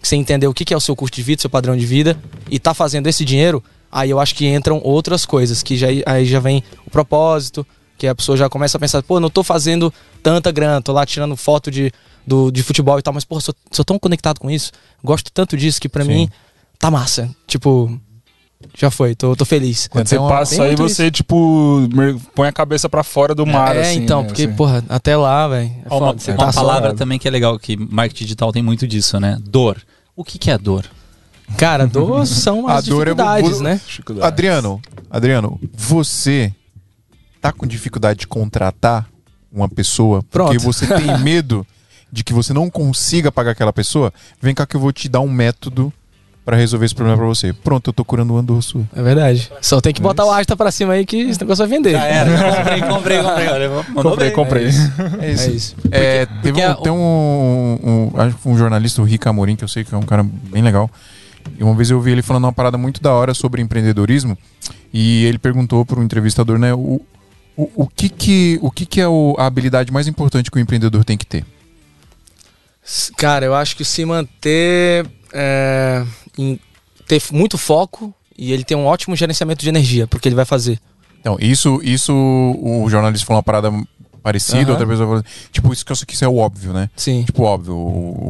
que 0.00 0.06
você 0.06 0.14
entendeu 0.14 0.50
o 0.50 0.54
que 0.54 0.64
que 0.64 0.72
é 0.72 0.76
o 0.76 0.80
seu 0.80 0.94
custo 0.94 1.16
de 1.16 1.22
vida, 1.22 1.40
seu 1.40 1.50
padrão 1.50 1.76
de 1.76 1.84
vida, 1.84 2.16
e 2.48 2.60
tá 2.60 2.72
fazendo 2.74 3.08
esse 3.08 3.24
dinheiro, 3.24 3.64
aí 3.98 4.10
eu 4.10 4.20
acho 4.20 4.34
que 4.34 4.46
entram 4.46 4.80
outras 4.84 5.24
coisas, 5.24 5.62
que 5.62 5.76
já, 5.76 5.88
aí 6.04 6.24
já 6.26 6.38
vem 6.40 6.62
o 6.86 6.90
propósito, 6.90 7.66
que 7.98 8.06
a 8.06 8.14
pessoa 8.14 8.36
já 8.36 8.48
começa 8.48 8.76
a 8.76 8.80
pensar, 8.80 9.02
pô, 9.02 9.18
não 9.18 9.30
tô 9.30 9.42
fazendo 9.42 9.92
tanta 10.22 10.52
grana, 10.52 10.82
tô 10.82 10.92
lá 10.92 11.06
tirando 11.06 11.34
foto 11.36 11.70
de, 11.70 11.90
do, 12.26 12.50
de 12.50 12.62
futebol 12.62 12.98
e 12.98 13.02
tal, 13.02 13.14
mas, 13.14 13.24
pô, 13.24 13.40
sou, 13.40 13.54
sou 13.70 13.84
tão 13.84 13.98
conectado 13.98 14.38
com 14.38 14.50
isso, 14.50 14.70
gosto 15.02 15.30
tanto 15.32 15.56
disso 15.56 15.80
que 15.80 15.88
pra 15.88 16.04
Sim. 16.04 16.10
mim 16.10 16.30
tá 16.78 16.90
massa. 16.90 17.30
Tipo, 17.46 17.98
já 18.76 18.90
foi, 18.90 19.14
tô, 19.14 19.34
tô 19.34 19.44
feliz. 19.46 19.86
Quando 19.88 20.06
você 20.08 20.16
Tem 20.16 20.22
uma- 20.22 20.28
passa 20.30 20.62
aí, 20.64 20.76
você, 20.76 21.10
tipo, 21.10 21.88
mer- 21.94 22.16
põe 22.34 22.48
a 22.48 22.52
cabeça 22.52 22.88
pra 22.88 23.02
fora 23.02 23.34
do 23.34 23.46
mar, 23.46 23.74
é, 23.76 23.80
assim. 23.80 24.02
então, 24.02 24.20
né? 24.22 24.26
porque, 24.28 24.42
Assim. 24.44 24.54
porra, 24.56 24.84
até 24.90 25.16
lá, 25.16 25.48
velho. 25.48 25.70
É 25.88 25.94
uma 25.94 26.12
você 26.12 26.32
uma 26.32 26.46
tá 26.46 26.52
palavra 26.52 26.94
também 26.94 27.18
que 27.18 27.26
é 27.26 27.30
legal, 27.30 27.58
que 27.58 27.76
marketing 27.76 28.24
digital 28.24 28.52
tem 28.52 28.62
muito 28.62 28.86
disso, 28.86 29.18
né? 29.18 29.38
Dor. 29.40 29.80
O 30.14 30.22
que, 30.22 30.38
que 30.38 30.50
é 30.50 30.58
dor? 30.58 30.84
Cara, 31.56 31.86
dor 31.86 32.26
são 32.26 32.66
A 32.68 32.74
as 32.76 32.84
dor 32.86 33.02
é 33.08 33.10
dificuldades, 33.10 33.58
bu- 33.58 33.62
né? 33.64 33.80
Dificuldade. 33.86 34.26
Adriano, 34.26 34.80
Adriano, 35.10 35.60
você 35.74 36.52
tá 37.40 37.52
com 37.52 37.66
dificuldade 37.66 38.20
de 38.20 38.26
contratar 38.26 39.06
uma 39.52 39.68
pessoa 39.68 40.22
porque 40.22 40.30
Pronto. 40.58 40.60
você 40.60 40.86
tem 40.86 41.16
medo 41.20 41.66
de 42.12 42.22
que 42.24 42.32
você 42.32 42.52
não 42.52 42.68
consiga 42.68 43.30
pagar 43.32 43.52
aquela 43.52 43.72
pessoa? 43.72 44.12
Vem 44.40 44.54
cá 44.54 44.66
que 44.66 44.76
eu 44.76 44.80
vou 44.80 44.92
te 44.92 45.08
dar 45.08 45.20
um 45.20 45.28
método 45.30 45.92
pra 46.44 46.56
resolver 46.56 46.86
esse 46.86 46.94
problema 46.94 47.18
pra 47.18 47.26
você. 47.26 47.52
Pronto, 47.52 47.88
eu 47.90 47.92
tô 47.92 48.04
curando 48.04 48.34
o 48.34 48.36
andor 48.38 48.62
sua. 48.62 48.82
É 48.94 49.02
verdade. 49.02 49.50
Só 49.60 49.80
tem 49.80 49.92
que 49.92 50.00
botar 50.00 50.24
o 50.24 50.30
Asta 50.30 50.56
pra 50.56 50.70
cima 50.70 50.92
aí 50.92 51.04
que 51.04 51.16
esse 51.16 51.40
negócio 51.40 51.66
vai 51.66 51.76
vender. 51.76 51.96
comprei, 52.88 53.18
comprei, 53.20 53.22
comprei. 53.22 53.48
Olha, 53.48 53.84
Comprei, 54.02 54.26
bem. 54.28 54.32
comprei. 54.36 54.66
É 55.20 55.30
É 55.30 55.46
isso. 55.50 55.74
É, 55.90 56.26
teve 56.26 56.52
porque 56.52 56.60
um, 56.66 56.70
a- 56.70 56.74
tem 56.76 56.92
um, 56.92 57.78
um, 58.14 58.20
acho 58.20 58.36
que 58.36 58.48
um 58.48 58.56
jornalista, 58.56 59.02
o 59.02 59.04
Rick 59.04 59.26
Amorim, 59.28 59.56
que 59.56 59.64
eu 59.64 59.68
sei 59.68 59.82
que 59.84 59.92
é 59.94 59.98
um 59.98 60.02
cara 60.02 60.22
bem 60.22 60.62
legal. 60.62 60.88
E 61.58 61.62
uma 61.62 61.74
vez 61.74 61.90
eu 61.90 61.96
ouvi 61.98 62.10
ele 62.12 62.22
falando 62.22 62.44
uma 62.44 62.52
parada 62.52 62.76
muito 62.78 63.00
da 63.02 63.12
hora 63.12 63.34
sobre 63.34 63.60
empreendedorismo. 63.62 64.36
E 64.92 65.24
ele 65.24 65.38
perguntou 65.38 65.84
para 65.84 66.00
um 66.00 66.02
entrevistador, 66.02 66.58
né, 66.58 66.72
o, 66.74 67.00
o, 67.56 67.70
o 67.74 67.86
que 67.86 68.08
que, 68.08 68.58
o 68.62 68.70
que 68.70 68.86
que 68.86 69.00
é 69.00 69.08
o- 69.08 69.34
a 69.38 69.46
habilidade 69.46 69.92
mais 69.92 70.06
importante 70.08 70.50
que 70.50 70.56
o 70.58 70.60
empreendedor 70.60 71.04
tem 71.04 71.16
que 71.18 71.26
ter? 71.26 71.44
Cara, 73.16 73.44
eu 73.44 73.54
acho 73.54 73.76
que 73.76 73.84
se 73.84 74.04
manter. 74.04 75.06
é, 75.32 76.04
em 76.38 76.58
ter 77.06 77.22
muito 77.32 77.56
foco 77.58 78.12
e 78.36 78.52
ele 78.52 78.64
ter 78.64 78.74
um 78.74 78.84
ótimo 78.86 79.14
gerenciamento 79.14 79.62
de 79.62 79.68
energia 79.68 80.06
pro 80.06 80.18
que 80.20 80.28
ele 80.28 80.34
vai 80.34 80.44
fazer. 80.44 80.78
Então, 81.20 81.36
isso, 81.40 81.80
isso 81.82 82.12
o 82.12 82.88
jornalista 82.88 83.26
falou 83.26 83.38
uma 83.38 83.42
parada 83.42 83.70
parecida, 84.26 84.62
Aham. 84.62 84.70
outra 84.72 84.86
pessoa 84.88 85.06
falou, 85.08 85.24
tipo, 85.52 85.72
isso 85.72 85.86
que 85.86 85.92
eu 85.92 85.96
sei 85.96 86.04
que 86.04 86.14
isso 86.14 86.24
é 86.24 86.28
o 86.28 86.36
óbvio, 86.36 86.72
né? 86.72 86.90
Sim. 86.96 87.22
Tipo, 87.22 87.44
óbvio, 87.44 87.74
o, 87.74 87.78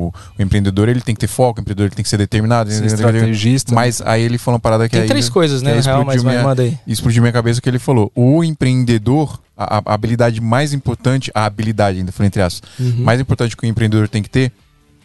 o- 0.08 0.14
o 0.38 0.42
empreendedor 0.42 0.90
ele 0.90 1.00
tem 1.00 1.14
que 1.14 1.20
ter 1.22 1.26
foco, 1.26 1.58
o 1.58 1.62
empreendedor 1.62 1.86
ele 1.86 1.94
tem 1.94 2.02
que 2.02 2.08
ser 2.08 2.18
determinado, 2.18 2.70
Ser 2.70 2.84
estrategista. 2.84 3.74
Mas 3.74 4.02
aí 4.02 4.20
ele 4.20 4.36
falou 4.36 4.56
uma 4.56 4.60
parada 4.60 4.84
que 4.88 4.92
Tem 4.92 5.02
aí 5.02 5.08
três 5.08 5.30
coisas, 5.30 5.62
né? 5.62 5.80
real, 5.80 6.04
mas 6.04 6.22
minha- 6.22 6.42
manda 6.42 6.62
aí. 6.62 6.76
explodiu 6.86 7.22
minha 7.22 7.32
cabeça 7.32 7.62
que 7.62 7.68
ele 7.68 7.78
falou. 7.78 8.12
O 8.14 8.44
empreendedor, 8.44 9.40
a, 9.56 9.78
a 9.84 9.94
habilidade 9.94 10.38
mais 10.40 10.74
importante, 10.74 11.30
a 11.34 11.46
habilidade 11.46 11.98
ainda, 11.98 12.12
foi 12.12 12.26
entre 12.26 12.42
aspas, 12.42 12.68
Uhum. 12.78 12.96
mais 13.02 13.18
importante 13.18 13.56
que 13.56 13.64
o 13.64 13.66
empreendedor 13.66 14.06
tem 14.08 14.22
que 14.22 14.28
ter 14.28 14.52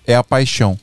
é 0.06 0.14
a 0.16 0.24
paixão. 0.24 0.78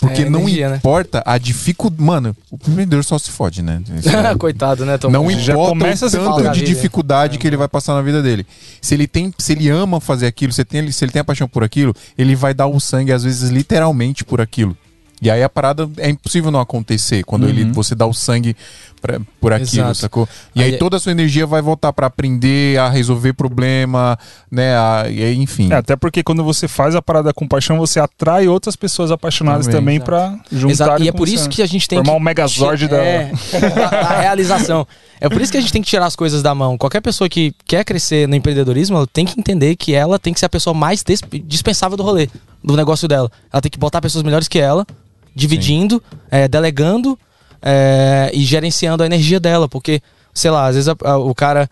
Porque 0.00 0.22
É, 0.22 0.30
não 0.30 0.40
energia, 0.40 0.70
né? 0.70 0.76
importa 0.76 1.22
a 1.26 1.36
dificuldade. 1.36 2.02
Mano, 2.02 2.34
o 2.50 2.54
empreendedor 2.56 3.04
só 3.04 3.18
se 3.18 3.30
fode, 3.30 3.60
né? 3.62 3.82
É- 4.32 4.34
Coitado, 4.34 4.86
né, 4.86 4.96
Tom? 4.96 5.10
não 5.10 5.30
Já 5.30 5.52
importa 5.52 5.68
começa 5.70 6.06
o 6.06 6.10
tanto 6.10 6.50
de 6.52 6.62
dificuldade 6.62 7.36
que 7.38 7.46
ele 7.46 7.56
vai 7.56 7.68
passar 7.68 7.94
na 7.94 8.02
vida 8.02 8.22
dele. 8.22 8.46
Se 8.80 8.94
ele 8.94 9.06
tem, 9.06 9.32
se 9.38 9.52
ele 9.52 9.68
ama 9.68 10.00
fazer 10.00 10.26
aquilo, 10.26 10.52
se, 10.52 10.64
tem, 10.64 10.90
se 10.90 11.04
ele 11.04 11.12
tem 11.12 11.20
a 11.20 11.24
paixão 11.24 11.46
por 11.46 11.62
aquilo, 11.62 11.94
ele 12.16 12.34
vai 12.34 12.54
dar 12.54 12.66
o 12.66 12.80
sangue 12.80 13.12
às 13.12 13.24
vezes 13.24 13.50
literalmente 13.50 14.24
por 14.24 14.40
aquilo. 14.40 14.76
E 15.22 15.30
aí 15.30 15.42
a 15.42 15.48
parada 15.50 15.88
é 15.98 16.08
impossível 16.08 16.50
não 16.50 16.60
acontecer 16.60 17.22
quando 17.24 17.46
ele, 17.46 17.64
você 17.72 17.94
dá 17.94 18.06
o 18.06 18.14
sangue 18.14 18.56
pra, 19.02 19.20
por 19.38 19.52
aquilo, 19.52 19.82
Exato. 19.82 19.94
sacou? 19.98 20.28
E 20.54 20.62
aí, 20.62 20.72
Aí- 20.72 20.78
toda 20.78 20.96
a 20.96 21.00
sua 21.00 21.12
energia 21.12 21.46
vai 21.46 21.60
voltar 21.60 21.92
pra 21.92 22.06
aprender 22.06 22.78
a 22.78 22.88
resolver 22.88 23.34
problema, 23.34 24.18
né? 24.50 24.74
A, 24.76 25.04
e 25.10 25.22
aí, 25.22 25.36
enfim. 25.36 25.70
É, 25.72 25.76
até 25.76 25.94
porque 25.94 26.22
quando 26.22 26.42
você 26.42 26.66
faz 26.66 26.94
a 26.94 27.02
parada 27.02 27.34
com 27.34 27.46
paixão, 27.46 27.76
você 27.78 28.00
atrai 28.00 28.48
outras 28.48 28.76
pessoas 28.76 29.10
apaixonadas 29.10 29.66
Também. 29.66 29.98
também, 29.98 30.00
pra 30.00 30.38
juntar 30.50 30.70
Exato. 30.72 31.02
E 31.02 31.08
é 31.08 31.12
por 31.12 31.28
isso 31.28 31.50
que 31.50 31.60
a 31.60 31.66
gente 31.66 31.86
tem 31.86 31.98
Formar 31.98 32.12
que 32.12 32.18
um 32.18 32.24
megazord 32.24 32.88
da- 32.88 32.96
é, 33.04 33.30
da, 33.74 33.90
da 33.90 34.20
realização. 34.20 34.86
É 35.20 35.28
por 35.28 35.40
isso 35.42 35.52
que 35.52 35.58
a 35.58 35.60
gente 35.60 35.72
tem 35.72 35.82
que 35.82 35.88
tirar 35.88 36.06
as 36.06 36.16
coisas 36.16 36.42
da 36.42 36.54
mão. 36.54 36.78
Qualquer 36.78 37.02
pessoa 37.02 37.28
que 37.28 37.54
quer 37.66 37.84
crescer 37.84 38.26
no 38.26 38.34
empreendedorismo, 38.34 38.96
ela 38.96 39.06
tem 39.06 39.26
que 39.26 39.38
entender 39.38 39.76
que 39.76 39.92
ela 39.94 40.18
tem 40.18 40.32
que 40.32 40.40
ser 40.40 40.46
a 40.46 40.48
pessoa 40.48 40.72
mais 40.72 41.04
dispensável 41.44 41.94
do 41.94 42.02
rolê, 42.02 42.26
do 42.64 42.74
negócio 42.74 43.06
dela. 43.06 43.30
Ela 43.52 43.60
tem 43.60 43.70
que 43.70 43.78
botar 43.78 44.00
pessoas 44.00 44.24
melhores 44.24 44.48
que 44.48 44.58
ela, 44.58 44.86
dividindo, 45.34 46.02
é, 46.30 46.46
delegando 46.48 47.18
é, 47.62 48.30
e 48.32 48.44
gerenciando 48.44 49.02
a 49.02 49.06
energia 49.06 49.38
dela. 49.40 49.68
Porque, 49.68 50.00
sei 50.34 50.50
lá, 50.50 50.66
às 50.66 50.74
vezes 50.74 50.88
a- 50.88 50.96
a- 51.04 51.18
o 51.18 51.34
cara 51.34 51.68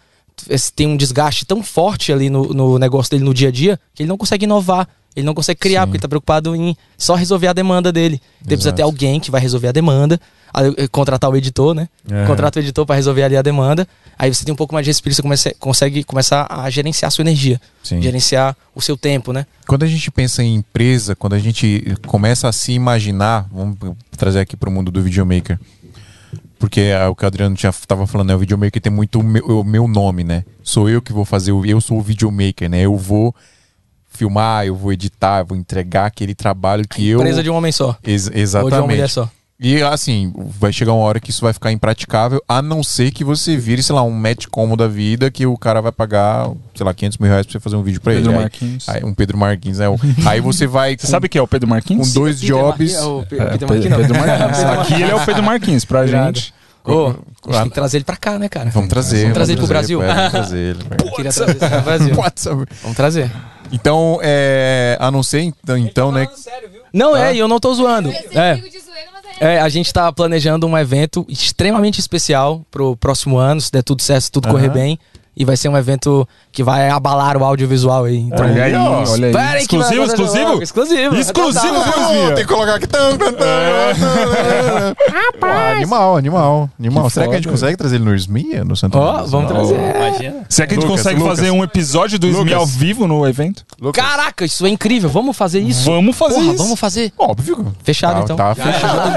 tem 0.74 0.86
um 0.86 0.96
desgaste 0.96 1.44
tão 1.44 1.62
forte 1.62 2.12
ali 2.12 2.30
no, 2.30 2.44
no 2.54 2.78
negócio 2.78 3.10
dele 3.10 3.24
no 3.24 3.34
dia 3.34 3.48
a 3.48 3.52
dia 3.52 3.78
que 3.94 4.02
ele 4.02 4.08
não 4.08 4.16
consegue 4.16 4.44
inovar. 4.44 4.88
Ele 5.16 5.26
não 5.26 5.34
consegue 5.34 5.58
criar, 5.58 5.80
Sim. 5.82 5.86
porque 5.86 5.96
ele 5.96 6.02
tá 6.02 6.08
preocupado 6.08 6.54
em 6.54 6.76
só 6.96 7.14
resolver 7.14 7.48
a 7.48 7.52
demanda 7.52 7.90
dele. 7.92 8.20
Ele 8.40 8.48
precisa 8.56 8.72
ter 8.72 8.82
alguém 8.82 9.18
que 9.18 9.30
vai 9.30 9.40
resolver 9.40 9.66
a 9.68 9.72
demanda, 9.72 10.20
eh, 10.76 10.86
contratar 10.88 11.28
o 11.28 11.36
editor, 11.36 11.74
né? 11.74 11.88
É. 12.08 12.24
Contrata 12.26 12.58
o 12.60 12.62
editor 12.62 12.86
para 12.86 12.94
resolver 12.94 13.24
ali 13.24 13.36
a 13.36 13.42
demanda. 13.42 13.86
Aí 14.16 14.32
você 14.32 14.44
tem 14.44 14.52
um 14.52 14.56
pouco 14.56 14.74
mais 14.74 14.84
de 14.84 14.90
respiro, 14.90 15.14
você 15.14 15.22
comece- 15.22 15.56
consegue 15.58 16.04
começar 16.04 16.46
a 16.48 16.70
gerenciar 16.70 17.08
a 17.08 17.10
sua 17.10 17.22
energia, 17.22 17.60
Sim. 17.82 18.00
gerenciar 18.00 18.56
o 18.74 18.80
seu 18.80 18.96
tempo, 18.96 19.32
né? 19.32 19.44
Quando 19.66 19.82
a 19.82 19.86
gente 19.88 20.08
pensa 20.10 20.42
em 20.42 20.54
empresa, 20.56 21.16
quando 21.16 21.32
a 21.34 21.38
gente 21.38 21.96
começa 22.06 22.48
a 22.48 22.52
se 22.52 22.72
imaginar, 22.72 23.48
vamos 23.52 23.76
trazer 24.16 24.40
aqui 24.40 24.56
para 24.56 24.68
o 24.68 24.72
mundo 24.72 24.90
do 24.92 25.02
videomaker. 25.02 25.58
Porque 26.58 26.80
é 26.80 27.06
o 27.06 27.14
que 27.14 27.24
o 27.24 27.26
Adriano 27.26 27.54
tinha, 27.54 27.72
tava 27.86 28.06
falando, 28.06 28.28
né? 28.28 28.34
O 28.34 28.38
videomaker 28.38 28.80
tem 28.82 28.92
muito 28.92 29.20
o 29.20 29.22
meu, 29.22 29.44
o 29.60 29.64
meu 29.64 29.86
nome, 29.86 30.24
né? 30.24 30.44
Sou 30.62 30.88
eu 30.88 31.00
que 31.00 31.12
vou 31.12 31.24
fazer, 31.24 31.52
o, 31.52 31.64
eu 31.64 31.80
sou 31.80 31.98
o 31.98 32.02
videomaker, 32.02 32.68
né? 32.68 32.82
Eu 32.82 32.96
vou 32.96 33.34
filmar, 34.18 34.66
eu 34.66 34.74
vou 34.74 34.92
editar, 34.92 35.40
eu 35.40 35.46
vou 35.46 35.56
entregar 35.56 36.06
aquele 36.06 36.34
trabalho 36.34 36.86
que 36.88 37.08
eu. 37.08 37.18
Empresa 37.20 37.42
de 37.42 37.48
um 37.50 37.54
homem 37.54 37.70
só. 37.72 37.96
Ex- 38.04 38.26
Ou 38.26 38.30
de 38.32 38.36
uma 38.36 38.42
exatamente. 38.42 38.86
mulher 38.86 39.08
só. 39.08 39.28
E 39.60 39.82
assim, 39.82 40.32
vai 40.36 40.72
chegar 40.72 40.92
uma 40.92 41.02
hora 41.04 41.18
que 41.18 41.30
isso 41.30 41.40
vai 41.42 41.52
ficar 41.52 41.72
impraticável, 41.72 42.40
a 42.48 42.62
não 42.62 42.80
ser 42.80 43.10
que 43.10 43.24
você 43.24 43.56
vire, 43.56 43.82
sei 43.82 43.92
lá, 43.92 44.04
um 44.04 44.10
match 44.12 44.46
como 44.52 44.76
da 44.76 44.86
vida, 44.86 45.32
que 45.32 45.44
o 45.46 45.56
cara 45.58 45.80
vai 45.82 45.90
pagar, 45.90 46.48
sei 46.76 46.86
lá, 46.86 46.94
500 46.94 47.18
mil 47.18 47.28
reais 47.28 47.44
pra 47.44 47.52
você 47.54 47.58
fazer 47.60 47.74
um 47.74 47.82
vídeo 47.82 48.00
pra 48.00 48.12
Pedro 48.12 48.30
ele. 48.30 48.36
Aí- 48.36 48.42
Marquinhos. 48.42 48.88
aí- 48.88 49.04
um 49.04 49.12
Pedro 49.12 49.36
Marquinhos, 49.36 49.78
né? 49.78 49.86
Aí 50.26 50.40
você 50.40 50.64
vai. 50.66 50.96
Você 50.96 51.08
sabe 51.08 51.28
quem 51.28 51.40
é 51.40 51.42
o 51.42 51.48
Pedro 51.48 51.68
Marquinhos? 51.68 52.06
com 52.08 52.14
dois 52.20 52.36
Peter 52.40 52.54
jobs. 52.56 52.94
O 52.98 53.24
Pe- 53.28 53.34
É, 53.36 53.44
Peter 53.46 53.66
Pedro, 53.68 53.68
Marquinhos, 53.68 53.90
não. 53.90 53.98
Pedro 53.98 54.18
Marquinhos. 54.20 54.60
Aqui 54.80 54.94
ele 55.02 55.10
é 55.10 55.14
o 55.16 55.24
Pedro 55.26 55.42
Marquinhos 55.42 55.84
pra 55.84 56.06
gente. 56.06 56.54
Ô, 56.84 57.08
a 57.08 57.10
gente 57.10 57.60
tem 57.62 57.68
que 57.68 57.74
trazer 57.74 57.96
ele 57.98 58.04
pra 58.04 58.16
cá, 58.16 58.38
né, 58.38 58.48
cara? 58.48 58.70
Vamos 58.70 58.88
trazer. 58.88 59.22
Vamos 59.22 59.34
trazer 59.34 59.52
ele 59.52 59.58
pro 59.58 59.66
Brasil. 59.66 60.02
é, 60.02 60.14
Vamos 60.14 60.30
trazer 60.30 60.56
ele. 60.58 60.78
Queria 61.16 61.32
trazer 61.32 61.50
ele 61.50 61.58
pro 61.68 61.80
Brasil. 61.82 62.14
Vamos 62.82 62.96
trazer. 62.96 63.30
Então, 63.72 64.18
é, 64.22 64.96
a 65.00 65.10
não 65.10 65.22
ser 65.22 65.42
então, 65.42 65.76
então 65.76 66.12
né? 66.12 66.28
Não, 66.92 67.16
é, 67.16 67.34
e 67.34 67.38
eu 67.38 67.48
não 67.48 67.60
tô 67.60 67.72
zoando. 67.74 68.10
É. 68.10 68.52
amigo 68.52 68.68
de 68.70 68.80
zoeira, 68.80 69.10
mas 69.12 69.24
é. 69.40 69.54
É, 69.56 69.60
a 69.60 69.68
gente 69.68 69.92
tá 69.92 70.10
planejando 70.12 70.66
um 70.66 70.76
evento 70.76 71.26
extremamente 71.28 72.00
especial 72.00 72.64
pro 72.70 72.96
próximo 72.96 73.36
ano, 73.38 73.60
se 73.60 73.70
der 73.70 73.82
tudo 73.82 74.02
certo, 74.02 74.24
se 74.24 74.32
tudo 74.32 74.48
correr 74.48 74.70
bem. 74.70 74.98
E 75.40 75.44
vai 75.44 75.56
ser 75.56 75.68
um 75.68 75.76
evento 75.76 76.26
que 76.50 76.64
vai 76.64 76.90
abalar 76.90 77.36
o 77.36 77.44
audiovisual 77.44 78.04
aí. 78.06 78.16
Então, 78.18 78.44
Olha 78.44 78.64
aí, 78.64 78.74
olha 78.74 78.98
aí. 78.98 79.30
Esperem 79.30 79.60
Exclusivo, 79.62 80.02
exclusivo? 80.04 80.62
Exclusivo. 80.62 81.14
Exclusivo, 81.16 81.74
minha. 81.74 82.34
tem 82.34 82.44
que 82.44 82.52
colocar 82.52 82.74
aqui. 82.74 82.88
Pô, 85.38 85.46
animal, 85.46 86.16
animal. 86.16 86.70
animal. 86.78 87.04
Que 87.04 87.10
Será 87.12 87.26
que 87.26 87.32
a 87.32 87.36
gente 87.36 87.44
foda. 87.44 87.56
consegue 87.56 87.76
trazer 87.76 87.96
ele 87.96 88.04
no 88.04 88.14
SMIA, 88.14 88.64
no 88.64 88.76
Santo 88.76 88.98
Ó, 88.98 89.12
Domingo? 89.12 89.28
vamos 89.28 89.48
trazer. 89.52 89.74
Imagina. 89.96 90.46
Será 90.48 90.66
que 90.66 90.74
a 90.74 90.76
gente 90.76 90.84
Lucas, 90.86 91.00
consegue 91.02 91.20
Lucas. 91.20 91.36
fazer 91.38 91.50
um 91.50 91.62
episódio 91.64 92.18
do 92.18 92.26
Lucas. 92.28 92.52
ao 92.54 92.66
vivo 92.66 93.06
no 93.06 93.26
evento? 93.26 93.64
Caraca, 93.92 94.44
isso 94.44 94.66
é 94.66 94.68
incrível. 94.70 95.08
Vamos 95.08 95.36
fazer 95.36 95.60
isso. 95.60 95.84
Vamos 95.84 96.16
fazer 96.16 96.34
Porra, 96.34 96.46
isso. 96.54 96.62
vamos 96.64 96.80
fazer. 96.80 97.12
Óbvio. 97.16 97.72
Fechado, 97.84 98.14
Tá- 98.16 98.20
então. 98.24 98.36
Tá 98.36 98.54
fechado. 98.54 99.12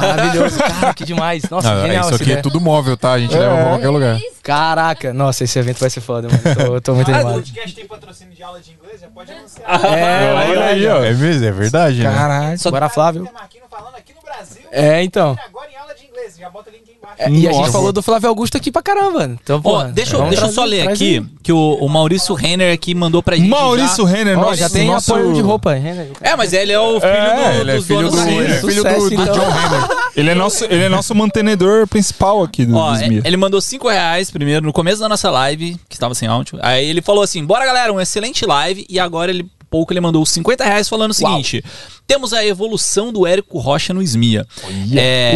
Maravilhoso, 0.00 0.58
cara, 0.58 0.94
que 0.94 1.04
demais. 1.04 1.44
Nossa, 1.48 1.74
Não, 1.74 1.82
genial 1.82 2.04
isso 2.06 2.14
aqui 2.14 2.32
é 2.32 2.36
tudo 2.36 2.60
móvel, 2.60 2.96
tá? 2.96 3.12
A 3.12 3.18
gente 3.20 3.36
leva 3.36 3.54
pra 3.56 3.64
qualquer 3.66 3.88
lugar. 3.88 4.18
Caraca, 4.42 5.12
nossa, 5.12 5.44
esse 5.44 5.58
evento 5.60 5.80
vai 5.80 5.90
ser 5.90 6.00
foda, 6.00 6.28
mano. 6.28 6.40
Tô, 6.66 6.80
tô 6.80 6.94
muito 6.94 7.10
animado. 7.10 7.34
podcast 7.34 7.74
tem 7.74 7.86
patrocínio 7.86 8.34
de 8.34 8.42
aula 8.42 8.60
de 8.60 8.72
inglês, 8.72 9.00
já 9.00 9.08
pode 9.08 9.32
anunciar. 9.32 9.84
É, 9.84 10.32
Olha 10.50 10.64
aí, 10.66 10.86
ó. 10.86 11.02
É 11.04 11.14
mesmo, 11.14 11.44
é 11.46 11.52
verdade, 11.52 12.02
né? 12.02 12.12
Caralho. 12.12 12.58
Agora, 12.64 12.88
Flávio. 12.88 13.28
Marquinhos 13.32 13.66
falando 13.70 13.94
aqui 13.96 14.12
no 14.14 14.19
Brasil. 14.40 14.62
É, 14.72 15.02
então. 15.04 15.36
Agora 15.46 15.68
em 15.70 15.76
aula 15.76 15.94
de 15.94 16.04
inglês, 16.06 16.36
já 16.38 16.48
bota 16.50 16.70
o 16.70 16.72
link 16.72 16.82
aí 16.88 16.94
embaixo. 16.96 17.16
É, 17.18 17.30
e 17.30 17.48
a 17.48 17.52
gente 17.52 17.70
falou 17.72 17.92
do 17.92 18.02
Flávio 18.02 18.28
Augusto 18.28 18.56
aqui 18.56 18.70
pra 18.70 18.82
caramba. 18.82 19.24
Então, 19.42 19.60
pô, 19.60 19.70
Ó, 19.72 19.84
deixa, 19.84 20.14
eu- 20.14 20.18
vamos 20.18 20.30
deixa 20.34 20.46
eu 20.46 20.52
só 20.52 20.64
ler 20.64 20.88
aqui, 20.88 21.18
aí. 21.18 21.26
que 21.42 21.52
o, 21.52 21.74
o 21.80 21.88
Maurício 21.88 22.34
Renner 22.34 22.72
aqui 22.72 22.94
mandou 22.94 23.22
pra 23.22 23.36
gente. 23.36 23.48
Maurício 23.48 24.04
Renner, 24.04 24.38
Ó, 24.38 24.42
nosso, 24.42 24.56
já 24.56 24.70
tem 24.70 24.86
nosso... 24.86 25.12
apoio 25.14 25.32
de 25.34 25.40
roupa. 25.40 25.74
Renner. 25.74 26.10
Já... 26.20 26.30
É, 26.30 26.36
mas 26.36 26.52
ele 26.52 26.72
é 26.72 26.80
o 26.80 27.00
filho 27.00 27.12
É, 27.12 27.52
do, 27.54 27.60
Ele 27.60 27.70
é 27.72 27.82
filho 27.82 28.10
do, 28.10 28.18
ele 28.20 28.30
é 28.30 28.40
Renner. 28.42 28.60
filho 28.60 28.82
do, 28.84 29.12
então. 29.22 29.34
John 29.34 29.40
Henry. 29.42 30.00
Ele 30.16 30.30
é 30.30 30.34
nosso, 30.34 30.64
ele 30.64 30.82
é 30.84 30.88
nosso 30.88 31.14
mantenedor 31.14 31.86
principal 31.86 32.42
aqui 32.42 32.64
do, 32.66 32.76
Ó, 32.76 32.94
Smee. 32.94 33.22
ele 33.24 33.36
mandou 33.36 33.60
5 33.60 33.88
reais 33.88 34.30
primeiro 34.30 34.64
no 34.66 34.72
começo 34.72 35.00
da 35.00 35.08
nossa 35.08 35.30
live, 35.30 35.76
que 35.88 35.94
estava 35.96 36.14
sem 36.14 36.28
áudio. 36.28 36.58
Aí 36.62 36.88
ele 36.88 37.00
falou 37.02 37.22
assim: 37.22 37.44
bora 37.44 37.64
galera, 37.64 37.92
um 37.92 38.00
excelente 38.00 38.44
live. 38.46 38.84
E 38.88 38.98
agora 38.98 39.30
ele 39.30 39.46
pouco 39.70 39.92
ele 39.92 40.00
mandou 40.00 40.26
50 40.26 40.64
reais 40.64 40.88
falando 40.88 41.12
o 41.12 41.14
seguinte: 41.14 41.64
temos 42.06 42.32
a 42.32 42.44
evolução 42.44 43.12
do 43.12 43.26
Érico 43.26 43.58
Rocha 43.58 43.94
no 43.94 44.02
SMIA. 44.02 44.44
É! 44.96 45.34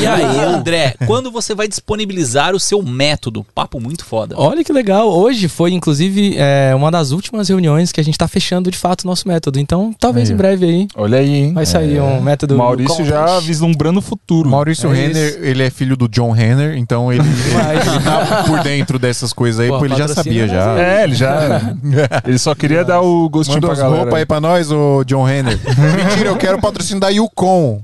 E 0.00 0.06
aí, 0.06 0.38
André, 0.44 0.94
quando 1.06 1.30
você 1.30 1.54
vai 1.54 1.68
disponibilizar 1.68 2.54
o 2.54 2.58
seu 2.60 2.82
método? 2.82 3.46
Papo 3.54 3.78
muito 3.80 4.04
foda. 4.04 4.34
Olha 4.36 4.64
que 4.64 4.72
legal. 4.72 5.08
Hoje 5.08 5.46
foi, 5.48 5.72
inclusive, 5.72 6.34
é, 6.36 6.74
uma 6.74 6.90
das 6.90 7.12
últimas 7.12 7.48
reuniões 7.48 7.92
que 7.92 8.00
a 8.00 8.04
gente 8.04 8.18
tá 8.18 8.26
fechando 8.26 8.70
de 8.70 8.76
fato 8.76 9.02
o 9.02 9.06
nosso 9.06 9.28
método. 9.28 9.60
Então, 9.60 9.94
talvez 9.98 10.28
Aí, 10.28 10.34
em 10.34 10.36
breve 10.36 10.66
aí 10.66 10.88
Olha 10.96 11.18
aí, 11.18 11.34
hein? 11.34 11.52
vai 11.54 11.64
sair 11.64 12.00
um 12.00 12.20
método. 12.20 12.56
Maurício 12.56 13.04
já 13.04 13.38
vislumbrando 13.38 14.00
o 14.00 14.02
futuro. 14.02 14.50
Maurício 14.50 14.92
É 14.92 14.96
Renner, 14.96 15.28
isso. 15.28 15.38
ele 15.40 15.62
é 15.62 15.70
filho 15.70 15.96
do 15.96 16.08
John 16.08 16.32
Renner, 16.32 16.76
então 16.76 17.12
ele, 17.12 17.22
Vai. 17.54 17.76
ele 17.76 18.00
tá 18.02 18.44
por 18.44 18.60
dentro 18.64 18.98
dessas 18.98 19.32
coisas 19.32 19.60
aí, 19.60 19.68
Pô, 19.68 19.78
pô, 19.78 19.84
ele 19.84 19.94
já 19.96 20.08
sabia 20.08 20.48
já. 20.48 20.76
É, 20.78 21.04
ele 21.04 21.14
já. 21.14 21.76
ele 22.26 22.38
só 22.38 22.52
queria 22.54 22.84
dar 22.84 23.00
o 23.00 23.28
gostinho 23.28 23.60
pra 23.60 23.75
as 23.78 23.82
galera. 23.84 24.02
roupas 24.02 24.18
aí 24.18 24.26
pra 24.26 24.40
nós, 24.40 24.70
ô 24.70 25.04
John 25.04 25.24
Renner. 25.24 25.58
Mentira, 25.96 26.28
eu 26.30 26.36
quero 26.36 26.58
o 26.58 26.60
patrocínio 26.60 27.00
da 27.00 27.08
Yukon. 27.08 27.80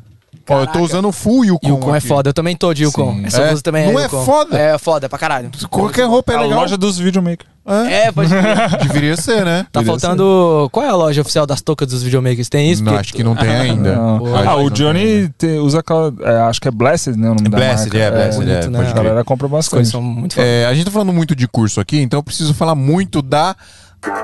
Ó, 0.50 0.60
eu 0.60 0.66
tô 0.66 0.80
usando 0.80 1.06
o 1.08 1.12
full 1.12 1.44
Yukon. 1.44 1.68
Yukon 1.68 1.94
é 1.94 1.98
aqui. 1.98 2.08
foda. 2.08 2.30
Eu 2.30 2.34
também 2.34 2.56
tô 2.56 2.74
de 2.74 2.82
Yukon. 2.82 3.14
Sim. 3.14 3.26
Essa 3.26 3.42
É? 3.42 3.46
blusa 3.48 3.62
também 3.62 3.84
é 3.84 3.92
Não 3.92 3.98
é 4.00 4.02
Yukon. 4.04 4.24
foda? 4.24 4.58
É 4.58 4.76
foda 4.76 5.08
pra 5.08 5.16
caralho. 5.16 5.50
Qualquer 5.70 6.04
roupa 6.08 6.32
é 6.32 6.36
a 6.36 6.40
legal. 6.40 6.60
loja 6.60 6.76
dos 6.76 6.98
videomakers. 6.98 7.48
É, 7.64 8.06
É, 8.08 8.12
pode 8.12 8.28
crer. 8.28 8.78
Deveria 8.88 9.16
ser, 9.16 9.44
né? 9.44 9.64
Tá 9.70 9.84
faltando. 9.84 10.68
Qual 10.72 10.84
é 10.84 10.88
a 10.88 10.96
loja 10.96 11.20
oficial 11.20 11.46
das 11.46 11.62
toucas 11.62 11.86
dos 11.88 12.02
videomakers? 12.02 12.48
Tem 12.48 12.68
isso? 12.72 12.82
Não, 12.82 12.96
acho 12.96 13.14
que 13.14 13.22
não 13.22 13.36
tem 13.36 13.48
ainda. 13.48 13.94
Não. 13.94 14.18
Pô, 14.18 14.34
Ah, 14.34 14.56
o 14.56 14.68
Johnny 14.68 15.28
te- 15.38 15.58
usa 15.58 15.78
aquela. 15.78 16.12
é, 16.22 16.38
acho 16.40 16.60
que 16.60 16.66
é 16.66 16.72
Blessed, 16.72 17.16
né? 17.16 17.30
O 17.30 17.34
nome 17.36 17.48
da 17.48 17.56
Blessed, 17.56 17.86
marca. 17.96 17.98
é, 17.98 18.10
Blessed, 18.10 18.44
bonito, 18.44 18.66
é, 18.66 18.68
né? 18.68 18.90
A 18.90 18.92
galera 18.92 19.24
compra 19.24 19.46
As 19.56 19.68
coisas 19.68 19.92
são 19.92 20.02
muito 20.02 20.34
foda. 20.34 20.44
É, 20.44 20.66
a 20.66 20.74
gente 20.74 20.86
tá 20.86 20.90
falando 20.90 21.12
muito 21.12 21.36
de 21.36 21.46
curso 21.46 21.80
aqui, 21.80 22.00
então 22.00 22.18
eu 22.18 22.22
preciso 22.24 22.52
falar 22.52 22.74
muito 22.74 23.22
da 23.22 23.54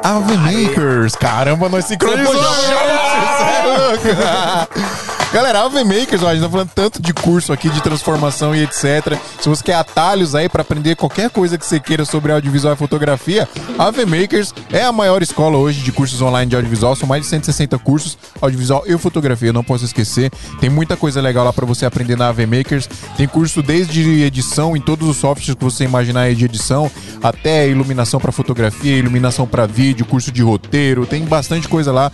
Ave 0.02 0.36
Makers. 0.36 1.14
Caramba, 1.14 1.68
nós 1.68 1.84
sincronizamos! 1.84 2.38
Você 2.38 4.08
é 4.10 4.14
louco! 4.16 5.17
Galera, 5.30 5.60
Ave 5.60 5.84
Makers, 5.84 6.22
ó, 6.22 6.28
a 6.28 6.34
gente 6.34 6.42
tá 6.42 6.48
falando 6.48 6.70
tanto 6.74 7.02
de 7.02 7.12
curso 7.12 7.52
aqui, 7.52 7.68
de 7.68 7.82
transformação 7.82 8.54
e 8.54 8.62
etc. 8.62 9.14
Se 9.38 9.46
você 9.46 9.62
quer 9.62 9.74
atalhos 9.74 10.34
aí 10.34 10.48
pra 10.48 10.62
aprender 10.62 10.96
qualquer 10.96 11.28
coisa 11.28 11.58
que 11.58 11.66
você 11.66 11.78
queira 11.78 12.06
sobre 12.06 12.32
audiovisual 12.32 12.72
e 12.72 12.76
fotografia, 12.76 13.46
Ave 13.78 14.06
Makers 14.06 14.54
é 14.72 14.82
a 14.82 14.90
maior 14.90 15.22
escola 15.22 15.58
hoje 15.58 15.80
de 15.80 15.92
cursos 15.92 16.22
online 16.22 16.48
de 16.48 16.56
audiovisual. 16.56 16.96
São 16.96 17.06
mais 17.06 17.24
de 17.24 17.28
160 17.28 17.78
cursos, 17.78 18.16
audiovisual 18.40 18.84
e 18.86 18.96
fotografia, 18.96 19.52
não 19.52 19.62
posso 19.62 19.84
esquecer. 19.84 20.30
Tem 20.60 20.70
muita 20.70 20.96
coisa 20.96 21.20
legal 21.20 21.44
lá 21.44 21.52
pra 21.52 21.66
você 21.66 21.84
aprender 21.84 22.16
na 22.16 22.28
Ave 22.28 22.46
Makers. 22.46 22.88
Tem 23.14 23.28
curso 23.28 23.62
desde 23.62 24.22
edição 24.22 24.74
em 24.74 24.80
todos 24.80 25.06
os 25.06 25.18
softwares 25.18 25.54
que 25.54 25.62
você 25.62 25.84
imaginar 25.84 26.34
de 26.34 26.46
edição, 26.46 26.90
até 27.22 27.68
iluminação 27.68 28.18
pra 28.18 28.32
fotografia, 28.32 28.96
iluminação 28.96 29.46
pra 29.46 29.66
vídeo, 29.66 30.06
curso 30.06 30.32
de 30.32 30.40
roteiro. 30.40 31.04
Tem 31.04 31.22
bastante 31.26 31.68
coisa 31.68 31.92
lá, 31.92 32.10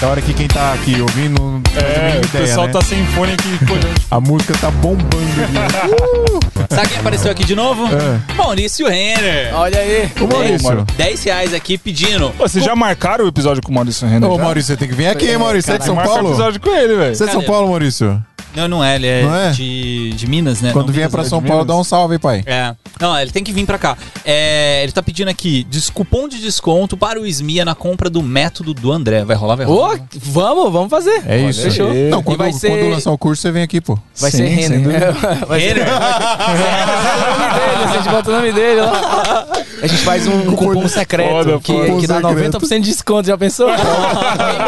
Da 0.00 0.08
hora 0.08 0.20
que 0.20 0.34
quem 0.34 0.46
tá 0.46 0.74
aqui 0.74 1.00
ouvindo 1.00 1.40
não 1.40 1.62
É, 1.74 1.98
mínima 2.08 2.20
o 2.20 2.24
ideia, 2.26 2.44
pessoal 2.46 2.66
né? 2.66 2.72
tá 2.72 2.82
sem 2.82 3.04
fone 3.06 3.32
aqui. 3.32 3.58
A 4.10 4.20
música 4.20 4.54
tá 4.60 4.70
bombando 4.70 5.06
aqui. 5.42 6.74
Sabe 6.74 6.88
quem 6.88 6.98
apareceu 6.98 7.30
aqui 7.30 7.44
de 7.44 7.54
novo? 7.54 7.86
É. 7.86 8.34
Maurício 8.34 8.86
Renner. 8.88 9.54
Olha 9.54 9.78
aí. 9.78 10.10
Ô, 10.20 10.26
Maurício. 10.26 10.86
10 10.98 11.24
reais 11.24 11.54
aqui 11.54 11.78
pedindo. 11.78 12.30
Pô, 12.36 12.46
vocês 12.46 12.62
já 12.64 12.76
marcaram 12.76 13.24
o 13.24 13.28
episódio 13.28 13.62
com 13.62 13.70
o 13.72 13.74
Maurício 13.74 14.06
Renner? 14.06 14.30
Ô, 14.30 14.36
já? 14.36 14.42
Maurício, 14.42 14.66
você 14.74 14.76
tem 14.76 14.88
que 14.88 14.94
vir 14.94 15.06
aqui, 15.08 15.30
hein, 15.30 15.38
Maurício? 15.38 15.70
Você 15.70 15.76
é 15.76 15.78
de 15.78 15.84
São 15.86 15.94
Marca 15.94 16.10
o 16.10 16.14
Paulo? 16.14 16.28
episódio 16.30 16.60
com 16.60 16.70
ele, 16.74 16.94
velho. 16.96 17.16
Você 17.16 17.24
é 17.24 17.26
de 17.26 17.32
São? 17.32 17.42
Paulo, 17.42 17.68
Maurício? 17.68 18.22
Não, 18.56 18.66
não 18.68 18.82
é, 18.84 18.94
ele 18.96 19.06
é, 19.06 19.22
Não 19.22 19.34
é? 19.36 19.50
De, 19.50 20.10
de 20.14 20.26
Minas, 20.26 20.60
né? 20.62 20.70
Quando 20.72 20.86
Não, 20.86 20.94
vier 20.94 21.10
pra 21.10 21.22
né? 21.22 21.28
São 21.28 21.42
Paulo, 21.42 21.64
dá 21.64 21.74
um 21.76 21.84
salve, 21.84 22.18
pai. 22.18 22.42
É. 22.46 22.74
Não, 22.98 23.18
ele 23.20 23.30
tem 23.30 23.44
que 23.44 23.52
vir 23.52 23.66
pra 23.66 23.76
cá. 23.78 23.96
É, 24.24 24.82
ele 24.82 24.92
tá 24.92 25.02
pedindo 25.02 25.28
aqui 25.28 25.62
des- 25.64 25.90
cupom 25.90 26.26
de 26.26 26.38
desconto 26.40 26.96
para 26.96 27.20
o 27.20 27.26
SMIA 27.26 27.64
na 27.64 27.74
compra 27.74 28.08
do 28.08 28.22
método 28.22 28.72
do 28.72 28.90
André. 28.90 29.24
Vai 29.24 29.36
rolar, 29.36 29.56
vai 29.56 29.66
rolar. 29.66 30.00
vamos, 30.16 30.72
vamos 30.72 30.88
fazer. 30.90 31.22
É 31.26 31.38
isso. 31.38 31.60
Fechou. 31.62 31.90
aí. 31.90 32.08
Não, 32.08 32.22
quando, 32.22 32.38
vai 32.38 32.52
ser- 32.52 32.68
quando 32.70 32.88
lançar 32.90 33.10
o 33.12 33.18
curso, 33.18 33.42
você 33.42 33.50
vem 33.52 33.62
aqui, 33.62 33.80
pô. 33.80 33.98
Vai 34.18 34.30
Sim, 34.30 34.38
ser 34.38 34.46
sem 34.46 34.54
Renner. 34.56 34.80
dúvida. 34.82 35.12
Vai 35.46 35.60
ser 35.60 35.76
Renner. 35.76 35.86
o 35.88 37.38
nome 37.38 37.54
dele, 37.54 37.84
a 37.84 37.92
gente 37.96 38.08
bota 38.08 38.30
o 38.30 38.32
nome 38.32 38.52
dele 38.52 38.80
lá. 38.80 39.46
A 39.82 39.86
gente 39.86 40.02
faz 40.02 40.26
um 40.26 40.54
cupom 40.54 40.88
secreto 40.88 41.28
Foda, 41.30 41.60
que, 41.60 41.72
foda. 41.72 42.00
que 42.00 42.06
dá 42.06 42.16
Cupom 42.16 42.28
secreto. 42.34 42.58
90% 42.58 42.80
de 42.80 42.90
desconto, 42.90 43.26
já 43.28 43.36
pensou? 43.36 43.68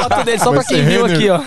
Bota 0.02 0.20
o 0.20 0.24
dele 0.24 0.38
só 0.38 0.50
Vai 0.52 0.54
pra 0.60 0.64
quem 0.64 0.84
viu 0.84 1.06
aqui, 1.06 1.30
ó. 1.30 1.40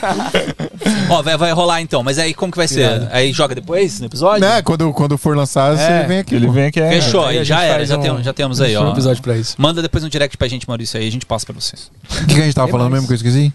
Ó, 1.09 1.21
vai, 1.21 1.37
vai 1.37 1.51
rolar 1.51 1.81
então. 1.81 2.01
Mas 2.03 2.17
é 2.17 2.27
aí 2.31 2.33
como 2.33 2.51
que 2.51 2.57
vai 2.57 2.67
ser? 2.67 3.07
Aí 3.11 3.31
joga 3.31 3.53
depois 3.55 3.99
no 3.99 4.05
episódio? 4.07 4.41
Né? 4.41 4.61
Quando, 4.61 4.91
quando 4.93 5.17
for 5.17 5.35
lançar, 5.35 5.73
É, 5.73 6.01
você 6.01 6.07
vem 6.07 6.19
aqui. 6.19 6.35
Ele 6.35 6.45
pô. 6.47 6.51
vem 6.53 6.65
aqui, 6.65 6.79
é. 6.79 6.89
Fechou, 6.89 7.25
Aí 7.25 7.43
já 7.43 7.63
era, 7.63 7.85
já, 7.85 7.97
um- 7.97 8.01
tem- 8.01 8.23
já 8.23 8.33
temos 8.33 8.59
aí, 8.61 8.77
um 8.77 8.87
ó. 8.87 8.91
episódio 8.91 9.21
pra 9.21 9.37
isso. 9.37 9.55
Manda 9.57 9.81
depois 9.81 10.03
no 10.03 10.09
direct 10.09 10.37
pra 10.37 10.47
gente, 10.47 10.67
Maurício, 10.67 10.99
aí 10.99 11.07
a 11.07 11.11
gente 11.11 11.25
passa 11.25 11.45
pra 11.45 11.53
vocês. 11.55 11.91
O 12.09 12.25
que, 12.25 12.33
que 12.35 12.41
a 12.41 12.43
gente 12.45 12.53
tava 12.55 12.67
Tem 12.67 12.71
falando 12.71 12.89
mais. 12.91 13.03
mesmo 13.03 13.07
que 13.07 13.13
eu 13.13 13.29
esqueci? 13.29 13.53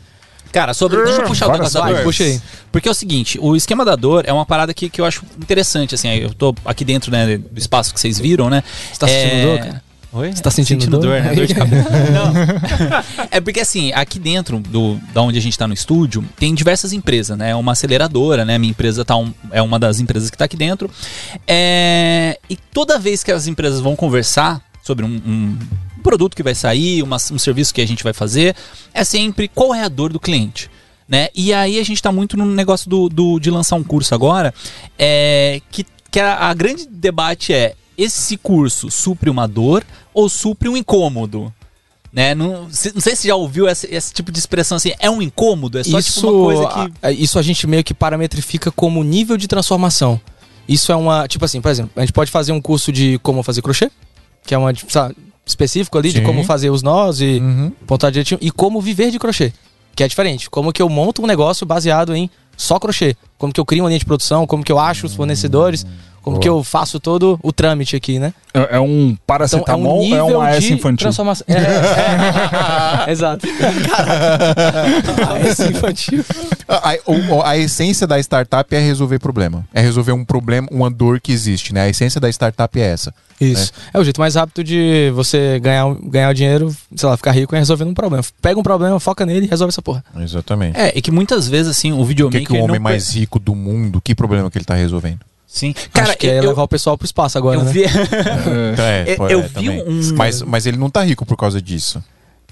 Cara, 0.52 0.72
sobre. 0.72 1.02
Deixa 1.02 1.20
eu 1.20 1.26
puxar 1.26 1.48
o 1.48 1.52
negócio 1.52 1.74
da 1.80 1.86
dor. 1.86 2.02
puxa 2.02 2.24
aí. 2.24 2.40
Porque 2.72 2.88
é 2.88 2.90
o 2.90 2.94
seguinte, 2.94 3.38
o 3.42 3.54
esquema 3.56 3.84
da 3.84 3.94
dor 3.96 4.24
é 4.26 4.32
uma 4.32 4.46
parada 4.46 4.72
que, 4.72 4.88
que 4.88 5.00
eu 5.00 5.04
acho 5.04 5.22
interessante, 5.38 5.94
assim, 5.94 6.08
eu 6.08 6.32
tô 6.32 6.54
aqui 6.64 6.84
dentro, 6.84 7.10
né, 7.10 7.36
do 7.36 7.58
espaço 7.58 7.92
que 7.92 8.00
vocês 8.00 8.18
viram, 8.18 8.48
né? 8.48 8.62
Você 8.92 8.98
tá 8.98 9.08
sentindo 9.08 9.34
É- 9.34 9.42
dor, 9.44 9.58
cara? 9.58 9.82
Oi? 10.16 10.32
Você 10.32 10.42
tá 10.42 10.50
sentindo 10.50 10.86
dor? 10.86 11.20
né? 11.22 11.34
Dor 11.34 11.46
de 11.46 11.54
cabeça. 11.54 11.88
Não. 11.90 12.32
É 13.30 13.40
porque 13.40 13.60
assim, 13.60 13.92
aqui 13.92 14.18
dentro 14.18 14.58
do, 14.60 14.98
da 15.12 15.20
onde 15.20 15.36
a 15.38 15.42
gente 15.42 15.58
tá 15.58 15.66
no 15.68 15.74
estúdio, 15.74 16.24
tem 16.38 16.54
diversas 16.54 16.92
empresas, 16.92 17.36
né? 17.36 17.50
É 17.50 17.54
uma 17.54 17.72
aceleradora, 17.72 18.44
né? 18.44 18.56
Minha 18.56 18.70
empresa 18.70 19.04
tá 19.04 19.14
um- 19.16 19.32
é 19.52 19.60
uma 19.60 19.78
das 19.78 20.00
empresas 20.00 20.30
que 20.30 20.38
tá 20.38 20.46
aqui 20.46 20.56
dentro. 20.56 20.90
É, 21.46 22.38
e 22.48 22.56
toda 22.56 22.98
vez 22.98 23.22
que 23.22 23.30
as 23.30 23.46
empresas 23.46 23.80
vão 23.80 23.94
conversar 23.94 24.62
sobre 24.82 25.04
um, 25.04 25.08
um 25.26 25.58
produto 26.02 26.34
que 26.34 26.42
vai 26.42 26.54
sair, 26.54 27.02
uma- 27.02 27.16
um 27.32 27.38
serviço 27.38 27.74
que 27.74 27.80
a 27.82 27.86
gente 27.86 28.02
vai 28.02 28.12
fazer, 28.12 28.54
é 28.94 29.04
sempre 29.04 29.48
qual 29.48 29.74
é 29.74 29.82
a 29.84 29.88
dor 29.88 30.12
do 30.12 30.20
cliente. 30.20 30.70
Né? 31.08 31.28
E 31.34 31.52
aí 31.52 31.78
a 31.78 31.84
gente 31.84 32.02
tá 32.02 32.10
muito 32.10 32.36
no 32.36 32.46
negócio 32.46 32.88
do, 32.88 33.08
do- 33.08 33.38
de 33.38 33.50
lançar 33.50 33.76
um 33.76 33.84
curso 33.84 34.14
agora, 34.14 34.52
é, 34.98 35.60
que, 35.70 35.84
que 36.10 36.18
a, 36.18 36.48
a 36.48 36.54
grande 36.54 36.86
debate 36.86 37.52
é 37.52 37.74
esse 37.96 38.36
curso 38.36 38.90
supre 38.90 39.28
uma 39.30 39.46
dor 39.46 39.84
ou 40.12 40.28
supre 40.28 40.68
um 40.68 40.76
incômodo? 40.76 41.52
Né? 42.12 42.34
Não, 42.34 42.68
se- 42.70 42.92
não 42.94 43.00
sei 43.00 43.14
se 43.14 43.28
já 43.28 43.34
ouviu 43.36 43.68
esse, 43.68 43.86
esse 43.94 44.12
tipo 44.12 44.32
de 44.32 44.38
expressão 44.38 44.76
assim, 44.76 44.92
é 44.98 45.10
um 45.10 45.20
incômodo? 45.20 45.78
É 45.78 45.84
só 45.84 45.98
isso, 45.98 46.14
tipo 46.14 46.26
uma 46.30 46.44
coisa 46.44 46.66
que. 46.88 46.92
a- 47.02 47.12
isso 47.12 47.38
a 47.38 47.42
gente 47.42 47.66
meio 47.66 47.84
que 47.84 47.92
parametrifica 47.92 48.70
como 48.70 49.02
nível 49.04 49.36
de 49.36 49.46
transformação. 49.46 50.18
Isso 50.68 50.90
é 50.90 50.96
uma. 50.96 51.28
Tipo 51.28 51.44
assim, 51.44 51.60
por 51.60 51.70
exemplo, 51.70 51.92
a 51.96 52.00
gente 52.00 52.12
pode 52.12 52.30
fazer 52.30 52.52
um 52.52 52.60
curso 52.60 52.90
de 52.90 53.18
como 53.22 53.42
fazer 53.42 53.60
crochê, 53.62 53.90
que 54.44 54.54
é 54.54 54.58
uma 54.58 54.72
sabe, 54.88 55.14
específico 55.44 55.98
ali 55.98 56.10
de 56.10 56.18
Sim. 56.20 56.24
como 56.24 56.42
fazer 56.44 56.70
os 56.70 56.82
nós 56.82 57.20
e 57.20 57.38
Uhum. 57.38 57.70
pontar 57.86 58.10
direitinho, 58.10 58.38
e 58.40 58.50
como 58.50 58.80
viver 58.80 59.10
de 59.10 59.18
crochê, 59.18 59.52
que 59.94 60.02
é 60.02 60.08
diferente. 60.08 60.48
Como 60.48 60.72
que 60.72 60.80
eu 60.80 60.88
monto 60.88 61.22
um 61.22 61.26
negócio 61.26 61.66
baseado 61.66 62.14
em 62.16 62.30
só 62.56 62.78
crochê. 62.78 63.14
Como 63.36 63.52
que 63.52 63.60
eu 63.60 63.64
crio 63.66 63.82
uma 63.84 63.88
linha 63.90 63.98
de 63.98 64.06
produção, 64.06 64.46
como 64.46 64.64
que 64.64 64.72
eu 64.72 64.78
acho 64.78 65.04
os 65.06 65.14
fornecedores, 65.14 65.84
como 66.26 66.40
que 66.40 66.48
eu 66.48 66.64
faço 66.64 66.98
todo 66.98 67.38
o 67.42 67.52
trâmite 67.52 67.94
aqui, 67.94 68.18
né? 68.18 68.34
É, 68.52 68.76
é 68.76 68.80
um 68.80 69.16
paracetamol 69.26 69.98
ou 70.04 70.14
é 70.16 70.22
um 70.24 70.40
AS 70.40 70.64
infantil? 70.64 70.96
transformação. 70.98 71.46
É, 73.06 73.08
é, 73.08 73.10
exato. 73.12 73.46
AS 75.50 75.60
infantil. 75.60 76.24
A, 76.68 76.90
a- 76.92 76.98
o- 77.06 77.42
a 77.42 77.56
essência 77.56 78.06
da 78.06 78.18
startup 78.18 78.74
é 78.74 78.78
resolver 78.80 79.18
problema. 79.18 79.64
É 79.72 79.80
resolver 79.80 80.12
um 80.12 80.24
problema, 80.24 80.66
uma 80.70 80.90
dor 80.90 81.20
que 81.20 81.32
existe, 81.32 81.72
né? 81.72 81.82
A 81.82 81.88
essência 81.88 82.20
da 82.20 82.28
startup 82.28 82.78
é 82.80 82.84
essa. 82.84 83.14
Isso. 83.40 83.72
É. 83.92 83.98
o 83.98 84.02
jeito 84.04 84.18
mais 84.20 84.34
rápido 84.34 84.64
de 84.64 85.12
você 85.14 85.60
ganhar, 85.60 85.94
ganhar 86.04 86.30
o 86.30 86.34
dinheiro, 86.34 86.74
sei 86.96 87.08
lá, 87.08 87.16
ficar 87.16 87.32
rico 87.32 87.54
é 87.54 87.58
resolvendo 87.58 87.90
um 87.90 87.94
problema. 87.94 88.24
Pega 88.40 88.58
um 88.58 88.62
problema, 88.62 88.98
foca 88.98 89.26
nele 89.26 89.46
e 89.46 89.48
resolve 89.48 89.70
essa 89.70 89.82
porra. 89.82 90.02
Exatamente. 90.18 90.76
É, 90.78 90.92
e 90.96 91.02
que 91.02 91.10
muitas 91.10 91.46
vezes, 91.46 91.68
assim, 91.70 91.92
o 91.92 92.00
O 92.00 92.04
videomaker. 92.04 92.40
que, 92.40 92.46
que 92.46 92.52
o 92.54 92.64
homem 92.64 92.76
não 92.76 92.82
mais 92.82 93.14
rico 93.14 93.38
do 93.38 93.54
mundo, 93.54 94.00
que 94.02 94.14
problema 94.14 94.50
que 94.50 94.56
ele 94.58 94.64
tá 94.64 94.74
resolvendo? 94.74 95.20
Sim. 95.46 95.74
Cara, 95.92 96.08
Acho 96.10 96.18
que 96.18 96.26
é 96.28 96.38
eu, 96.40 96.48
levar 96.48 96.62
o 96.64 96.68
pessoal 96.68 96.98
pro 96.98 97.06
espaço 97.06 97.38
agora, 97.38 97.58
eu 97.58 97.64
né? 97.64 97.72
vi. 97.72 97.84
É, 98.78 99.12
Eu- 99.12 99.16
pô, 99.16 99.28
eu 99.28 99.40
é, 99.40 99.48
vi 99.48 99.70
um- 99.70 100.14
Mas, 100.16 100.42
mas 100.42 100.66
ele 100.66 100.76
não 100.76 100.90
tá 100.90 101.02
rico 101.02 101.24
por 101.24 101.36
causa 101.36 101.60
disso. 101.62 102.02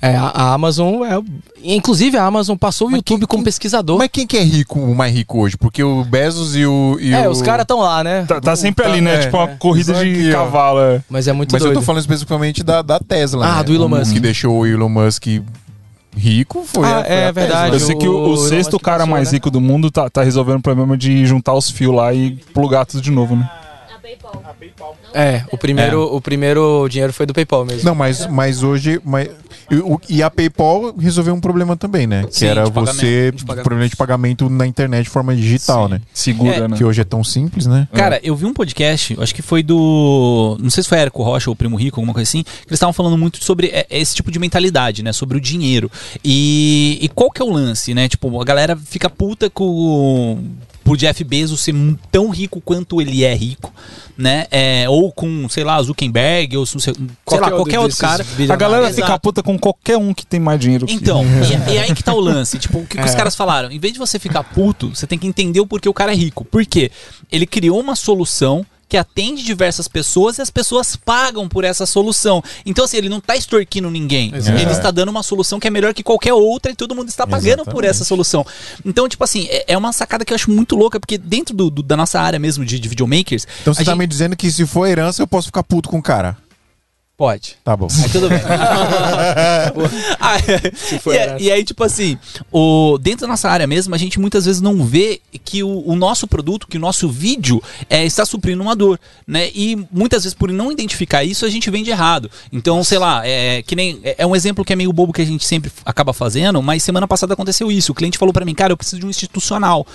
É, 0.03 0.17
a, 0.17 0.25
a 0.27 0.53
Amazon 0.55 1.03
é. 1.05 1.19
o- 1.19 1.25
Inclusive, 1.63 2.17
a 2.19 2.25
Amazon 2.25 2.57
passou 2.57 2.89
o 2.89 2.91
Mas 2.91 2.99
YouTube 2.99 3.21
quem- 3.21 3.27
como 3.29 3.41
quem- 3.43 3.45
pesquisador. 3.45 3.97
Mas 3.99 4.09
quem 4.13 4.27
que 4.27 4.37
é 4.37 4.43
rico, 4.43 4.79
o 4.79 4.95
mais 4.95 5.15
rico 5.15 5.39
hoje? 5.41 5.57
Porque 5.57 5.83
o 5.83 6.05
Bezos 6.05 6.55
e 6.55 6.67
o. 6.67 6.99
E 7.01 7.15
é, 7.15 7.27
o... 7.27 7.31
os 7.31 7.41
caras 7.41 7.63
estão 7.65 7.81
lá, 7.81 8.05
né? 8.05 8.25
Tá, 8.27 8.41
tá 8.41 8.55
sempre 8.57 8.85
Tá, 8.85 8.91
ali, 8.91 9.01
né? 9.01 9.15
é, 9.15 9.19
tipo 9.21 9.37
uma 9.37 9.51
é. 9.51 9.57
corrida 9.57 9.95
de 10.05 10.31
cavalo. 10.31 10.81
é. 10.81 11.03
Mas 11.09 11.27
é 11.27 11.33
muito 11.33 11.53
Mas 11.53 11.63
doido. 11.63 11.75
eu 11.75 11.81
tô 11.81 11.85
falando 11.87 12.01
especificamente 12.03 12.63
da, 12.63 12.83
da 12.83 12.99
Tesla. 13.01 13.47
Ah, 13.47 13.57
né? 13.59 13.65
do 13.65 13.75
Elon 13.75 13.87
O 13.87 13.89
Musk. 13.89 14.13
que 14.13 14.21
deixou 14.21 14.59
o 14.59 14.67
Elon 14.67 14.89
Musk 14.89 15.27
rico 16.17 16.65
foi. 16.67 16.85
Ah, 16.87 16.99
a- 17.03 17.07
é 17.07 17.27
a 17.29 17.33
verdade. 17.33 17.75
Eu 17.75 17.81
sei 17.81 17.95
que 17.97 18.09
o, 18.09 18.13
o 18.13 18.33
o 18.33 18.37
sexto 18.37 18.79
cara 18.79 19.05
mais 19.07 19.31
né? 19.31 19.37
rico 19.37 19.51
do 19.51 19.61
mundo 19.61 19.91
tá, 19.91 20.09
tá 20.09 20.23
resolvendo 20.23 20.59
o 20.59 20.63
problema 20.63 20.97
de 20.97 21.27
juntar 21.27 21.55
os 21.55 21.71
fios 21.71 21.95
lá 21.95 22.13
e 22.15 22.33
plugar 22.53 22.87
tudo 22.87 23.03
de 23.03 23.11
novo, 23.11 23.37
né? 23.37 23.49
A 24.45 24.55
PayPal. 24.55 24.97
É, 25.13 25.43
o 25.51 25.59
primeiro, 25.59 26.03
o 26.15 26.21
primeiro 26.21 26.89
dinheiro 26.89 27.13
foi 27.13 27.27
do 27.27 27.35
PayPal 27.35 27.65
mesmo. 27.65 27.85
Não, 27.85 27.95
mas, 27.95 28.27
mas 28.27 28.63
hoje. 28.63 29.01
Mas, 29.05 29.29
e, 29.71 29.77
o- 29.77 30.01
a 30.25 30.31
PayPal 30.31 30.95
resolveu 30.99 31.35
um 31.35 31.41
problema 31.41 31.77
também, 31.77 32.07
né? 32.07 32.25
Que 32.25 32.37
Sim, 32.39 32.47
era 32.47 32.65
de 32.65 32.71
você. 32.71 33.33
de 33.33 33.45
pagamento. 33.45 33.65
problema 33.65 33.89
de 33.89 33.97
pagamento 33.97 34.51
na 34.51 34.67
internet 34.67 35.05
de 35.05 35.11
forma 35.11 35.35
digital, 35.35 35.89
né? 35.89 36.01
Segura, 36.13 36.57
É, 36.57 36.69
né? 36.69 36.77
Que 36.77 36.85
hoje 36.85 37.01
é 37.01 37.05
tão 37.05 37.23
simples, 37.25 37.67
né? 37.67 37.89
Cara, 37.93 38.21
eu 38.23 38.35
vi 38.37 38.45
um 38.47 38.53
podcast, 38.55 39.17
acho 39.21 39.35
que 39.35 39.43
foi 39.43 39.63
do. 39.63 40.57
Não 40.61 40.71
sei 40.71 40.83
se 40.83 40.89
foi 40.89 40.99
Érico 40.99 41.23
Rocha 41.23 41.51
ou 41.51 41.57
Primo 41.57 41.77
Rico, 41.77 42.01
alguma 42.01 42.13
coisa 42.15 42.29
assim, 42.29 42.43
que 42.43 42.51
eles 42.69 42.73
estavam 42.77 42.93
falando 42.93 43.17
muito 43.19 43.43
sobre 43.43 43.69
é, 43.69 43.87
esse 43.91 44.15
tipo 44.15 44.31
de 44.31 44.39
mentalidade, 44.39 45.03
né? 45.03 45.13
Sobre 45.13 45.37
o 45.37 45.41
dinheiro. 45.41 45.91
E, 46.25 46.99
e 47.01 47.09
qual 47.09 47.31
que 47.31 47.41
é 47.41 47.45
o 47.45 47.51
lance, 47.51 47.95
né? 47.95 48.09
Tipo, 48.09 48.41
a 48.41 48.45
galera 48.45 48.77
fica 48.77 49.09
puta 49.11 49.49
com. 49.51 50.39
Por 50.85 50.99
Jeff 50.99 51.25
Bezos 51.25 51.63
ser 51.63 51.75
tão 52.13 52.29
rico 52.29 52.61
quanto 52.61 53.01
ele 53.01 53.25
é 53.25 53.35
rico, 53.35 53.73
né? 54.17 54.47
É, 54.51 54.87
ou 54.89 55.11
com, 55.11 55.49
sei 55.49 55.65
lá, 55.65 55.83
Zuckerberg, 55.83 56.59
ou 56.59 56.67
sei, 56.67 56.79
sei 56.79 57.41
lá, 57.41 57.51
qualquer 57.51 57.81
outro 57.81 57.97
cara. 57.97 58.25
A 58.51 58.57
galera 58.57 58.89
Exato. 58.89 58.95
fica 58.95 59.19
puta 59.19 59.43
com 59.43 59.59
qualquer 59.59 59.97
um 59.97 60.13
que 60.13 60.27
tem 60.27 60.39
mais 60.39 60.61
dinheiro 60.61 60.87
que 60.87 60.93
Então, 60.93 61.25
e, 61.25 61.73
e 61.73 61.79
aí 61.79 61.95
que 61.95 62.05
tá 62.05 62.13
o 62.13 62.21
lance. 62.21 62.59
Tipo, 62.59 62.81
o 62.81 62.87
que, 62.87 62.99
que 62.99 63.05
os 63.05 63.15
caras 63.15 63.35
falaram? 63.35 63.71
Em 63.71 63.79
vez 63.79 63.95
de 63.95 63.99
você 63.99 64.19
ficar 64.19 64.45
puto, 64.45 64.95
você 64.95 65.07
tem 65.07 65.19
que 65.19 65.27
entender 65.27 65.61
o 65.61 65.67
porquê 65.67 65.89
o 65.89 65.95
cara 65.95 66.13
é 66.13 66.15
rico. 66.15 66.45
Por 66.45 66.65
quê? 66.67 66.91
Ele 67.33 67.47
criou 67.47 67.81
uma 67.81 67.97
solução 67.97 68.65
que 68.95 68.99
atende 68.99 69.43
diversas 69.43 69.89
pessoas 69.89 70.39
e 70.39 70.43
as 70.43 70.51
pessoas 70.51 70.95
pagam 70.95 71.49
por 71.49 71.65
essa 71.65 71.85
solução. 71.85 72.41
Então, 72.65 72.85
assim, 72.85 72.97
ele 72.97 73.09
não 73.09 73.21
tá 73.21 73.35
extorquindo 73.35 73.91
ninguém. 73.91 74.31
Ele 74.33 74.71
está 74.71 74.93
dando 74.93 75.09
uma 75.09 75.25
solução 75.25 75.59
que 75.59 75.67
é 75.67 75.71
melhor 75.71 75.93
que 75.93 76.01
qualquer 76.05 76.33
outra 76.33 76.71
e 76.71 76.77
todo 76.77 76.95
mundo 76.95 77.09
está 77.09 77.27
pagando 77.27 77.65
por 77.65 77.71
Exatamente. 77.83 77.87
essa 77.91 78.05
solução. 78.05 78.47
Então, 78.85 79.09
tipo 79.09 79.25
assim, 79.25 79.49
é, 79.51 79.65
é 79.73 79.77
uma 79.77 79.93
sacada 79.93 80.25
que 80.25 80.33
eu 80.33 80.37
acho 80.37 80.49
muito 80.49 80.77
louca, 80.77 81.01
porque 81.01 81.19
dentro 81.19 81.57
do- 81.57 81.71
do- 81.71 81.83
da 81.83 81.97
nossa 81.97 82.21
área 82.21 82.39
mesmo 82.39 82.65
de, 82.65 82.79
de 82.79 82.89
videomakers. 82.89 83.49
Então 83.63 83.75
você 83.75 83.83
a 83.83 83.85
tá 83.85 83.91
gente- 83.91 83.99
me 83.99 84.07
dizendo 84.07 84.37
que 84.37 84.49
se 84.49 84.65
for 84.65 84.87
herança, 84.87 85.21
eu 85.21 85.27
posso 85.27 85.49
ficar 85.49 85.65
puto 85.65 85.89
com 85.89 85.99
o 85.99 86.03
cara. 86.03 86.37
Pode. 87.17 87.57
Tá 87.63 87.77
bom. 87.77 87.87
Aí 88.03 88.09
tudo 88.11 88.29
bem. 88.29 88.41
For 91.01 91.15
e, 91.15 91.45
e 91.45 91.53
aí, 91.53 91.63
tipo 91.65 91.85
assim, 91.85 92.19
o, 92.51 92.99
dentro 93.01 93.21
da 93.21 93.29
nossa 93.29 93.49
área 93.49 93.69
mesmo, 93.69 93.95
a 93.95 93.99
gente 93.99 94.19
muitas 94.19 94.45
vezes 94.47 94.61
não 94.61 94.85
vê 94.85 95.21
que 95.45 95.63
o, 95.63 95.89
o 95.89 95.95
nosso 95.95 96.27
produto, 96.27 96.67
que 96.67 96.77
o 96.77 96.81
nosso 96.81 97.09
vídeo 97.09 97.63
é, 97.89 98.05
está 98.05 98.27
suprindo 98.27 98.61
uma 98.63 98.75
dor, 98.75 98.99
né? 99.27 99.49
E 99.55 99.77
muitas 99.93 100.25
vezes, 100.25 100.35
por 100.35 100.51
não 100.51 100.73
identificar 100.73 101.23
isso, 101.23 101.47
a 101.47 101.51
gente 101.51 101.71
vende 101.71 101.89
errado. 101.89 102.29
Então, 102.53 102.83
sei 102.83 102.99
lá, 102.99 103.25
é, 103.25 103.63
que 103.63 103.77
nem, 103.77 104.01
é, 104.03 104.17
é 104.19 104.27
um 104.27 104.35
exemplo 104.35 104.65
que 104.65 104.73
é 104.73 104.77
meio 104.77 104.93
bobo 104.93 105.13
que 105.13 105.23
a 105.23 105.27
gente 105.27 105.47
sempre 105.47 105.71
acaba 105.85 106.13
fazendo, 106.13 106.61
mas 106.61 106.83
semana 106.83 107.07
passada 107.07 107.35
aconteceu 107.35 107.71
isso. 107.71 107.93
O 107.93 107.95
cliente 107.95 108.19
falou 108.19 108.33
pra 108.33 108.45
mim, 108.45 108.55
cara, 108.55 108.73
eu 108.73 108.77
preciso 108.77 108.99
de 108.99 109.07
um 109.07 109.11
institucional, 109.11 109.87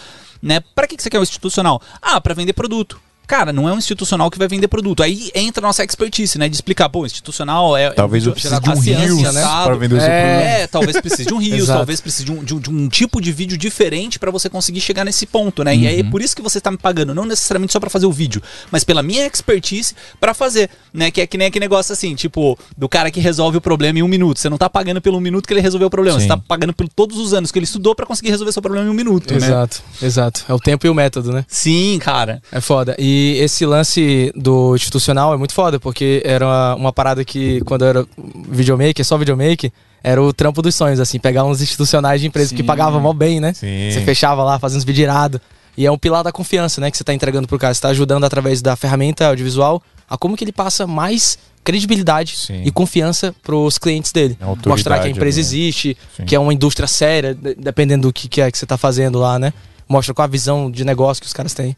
né? 0.41 0.61
Pra 0.73 0.87
que 0.87 0.95
que 0.95 1.03
você 1.03 1.09
quer 1.09 1.19
um 1.19 1.23
institucional? 1.23 1.81
Ah, 2.01 2.21
pra 2.21 2.33
vender 2.33 2.53
produto. 2.53 3.08
Cara, 3.29 3.53
não 3.53 3.69
é 3.69 3.73
um 3.73 3.77
institucional 3.77 4.31
que 4.31 4.39
vai 4.39 4.47
vender 4.47 4.67
produto. 4.67 5.03
Aí 5.03 5.29
entra 5.35 5.63
a 5.63 5.67
nossa 5.67 5.83
expertise, 5.83 6.39
né? 6.39 6.49
De 6.49 6.55
explicar, 6.55 6.89
pô, 6.89 7.05
institucional 7.05 7.77
é. 7.77 7.91
Talvez 7.91 8.25
eu 8.25 8.31
precise 8.33 8.59
de 8.59 8.69
um 8.71 8.79
rios 8.79 9.21
né? 9.21 9.41
para 9.43 9.75
vender 9.75 9.95
o 9.97 9.99
seu 9.99 10.09
produto. 10.09 10.41
É, 10.47 10.65
talvez 10.67 10.99
precise 10.99 11.25
de 11.27 11.33
um 11.35 11.39
Exato. 11.59 11.77
talvez 11.77 12.01
precise 12.01 12.25
de 12.25 12.31
um, 12.31 12.43
de 12.43 12.55
um- 12.55 12.59
de 12.59 12.69
um 12.71 12.89
tipo 12.89 13.21
de 13.21 13.31
vídeo 13.31 13.55
diferente 13.55 14.17
pra 14.17 14.31
você 14.31 14.49
conseguir 14.49 14.81
chegar 14.81 15.05
nesse 15.05 15.27
ponto, 15.27 15.63
né? 15.63 15.75
E 15.75 15.87
aí 15.87 15.99
é 15.99 16.03
por 16.03 16.23
isso 16.23 16.35
que 16.35 16.41
você 16.41 16.59
tá 16.59 16.71
me 16.71 16.77
pagando, 16.79 17.13
não 17.13 17.23
necessariamente 17.23 17.71
só 17.71 17.79
pra 17.79 17.87
fazer 17.89 18.07
o 18.07 18.11
vídeo, 18.11 18.41
mas 18.71 18.83
pela 18.83 19.03
minha 19.03 19.27
expertise 19.27 19.93
pra 20.19 20.33
fazer, 20.33 20.67
né? 20.91 21.11
Que 21.11 21.21
é 21.21 21.27
que 21.27 21.37
nem 21.37 21.45
aquele 21.49 21.65
negócio 21.65 21.93
assim, 21.93 22.15
tipo, 22.15 22.57
do 22.75 22.89
cara 22.89 23.11
que 23.11 23.19
resolve 23.19 23.57
o 23.57 23.61
problema 23.61 23.99
em 23.99 24.01
um 24.01 24.07
minuto. 24.07 24.39
Você 24.39 24.49
não 24.49 24.57
tá 24.57 24.67
pagando 24.67 24.99
pelo 25.01 25.21
minuto 25.21 25.45
que 25.47 25.53
ele 25.53 25.61
resolveu 25.61 25.87
o 25.87 25.91
problema, 25.91 26.17
Sim. 26.19 26.23
você 26.25 26.29
tá 26.29 26.37
pagando 26.47 26.73
por 26.73 26.89
todos 26.89 27.17
os 27.19 27.31
anos 27.31 27.51
que 27.51 27.59
ele 27.59 27.65
estudou 27.65 27.93
pra 27.93 28.07
conseguir 28.07 28.31
resolver 28.31 28.51
seu 28.53 28.61
problema 28.63 28.87
em 28.87 28.89
um 28.89 28.93
minuto, 28.95 29.29
né? 29.35 29.37
Exato, 29.37 29.83
exato. 30.01 30.45
É 30.49 30.53
o 30.53 30.59
tempo 30.59 30.87
e 30.87 30.89
o 30.89 30.95
método, 30.95 31.31
né? 31.31 31.45
Sim, 31.47 31.99
cara. 32.01 32.41
É 32.51 32.59
foda. 32.59 32.95
E 32.97 33.18
esse 33.39 33.65
lance 33.65 34.31
do 34.35 34.75
institucional 34.75 35.33
é 35.33 35.37
muito 35.37 35.53
foda, 35.53 35.79
porque 35.79 36.21
era 36.25 36.45
uma, 36.45 36.75
uma 36.75 36.93
parada 36.93 37.23
que, 37.25 37.61
quando 37.61 37.83
eu 37.83 37.87
era 37.87 38.05
videomaker, 38.49 39.03
só 39.05 39.17
videomaker, 39.17 39.71
era 40.03 40.21
o 40.21 40.31
trampo 40.33 40.61
dos 40.61 40.75
sonhos, 40.75 40.99
assim, 40.99 41.19
pegar 41.19 41.43
uns 41.45 41.61
institucionais 41.61 42.21
de 42.21 42.27
empresa 42.27 42.53
que 42.53 42.61
Sim. 42.61 42.65
pagavam 42.67 42.99
mó 43.01 43.11
bem, 43.13 43.39
né? 43.39 43.53
Sim. 43.53 43.89
Você 43.91 44.01
fechava 44.01 44.43
lá, 44.43 44.57
fazia 44.59 44.77
uns 44.77 44.83
vídeos 44.83 45.03
irados. 45.03 45.39
E 45.77 45.85
é 45.85 45.91
um 45.91 45.97
pilar 45.97 46.23
da 46.23 46.31
confiança, 46.31 46.81
né? 46.81 46.91
Que 46.91 46.97
você 46.97 47.03
tá 47.03 47.13
entregando 47.13 47.47
pro 47.47 47.57
cara. 47.57 47.73
Você 47.73 47.79
tá 47.81 47.89
ajudando 47.89 48.23
através 48.25 48.61
da 48.61 48.75
ferramenta 48.75 49.27
audiovisual 49.27 49.81
a 50.09 50.17
como 50.17 50.35
que 50.35 50.43
ele 50.43 50.51
passa 50.51 50.85
mais 50.87 51.37
credibilidade 51.63 52.35
Sim. 52.37 52.63
e 52.65 52.71
confiança 52.71 53.33
pros 53.43 53.77
clientes 53.77 54.11
dele. 54.11 54.35
Autoridade 54.41 54.67
Mostrar 54.69 54.99
que 54.99 55.07
a 55.07 55.09
empresa 55.09 55.37
né? 55.37 55.41
existe, 55.41 55.95
Sim. 56.17 56.25
que 56.25 56.35
é 56.35 56.39
uma 56.39 56.53
indústria 56.53 56.87
séria, 56.87 57.33
de- 57.33 57.55
dependendo 57.55 58.07
do 58.07 58.13
que, 58.13 58.27
que 58.27 58.41
é 58.41 58.51
que 58.51 58.57
você 58.57 58.65
tá 58.65 58.77
fazendo 58.77 59.19
lá, 59.19 59.37
né? 59.39 59.53
Mostra 59.87 60.13
qual 60.13 60.23
a 60.25 60.27
visão 60.27 60.69
de 60.69 60.83
negócio 60.83 61.21
que 61.21 61.27
os 61.27 61.33
caras 61.33 61.53
têm. 61.53 61.75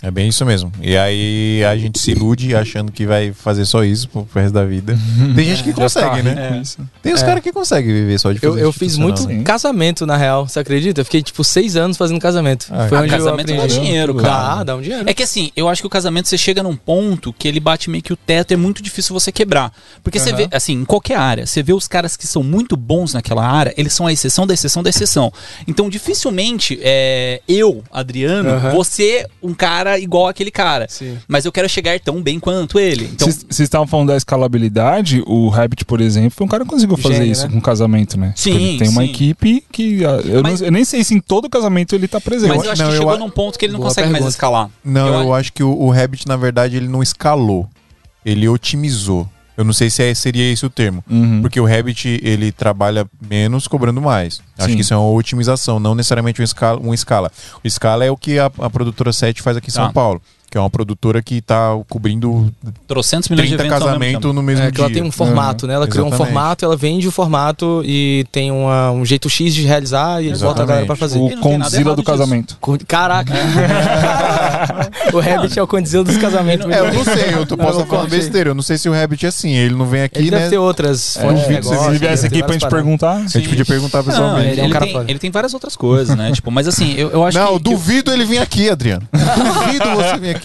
É 0.00 0.12
bem 0.12 0.28
isso 0.28 0.46
mesmo. 0.46 0.70
E 0.80 0.96
aí 0.96 1.64
a 1.64 1.76
gente 1.76 1.98
se 1.98 2.12
ilude 2.12 2.54
achando 2.54 2.92
que 2.92 3.04
vai 3.04 3.32
fazer 3.32 3.64
só 3.64 3.82
isso 3.82 4.08
pro 4.08 4.28
resto 4.32 4.54
da 4.54 4.64
vida. 4.64 4.96
Tem 5.34 5.44
gente 5.44 5.64
que 5.64 5.72
consegue, 5.72 6.22
né? 6.22 6.50
Com 6.50 6.60
isso. 6.60 6.78
Tem 7.02 7.12
os 7.12 7.20
É. 7.20 7.26
caras 7.26 7.42
que 7.42 7.52
conseguem 7.52 7.92
viver 7.92 8.16
só 8.16 8.30
de 8.30 8.38
fazer 8.38 8.46
Eu, 8.52 8.58
eu 8.58 8.72
fiz 8.72 8.96
muito 8.96 9.14
institucional. 9.14 9.38
Sim. 9.40 9.44
casamento, 9.44 10.06
na 10.06 10.16
real. 10.16 10.46
Você 10.46 10.60
acredita? 10.60 11.00
Eu 11.00 11.04
fiquei, 11.04 11.20
tipo, 11.20 11.42
seis 11.42 11.74
anos 11.74 11.96
fazendo 11.96 12.20
casamento. 12.20 12.66
Ah, 12.70 12.86
Foi 12.88 12.96
Ah, 12.98 13.00
onde 13.00 13.12
eu 13.12 13.18
casamento 13.18 13.56
dá 13.56 13.66
dinheiro, 13.66 14.14
cara. 14.14 14.54
Dá, 14.58 14.64
dá 14.64 14.76
um 14.76 14.80
dinheiro. 14.82 15.02
É 15.10 15.12
que 15.12 15.24
assim, 15.24 15.50
eu 15.56 15.68
acho 15.68 15.82
que 15.82 15.86
o 15.88 15.90
casamento 15.90 16.28
você 16.28 16.38
chega 16.38 16.62
num 16.62 16.76
ponto 16.76 17.32
que 17.32 17.48
ele 17.48 17.58
bate 17.58 17.90
meio 17.90 18.02
que 18.02 18.12
o 18.12 18.16
teto, 18.16 18.52
é 18.52 18.56
muito 18.56 18.80
difícil 18.80 19.12
você 19.12 19.32
quebrar. 19.32 19.72
Porque 20.04 20.20
você 20.20 20.28
Aham. 20.30 20.36
vê, 20.36 20.48
assim, 20.52 20.74
em 20.74 20.84
qualquer 20.84 21.16
área, 21.16 21.44
você 21.44 21.60
vê 21.60 21.72
os 21.72 21.88
caras 21.88 22.16
que 22.16 22.24
são 22.24 22.44
muito 22.44 22.76
bons 22.76 23.14
naquela 23.14 23.44
área, 23.44 23.74
eles 23.76 23.92
são 23.94 24.06
a 24.06 24.12
exceção 24.12 24.46
da 24.46 24.54
exceção 24.54 24.80
da 24.80 24.90
exceção. 24.90 25.32
Então, 25.66 25.90
dificilmente, 25.90 26.78
é, 26.82 27.40
eu, 27.48 27.82
Adriano, 27.92 28.60
vou 28.70 28.84
ser 28.84 29.26
um 29.42 29.52
cara 29.54 29.87
igual 29.96 30.26
aquele 30.26 30.50
cara. 30.50 30.86
Sim. 30.88 31.16
Mas 31.28 31.44
eu 31.44 31.52
quero 31.52 31.68
chegar 31.68 32.00
tão 32.00 32.20
bem 32.20 32.40
quanto 32.40 32.80
ele. 32.80 33.04
Então, 33.12 33.28
Vocês 33.28 33.60
estavam 33.60 33.86
falando 33.86 34.08
da 34.08 34.16
escalabilidade, 34.16 35.22
o 35.24 35.48
Rabbit, 35.48 35.84
por 35.84 36.00
exemplo, 36.00 36.30
foi 36.30 36.44
um 36.44 36.48
cara 36.48 36.64
que 36.64 36.70
conseguiu 36.70 36.96
fazer 36.96 37.14
Gênio, 37.18 37.32
isso 37.32 37.46
né? 37.46 37.52
com 37.52 37.60
casamento, 37.60 38.18
né? 38.18 38.32
Sim, 38.34 38.50
Tipo, 38.52 38.64
ele 38.64 38.78
tem 38.78 38.88
uma 38.88 39.02
sim. 39.04 39.10
equipe 39.10 39.64
que. 39.70 40.04
ah, 40.04 40.20
Eu, 40.24 40.42
Mas- 40.42 40.60
não- 40.60 40.66
eu 40.66 40.72
nem 40.72 40.84
sei 40.84 41.04
se 41.04 41.14
em 41.14 41.20
todo 41.20 41.48
casamento 41.48 41.94
ele 41.94 42.08
tá 42.08 42.20
presente. 42.20 42.48
mas 42.48 42.64
eu 42.64 42.72
acho 42.72 42.82
não, 42.82 42.88
que 42.90 42.94
eu 42.96 42.98
chegou 42.98 43.14
a- 43.14 43.18
num 43.18 43.30
ponto 43.30 43.58
que 43.58 43.64
ele 43.66 43.72
não 43.72 43.78
Boa 43.80 43.90
consegue 43.90 44.06
mais 44.08 44.14
pergunta. 44.18 44.30
escalar. 44.34 44.70
Não, 44.84 45.06
Eu 45.06 45.12
eu, 45.14 45.20
acho- 45.20 45.32
acho 45.34 45.52
que 45.52 45.62
o, 45.62 45.70
o 45.70 45.90
Rabbit, 45.90 46.26
na 46.26 46.36
verdade, 46.36 46.76
ele 46.76 46.88
não 46.88 47.02
escalou. 47.02 47.68
Ele 48.26 48.48
otimizou. 48.48 49.28
Eu 49.58 49.64
não 49.64 49.72
sei 49.72 49.90
se 49.90 50.02
é- 50.04 50.14
seria 50.14 50.50
esse 50.52 50.64
o 50.64 50.70
termo. 50.70 51.04
Uhum. 51.10 51.42
Porque 51.42 51.60
o 51.60 51.66
Rabbit, 51.66 52.20
ele 52.22 52.52
trabalha 52.52 53.04
menos 53.28 53.66
cobrando 53.66 54.00
mais. 54.00 54.40
Acho 54.56 54.68
Sim. 54.68 54.76
que 54.76 54.82
isso 54.82 54.94
é 54.94 54.96
uma 54.96 55.10
otimização, 55.10 55.80
não 55.80 55.96
necessariamente 55.96 56.40
um 56.40 56.44
escala. 56.44 56.80
Um 56.80 56.94
escala. 56.94 57.30
O 57.62 57.66
escala 57.66 58.04
é 58.04 58.10
o 58.10 58.16
que 58.16 58.38
a, 58.38 58.46
a 58.46 58.70
produtora 58.70 59.12
7 59.12 59.42
faz 59.42 59.56
aqui 59.56 59.68
em 59.68 59.72
São 59.72 59.88
Tá. 59.88 59.92
Paulo. 59.92 60.22
Que 60.50 60.56
é 60.56 60.60
uma 60.60 60.70
produtora 60.70 61.20
que 61.20 61.42
tá 61.42 61.76
cobrindo 61.90 62.50
Trocentos 62.86 63.28
milhões 63.28 63.50
de 63.50 63.56
30 63.56 63.74
eventos 63.76 63.82
ao 63.86 63.98
mesmo 63.98 64.00
tempo. 64.00 64.12
casamentos 64.22 64.34
no 64.34 64.42
mesmo 64.42 64.64
É 64.64 64.66
que 64.70 64.76
dia. 64.76 64.84
ela 64.84 64.94
tem 64.94 65.02
um 65.02 65.12
formato, 65.12 65.66
né? 65.66 65.74
Ela 65.74 65.86
criou 65.86 66.06
um 66.06 66.08
Exatamente. 66.08 66.32
formato, 66.34 66.64
ela 66.64 66.76
vende 66.76 67.06
o 67.06 67.10
formato 67.10 67.82
e 67.84 68.24
tem 68.32 68.50
uma- 68.50 68.90
um 68.92 69.04
jeito 69.04 69.28
X 69.28 69.54
de 69.54 69.62
realizar 69.66 70.22
e 70.22 70.28
eles 70.28 70.40
botam 70.40 70.62
a 70.62 70.66
galera 70.66 70.86
pra 70.86 70.96
fazer. 70.96 71.18
O 71.18 71.28
não 71.28 71.36
Condzilla 71.38 71.90
do 71.94 71.96
disso. 72.02 72.10
casamento. 72.10 72.56
Con- 72.62 72.78
Caraca! 72.88 73.30
o 75.12 75.20
Rabbit 75.20 75.58
é 75.58 75.62
o 75.62 75.66
Condzilla 75.66 76.04
dos 76.04 76.16
casamentos. 76.16 76.66
É, 76.70 76.78
eu 76.80 76.92
não 76.94 77.04
sei, 77.04 77.34
eu 77.34 77.46
tô 77.46 77.56
Não, 77.56 77.64
posso 77.64 77.78
eu 77.78 77.82
estar 77.82 77.86
falando 77.90 78.02
cortei. 78.08 78.18
besteira. 78.18 78.50
Eu 78.50 78.54
não 78.54 78.62
sei 78.62 78.78
se 78.78 78.88
o 78.88 78.92
Rabbit 78.92 79.26
é 79.26 79.28
assim. 79.28 79.50
Ele 79.52 79.74
não 79.74 79.86
vem 79.86 80.02
aqui, 80.02 80.18
Ele 80.18 80.30
né? 80.30 80.38
deve 80.38 80.50
ter 80.50 80.58
outras 80.58 81.16
É, 81.16 81.20
fontes 81.20 81.40
de 81.40 81.44
duvido 81.48 81.62
se 81.64 81.70
negócio, 81.70 81.92
Se 81.92 81.98
deve 81.98 82.06
viesse 82.06 82.26
aqui 82.26 82.42
pra 82.42 82.52
gente 82.52 82.68
perguntar. 82.68 83.12
A 83.16 83.26
gente 83.26 83.48
podia 83.48 83.64
perguntar 83.64 83.98
Não, 83.98 84.04
pessoalmente. 84.04 84.48
ele, 84.52 84.60
é 84.60 84.62
um 84.62 84.66
ele 84.66 84.72
cara 84.72 84.86
tem, 84.86 85.00
ele 85.08 85.18
tem 85.18 85.30
várias 85.30 85.52
outras 85.54 85.76
coisas, 85.76 86.16
né? 86.16 86.32
tipo, 86.32 86.50
mas 86.50 86.66
assim, 86.66 86.94
eu, 86.96 87.10
eu 87.10 87.24
acho 87.24 87.38
Não, 87.38 87.48
que. 87.48 87.52
eu 87.54 87.58
duvido 87.58 88.12
ele 88.12 88.24
vir 88.24 88.38
aqui, 88.38 88.70
Adriano. 88.70 89.06
duvido 89.12 89.84
você 89.96 90.18
vir 90.18 90.30
aqui. 90.30 90.37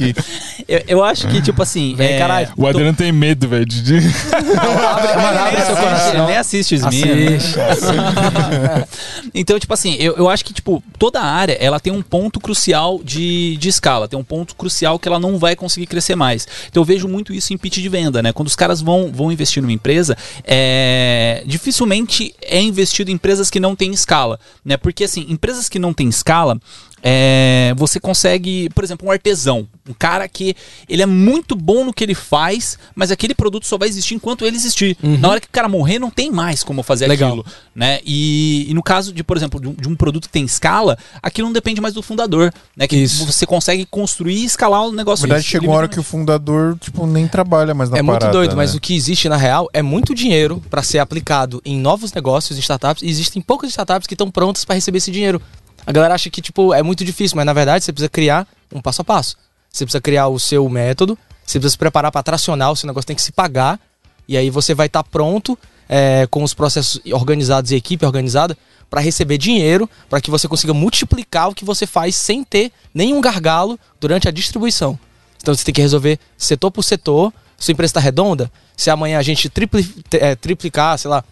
Eu, 0.67 0.81
eu 0.87 1.03
acho 1.03 1.27
que, 1.27 1.41
tipo 1.41 1.61
assim. 1.61 1.95
Vem, 1.95 2.13
é, 2.13 2.19
caralho. 2.19 2.49
O 2.57 2.65
Adriano 2.67 2.95
tem 2.95 3.11
medo, 3.11 3.47
velho, 3.47 3.65
de. 3.65 3.81
de- 3.81 3.97
Abre, 4.53 5.15
mano, 5.15 5.39
abre 5.39 5.61
seu 5.61 5.75
Ele 5.75 5.83
coração. 5.83 6.25
nem 6.27 6.37
assiste 6.37 6.75
os. 6.75 6.83
Assiste. 6.83 7.59
Então, 9.33 9.57
tipo 9.59 9.73
assim, 9.73 9.95
eu, 9.99 10.15
eu 10.15 10.29
acho 10.29 10.45
que, 10.45 10.53
tipo, 10.53 10.83
toda 10.99 11.19
área, 11.21 11.53
ela 11.53 11.79
tem 11.79 11.91
um 11.91 12.01
ponto 12.01 12.39
crucial 12.39 13.01
de, 13.03 13.57
de 13.57 13.69
escala. 13.69 14.07
Tem 14.07 14.17
um 14.17 14.23
ponto 14.23 14.55
crucial 14.55 14.99
que 14.99 15.07
ela 15.07 15.19
não 15.19 15.37
vai 15.39 15.55
conseguir 15.55 15.87
crescer 15.87 16.15
mais. 16.15 16.47
Então, 16.69 16.81
eu 16.81 16.85
vejo 16.85 17.07
muito 17.07 17.33
isso 17.33 17.53
em 17.53 17.57
pitch 17.57 17.77
de 17.79 17.89
venda, 17.89 18.21
né? 18.21 18.31
Quando 18.31 18.47
os 18.47 18.55
caras 18.55 18.79
vão, 18.81 19.11
vão 19.11 19.31
investir 19.31 19.61
numa 19.61 19.71
empresa, 19.73 20.15
é, 20.43 21.43
dificilmente 21.45 22.33
é 22.41 22.61
investido 22.61 23.09
em 23.09 23.15
empresas 23.15 23.49
que 23.49 23.59
não 23.59 23.75
têm 23.75 23.91
escala, 23.91 24.39
né? 24.63 24.77
Porque, 24.77 25.03
assim, 25.03 25.25
empresas 25.29 25.67
que 25.67 25.79
não 25.79 25.93
têm 25.93 26.07
escala, 26.09 26.59
é, 27.05 27.73
você 27.75 27.99
consegue, 27.99 28.69
por 28.73 28.81
exemplo, 28.81 29.05
um 29.05 29.11
artesão, 29.11 29.67
um 29.89 29.93
cara 29.93 30.25
que 30.29 30.55
ele 30.87 31.01
é 31.01 31.05
muito 31.05 31.53
bom 31.53 31.83
no 31.83 31.93
que 31.93 32.01
ele 32.01 32.15
faz, 32.15 32.77
mas 32.95 33.11
aquele 33.11 33.35
produto 33.35 33.67
só 33.67 33.77
vai 33.77 33.89
existir 33.89 34.15
enquanto 34.15 34.45
ele 34.45 34.55
existir. 34.55 34.97
Na 35.03 35.27
hora 35.27 35.41
que 35.41 35.47
o 35.47 35.51
cara 35.51 35.67
morrer, 35.67 35.99
não 35.99 36.09
tem 36.09 36.31
mais 36.31 36.63
como 36.63 36.81
fazer 36.81 37.07
Legal. 37.07 37.29
aquilo, 37.31 37.45
né? 37.75 37.99
E, 38.05 38.67
e 38.69 38.73
no 38.73 38.81
caso 38.81 39.11
de, 39.11 39.21
por 39.21 39.35
exemplo, 39.35 39.59
de 39.59 39.67
um, 39.67 39.73
de 39.73 39.87
um 39.89 39.95
produto 39.95 40.27
que 40.27 40.33
tem 40.33 40.45
escala, 40.45 40.97
aquilo 41.21 41.47
não 41.49 41.53
depende 41.53 41.81
mais 41.81 41.93
do 41.93 42.01
fundador, 42.01 42.53
né? 42.75 42.87
Que 42.87 42.95
Isso. 42.95 43.25
você 43.25 43.45
consegue 43.45 43.85
construir 43.85 44.35
e 44.37 44.45
escalar 44.45 44.83
o 44.83 44.91
Na 44.91 44.97
negócio. 44.97 45.23
verdade, 45.23 45.41
Isso, 45.41 45.49
chegou 45.51 45.69
uma 45.71 45.75
hora 45.77 45.89
que 45.89 45.99
o 45.99 46.03
fundador, 46.03 46.77
tipo, 46.79 47.05
nem 47.05 47.27
trabalha 47.27 47.73
mais 47.73 47.89
na 47.89 47.97
É 47.97 48.01
muito 48.01 48.19
parada, 48.19 48.31
doido, 48.37 48.51
né? 48.51 48.55
mas 48.55 48.73
o 48.75 48.79
que 48.79 48.95
existe 48.95 49.27
na 49.27 49.35
real 49.35 49.69
é 49.73 49.81
muito 49.81 50.15
dinheiro 50.15 50.63
para 50.69 50.81
ser 50.81 50.99
aplicado 50.99 51.61
em 51.65 51.77
novos 51.77 52.13
negócios, 52.13 52.57
em 52.57 52.61
startups. 52.61 53.03
E 53.03 53.09
existem 53.09 53.41
poucas 53.41 53.69
startups 53.71 54.07
que 54.07 54.13
estão 54.13 54.31
prontas 54.31 54.63
para 54.63 54.75
receber 54.75 54.99
esse 54.99 55.11
dinheiro. 55.11 55.41
A 55.85 55.91
galera 55.91 56.13
acha 56.13 56.29
que 56.29 56.41
tipo 56.41 56.73
é 56.73 56.81
muito 56.81 57.03
difícil, 57.03 57.35
mas 57.35 57.45
na 57.45 57.53
verdade 57.53 57.83
você 57.83 57.91
precisa 57.91 58.09
criar 58.09 58.47
um 58.73 58.81
passo 58.81 59.01
a 59.01 59.05
passo. 59.05 59.37
Você 59.71 59.85
precisa 59.85 60.01
criar 60.01 60.27
o 60.27 60.39
seu 60.39 60.67
método, 60.69 61.17
você 61.45 61.59
precisa 61.59 61.71
se 61.71 61.77
preparar 61.77 62.11
para 62.11 62.23
tracionar, 62.23 62.71
o 62.71 62.75
seu 62.75 62.87
negócio 62.87 63.07
tem 63.07 63.15
que 63.15 63.21
se 63.21 63.31
pagar. 63.31 63.79
E 64.27 64.37
aí 64.37 64.49
você 64.49 64.73
vai 64.73 64.87
estar 64.87 65.03
pronto 65.03 65.57
é, 65.89 66.27
com 66.29 66.43
os 66.43 66.53
processos 66.53 67.01
organizados 67.11 67.71
e 67.71 67.75
equipe 67.75 68.05
organizada 68.05 68.57
para 68.89 69.01
receber 69.01 69.37
dinheiro, 69.37 69.89
para 70.09 70.21
que 70.21 70.29
você 70.29 70.47
consiga 70.47 70.73
multiplicar 70.73 71.49
o 71.49 71.55
que 71.55 71.65
você 71.65 71.87
faz 71.87 72.15
sem 72.15 72.43
ter 72.43 72.71
nenhum 72.93 73.19
gargalo 73.19 73.79
durante 73.99 74.27
a 74.27 74.31
distribuição. 74.31 74.97
Então 75.41 75.53
você 75.53 75.63
tem 75.63 75.73
que 75.73 75.81
resolver 75.81 76.19
setor 76.37 76.71
por 76.71 76.83
setor. 76.83 77.33
Sua 77.57 77.71
empresa 77.71 77.91
está 77.91 77.99
redonda? 77.99 78.51
Se 78.77 78.89
amanhã 78.89 79.17
a 79.19 79.21
gente 79.21 79.49
tripli, 79.49 79.87
é, 80.11 80.35
triplicar, 80.35 80.97
sei 80.97 81.09
lá, 81.09 81.23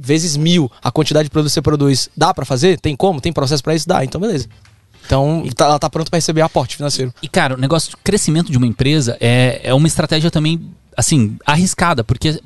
vezes 0.00 0.36
mil 0.36 0.70
a 0.82 0.90
quantidade 0.90 1.24
de 1.24 1.30
produto 1.30 1.50
que 1.50 1.54
você 1.54 1.62
produz, 1.62 2.08
dá 2.16 2.32
para 2.32 2.44
fazer? 2.44 2.78
Tem 2.78 2.94
como? 2.96 3.20
Tem 3.20 3.32
processo 3.32 3.62
para 3.62 3.74
isso? 3.74 3.88
Dá. 3.88 4.04
Então 4.04 4.20
beleza. 4.20 4.46
Então 5.06 5.44
tá- 5.56 5.64
ela 5.64 5.78
tá 5.78 5.88
pronta 5.88 6.10
para 6.10 6.18
receber 6.18 6.42
aporte 6.42 6.76
financeiro. 6.76 7.12
E, 7.22 7.28
cara, 7.28 7.54
o 7.54 7.58
negócio 7.58 7.90
de 7.90 7.96
crescimento 7.96 8.52
de 8.52 8.58
uma 8.58 8.66
empresa 8.66 9.16
é, 9.20 9.60
é 9.64 9.72
uma 9.72 9.86
estratégia 9.86 10.30
também, 10.30 10.70
assim, 10.96 11.38
arriscada, 11.46 12.04
porque 12.04 12.38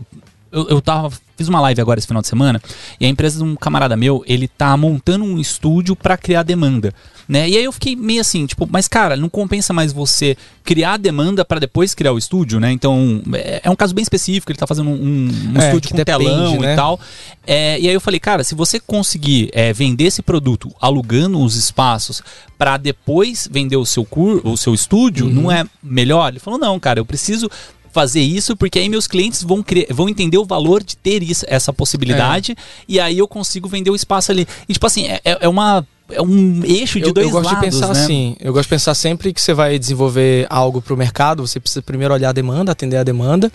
eu, 0.52 0.68
eu 0.68 0.80
tava. 0.80 1.10
Fiz 1.34 1.48
uma 1.48 1.60
live 1.62 1.80
agora 1.80 1.98
esse 1.98 2.06
final 2.06 2.20
de 2.22 2.28
semana 2.28 2.60
e 3.00 3.06
a 3.06 3.08
empresa 3.08 3.38
de 3.38 3.42
um 3.42 3.56
camarada 3.56 3.96
meu, 3.96 4.22
ele 4.28 4.46
tá 4.46 4.76
montando 4.76 5.24
um 5.24 5.40
estúdio 5.40 5.96
para 5.96 6.16
criar 6.16 6.42
demanda. 6.42 6.92
Né? 7.26 7.48
E 7.48 7.56
aí 7.56 7.64
eu 7.64 7.72
fiquei 7.72 7.96
meio 7.96 8.20
assim, 8.20 8.44
tipo, 8.46 8.68
mas 8.70 8.86
cara, 8.86 9.16
não 9.16 9.28
compensa 9.30 9.72
mais 9.72 9.92
você 9.92 10.36
criar 10.62 10.92
a 10.94 10.96
demanda 10.98 11.42
para 11.44 11.58
depois 11.58 11.94
criar 11.94 12.12
o 12.12 12.18
estúdio, 12.18 12.60
né? 12.60 12.70
Então, 12.70 13.22
é, 13.32 13.62
é 13.64 13.70
um 13.70 13.74
caso 13.74 13.94
bem 13.94 14.02
específico, 14.02 14.52
ele 14.52 14.58
tá 14.58 14.66
fazendo 14.66 14.90
um, 14.90 15.30
um 15.54 15.60
É, 15.60 15.68
estúdio 15.68 15.90
com 15.90 15.96
depende, 15.96 16.18
telão 16.24 16.60
né? 16.60 16.72
e 16.74 16.76
tal. 16.76 17.00
É, 17.46 17.80
e 17.80 17.88
aí 17.88 17.94
eu 17.94 18.00
falei, 18.00 18.20
cara, 18.20 18.44
se 18.44 18.54
você 18.54 18.78
conseguir 18.78 19.48
é, 19.54 19.72
vender 19.72 20.04
esse 20.04 20.20
produto 20.20 20.70
alugando 20.80 21.40
os 21.40 21.56
espaços 21.56 22.22
para 22.58 22.76
depois 22.76 23.48
vender 23.50 23.76
o 23.76 23.86
seu 23.86 24.04
cur, 24.04 24.42
o 24.44 24.56
seu 24.56 24.74
estúdio, 24.74 25.26
Uhum. 25.26 25.32
não 25.32 25.50
é 25.52 25.64
melhor? 25.82 26.28
Ele 26.28 26.38
falou, 26.40 26.58
não, 26.60 26.78
cara, 26.78 27.00
eu 27.00 27.06
preciso 27.06 27.50
fazer 27.92 28.20
isso 28.20 28.56
porque 28.56 28.78
aí 28.78 28.88
meus 28.88 29.06
clientes 29.06 29.42
vão, 29.42 29.62
cre- 29.62 29.86
vão 29.90 30.08
entender 30.08 30.38
o 30.38 30.44
valor 30.44 30.82
de 30.82 30.96
ter 30.96 31.22
isso, 31.22 31.44
essa 31.48 31.72
possibilidade 31.72 32.56
e 32.88 32.98
aí 32.98 33.18
eu 33.18 33.28
consigo 33.28 33.68
vender 33.68 33.90
o 33.90 33.94
espaço 33.94 34.32
ali. 34.32 34.46
E 34.68 34.72
tipo 34.72 34.86
assim, 34.86 35.06
é, 35.06 35.20
é 35.24 35.48
uma 35.48 35.86
é 36.10 36.20
um 36.20 36.62
eixo 36.64 36.98
de 37.00 37.06
eu, 37.08 37.12
dois 37.12 37.26
eu 37.26 37.32
gosto 37.32 37.46
lados, 37.52 37.60
de 37.60 37.64
pensar 37.70 37.94
né? 37.94 38.02
assim. 38.02 38.36
Eu 38.40 38.52
gosto 38.52 38.64
de 38.64 38.68
pensar 38.70 38.94
sempre 38.94 39.32
que 39.32 39.40
você 39.40 39.54
vai 39.54 39.78
desenvolver 39.78 40.46
algo 40.50 40.82
para 40.82 40.92
o 40.92 40.96
mercado, 40.96 41.46
você 41.46 41.58
precisa 41.60 41.80
primeiro 41.82 42.12
olhar 42.12 42.30
a 42.30 42.32
demanda, 42.32 42.72
atender 42.72 42.96
a 42.96 43.04
demanda. 43.04 43.50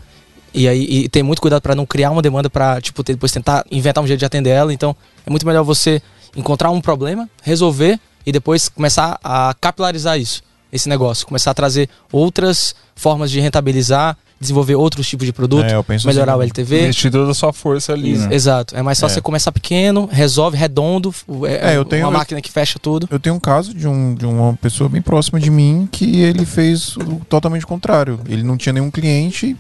E 0.54 0.68
aí 0.68 0.84
e 0.90 1.10
ter 1.10 1.22
muito 1.24 1.42
cuidado 1.42 1.62
para 1.62 1.76
não 1.76 1.86
criar 1.86 2.10
uma 2.10 2.22
demanda 2.22 2.50
para 2.50 2.80
tipo 2.82 3.04
ter- 3.04 3.14
depois 3.14 3.32
tentar 3.32 3.64
inventar 3.70 4.04
um 4.04 4.08
jeito 4.08 4.20
de 4.20 4.26
atender 4.26 4.50
ela. 4.52 4.74
Então 4.74 4.96
é 5.26 5.30
muito 5.30 5.46
melhor 5.46 5.64
você 5.64 6.02
encontrar 6.36 6.72
um 6.72 6.80
problema, 6.82 7.30
resolver 7.44 8.00
e 8.26 8.32
depois 8.32 8.70
começar 8.70 9.20
a 9.24 9.54
capilarizar 9.60 10.18
isso, 10.20 10.42
esse 10.72 10.90
negócio, 10.90 11.28
começar 11.28 11.52
a 11.52 11.54
trazer 11.54 11.90
outras 12.12 12.74
formas 12.96 13.30
de 13.30 13.40
rentabilizar, 13.40 14.18
desenvolver 14.40 14.76
outros 14.76 15.08
tipos 15.08 15.26
de 15.26 15.34
produto, 15.34 15.66
É, 15.66 15.84
melhorar 16.06 16.34
assim 16.34 16.40
o 16.40 16.44
LTV. 16.44 16.82
Investir 16.84 17.12
toda 17.12 17.32
a 17.32 17.34
sua 17.34 17.52
força 17.52 17.94
ali, 17.94 18.12
Ex- 18.12 18.20
né? 18.28 18.36
Exato. 18.36 18.76
É 18.76 18.82
mais 18.82 19.00
fácil 19.00 19.14
É. 19.14 19.16
você 19.16 19.22
começar 19.22 19.52
pequeno, 19.52 20.08
resolve, 20.12 20.56
redondo. 20.58 21.14
É, 21.46 21.74
É, 21.74 21.78
eu 21.78 21.84
tenho- 21.86 22.06
uma 22.08 22.20
máquina 22.20 22.42
que 22.42 22.52
fecha 22.52 22.78
tudo. 22.80 23.08
Eu 23.12 23.20
tenho 23.20 23.36
um 23.36 23.40
caso 23.40 23.74
de, 23.74 23.88
um, 23.88 24.14
de 24.14 24.26
uma 24.26 24.54
pessoa 24.54 24.88
bem 24.90 25.02
próxima 25.02 25.40
de 25.40 25.50
mim 25.50 25.88
que 25.92 26.22
ele 26.22 26.46
fez 26.46 26.96
o 26.98 27.22
totalmente 27.28 27.66
contrário. 27.66 28.20
Ele 28.30 28.44
não 28.44 28.58
tinha 28.58 28.74
nenhum 28.74 28.92
cliente, 28.92 29.56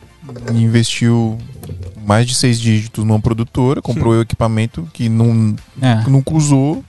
investiu 0.53 1.37
mais 2.05 2.25
de 2.25 2.35
seis 2.35 2.59
dígitos 2.59 3.03
numa 3.03 3.19
produtora, 3.19 3.81
comprou 3.81 4.13
o 4.13 4.21
equipamento 4.21 4.87
que 4.93 5.09
não, 5.09 5.55
É. 5.81 6.03
nunca 6.07 6.33
usou 6.33 6.83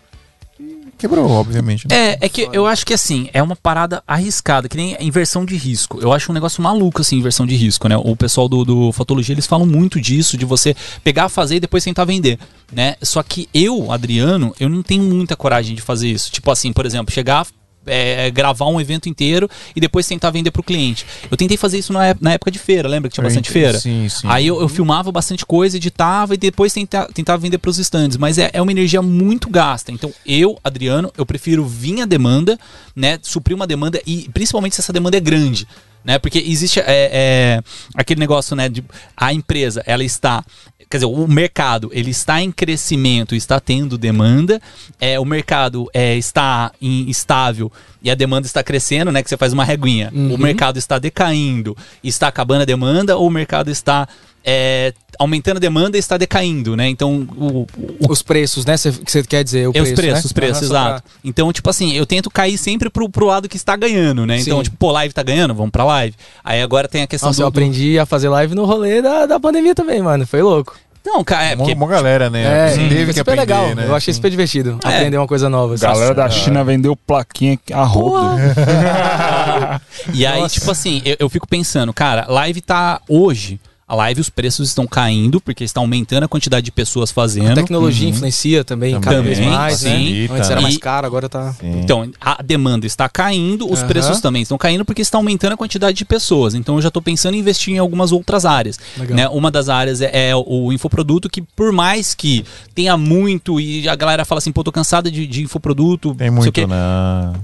quebrou, 0.98 1.30
obviamente. 1.30 1.86
né? 1.88 2.10
É, 2.12 2.18
é 2.22 2.28
que 2.28 2.48
eu 2.52 2.66
acho 2.66 2.84
que 2.84 2.92
assim, 2.92 3.28
é 3.32 3.42
uma 3.42 3.56
parada 3.56 4.02
arriscada, 4.06 4.68
que 4.68 4.76
nem 4.76 4.96
inversão 5.00 5.44
de 5.44 5.56
risco. 5.56 5.98
Eu 6.00 6.12
acho 6.12 6.30
um 6.30 6.34
negócio 6.34 6.62
maluco, 6.62 7.00
assim, 7.00 7.16
inversão 7.16 7.46
de 7.46 7.56
risco, 7.56 7.88
né? 7.88 7.96
O 7.96 8.16
pessoal 8.16 8.48
do, 8.48 8.64
do 8.64 8.92
Fotologia, 8.92 9.34
eles 9.34 9.46
falam 9.46 9.66
muito 9.66 10.00
disso, 10.00 10.36
de 10.36 10.44
você 10.44 10.74
pegar, 11.02 11.28
fazer 11.28 11.56
e 11.56 11.60
depois 11.60 11.84
tentar 11.84 12.04
vender, 12.04 12.38
né? 12.72 12.96
Só 13.02 13.22
que 13.22 13.48
eu, 13.54 13.90
Adriano, 13.92 14.54
eu 14.58 14.68
não 14.68 14.82
tenho 14.82 15.02
muita 15.02 15.36
coragem 15.36 15.74
de 15.74 15.82
fazer 15.82 16.08
isso. 16.08 16.30
Tipo 16.30 16.50
assim, 16.50 16.72
por 16.72 16.84
exemplo, 16.84 17.12
chegar, 17.14 17.46
é, 17.88 18.30
gravar 18.30 18.66
um 18.66 18.80
evento 18.80 19.08
inteiro 19.08 19.48
e 19.74 19.80
depois 19.80 20.06
tentar 20.06 20.30
vender 20.30 20.50
pro 20.50 20.62
cliente. 20.62 21.04
Eu 21.30 21.36
tentei 21.36 21.56
fazer 21.56 21.78
isso 21.78 21.92
na, 21.92 22.08
ép- 22.08 22.20
na 22.22 22.32
época 22.32 22.50
de 22.50 22.58
feira, 22.58 22.88
lembra 22.88 23.08
que 23.08 23.14
tinha 23.14 23.24
bastante 23.24 23.50
feira? 23.50 23.78
sim, 23.78 24.08
sim. 24.08 24.26
Aí 24.28 24.46
eu, 24.46 24.60
eu 24.60 24.68
filmava 24.68 25.10
bastante 25.12 25.44
coisa, 25.46 25.76
editava 25.76 26.34
e 26.34 26.36
depois 26.36 26.72
tenta, 26.72 27.08
tentava 27.12 27.38
vender 27.38 27.58
pros 27.58 27.78
stands. 27.78 28.16
Mas 28.16 28.38
é, 28.38 28.50
é 28.52 28.60
uma 28.62 28.70
energia 28.70 29.00
muito 29.02 29.48
gasta. 29.50 29.90
Então 29.92 30.12
eu, 30.26 30.58
Adriano, 30.62 31.12
eu 31.16 31.24
prefiro 31.26 31.64
vir 31.66 32.00
a 32.02 32.04
demanda, 32.06 32.58
né? 32.94 33.18
Suprir 33.22 33.54
uma 33.54 33.66
demanda 33.66 34.00
e 34.06 34.28
principalmente 34.32 34.74
se 34.74 34.80
essa 34.80 34.92
demanda 34.92 35.16
é 35.16 35.20
grande. 35.20 35.66
Né? 36.04 36.18
Porque 36.18 36.38
existe 36.38 36.78
é, 36.80 36.84
é, 36.86 37.62
aquele 37.94 38.20
negócio, 38.20 38.54
né? 38.56 38.68
De, 38.68 38.82
a 39.16 39.32
empresa, 39.32 39.82
ela 39.84 40.04
está. 40.04 40.44
Quer 40.90 40.96
dizer, 40.98 41.06
o 41.06 41.28
mercado 41.28 41.90
ele 41.92 42.10
está 42.10 42.40
em 42.40 42.50
crescimento, 42.50 43.34
está 43.34 43.60
tendo 43.60 43.98
demanda, 43.98 44.60
é, 44.98 45.20
o 45.20 45.24
mercado 45.24 45.86
é, 45.92 46.16
está 46.16 46.72
em- 46.80 47.10
estável 47.10 47.70
e 48.02 48.10
a 48.10 48.14
demanda 48.14 48.46
está 48.46 48.62
crescendo, 48.62 49.12
né? 49.12 49.22
Que 49.22 49.28
você 49.28 49.36
faz 49.36 49.52
uma 49.52 49.64
reguinha. 49.64 50.10
O 50.34 50.38
mercado 50.38 50.78
está 50.78 50.98
decaindo, 50.98 51.76
está 52.02 52.28
acabando 52.28 52.62
a 52.62 52.64
demanda, 52.64 53.16
ou 53.18 53.26
o 53.26 53.30
mercado 53.30 53.70
está 53.70 54.08
é, 54.44 54.92
aumentando 55.18 55.56
a 55.56 55.60
demanda 55.60 55.96
e 55.96 56.00
está 56.00 56.16
decaindo, 56.16 56.76
né? 56.76 56.88
Então, 56.88 57.26
o, 57.36 57.60
o- 57.60 57.66
Os 58.08 58.22
preços, 58.22 58.64
né? 58.64 58.76
Cê- 58.76 58.92
Que 58.92 59.10
você 59.10 59.22
quer 59.22 59.42
dizer? 59.44 59.68
O 59.68 59.72
é 59.74 59.80
os 59.82 59.88
preço, 59.90 59.94
preços, 59.96 60.14
né? 60.14 60.26
os 60.26 60.32
preços, 60.32 60.68
só 60.68 60.74
pra- 60.74 60.82
exato. 60.90 61.02
Então, 61.24 61.52
tipo 61.52 61.68
assim, 61.68 61.92
eu 61.92 62.06
tento 62.06 62.30
cair 62.30 62.56
sempre 62.56 62.88
pro, 62.88 63.08
pro 63.08 63.26
lado 63.26 63.48
que 63.48 63.56
está 63.56 63.76
ganhando, 63.76 64.24
né? 64.24 64.38
Então, 64.40 64.58
Sim. 64.58 64.64
tipo, 64.64 64.76
pô, 64.76 64.90
live 64.92 65.12
tá 65.12 65.22
ganhando, 65.22 65.54
vamos 65.54 65.70
pra 65.72 65.84
live. 65.84 66.14
Aí 66.44 66.62
agora 66.62 66.88
tem 66.88 67.02
a 67.02 67.06
questão 67.06 67.28
Nossa, 67.28 67.38
do, 67.38 67.42
eu 67.42 67.48
aprendi 67.48 67.98
a 67.98 68.06
fazer 68.06 68.28
live 68.28 68.54
no 68.54 68.64
rolê 68.64 69.02
da, 69.02 69.26
da 69.26 69.38
pandemia 69.40 69.74
também, 69.74 70.00
mano. 70.00 70.26
Foi 70.26 70.40
louco. 70.40 70.72
do... 70.74 70.88
Não, 71.10 71.24
cara, 71.24 71.44
é 71.52 71.56
porque... 71.56 71.74
mó 71.74 71.86
galera, 71.86 72.28
né? 72.28 72.42
É, 72.42 72.70
Você 72.72 72.76
teve 72.80 72.96
foi 72.96 73.06
que 73.06 73.12
super 73.20 73.32
aprender, 73.38 73.40
legal. 73.40 73.74
né? 73.74 73.86
Eu 73.86 73.94
achei 73.94 74.12
super 74.12 74.30
divertido 74.30 74.78
aprender 74.84 75.16
uma 75.16 75.26
coisa 75.28 75.48
nova. 75.48 75.74
assim. 75.74 75.82
Galera 75.86 76.14
da 76.14 76.28
China 76.28 76.62
vendeu 76.62 76.94
plaquinha 76.94 77.58
a 77.72 77.82
rodo. 77.84 78.36
E 80.14 80.24
aí, 80.26 80.40
Nossa. 80.40 80.54
tipo 80.58 80.70
assim, 80.70 81.02
eu, 81.04 81.16
eu 81.20 81.28
fico 81.28 81.46
pensando, 81.46 81.92
cara, 81.92 82.26
live 82.28 82.60
tá 82.60 83.00
hoje. 83.08 83.60
A 83.88 83.94
live, 83.94 84.20
os 84.20 84.28
preços 84.28 84.68
estão 84.68 84.86
caindo, 84.86 85.40
porque 85.40 85.64
está 85.64 85.80
aumentando 85.80 86.24
a 86.24 86.28
quantidade 86.28 86.62
de 86.66 86.70
pessoas 86.70 87.10
A 87.10 87.14
fazendo. 87.14 87.54
tecnologia 87.54 88.06
influencia 88.06 88.62
também, 88.62 89.00
cada 89.00 89.22
vez 89.22 89.38
Também, 89.38 89.50
mais, 89.52 89.80
né? 89.82 89.90
sim. 89.96 90.28
Antes 90.30 90.50
era 90.50 90.60
E- 90.60 90.62
mais 90.62 90.76
caro, 90.76 91.06
agora 91.06 91.26
tá... 91.26 91.54
Sim. 91.54 91.80
Então, 91.80 92.10
a 92.20 92.42
demanda 92.42 92.86
está 92.86 93.08
caindo, 93.08 93.64
os 93.72 93.78
Aham. 93.78 93.88
preços 93.88 94.20
também 94.20 94.42
estão 94.42 94.58
caindo 94.58 94.84
porque 94.84 95.00
está 95.00 95.16
aumentando 95.16 95.54
a 95.54 95.56
quantidade 95.56 95.96
de 95.96 96.04
pessoas. 96.04 96.54
Então, 96.54 96.74
eu 96.76 96.82
já 96.82 96.88
estou 96.88 97.00
pensando 97.00 97.34
em 97.34 97.38
investir 97.38 97.72
em 97.74 97.78
algumas 97.78 98.12
outras 98.12 98.44
áreas. 98.44 98.78
Legal. 98.98 99.16
Né? 99.16 99.28
Uma 99.30 99.50
das 99.50 99.70
áreas 99.70 100.02
é, 100.02 100.28
é 100.30 100.36
o 100.36 100.70
infoproduto, 100.70 101.30
que 101.30 101.40
por 101.40 101.72
mais 101.72 102.14
que 102.14 102.44
tenha 102.74 102.94
muito 102.96 103.58
e 103.58 103.88
a 103.88 103.96
galera 103.96 104.26
fala 104.26 104.38
assim, 104.38 104.52
pô, 104.52 104.62
tô 104.62 104.70
cansada 104.70 105.10
de, 105.10 105.26
de 105.26 105.42
infoproduto. 105.44 106.14
Tem 106.14 106.30
muito, 106.30 106.66
né? 106.66 106.76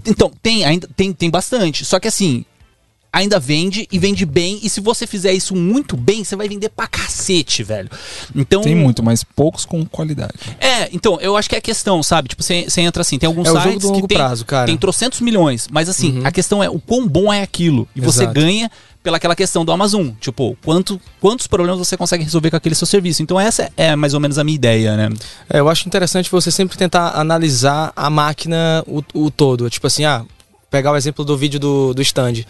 Então, 0.04 0.30
tem, 0.42 0.62
ainda 0.66 0.86
tem, 0.94 1.10
tem 1.10 1.30
bastante. 1.30 1.86
Só 1.86 1.98
que 1.98 2.06
assim, 2.08 2.44
ainda 3.14 3.38
vende 3.38 3.86
e 3.90 3.98
vende 3.98 4.26
bem. 4.26 4.58
E 4.62 4.68
se 4.68 4.80
você 4.80 5.06
fizer 5.06 5.32
isso 5.32 5.54
muito 5.54 5.96
bem, 5.96 6.24
você 6.24 6.34
vai 6.36 6.48
vender 6.48 6.68
pra 6.68 6.86
cacete, 6.86 7.62
velho. 7.62 7.88
Então. 8.34 8.60
Tem 8.62 8.74
muito, 8.74 9.02
mas 9.02 9.22
poucos 9.22 9.64
com 9.64 9.84
qualidade. 9.86 10.34
É, 10.60 10.88
então, 10.92 11.18
eu 11.20 11.36
acho 11.36 11.48
que 11.48 11.54
é 11.54 11.58
a 11.58 11.62
questão, 11.62 12.02
sabe? 12.02 12.28
Tipo, 12.28 12.42
você 12.42 12.64
você 12.68 12.80
entra 12.80 13.00
assim, 13.02 13.18
tem 13.18 13.26
alguns 13.26 13.48
É 13.48 13.62
sites 13.62 13.90
que 13.90 14.06
tem, 14.06 14.18
prazo, 14.18 14.44
cara. 14.44 14.66
tem 14.66 14.76
trocentos 14.76 15.20
milhões. 15.20 15.68
Mas 15.70 15.88
assim, 15.88 16.18
Uhum. 16.18 16.26
a 16.26 16.32
questão 16.32 16.62
é 16.62 16.68
o 16.68 16.78
quão 16.80 17.06
bom 17.06 17.32
é 17.32 17.42
aquilo. 17.42 17.88
E 17.94 18.00
você 18.00 18.24
Exato. 18.24 18.34
ganha 18.40 18.70
pelaquela 19.02 19.36
questão 19.36 19.64
do 19.64 19.70
Amazon. 19.70 20.08
Tipo, 20.20 20.56
quanto, 20.64 20.98
quantos 21.20 21.46
problemas 21.46 21.78
você 21.78 21.96
consegue 21.96 22.24
resolver 22.24 22.50
com 22.50 22.56
aquele 22.56 22.74
seu 22.74 22.86
serviço. 22.86 23.22
Então, 23.22 23.38
essa 23.38 23.70
é 23.76 23.94
mais 23.94 24.14
ou 24.14 24.20
menos 24.20 24.38
a 24.38 24.44
minha 24.44 24.54
ideia, 24.56 24.96
né? 24.96 25.10
É, 25.48 25.60
eu 25.60 25.68
acho 25.68 25.86
interessante 25.86 26.30
você 26.30 26.50
sempre 26.50 26.76
tentar 26.78 27.10
analisar 27.10 27.92
a 27.94 28.08
máquina 28.08 28.82
o, 28.86 29.02
o 29.14 29.30
todo. 29.30 29.68
Tipo 29.68 29.86
assim, 29.86 30.04
ah, 30.04 30.24
pegar 30.70 30.90
o 30.92 30.96
exemplo 30.96 31.24
do 31.24 31.36
vídeo 31.36 31.60
do, 31.60 31.92
do 31.92 32.00
stand. 32.02 32.44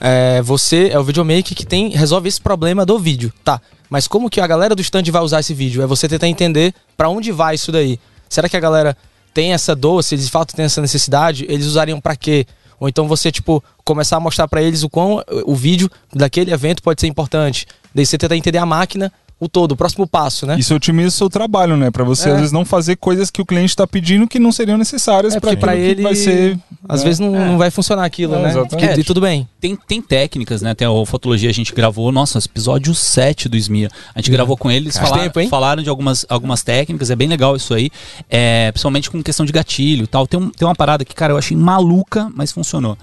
É, 0.00 0.40
você 0.40 0.88
é 0.90 0.98
o 0.98 1.04
videomaker 1.04 1.54
que 1.54 1.66
tem, 1.66 1.90
resolve 1.90 2.28
esse 2.28 2.40
problema 2.40 2.86
do 2.86 2.98
vídeo, 2.98 3.30
tá? 3.44 3.60
Mas 3.90 4.08
como 4.08 4.30
que 4.30 4.40
a 4.40 4.46
galera 4.46 4.74
do 4.74 4.80
stand 4.80 5.02
vai 5.10 5.20
usar 5.20 5.40
esse 5.40 5.52
vídeo? 5.52 5.82
É 5.82 5.86
você 5.86 6.08
tentar 6.08 6.26
entender 6.26 6.72
pra 6.96 7.08
onde 7.08 7.30
vai 7.30 7.54
isso 7.54 7.70
daí. 7.70 8.00
Será 8.28 8.48
que 8.48 8.56
a 8.56 8.60
galera 8.60 8.96
tem 9.34 9.52
essa 9.52 9.74
dor? 9.76 10.02
Se 10.02 10.14
eles 10.14 10.24
de 10.24 10.30
fato 10.30 10.54
têm 10.54 10.64
essa 10.64 10.80
necessidade, 10.80 11.44
eles 11.48 11.66
usariam 11.66 12.00
pra 12.00 12.16
quê? 12.16 12.46
Ou 12.78 12.88
então 12.88 13.06
você, 13.06 13.30
tipo, 13.30 13.62
começar 13.84 14.16
a 14.16 14.20
mostrar 14.20 14.48
pra 14.48 14.62
eles 14.62 14.82
o 14.82 14.88
quão 14.88 15.22
o 15.44 15.54
vídeo 15.54 15.90
daquele 16.14 16.50
evento 16.50 16.82
pode 16.82 17.00
ser 17.00 17.08
importante. 17.08 17.66
Daí 17.94 18.06
você 18.06 18.16
tentar 18.16 18.36
entender 18.36 18.58
a 18.58 18.64
máquina, 18.64 19.12
o 19.40 19.48
todo, 19.48 19.72
o 19.72 19.76
próximo 19.76 20.06
passo, 20.06 20.44
né? 20.46 20.56
Isso 20.58 20.74
otimiza 20.74 21.08
o 21.08 21.10
seu 21.10 21.30
trabalho, 21.30 21.74
né? 21.74 21.90
Pra 21.90 22.04
você, 22.04 22.28
É. 22.28 22.32
às 22.32 22.36
vezes, 22.38 22.52
não 22.52 22.62
fazer 22.62 22.96
coisas 22.96 23.30
que 23.30 23.40
o 23.40 23.46
cliente 23.46 23.74
tá 23.74 23.86
pedindo 23.86 24.28
que 24.28 24.38
não 24.38 24.52
seriam 24.52 24.76
necessárias 24.76 25.34
É, 25.34 25.40
que 25.40 25.46
ele, 25.78 26.02
vai 26.02 26.14
ser. 26.14 26.58
às 26.86 27.00
né? 27.00 27.06
vezes 27.06 27.18
não, 27.20 27.30
não 27.32 27.56
vai 27.56 27.70
funcionar 27.70 28.04
aquilo, 28.04 28.34
Não, 28.34 28.42
né? 28.42 28.50
exatamente. 28.50 28.98
E, 28.98 29.00
e 29.00 29.04
tudo 29.04 29.18
bem. 29.20 29.48
Tem, 29.58 29.74
tem 29.74 30.02
técnicas, 30.02 30.60
né? 30.60 30.72
Até 30.72 30.84
a 30.84 30.90
Fotologia 31.06 31.48
a 31.48 31.54
gente 31.54 31.74
gravou, 31.74 32.12
nossa, 32.12 32.38
episódio 32.38 32.94
7 32.94 33.48
do 33.48 33.56
SMIA. 33.56 33.88
A 34.14 34.20
gente 34.20 34.30
gravou 34.30 34.58
com 34.58 34.70
eles, 34.70 34.94
Faz 34.96 35.08
falaram, 35.08 35.24
tempo, 35.28 35.40
hein? 35.40 35.48
falaram 35.48 35.82
de 35.82 35.88
algumas, 35.88 36.26
algumas 36.28 36.62
técnicas, 36.62 37.08
é 37.10 37.16
bem 37.16 37.26
legal 37.26 37.56
isso 37.56 37.72
aí. 37.72 37.90
É, 38.28 38.70
principalmente 38.72 39.10
com 39.10 39.22
questão 39.22 39.46
de 39.46 39.52
gatilho 39.52 40.04
e 40.04 40.06
tal. 40.06 40.26
Tem, 40.26 40.38
um- 40.38 40.50
tem 40.50 40.68
uma 40.68 40.74
parada 40.74 41.02
que, 41.02 41.14
cara, 41.14 41.32
eu 41.32 41.38
achei 41.38 41.56
maluca, 41.56 42.30
mas 42.34 42.52
funcionou. 42.52 42.96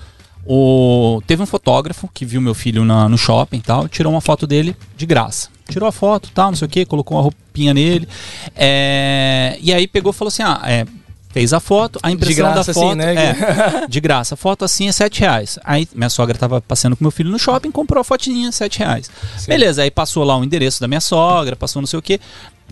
O, 0.45 1.22
teve 1.27 1.41
um 1.43 1.45
fotógrafo 1.45 2.07
que 2.14 2.23
viu 2.26 2.39
meu 2.39 2.53
filho 2.53 2.85
na- 2.85 3.09
no 3.09 3.18
shopping 3.18 3.57
e 3.57 3.61
tal, 3.61 3.88
tirou 3.88 4.14
uma 4.14 4.22
foto 4.22 4.47
dele 4.47 4.76
de 4.95 5.05
graça. 5.05 5.49
Tirou 5.69 5.88
a 5.88 5.91
foto 5.91 6.30
tal, 6.34 6.52
não 6.52 6.56
sei 6.56 6.65
o 6.65 6.69
que, 6.69 6.85
colocou 6.85 7.18
uma 7.18 7.23
roupinha 7.23 7.73
nele. 7.73 8.07
É, 8.56 9.57
e 9.61 9.73
aí 9.73 9.88
pegou 9.88 10.11
e 10.11 10.15
falou 10.15 10.30
assim: 10.30 10.44
ah, 10.44 10.61
é, 10.65 10.85
fez 11.30 11.53
a 11.53 11.60
foto, 11.60 11.99
a 12.02 12.11
impressão 12.11 12.52
graça, 12.52 12.56
da 12.56 12.72
assim, 12.72 12.73
foto. 12.73 12.95
né? 12.95 13.15
é, 13.15 13.88
de 13.88 13.99
graça. 13.99 14.34
A 14.34 14.38
foto 14.38 14.65
assim 14.65 14.88
é 14.88 14.91
7 14.91 15.19
reais. 15.19 15.60
Aí 15.64 15.88
minha 15.94 16.10
sogra 16.10 16.38
tava 16.38 16.61
passeando 16.61 16.95
com 16.95 17.03
meu 17.03 17.11
filho 17.11 17.30
no 17.30 17.38
shopping, 17.38 17.72
comprou 17.72 18.02
a 18.02 18.03
fotinha, 18.03 18.52
7 18.52 18.80
reais. 18.80 19.10
Beleza, 19.48 19.84
aí 19.84 19.91
passou 19.91 20.23
lá 20.23 20.38
o 20.38 20.44
endereço 20.44 20.81
da 20.81 20.88
minha 20.88 21.02
sogra, 21.02 21.56
passou 21.56 21.81
não 21.81 21.88
sei 21.88 21.99
o 21.99 22.02
que. 22.02 22.19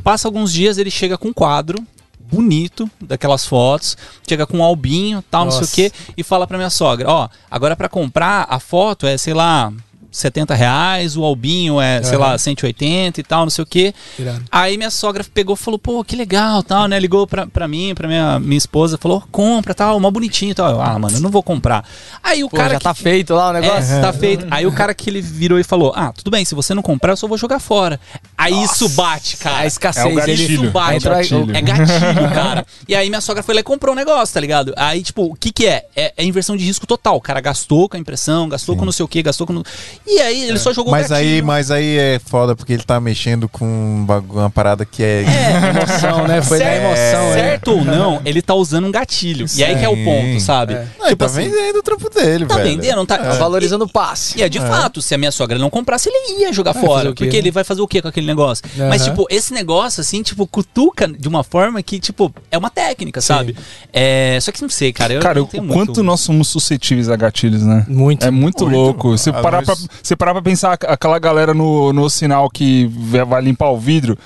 Passa 0.04 0.28
alguns 0.28 0.52
dias, 0.52 0.78
ele 0.78 0.92
chega 0.92 1.18
com 1.18 1.30
um 1.30 1.34
quadro 1.34 1.78
bonito 2.20 2.90
daquelas 3.00 3.46
fotos, 3.46 3.96
chega 4.28 4.48
com 4.48 4.58
um 4.58 4.64
albinho, 4.64 5.24
tal, 5.30 5.46
não 5.46 5.52
sei 5.52 5.60
o 5.60 5.62
Nossa. 5.62 5.76
que, 5.76 5.92
e 6.18 6.24
fala 6.24 6.48
pra 6.48 6.58
minha 6.58 6.72
sogra, 6.72 7.08
ó, 7.08 7.30
agora 7.50 7.76
pra 7.76 7.88
comprar 7.88 8.48
a 8.50 8.60
foto 8.60 9.06
é, 9.06 9.16
sei 9.16 9.34
lá, 9.34 9.72
70 10.16 10.54
reais, 10.56 11.16
o 11.18 11.24
albinho 11.24 11.80
é, 11.82 12.02
sei 12.04 12.18
lá, 12.18 12.38
180 12.38 13.20
e 13.20 13.24
tal, 13.24 13.42
não 13.44 13.50
sei 13.50 13.64
o 13.64 13.66
que. 13.66 13.94
Irado. 14.18 14.44
Aí 14.52 14.78
minha 14.78 14.90
sogra 14.90 15.24
pegou 15.34 15.56
e 15.56 15.58
falou, 15.58 15.78
pô, 15.80 16.04
que 16.04 16.16
legal, 16.16 16.64
tal, 16.64 16.88
né? 16.88 17.00
Ligou 17.00 17.28
pra, 17.28 17.46
pra 17.48 17.68
mim, 17.68 17.94
pra 17.94 18.08
minha, 18.08 18.40
minha 18.40 18.58
esposa, 18.58 18.98
falou, 18.98 19.24
compra, 19.32 19.74
tal, 19.74 20.00
mó 20.00 20.10
bonitinho 20.10 20.52
e 20.52 20.56
tal. 20.56 20.72
Eu, 20.72 20.82
ah, 20.82 20.98
mano, 20.98 21.18
eu 21.18 21.22
não 21.22 21.30
vou 21.30 21.44
comprar. 21.44 21.86
Aí 22.24 22.44
o 22.44 22.50
Pô, 22.50 22.58
cara 22.58 22.74
já 22.74 22.78
que- 22.80 22.84
tá 22.84 22.94
feito 22.94 23.34
lá 23.34 23.50
o 23.50 23.54
negócio. 23.54 23.94
é, 23.96 24.02
tá 24.02 24.14
feito. 24.14 24.46
Aí 24.50 24.66
o 24.66 24.72
cara 24.72 24.94
que 24.94 25.10
ele 25.10 25.22
virou 25.22 25.60
e 25.60 25.64
falou: 25.64 25.94
Ah, 25.96 26.12
tudo 26.14 26.32
bem, 26.32 26.46
se 26.46 26.56
você 26.56 26.74
não 26.74 26.82
comprar, 26.82 27.14
eu 27.14 27.18
só 27.18 27.28
vou 27.28 27.38
jogar 27.38 27.60
fora. 27.60 28.00
Aí 28.38 28.64
isso 28.64 28.88
bate, 28.90 29.38
cara. 29.38 29.58
A 29.58 29.66
escassez, 29.66 30.06
É 30.06 30.10
o 30.10 30.16
gatilho. 30.16 30.44
ele 30.44 30.54
Isso 30.54 30.72
bate. 30.72 30.96
entra- 30.98 31.16
gatilho. 31.16 31.56
É 31.56 31.62
gatilho, 31.62 32.30
cara. 32.34 32.66
E 32.88 32.96
aí 32.96 33.10
minha 33.10 33.22
sogra 33.22 33.44
foi 33.44 33.54
lá 33.56 33.62
e 33.62 33.64
comprou 33.64 33.94
um 33.94 33.96
negócio, 33.98 34.34
tá 34.34 34.40
ligado? 34.40 34.74
Aí, 34.78 35.02
tipo, 35.04 35.24
o 35.26 35.36
que 35.36 35.52
que 35.52 35.66
é? 35.66 35.86
É, 35.96 36.14
é 36.18 36.24
inversão 36.24 36.56
de 36.56 36.64
risco 36.64 36.86
total. 36.88 37.16
O 37.18 37.22
cara 37.22 37.40
gastou 37.42 37.90
com 37.90 37.98
a 37.98 38.00
impressão, 38.00 38.48
gastou 38.50 38.76
com 38.78 38.86
não 38.86 38.92
sei 38.92 39.04
o 39.04 39.08
que, 39.08 39.22
gastou 39.22 39.46
com... 39.48 39.62
E 40.08 40.20
aí 40.20 40.44
ele 40.50 40.60
só 40.60 40.72
jogou 40.72 40.92
Mas 40.92 41.12
aí, 41.12 41.26
gatilho. 41.26 41.46
mas 41.48 41.72
aí 41.72 41.98
é 41.98 42.20
foda 42.24 42.56
porque 42.56 42.74
ele 42.74 42.84
tá 42.84 43.00
mexendo 43.00 43.50
com 43.50 43.66
um 43.66 44.06
uma 44.30 44.50
parada 44.50 44.86
que 44.86 45.02
é. 45.04 45.24
emoção, 45.70 46.28
né? 46.28 46.42
Foi 46.42 46.60
da 46.60 46.66
Certo- 46.66 46.84
emoção, 46.86 47.30
né? 47.30 47.34
Certo 47.34 47.72
ou 47.72 47.84
não, 47.84 48.22
ele 48.26 48.42
tá 48.42 48.54
usando 48.54 48.86
um 48.86 48.92
gatilho. 48.92 49.46
E 49.56 49.64
aí 49.64 49.76
que 49.78 49.84
é 49.86 49.90
o 49.90 49.96
Sim. 49.96 50.06
ponto, 50.06 50.40
sabe? 50.42 50.74
É. 50.76 50.88
Não, 51.00 51.08
ele 51.08 51.16
tá 51.16 51.28
vendendo 51.28 51.80
o 51.80 51.84
trampo 51.84 52.10
dele, 52.10 52.46
Tá 52.46 52.56
velho. 52.58 52.70
vendendo, 52.70 52.96
não 52.98 53.06
tá? 53.06 53.18
Tá 53.18 53.34
valorizando 53.34 53.86
o 53.86 53.90
passe. 53.90 54.38
E 54.40 54.44
é 54.44 54.50
de 54.50 54.60
fato, 54.60 55.02
se 55.02 55.14
a 55.16 55.18
minha 55.18 55.32
sogra 55.32 55.58
não 55.58 55.70
comprasse, 55.70 56.10
ele 56.10 56.42
ia 56.42 56.54
jogar 56.54 56.74
fora. 56.74 57.10
o 57.10 57.14
quê, 57.14 57.26
porque 57.26 57.38
né? 57.38 57.40
ele 57.40 57.52
vai 57.52 57.64
fazer 57.64 57.82
o 57.82 57.88
quê 57.88 58.02
com 58.02 58.08
aquele 58.08 58.28
negócio? 58.28 58.64
Aham. 58.78 58.90
Mas, 58.90 59.04
tipo, 59.04 59.26
esse 59.30 59.54
negócio, 59.54 60.02
assim, 60.02 60.22
tipo, 60.22 60.46
cutuca 60.48 61.08
de 61.08 61.28
uma 61.28 61.44
forma 61.44 61.82
que, 61.82 62.00
tipo, 62.00 62.34
é 62.52 62.58
uma 62.58 62.70
técnica, 62.70 63.22
sabe? 63.22 63.56
É, 63.92 64.38
só 64.42 64.52
que 64.52 64.62
não 64.62 64.70
sei, 64.70 64.94
cara. 64.94 65.14
Eu, 65.14 65.22
Cara, 65.22 65.40
eu 65.40 65.44
o 65.44 65.48
quanto 65.48 65.64
muito... 65.64 66.04
nós 66.04 66.20
somos 66.22 66.48
suscetíveis 66.48 67.10
a 67.10 67.16
gatilhos, 67.16 67.64
né? 67.64 67.86
Muito. 67.88 68.26
É 68.26 68.32
muito, 68.32 68.64
Muito. 68.66 68.76
louco. 68.78 69.10
Você 69.18 69.30
Às 69.30 69.42
parar, 69.42 69.64
pra, 69.64 69.76
você 70.02 70.16
parar 70.16 70.34
pra 70.34 70.42
pensar 70.42 70.74
aqu- 70.74 70.88
aquela 70.88 71.20
galera 71.20 71.54
no, 71.54 71.92
no 71.94 72.10
sinal 72.10 72.50
que 72.50 72.88
vai 73.26 73.42
limpar 73.42 73.70
o 73.70 73.78
vidro. 73.80 74.18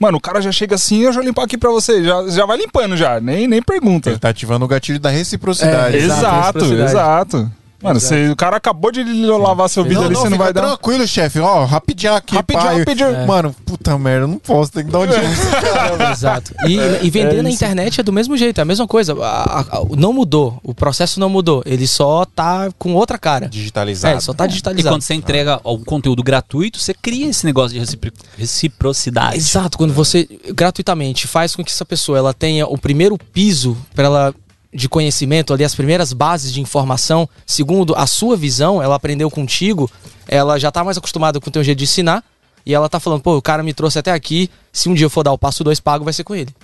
Mano, 0.00 0.18
o 0.18 0.20
cara 0.20 0.40
já 0.40 0.52
chega 0.52 0.76
assim, 0.76 1.00
eu 1.00 1.12
já 1.12 1.20
limpar 1.20 1.44
aqui 1.44 1.58
pra 1.58 1.70
você. 1.70 2.04
Já, 2.04 2.28
já 2.28 2.46
vai 2.46 2.56
limpando 2.56 2.96
já, 2.96 3.20
nem, 3.20 3.48
nem 3.48 3.60
pergunta. 3.60 4.10
Ele 4.10 4.18
tá 4.18 4.28
ativando 4.28 4.64
o 4.64 4.68
gatilho 4.68 5.00
da 5.00 5.10
reciprocidade. 5.10 5.96
É, 5.96 6.00
Exato, 6.00 6.20
Exato, 6.20 6.58
reciprocidade. 6.58 6.90
exato. 6.90 7.52
Mano, 7.80 8.00
você- 8.00 8.28
o 8.30 8.34
cara 8.36 8.56
acabou 8.56 8.90
de 8.90 9.04
lavar 9.04 9.68
seu 9.68 9.84
vidro 9.84 10.00
Não, 10.00 10.04
ali, 10.06 10.14
não, 10.14 10.22
você 10.22 10.28
não 10.30 10.38
vai 10.38 10.52
dar. 10.52 10.62
tranquilo, 10.66 11.06
chefe. 11.06 11.38
Ó, 11.38 11.64
rapidinho 11.64 12.12
aqui, 12.14 12.34
Rapidinho, 12.34 12.64
pai. 12.66 12.78
rapidinho. 12.80 13.08
É. 13.14 13.24
Mano, 13.26 13.54
puta 13.64 13.96
merda, 13.96 14.24
eu 14.24 14.28
não 14.28 14.38
posso, 14.38 14.72
tem 14.72 14.84
que 14.84 14.90
dar 14.90 14.98
um 14.98 15.06
dia. 15.06 15.16
Exato. 16.10 16.52
E, 16.66 16.74
e 17.06 17.10
vender 17.10 17.36
é 17.38 17.42
na 17.42 17.50
internet 17.50 18.00
é 18.00 18.02
do 18.02 18.12
mesmo 18.12 18.36
jeito, 18.36 18.58
é 18.58 18.62
a 18.62 18.64
mesma 18.64 18.86
coisa. 18.86 19.12
A- 19.24 19.60
a- 19.60 19.60
a- 19.78 19.84
não 19.96 20.12
mudou, 20.12 20.58
o 20.64 20.74
processo 20.74 21.20
não 21.20 21.28
mudou. 21.28 21.62
Ele 21.64 21.86
só 21.86 22.24
tá 22.24 22.68
com 22.78 22.94
outra 22.94 23.16
cara. 23.16 23.48
Digitalizado. 23.48 24.16
É, 24.16 24.20
só 24.20 24.32
tá 24.34 24.46
E 24.46 24.48
digitalizado. 24.48 24.94
quando 24.96 25.02
você 25.02 25.14
entrega 25.14 25.60
um 25.64 25.84
conteúdo 25.84 26.22
gratuito, 26.22 26.78
você 26.80 26.92
cria 26.92 27.28
esse 27.28 27.46
negócio 27.46 27.74
de 27.74 27.78
recipro- 27.78 28.12
reciprocidade. 28.36 29.36
Exato, 29.36 29.78
quando 29.78 29.92
você 29.94 30.28
gratuitamente 30.52 31.26
faz 31.26 31.54
com 31.54 31.62
que 31.64 31.70
essa 31.70 31.84
pessoa 31.84 32.18
ela 32.18 32.34
tenha 32.34 32.66
o 32.66 32.76
primeiro 32.76 33.16
piso 33.32 33.76
para 33.94 34.04
ela 34.06 34.34
de 34.72 34.88
conhecimento 34.88 35.52
ali, 35.54 35.64
as 35.64 35.74
primeiras 35.74 36.12
bases 36.12 36.52
de 36.52 36.60
informação, 36.60 37.28
segundo 37.46 37.94
a 37.96 38.06
sua 38.06 38.36
visão, 38.36 38.82
ela 38.82 38.96
aprendeu 38.96 39.30
contigo, 39.30 39.90
ela 40.26 40.58
já 40.58 40.70
tá 40.70 40.84
mais 40.84 40.98
acostumada 40.98 41.40
com 41.40 41.48
o 41.48 41.52
teu 41.52 41.64
jeito 41.64 41.78
de 41.78 41.84
ensinar, 41.84 42.22
e 42.66 42.74
ela 42.74 42.88
tá 42.88 43.00
falando, 43.00 43.22
pô, 43.22 43.36
o 43.36 43.42
cara 43.42 43.62
me 43.62 43.72
trouxe 43.72 43.98
até 43.98 44.12
aqui, 44.12 44.50
se 44.72 44.88
um 44.90 44.94
dia 44.94 45.06
eu 45.06 45.10
for 45.10 45.22
dar 45.22 45.32
o 45.32 45.38
passo 45.38 45.64
dois 45.64 45.80
pago, 45.80 46.04
vai 46.04 46.12
ser 46.12 46.22
com 46.24 46.34
ele. 46.34 46.54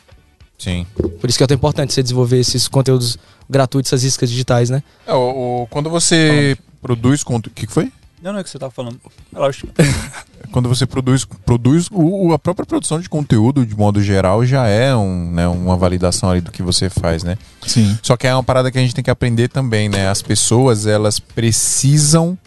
Sim. 0.58 0.86
Por 1.20 1.28
isso 1.28 1.38
que 1.38 1.44
é 1.44 1.46
tão 1.46 1.54
importante 1.54 1.92
você 1.94 2.02
desenvolver 2.02 2.38
esses 2.38 2.68
conteúdos 2.68 3.18
gratuitos, 3.48 3.90
essas 3.92 4.04
iscas 4.04 4.30
digitais, 4.30 4.68
né? 4.70 4.82
É, 5.06 5.12
o- 5.14 5.62
o- 5.62 5.66
quando 5.68 5.88
você 5.90 6.56
produz 6.80 7.24
conteúdo. 7.24 7.46
O 7.52 7.54
que, 7.54 7.66
que 7.66 7.72
foi? 7.72 7.90
Não, 8.24 8.32
não 8.32 8.38
é 8.38 8.40
o 8.40 8.44
que 8.44 8.48
você 8.50 8.58
tava 8.58 8.72
falando. 8.72 8.98
Lógico. 9.32 9.68
Quando 10.50 10.68
você 10.68 10.86
produz, 10.86 11.24
produz 11.24 11.88
o, 11.92 12.28
o- 12.28 12.32
a 12.32 12.38
própria 12.38 12.64
produção 12.64 12.98
de 12.98 13.08
conteúdo, 13.08 13.66
de 13.66 13.76
modo 13.76 14.02
geral, 14.02 14.44
já 14.46 14.66
é 14.66 14.96
um, 14.96 15.30
né, 15.30 15.46
uma 15.46 15.76
validação 15.76 16.30
ali 16.30 16.40
do 16.40 16.50
que 16.50 16.62
você 16.62 16.88
faz, 16.88 17.22
né? 17.22 17.36
Sim. 17.66 17.98
Só 18.02 18.16
que 18.16 18.26
é 18.26 18.32
uma 18.34 18.42
parada 18.42 18.70
que 18.70 18.78
a 18.78 18.80
gente 18.80 18.94
tem 18.94 19.04
que 19.04 19.10
aprender 19.10 19.48
também, 19.48 19.88
né? 19.90 20.08
As 20.08 20.22
pessoas, 20.22 20.86
elas 20.86 21.18
precisam 21.18 22.38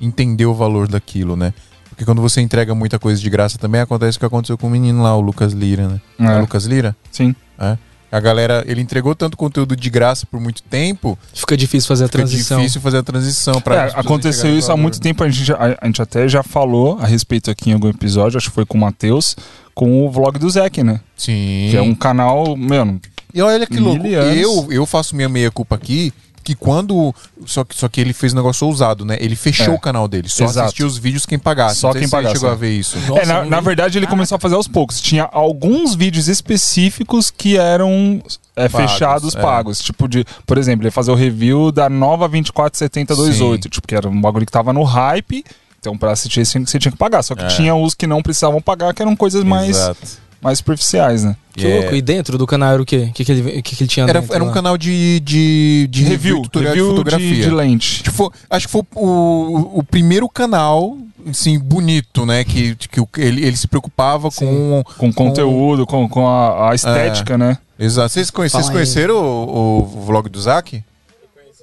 entender 0.00 0.46
o 0.46 0.54
valor 0.54 0.86
daquilo, 0.88 1.34
né? 1.36 1.52
Porque 1.88 2.04
quando 2.04 2.20
você 2.22 2.40
entrega 2.40 2.74
muita 2.74 2.98
coisa 2.98 3.20
de 3.20 3.30
graça 3.30 3.56
também 3.58 3.80
acontece 3.80 4.16
o 4.16 4.20
que 4.20 4.26
aconteceu 4.26 4.58
com 4.58 4.66
o 4.66 4.70
menino 4.70 5.02
lá, 5.02 5.16
o 5.16 5.20
Lucas 5.20 5.52
Lira, 5.52 5.88
né? 5.88 6.00
É. 6.18 6.24
É 6.26 6.36
o 6.36 6.40
Lucas 6.42 6.64
Lira? 6.66 6.94
Sim. 7.10 7.34
É. 7.58 7.76
A 8.14 8.20
galera, 8.20 8.62
ele 8.66 8.80
entregou 8.80 9.12
tanto 9.14 9.36
conteúdo 9.36 9.74
de 9.74 9.90
graça 9.90 10.24
por 10.24 10.38
muito 10.38 10.62
tempo, 10.62 11.18
Fica 11.34 11.56
difícil 11.56 11.88
fazer 11.88 12.04
a 12.04 12.06
fica 12.06 12.18
transição. 12.18 12.58
difícil 12.60 12.80
fazer 12.80 12.98
a 12.98 13.02
transição 13.02 13.60
para 13.60 13.86
É, 13.88 13.92
aconteceu 13.96 14.56
isso 14.56 14.70
há 14.70 14.76
muito 14.76 15.00
tempo, 15.00 15.24
a 15.24 15.28
gente, 15.28 15.44
já- 15.44 15.56
a, 15.56 15.76
a 15.80 15.86
gente 15.86 16.00
até 16.00 16.28
já 16.28 16.42
falou 16.42 16.96
a 17.00 17.06
respeito 17.06 17.50
aqui 17.50 17.70
em 17.70 17.72
algum 17.72 17.88
episódio, 17.88 18.36
acho 18.38 18.48
que 18.50 18.54
foi 18.54 18.64
com 18.64 18.78
o 18.78 18.80
Matheus, 18.80 19.34
com 19.74 20.06
o 20.06 20.10
vlog 20.10 20.38
do 20.38 20.48
Zeke, 20.48 20.84
né? 20.84 21.00
Sim. 21.16 21.68
Que 21.72 21.76
é 21.76 21.82
um 21.82 21.92
canal, 21.94 22.56
mano, 22.56 23.00
E 23.34 23.42
olha 23.42 23.66
que 23.66 23.78
louco, 23.80 24.06
anos. 24.06 24.36
eu, 24.40 24.68
eu 24.70 24.86
faço 24.86 25.16
minha 25.16 25.28
meia-culpa 25.28 25.74
aqui, 25.74 26.12
que 26.44 26.54
quando. 26.54 27.12
Só 27.46 27.64
que, 27.64 27.74
só 27.74 27.88
que 27.88 28.00
ele 28.00 28.12
fez 28.12 28.32
um 28.32 28.36
negócio 28.36 28.66
ousado, 28.66 29.04
né? 29.04 29.16
Ele 29.18 29.34
fechou 29.34 29.66
É. 29.66 29.76
o 29.76 29.78
canal 29.80 30.06
dele, 30.06 30.28
só 30.28 30.44
Exato. 30.44 30.66
assistia 30.66 30.86
os 30.86 30.98
vídeos 30.98 31.24
quem 31.26 31.38
pagasse. 31.38 31.80
Só 31.80 31.92
quem 31.92 32.08
pagasse, 32.08 32.34
chegou 32.34 32.50
é. 32.50 32.52
a 32.52 32.54
ver 32.56 32.70
isso. 32.70 32.96
é, 33.16 33.26
na, 33.26 33.44
na 33.44 33.60
verdade 33.60 33.98
ele 33.98 34.06
começou 34.06 34.36
a 34.36 34.38
fazer 34.38 34.54
aos 34.54 34.68
poucos. 34.68 35.00
Tinha 35.00 35.24
alguns 35.32 35.94
vídeos 35.94 36.28
específicos 36.28 37.30
que 37.30 37.56
eram 37.56 38.22
é, 38.54 38.68
Pagos, 38.68 38.92
fechados, 38.92 39.34
é. 39.34 39.40
pagos. 39.40 39.80
Tipo 39.80 40.06
de, 40.06 40.24
por 40.46 40.58
exemplo, 40.58 40.84
ele 40.84 40.90
fazer 40.90 41.10
o 41.10 41.14
review 41.14 41.72
da 41.72 41.88
nova 41.88 42.28
247028, 42.28 43.68
tipo, 43.68 43.86
que 43.86 43.94
era 43.94 44.08
um 44.08 44.20
bagulho 44.20 44.46
que 44.46 44.52
tava 44.52 44.72
no 44.72 44.82
hype. 44.82 45.44
Então, 45.80 45.98
pra 45.98 46.12
assistir 46.12 46.44
você 46.46 46.78
tinha 46.78 46.90
que 46.92 46.96
pagar. 46.96 47.22
Só 47.22 47.34
que 47.34 47.44
É. 47.44 47.48
tinha 47.48 47.74
os 47.74 47.94
que 47.94 48.06
não 48.06 48.22
precisavam 48.22 48.60
pagar, 48.60 48.94
que 48.94 49.02
eram 49.02 49.14
coisas 49.14 49.44
mais, 49.44 49.70
Exato. 49.76 50.00
Mais 50.44 50.58
superficiais, 50.58 51.24
né? 51.24 51.34
Que 51.54 51.66
É. 51.66 51.76
louco. 51.80 51.94
E 51.94 52.02
dentro 52.02 52.36
do 52.36 52.46
canal 52.46 52.74
era 52.74 52.82
o 52.82 52.84
quê? 52.84 53.08
O 53.10 53.12
que, 53.14 53.24
que, 53.24 53.32
ele, 53.32 53.58
o 53.58 53.62
que, 53.62 53.74
que 53.74 53.82
ele 53.82 53.88
tinha 53.88 54.04
Era, 54.06 54.20
dentro 54.20 54.34
era 54.34 54.44
um 54.44 54.48
lá? 54.48 54.52
canal 54.52 54.76
de, 54.78 55.18
de, 55.20 55.88
de 55.90 56.04
review, 56.04 56.42
tutorial 56.42 56.72
review 56.74 56.90
de 56.90 56.96
fotografia. 56.96 57.42
de 57.44 57.50
lente. 57.50 58.02
Tipo, 58.02 58.32
acho 58.50 58.66
que 58.66 58.72
foi 58.72 58.82
o, 58.94 59.78
o, 59.78 59.82
primeiro 59.82 60.28
canal, 60.28 60.98
assim, 61.28 61.58
bonito, 61.58 62.26
né? 62.26 62.44
Que, 62.44 62.74
que 62.76 63.00
o- 63.00 63.08
ele, 63.16 63.44
ele 63.44 63.56
se 63.56 63.66
preocupava 63.66 64.30
com. 64.30 64.82
Com 64.98 65.12
conteúdo, 65.12 65.86
com, 65.86 66.08
com 66.08 66.28
a, 66.28 66.70
a 66.70 66.74
estética, 66.74 67.38
né? 67.38 67.56
Exato. 67.78 68.10
Vocês, 68.10 68.30
conhe- 68.30 68.48
vocês 68.50 68.68
conheceram 68.68 69.16
o, 69.16 69.78
o 69.80 70.00
vlog 70.04 70.28
do 70.28 70.40
Zac? 70.40 70.82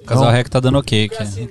O 0.02 0.04
casal 0.04 0.30
Rec 0.30 0.48
tá 0.48 0.58
dando 0.60 0.78
ok 0.78 1.04
aqui. 1.04 1.48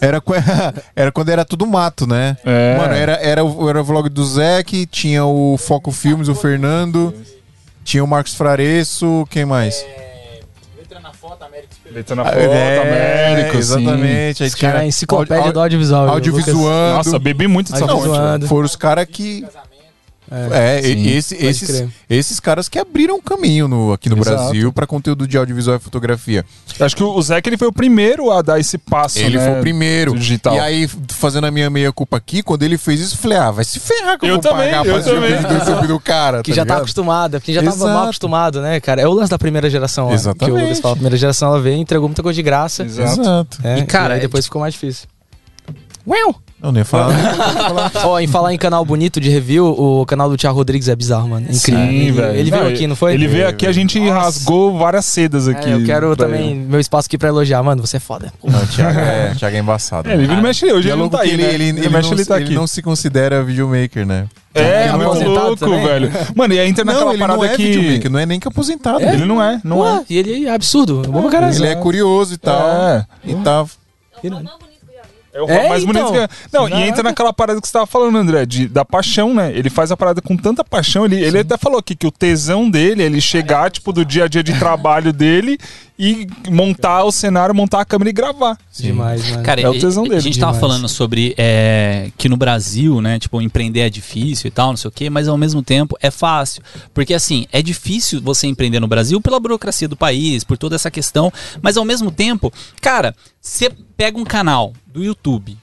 Era, 0.00 0.22
era 0.96 1.12
quando 1.12 1.28
era 1.28 1.44
tudo 1.44 1.66
mato, 1.66 2.06
né? 2.06 2.36
É. 2.44 2.76
Mano, 2.78 2.94
era, 2.94 3.12
era, 3.14 3.44
o- 3.44 3.68
era 3.68 3.80
o 3.80 3.84
vlog 3.84 4.08
do 4.08 4.24
Zeke, 4.24 4.86
tinha 4.86 5.24
o 5.24 5.56
Foco 5.58 5.92
Filmes, 5.92 6.28
o 6.28 6.34
Fernando, 6.34 7.14
tinha 7.84 8.02
o 8.02 8.06
Marcos 8.06 8.34
Fraresso, 8.34 9.26
quem 9.30 9.44
mais? 9.44 9.84
Letra 11.92 12.16
na 12.16 12.24
foto, 12.24 12.34
Américo, 12.42 13.52
sim. 13.52 13.56
É, 13.56 13.56
exatamente. 13.56 14.42
Aí 14.42 14.46
Esse 14.48 14.56
cara 14.56 14.72
é 14.72 14.76
a 14.76 14.78
tinha 14.80 14.88
enciclopédia 14.88 15.52
do 15.52 15.60
audiovisual. 15.60 16.08
audiovisuando. 16.08 16.96
Nossa, 16.96 17.18
bebi 17.18 17.46
muito 17.46 17.70
dessa 17.70 17.86
fonte. 17.86 18.46
Foram 18.48 18.64
os 18.66 18.74
caras 18.76 19.06
que. 19.06 19.46
É, 20.52 20.80
e- 20.80 20.94
Sim, 20.94 21.08
esse- 21.16 21.34
esses, 21.46 21.68
crer. 21.70 21.88
esses 22.10 22.40
caras 22.40 22.68
que 22.68 22.78
abriram 22.78 23.20
caminho 23.20 23.68
no, 23.68 23.92
aqui 23.92 24.08
no 24.08 24.16
Exato. 24.18 24.36
Brasil 24.36 24.72
pra 24.72 24.86
conteúdo 24.86 25.26
de 25.26 25.36
audiovisual 25.38 25.76
e 25.76 25.80
fotografia. 25.80 26.44
Acho 26.80 26.96
que 26.96 27.02
o 27.04 27.22
Zeke 27.22 27.48
ele 27.48 27.56
foi 27.56 27.68
o 27.68 27.72
primeiro 27.72 28.30
a 28.30 28.42
dar 28.42 28.58
esse 28.58 28.76
passo, 28.78 29.18
Ele 29.18 29.38
né, 29.38 29.44
foi 29.48 29.58
o 29.58 29.60
primeiro. 29.60 30.14
digital. 30.18 30.54
E 30.56 30.58
aí, 30.60 30.88
fazendo 31.08 31.46
a 31.46 31.50
minha 31.50 31.70
meia-culpa 31.70 32.16
aqui, 32.16 32.42
quando 32.42 32.62
ele 32.62 32.76
fez 32.76 33.00
isso, 33.00 33.14
eu 33.14 33.18
falei, 33.18 33.38
ah, 33.38 33.50
vai 33.50 33.64
se 33.64 33.78
ferrar 33.80 34.18
que 34.18 34.24
eu, 34.26 34.30
Eu 34.30 34.34
vou 34.34 34.42
também, 34.42 34.66
pagar 34.70 34.78
eu 34.78 34.84
pra 34.84 34.94
assistir 35.00 35.10
o 35.12 35.14
também. 35.20 35.36
vídeo 35.36 35.48
do 35.48 35.54
YouTube 35.54 35.86
do 35.86 36.00
cara. 36.00 36.42
Que 36.42 36.50
já 36.52 36.62
tá 36.62 36.64
ligado? 36.64 36.78
acostumada, 36.82 37.38
porque 37.40 37.52
já 37.52 37.62
tava 37.62 37.76
Exato. 37.76 37.92
mal 37.92 38.04
acostumado, 38.04 38.60
né, 38.60 38.80
cara? 38.80 39.00
É 39.00 39.06
o 39.06 39.12
lance 39.12 39.30
da 39.30 39.38
primeira 39.38 39.70
geração, 39.70 40.08
ó, 40.08 40.12
Exatamente. 40.12 40.44
Que 40.56 40.60
o 40.60 40.62
Lucas 40.64 40.80
fala. 40.80 40.92
A 40.92 40.96
primeira 40.96 41.16
geração 41.16 41.48
ela 41.50 41.60
veio 41.60 41.76
e 41.76 41.80
entregou 41.80 42.08
muita 42.08 42.22
coisa 42.22 42.34
de 42.36 42.42
graça. 42.42 42.82
Exato. 42.84 43.20
Exato. 43.20 43.58
É, 43.62 43.78
E, 43.78 43.84
cara, 43.86 44.14
aí 44.14 44.18
é 44.18 44.22
depois 44.22 44.44
ficou 44.44 44.60
mais 44.60 44.74
difícil. 44.74 45.06
Uau! 46.06 46.34
Não, 46.64 46.72
nem 46.72 46.82
falar. 46.82 47.12
Ó, 48.04 48.18
em 48.18 48.26
falar 48.26 48.54
em 48.54 48.56
canal 48.56 48.82
bonito 48.86 49.20
de 49.20 49.28
review, 49.28 49.66
o 49.66 50.06
canal 50.06 50.30
do 50.30 50.36
Thiago 50.38 50.56
Rodrigues 50.56 50.88
é 50.88 50.96
bizarro, 50.96 51.28
mano. 51.28 51.46
É 51.46 51.52
Incrível. 51.52 51.84
Sim, 51.84 51.94
ele, 51.94 52.12
velho. 52.12 52.38
ele 52.38 52.50
veio 52.50 52.62
Não, 52.62 52.70
aqui, 52.70 52.86
não 52.86 52.96
foi? 52.96 53.12
Ele 53.12 53.28
veio 53.28 53.46
aqui, 53.46 53.66
a 53.66 53.72
gente 53.72 54.00
rasgou 54.08 54.78
várias 54.78 55.04
sedas 55.04 55.46
aqui. 55.46 55.68
É, 55.68 55.74
eu 55.74 55.84
quero 55.84 56.16
também 56.16 56.52
ele. 56.52 56.60
meu 56.60 56.80
espaço 56.80 57.04
aqui 57.04 57.18
pra 57.18 57.28
elogiar. 57.28 57.62
Mano, 57.62 57.86
você 57.86 57.98
é 57.98 58.00
foda. 58.00 58.32
Não, 58.42 58.62
o 58.62 58.66
Thiago 58.66 58.98
é, 58.98 59.32
o 59.34 59.38
Thiago 59.38 59.56
é 59.56 59.58
embaçado. 59.58 60.08
É, 60.08 60.14
ele 60.14 60.22
né? 60.22 60.28
vira 60.28 60.40
mexe 60.40 60.72
hoje, 60.72 60.88
é 60.88 60.92
ele 60.92 61.02
não 61.02 61.08
tá 61.10 61.20
aí, 61.20 61.32
ele, 61.32 61.42
né? 61.42 61.52
ele, 61.52 61.64
ele, 61.64 61.88
mexe, 61.90 62.08
não, 62.08 62.16
ele 62.16 62.24
tá 62.24 62.36
ele 62.36 62.44
aqui. 62.46 62.54
não 62.54 62.66
se 62.66 62.80
considera 62.80 63.44
videomaker, 63.44 64.06
né? 64.06 64.26
É, 64.54 64.60
Ele 64.60 64.88
é 64.88 64.92
muito 64.92 65.04
aposentado 65.04 65.46
louco, 65.46 65.56
também? 65.56 65.84
velho. 65.84 66.12
Mano, 66.34 66.54
e 66.54 66.60
aí 66.60 66.68
entra 66.70 66.84
Não, 66.84 66.92
naquela 66.94 67.10
ele 67.10 67.20
parada 67.20 67.38
não 67.38 67.44
é 67.44 67.56
que... 67.56 67.62
videomaker, 67.72 68.10
não 68.10 68.18
é 68.20 68.24
nem 68.24 68.40
que 68.40 68.48
aposentado. 68.48 69.02
Ele 69.02 69.26
não 69.26 69.42
é, 69.42 69.60
não 69.62 69.80
Ué, 69.80 69.96
é. 69.96 70.04
e 70.08 70.16
ele 70.16 70.46
é 70.46 70.54
absurdo. 70.54 71.02
Bom 71.08 71.22
pra 71.22 71.30
caralho. 71.30 71.54
Ele 71.56 71.66
é 71.66 71.74
curioso 71.74 72.32
e 72.32 72.38
tal. 72.38 72.68
É. 72.70 73.04
E 73.24 73.34
tá. 73.34 73.66
É 75.34 75.42
o 75.42 75.50
É, 75.50 75.68
mais 75.68 75.82
então. 75.82 75.92
bonito 75.92 76.12
que 76.12 76.18
é. 76.18 76.28
Não, 76.52 76.68
e 76.68 76.82
entra 76.88 77.02
naquela 77.02 77.32
parada 77.32 77.60
que 77.60 77.66
você 77.66 77.72
tava 77.72 77.86
falando, 77.86 78.16
André, 78.16 78.46
de, 78.46 78.68
da 78.68 78.84
paixão, 78.84 79.34
né? 79.34 79.50
Ele 79.52 79.68
faz 79.68 79.90
a 79.90 79.96
parada 79.96 80.22
com 80.22 80.36
tanta 80.36 80.62
paixão. 80.62 81.04
Ele, 81.04 81.16
ele 81.20 81.40
até 81.40 81.58
falou 81.58 81.80
aqui 81.80 81.96
que 81.96 82.06
o 82.06 82.10
tesão 82.12 82.70
dele 82.70 83.02
é 83.02 83.06
ele 83.06 83.20
chegar, 83.20 83.68
tipo, 83.68 83.92
do 83.92 84.04
dia 84.04 84.24
a 84.24 84.28
dia 84.28 84.44
de 84.44 84.56
trabalho 84.58 85.12
dele 85.12 85.58
e 85.98 86.26
montar 86.50 87.04
o 87.04 87.12
cenário, 87.12 87.54
montar 87.54 87.80
a 87.80 87.84
câmera 87.84 88.10
e 88.10 88.12
gravar. 88.12 88.58
Demais, 88.76 89.30
mano. 89.30 89.42
Cara, 89.44 89.60
É 89.60 89.68
o 89.68 89.78
tesão 89.78 90.04
a 90.04 90.08
dele. 90.08 90.20
gente 90.20 90.38
tava 90.40 90.52
Demais. 90.52 90.60
falando 90.72 90.88
sobre 90.88 91.34
é, 91.38 92.10
que 92.18 92.28
no 92.28 92.36
Brasil, 92.36 93.00
né, 93.00 93.18
tipo, 93.18 93.40
empreender 93.40 93.80
é 93.80 93.88
difícil 93.90 94.48
e 94.48 94.50
tal, 94.50 94.70
não 94.70 94.76
sei 94.76 94.88
o 94.88 94.92
quê, 94.92 95.08
mas 95.08 95.28
ao 95.28 95.38
mesmo 95.38 95.62
tempo 95.62 95.96
é 96.02 96.10
fácil. 96.10 96.62
Porque 96.92 97.14
assim, 97.14 97.46
é 97.52 97.62
difícil 97.62 98.20
você 98.20 98.46
empreender 98.48 98.80
no 98.80 98.88
Brasil 98.88 99.20
pela 99.20 99.38
burocracia 99.38 99.86
do 99.86 99.96
país, 99.96 100.42
por 100.42 100.58
toda 100.58 100.74
essa 100.74 100.90
questão, 100.90 101.32
mas 101.62 101.76
ao 101.76 101.84
mesmo 101.84 102.10
tempo, 102.10 102.52
cara, 102.80 103.14
você 103.40 103.70
pega 103.96 104.18
um 104.18 104.24
canal 104.24 104.72
do 104.92 105.02
YouTube 105.04 105.56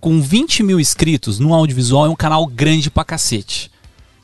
com 0.00 0.20
20 0.20 0.62
mil 0.62 0.80
inscritos 0.80 1.38
no 1.38 1.52
audiovisual, 1.54 2.06
é 2.06 2.08
um 2.08 2.16
canal 2.16 2.46
grande 2.46 2.90
pra 2.90 3.04
cacete. 3.04 3.70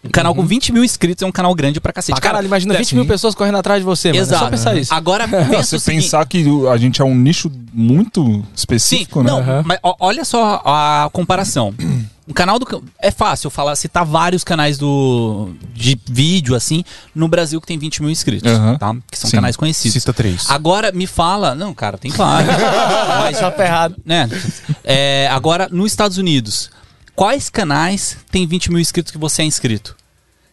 Um 0.03 0.09
canal 0.09 0.35
com 0.35 0.47
20 0.47 0.73
mil 0.73 0.83
inscritos 0.83 1.23
é 1.23 1.27
um 1.27 1.31
canal 1.33 1.55
grande 1.55 1.79
pra 1.79 1.93
cacete. 1.93 2.19
Pra 2.19 2.23
caralho, 2.23 2.47
imagina 2.47 2.75
20 2.75 2.95
mil 2.95 3.07
pessoas 3.07 3.35
correndo 3.35 3.59
atrás 3.59 3.81
de 3.81 3.85
você, 3.85 4.09
mano. 4.09 4.21
Exato. 4.23 4.45
É 4.45 4.47
só 4.47 4.51
pensar 4.51 4.77
isso. 4.77 4.95
Agora, 4.95 5.29
pensa 5.29 5.63
você 5.63 5.77
o 5.77 5.81
seguinte- 5.81 6.05
pensar 6.05 6.25
que 6.27 6.43
o- 6.49 6.71
a 6.71 6.79
gente 6.79 7.03
é 7.03 7.05
um 7.05 7.15
nicho 7.15 7.53
muito 7.73 8.25
Sim, 8.25 8.45
específico, 8.57 9.23
né? 9.23 9.31
não, 9.31 9.43
mas 9.65 9.79
ó, 9.83 9.95
olha 10.01 10.25
só 10.25 10.63
a 10.65 11.11
comparação. 11.13 11.75
O 12.27 12.33
canal 12.33 12.59
do. 12.59 12.83
É 12.99 13.11
fácil 13.11 13.49
eu 13.49 13.51
falar, 13.51 13.77
citar 13.77 14.07
vários 14.07 14.43
canais 14.43 14.79
do, 14.79 15.51
de 15.75 16.01
vídeo, 16.09 16.55
assim, 16.55 16.83
no 17.15 17.29
Brasil 17.29 17.61
que 17.61 17.67
tem 17.67 17.77
20 17.79 18.01
mil 18.01 18.11
inscritos, 18.11 18.51
Aham. 18.51 18.79
tá? 18.79 18.97
Que 19.11 19.19
são 19.19 19.29
Sim. 19.29 19.37
canais 19.37 19.55
conhecidos. 19.55 19.93
Cita 19.93 20.15
três. 20.15 20.47
Agora 20.49 20.91
me 20.93 21.07
fala. 21.07 21.55
Não, 21.55 21.75
cara, 21.75 21.99
tem 21.99 22.11
vários. 22.11 22.55
mas, 23.21 23.37
Só 23.37 23.53
ferrado. 23.53 23.97
né? 24.03 24.27
É, 24.83 25.29
agora, 25.31 25.69
nos 25.71 25.93
Estados 25.93 26.17
Unidos, 26.17 26.71
quais 27.21 27.51
canais 27.51 28.17
tem 28.31 28.47
20 28.47 28.71
mil 28.71 28.81
inscritos 28.81 29.13
que 29.13 29.19
você 29.19 29.43
é 29.43 29.45
inscrito? 29.45 29.95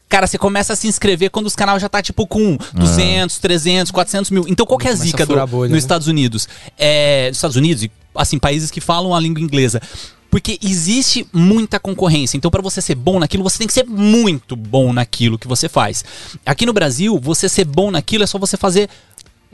Cara, 0.10 0.28
você 0.28 0.38
começa 0.38 0.74
a 0.74 0.76
se 0.76 0.86
inscrever 0.86 1.30
quando 1.30 1.46
os 1.46 1.56
canais 1.56 1.82
já 1.82 1.88
tá 1.88 2.02
tipo 2.02 2.28
com 2.28 2.58
200, 2.74 3.38
300, 3.38 3.90
400 3.90 4.32
mil. 4.32 4.46
Então 4.50 4.66
qual 4.66 4.78
que 4.78 4.86
é 4.86 4.92
a 4.92 4.96
zica 4.96 5.26
do, 5.26 5.34
bolha, 5.48 5.70
nos 5.70 5.72
né? 5.72 5.78
Estados 5.78 6.08
Unidos? 6.08 6.46
É, 6.78 7.30
nos 7.30 7.38
Estados 7.38 7.56
Unidos 7.56 7.84
e 7.84 7.92
assim, 8.14 8.38
países 8.38 8.70
que 8.70 8.82
falam 8.82 9.16
a 9.16 9.20
língua 9.22 9.42
inglesa. 9.42 9.82
Porque 10.30 10.60
existe 10.62 11.26
muita 11.32 11.80
concorrência. 11.80 12.36
Então, 12.36 12.52
para 12.52 12.62
você 12.62 12.82
ser 12.82 12.96
bom 12.96 13.18
naquilo, 13.18 13.44
você 13.44 13.60
tem 13.60 13.68
que 13.68 13.74
ser 13.74 13.86
muito 13.86 14.58
bom 14.58 14.92
naquilo 14.92 15.40
que 15.40 15.48
você 15.48 15.70
faz. 15.70 16.04
Aqui 16.46 16.66
no 16.66 16.74
Brasil, 16.74 17.18
você 17.18 17.48
ser 17.48 17.64
bom 17.64 17.90
naquilo 17.90 18.26
é 18.26 18.28
só 18.28 18.38
você 18.38 18.58
fazer 18.58 18.90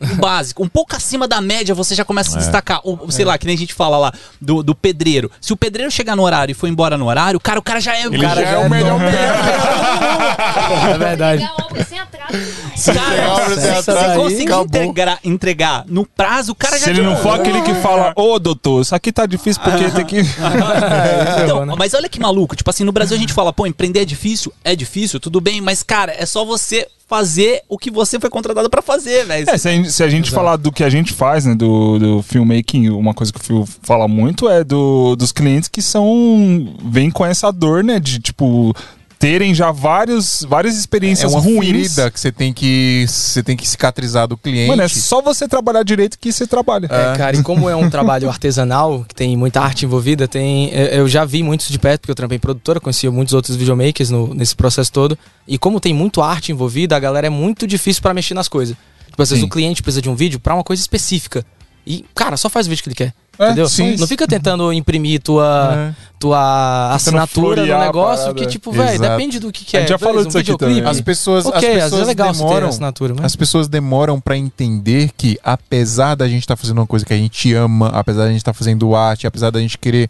o 0.02 0.16
básico. 0.16 0.64
Um 0.64 0.68
pouco 0.68 0.96
acima 0.96 1.28
da 1.28 1.42
média, 1.42 1.74
você 1.76 1.96
já 1.96 2.04
começa 2.06 2.30
a 2.30 2.34
se 2.34 2.38
destacar. 2.40 2.80
Ou, 2.84 3.10
sei 3.10 3.26
lá, 3.26 3.38
que 3.38 3.46
nem 3.46 3.56
a 3.56 3.60
gente 3.60 3.74
fala 3.74 3.98
lá 3.98 4.14
do, 4.40 4.64
do 4.64 4.76
pedreiro. 4.76 5.30
Se 5.40 5.54
o 5.54 5.58
pedreiro 5.58 5.92
chegar 5.92 6.16
no 6.16 6.24
horário 6.24 6.52
e 6.52 6.56
for 6.56 6.68
embora 6.68 6.98
no 6.98 7.08
horário, 7.08 7.40
cara, 7.40 7.60
o 7.60 7.64
cara 7.64 7.80
já 7.80 7.96
é. 7.98 8.08
o 8.08 8.20
cara 8.20 8.42
já 8.42 8.50
é 8.52 8.58
o 8.58 8.70
melhor 8.70 9.00
É 10.94 10.98
verdade. 10.98 11.44
Entregar, 11.44 13.36
Cara, 13.36 13.56
se 13.56 13.92
você 13.92 14.16
conseguir 14.16 14.54
integrar- 14.54 15.20
entregar 15.24 15.84
no 15.88 16.06
prazo, 16.06 16.52
o 16.52 16.56
cara 16.56 16.78
já 16.78 16.86
Se 16.86 16.90
ele 16.90 17.00
te 17.00 17.06
não 17.06 17.16
for 17.18 17.40
aquele 17.40 17.62
que 17.62 17.74
fala, 17.76 18.14
ô 18.16 18.40
doutor, 18.40 18.82
isso 18.82 18.96
aqui 18.96 19.12
tá 19.12 19.26
difícil 19.26 19.62
porque 19.62 19.90
tem 19.92 20.06
que. 20.06 20.18
Então, 21.44 21.66
mas 21.78 21.94
olha 21.94 22.10
que 22.10 22.20
maluco, 22.20 22.56
tipo 22.56 22.70
assim, 22.70 22.84
no 22.84 22.92
Brasil 22.92 23.16
a 23.16 23.20
gente 23.20 23.34
fala, 23.34 23.54
pô, 23.54 23.66
empreender 23.68 24.02
é 24.02 24.06
difícil? 24.06 24.52
É 24.64 24.76
difícil, 24.76 25.20
tudo 25.20 25.40
bem, 25.40 25.62
mas 25.62 25.84
cara, 25.84 26.14
é 26.18 26.26
só 26.26 26.44
você 26.46 26.88
fazer 27.14 27.62
o 27.70 27.78
que 27.78 27.92
você 27.92 28.20
foi 28.20 28.28
contratado 28.28 28.68
pra 28.72 28.82
fazer, 28.82 29.24
velho. 29.24 29.48
É, 29.48 29.56
se 29.56 29.70
a 29.70 29.72
gente, 29.72 29.92
se 29.92 30.04
a 30.04 30.10
gente 30.10 30.32
falar 30.32 30.56
do 30.56 30.72
que 30.72 30.84
a 30.84 30.90
gente 30.90 31.14
faz, 31.14 31.46
né, 31.46 31.54
do, 31.54 32.00
do 32.00 32.24
filmmaking, 32.24 32.90
uma 32.90 33.14
coisa 33.14 33.32
que 33.32 33.40
o 33.40 33.44
Phil 33.44 33.68
fala 33.84 34.08
muito 34.08 34.50
é 34.50 34.64
do, 34.64 35.16
dos 35.16 35.32
clientes 35.32 35.70
que 35.70 35.80
são. 35.80 36.76
vêm 36.84 37.12
com 37.12 37.24
essa 37.24 37.52
dor, 37.52 37.84
né, 37.84 38.00
de 38.00 38.20
tipo. 38.20 38.76
Terem 39.24 39.56
já 39.56 39.72
vários, 39.72 40.46
várias 40.50 40.76
É 40.76 40.80
experiências 40.80 41.32
uma 41.32 41.40
ruins. 41.40 41.66
ferida 41.66 42.12
que 42.12 42.20
você 42.20 42.30
tem 42.30 42.52
que 42.52 43.06
você 43.08 43.42
tem 43.42 43.56
que 43.56 43.66
cicatrizar 43.66 44.28
do 44.28 44.36
cliente. 44.36 44.68
Mano, 44.68 44.82
é 44.82 44.88
só 44.90 45.22
você 45.22 45.48
trabalhar 45.48 45.82
direito 45.84 46.20
que 46.20 46.30
você 46.30 46.46
trabalha. 46.46 46.88
É, 46.88 47.18
cara, 47.18 47.38
e 47.38 47.42
como 47.42 47.70
é 47.70 47.76
um 47.76 47.88
trabalho 47.90 48.28
artesanal, 48.28 49.06
que 49.08 49.16
tem 49.16 49.38
muita 49.38 49.62
arte 49.62 49.86
envolvida, 49.86 50.28
tem. 50.28 50.72
Eu 50.74 51.08
já 51.08 51.24
vi 51.24 51.42
muitos 51.42 51.70
de 51.70 51.80
perto, 51.80 52.02
porque 52.02 52.12
eu 52.12 52.16
trampei 52.16 52.36
em 52.36 52.40
produtora, 52.40 52.82
conhecia 52.82 53.10
muitos 53.10 53.34
outros 53.34 53.56
videomakers 53.56 54.10
no, 54.10 54.34
nesse 54.34 54.56
processo 54.56 54.92
todo. 54.92 55.18
E 55.48 55.58
como 55.58 55.80
tem 55.80 55.94
muito 55.94 56.22
arte 56.22 56.52
envolvida, 56.52 56.98
a 56.98 57.00
galera 57.00 57.28
é 57.28 57.30
muito 57.30 57.66
difícil 57.66 58.02
pra 58.02 58.14
mexer 58.14 58.34
nas 58.34 58.50
coisas. 58.50 58.76
Tipo, 59.10 59.22
às 59.22 59.30
vezes 59.30 59.42
Sim. 59.42 59.48
o 59.48 59.50
cliente 59.50 59.82
precisa 59.82 60.02
de 60.02 60.10
um 60.10 60.16
vídeo 60.16 60.38
pra 60.38 60.54
uma 60.54 60.64
coisa 60.66 60.82
específica. 60.82 61.46
E, 61.88 62.04
cara, 62.14 62.36
só 62.36 62.50
faz 62.50 62.68
o 62.68 62.70
vídeo 62.70 62.84
que 62.84 62.90
ele 62.90 62.96
quer. 62.96 63.14
É, 63.38 63.46
entendeu? 63.48 63.68
sim. 63.68 63.96
Não 63.98 64.08
fica 64.08 64.28
tentando 64.28 64.72
imprimir 64.72 65.22
tua, 65.22 65.96
tua 66.20 66.94
assinatura 66.94 67.66
no 67.66 67.76
a 67.76 67.80
negócio, 67.80 68.34
que, 68.34 68.46
tipo, 68.46 68.72
velho, 68.72 69.00
depende 69.00 69.40
do 69.40 69.52
que, 69.52 69.66
que 69.66 69.76
A 69.76 69.80
é. 69.80 69.84
gente 69.84 69.90
já 69.90 69.98
Beleza, 69.98 70.14
falou 70.14 70.26
disso 70.26 70.38
aqui 70.38 70.58
também. 70.58 70.86
As 70.86 71.02
pessoas, 71.02 71.46
Ok, 71.46 71.58
as 71.58 71.64
às 71.64 71.92
vezes 71.92 71.92
pessoas 71.92 72.10
é 72.10 72.16
demoram, 72.16 72.68
assinatura, 72.68 73.14
mas... 73.16 73.26
as 73.26 73.36
pessoas 73.36 73.68
demoram 73.68 74.20
pra 74.20 74.38
entender 74.38 75.12
que 75.18 75.40
apesar 75.44 76.16
da 76.16 76.28
gente 76.28 76.42
estar 76.44 76.56
fazendo 76.56 76.78
uma 76.78 76.88
coisa 76.88 77.06
que 77.06 77.14
a 77.14 77.18
gente 77.18 77.54
ama, 77.54 77.90
apesar 77.90 78.24
da 78.24 78.30
gente 78.30 78.38
estar 78.38 78.54
fazendo 78.54 78.96
arte, 78.96 79.26
apesar 79.26 79.50
da 79.50 79.60
gente 79.60 79.78
querer 79.78 80.10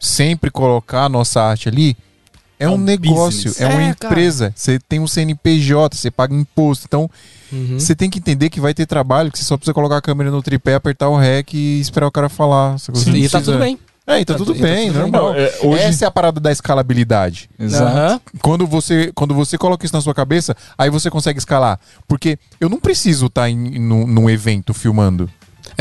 sempre 0.00 0.50
colocar 0.50 1.04
a 1.04 1.08
nossa 1.08 1.42
arte 1.42 1.68
ali, 1.68 1.96
é, 2.62 2.68
um, 2.68 2.74
um 2.74 2.78
negócio, 2.78 3.50
business. 3.50 3.60
é 3.60 3.66
uma 3.66 3.82
É, 3.82 3.94
cara. 3.94 4.12
empresa. 4.14 4.52
Você 4.56 4.78
tem 4.78 5.00
um 5.00 5.06
CNPJ, 5.06 5.96
você 5.96 6.10
paga 6.10 6.34
imposto, 6.34 6.86
então 6.88 7.10
Uhum. 7.52 7.78
você 7.78 7.94
tem 7.94 8.08
que 8.08 8.18
entender 8.18 8.48
que 8.50 8.60
vai 8.60 8.72
ter 8.72 8.86
trabalho, 8.86 9.30
que 9.30 9.38
você 9.38 9.44
só 9.44 9.56
precisa 9.56 9.74
colocar 9.74 9.98
a 9.98 10.02
câmera 10.02 10.30
no 10.30 10.42
tripé, 10.42 10.74
apertar 10.74 11.08
o 11.08 11.16
REC 11.18 11.52
e 11.54 11.80
esperar 11.80 12.06
o 12.06 12.10
cara 12.10 12.28
falar. 12.28 12.76
Não 13.06 13.16
E 13.16 13.28
tá 13.28 13.40
tudo 13.40 13.58
bem. 13.58 13.78
É, 14.04 14.18
e 14.20 14.24
tá, 14.24 14.32
Tá- 14.34 14.38
tudo 14.38 14.52
e 14.56 14.58
tá 14.58 14.64
bem, 14.64 14.86
tudo 14.88 15.02
bem. 15.02 15.10
normal. 15.12 15.32
Não, 15.32 15.38
é, 15.38 15.52
hoje- 15.62 15.82
Essa 15.84 16.04
é 16.06 16.08
a 16.08 16.10
parada 16.10 16.40
da 16.40 16.50
escalabilidade. 16.50 17.48
Exato. 17.58 18.20
Quando 18.42 18.66
você, 18.66 19.12
quando 19.14 19.32
você 19.34 19.56
coloca 19.56 19.84
isso 19.86 19.94
na 19.94 20.00
sua 20.00 20.12
cabeça, 20.14 20.56
aí 20.76 20.90
você 20.90 21.08
consegue 21.08 21.38
escalar. 21.38 21.78
Porque 22.08 22.36
eu 22.60 22.68
não 22.68 22.80
preciso 22.80 23.26
estar 23.26 23.48
em, 23.48 23.78
num, 23.78 24.04
num 24.06 24.28
evento 24.28 24.74
filmando. 24.74 25.30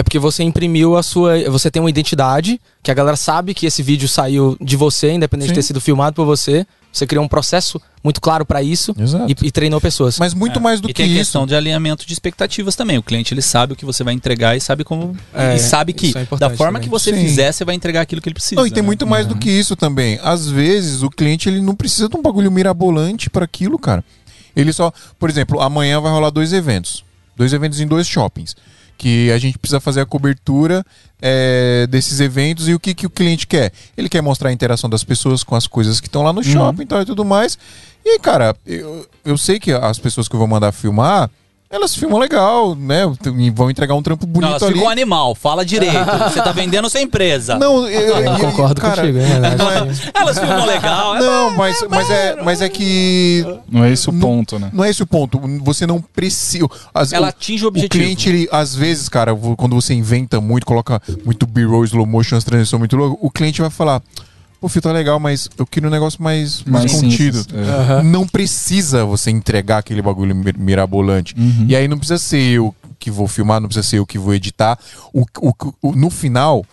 É 0.01 0.03
porque 0.03 0.17
você 0.17 0.41
imprimiu 0.43 0.97
a 0.97 1.03
sua. 1.03 1.47
Você 1.51 1.69
tem 1.69 1.79
uma 1.79 1.89
identidade, 1.89 2.59
que 2.81 2.89
a 2.89 2.93
galera 2.93 3.15
sabe 3.15 3.53
que 3.53 3.67
esse 3.67 3.83
vídeo 3.83 4.07
saiu 4.09 4.57
de 4.59 4.75
você, 4.75 5.11
independente 5.11 5.49
de 5.49 5.53
Sim. 5.53 5.61
ter 5.61 5.61
sido 5.61 5.79
filmado 5.79 6.15
por 6.15 6.25
você. 6.25 6.65
Você 6.91 7.05
criou 7.05 7.23
um 7.23 7.27
processo 7.27 7.79
muito 8.03 8.19
claro 8.19 8.43
pra 8.43 8.63
isso 8.63 8.95
Exato. 8.99 9.31
e, 9.31 9.47
e 9.47 9.51
treinou 9.51 9.79
pessoas. 9.79 10.17
Mas 10.17 10.33
muito 10.33 10.57
É. 10.57 10.61
mais 10.61 10.81
do 10.81 10.89
e 10.89 10.93
que 10.93 10.95
tem 10.95 11.05
a 11.05 11.09
isso. 11.09 11.17
questão 11.19 11.45
de 11.45 11.53
alinhamento 11.55 12.03
de 12.05 12.11
expectativas 12.11 12.75
também. 12.75 12.97
O 12.97 13.03
cliente 13.03 13.31
ele 13.31 13.43
sabe 13.43 13.73
o 13.73 13.75
que 13.75 13.85
você 13.85 14.03
vai 14.03 14.13
entregar 14.15 14.57
e 14.57 14.59
sabe 14.59 14.83
como 14.83 15.15
É, 15.33 15.55
e 15.55 15.59
sabe 15.59 15.93
que 15.93 16.07
isso 16.07 16.17
é 16.17 16.25
da 16.37 16.49
forma 16.49 16.79
também. 16.79 16.81
que 16.81 16.89
você 16.89 17.13
Sim. 17.13 17.21
fizer, 17.21 17.51
você 17.51 17.63
vai 17.63 17.75
entregar 17.75 18.01
aquilo 18.01 18.21
que 18.21 18.27
ele 18.27 18.33
precisa. 18.33 18.55
Não, 18.59 18.65
e 18.65 18.71
tem 18.71 18.81
né? 18.81 18.87
muito 18.87 19.05
mais 19.05 19.27
do 19.27 19.35
que 19.37 19.51
isso 19.51 19.75
também. 19.75 20.19
Às 20.23 20.49
vezes 20.49 21.03
o 21.03 21.09
cliente 21.11 21.47
ele 21.47 21.61
não 21.61 21.75
precisa 21.75 22.09
de 22.09 22.17
um 22.17 22.21
bagulho 22.23 22.51
mirabolante 22.51 23.29
para 23.29 23.45
aquilo, 23.45 23.77
cara. 23.77 24.03
Ele 24.55 24.73
só, 24.73 24.91
por 25.19 25.29
exemplo, 25.29 25.61
amanhã 25.61 26.01
vai 26.01 26.11
rolar 26.11 26.31
dois 26.31 26.51
eventos, 26.51 27.05
dois 27.37 27.53
eventos 27.53 27.79
em 27.79 27.87
dois 27.87 28.05
shoppings, 28.07 28.53
que 29.01 29.31
a 29.31 29.39
gente 29.39 29.57
precisa 29.57 29.79
fazer 29.79 29.99
a 29.99 30.05
cobertura 30.05 30.85
é, 31.19 31.87
desses 31.89 32.19
eventos 32.19 32.69
e 32.69 32.75
o 32.75 32.79
que, 32.79 32.93
que 32.93 33.07
o 33.07 33.09
cliente 33.09 33.47
quer. 33.47 33.73
Ele 33.97 34.07
quer 34.07 34.21
mostrar 34.21 34.51
a 34.51 34.53
interação 34.53 34.87
das 34.87 35.03
pessoas 35.03 35.43
com 35.43 35.55
as 35.55 35.65
coisas 35.65 35.99
que 35.99 36.05
estão 36.05 36.21
lá 36.21 36.31
no 36.31 36.43
shopping 36.43 36.83
e 36.83 36.85
tal 36.85 37.01
e 37.01 37.05
tudo 37.05 37.25
mais. 37.25 37.57
E 38.05 38.19
cara, 38.19 38.55
eu, 38.63 39.09
eu 39.25 39.35
sei 39.39 39.59
que 39.59 39.71
as 39.71 39.97
pessoas 39.97 40.27
que 40.27 40.35
eu 40.35 40.37
vou 40.37 40.47
mandar 40.47 40.71
filmar, 40.71 41.31
elas 41.71 41.95
filmam 41.95 42.19
legal, 42.19 42.75
né? 42.75 43.03
E 43.37 43.49
vão 43.49 43.69
entregar 43.71 43.95
um 43.95 44.01
trampo 44.03 44.25
Não, 44.25 44.33
bonito 44.33 44.49
elas 44.49 44.63
ali. 44.63 44.73
ficam 44.73 44.89
animal, 44.89 45.33
fala 45.33 45.65
direito. 45.65 45.93
você 46.31 46.41
tá 46.41 46.51
vendendo 46.51 46.89
sua 46.89 47.01
empresa. 47.01 47.57
Não, 47.57 47.87
eu, 47.87 47.89
eu- 48.11 48.17
Eu 48.17 48.31
eu- 48.33 48.37
concordo 48.39 48.81
cara, 48.81 49.01
contigo, 49.01 49.17
é 49.17 49.21
verdade. 49.25 49.55
não 49.57 49.71
é- 49.71 49.87
Elas 50.13 50.37
filmam 50.37 50.65
legal. 50.65 51.15
é 51.15 51.19
Não, 51.19 51.51
mas, 51.51 51.85
mas, 51.89 52.09
é, 52.09 52.41
mas 52.43 52.61
é 52.61 52.69
que 52.69 53.45
Não 53.69 53.83
é 53.83 53.91
esse 53.91 54.09
o 54.09 54.11
Não- 54.11 54.19
ponto, 54.19 54.59
né? 54.59 54.69
não 54.73 54.83
é 54.83 54.89
esse 54.89 55.01
o 55.01 55.07
ponto. 55.07 55.39
Você 55.63 55.87
não 55.87 56.01
precisa. 56.01 56.67
as- 56.93 57.13
Ela 57.13 57.27
o, 57.27 57.29
atinge 57.29 57.63
o 57.63 57.67
o 57.67 57.69
objetivo. 57.69 58.03
cliente, 58.03 58.29
ele, 58.29 58.49
às 58.51 58.75
vezes, 58.75 59.07
cara, 59.09 59.33
quando 59.55 59.73
você 59.75 59.93
inventa 59.93 60.41
muito, 60.41 60.65
coloca 60.65 61.01
muito 61.25 61.45
B-roll, 61.47 61.85
slow 61.85 62.05
motion, 62.05 62.35
as 62.35 62.43
transições 62.43 62.79
muito 62.79 62.95
loucas, 62.97 63.17
o 63.21 63.29
cliente 63.31 63.61
vai 63.61 63.69
falar: 63.69 64.01
Pô, 64.61 64.69
Fio, 64.69 64.79
tá 64.81 64.91
legal, 64.91 65.19
mas 65.19 65.49
eu 65.57 65.65
quero 65.65 65.87
um 65.87 65.91
negócio 65.91 66.21
mais, 66.21 66.63
mais, 66.63 66.85
Mais 66.91 67.01
contido. 67.01 67.39
simples, 67.41 67.67
é. 67.67 67.71
Aham. 67.71 68.03
Não 68.03 68.27
precisa 68.27 69.03
você 69.03 69.31
entregar 69.31 69.79
aquele 69.79 70.03
bagulho 70.03 70.35
mir- 70.35 70.55
mirabolante. 70.57 71.33
Uhum. 71.35 71.65
E 71.67 71.75
aí 71.75 71.87
não 71.87 71.97
precisa 71.97 72.19
ser 72.19 72.37
eu 72.41 72.73
que 72.99 73.09
vou 73.09 73.27
filmar, 73.27 73.59
não 73.59 73.67
precisa 73.67 73.87
ser 73.87 73.97
eu 73.97 74.05
que 74.05 74.19
vou 74.19 74.35
editar. 74.35 74.77
O, 75.11 75.25
o- 75.41 75.53
o- 75.81 75.91
no 75.95 76.11
final, 76.11 76.63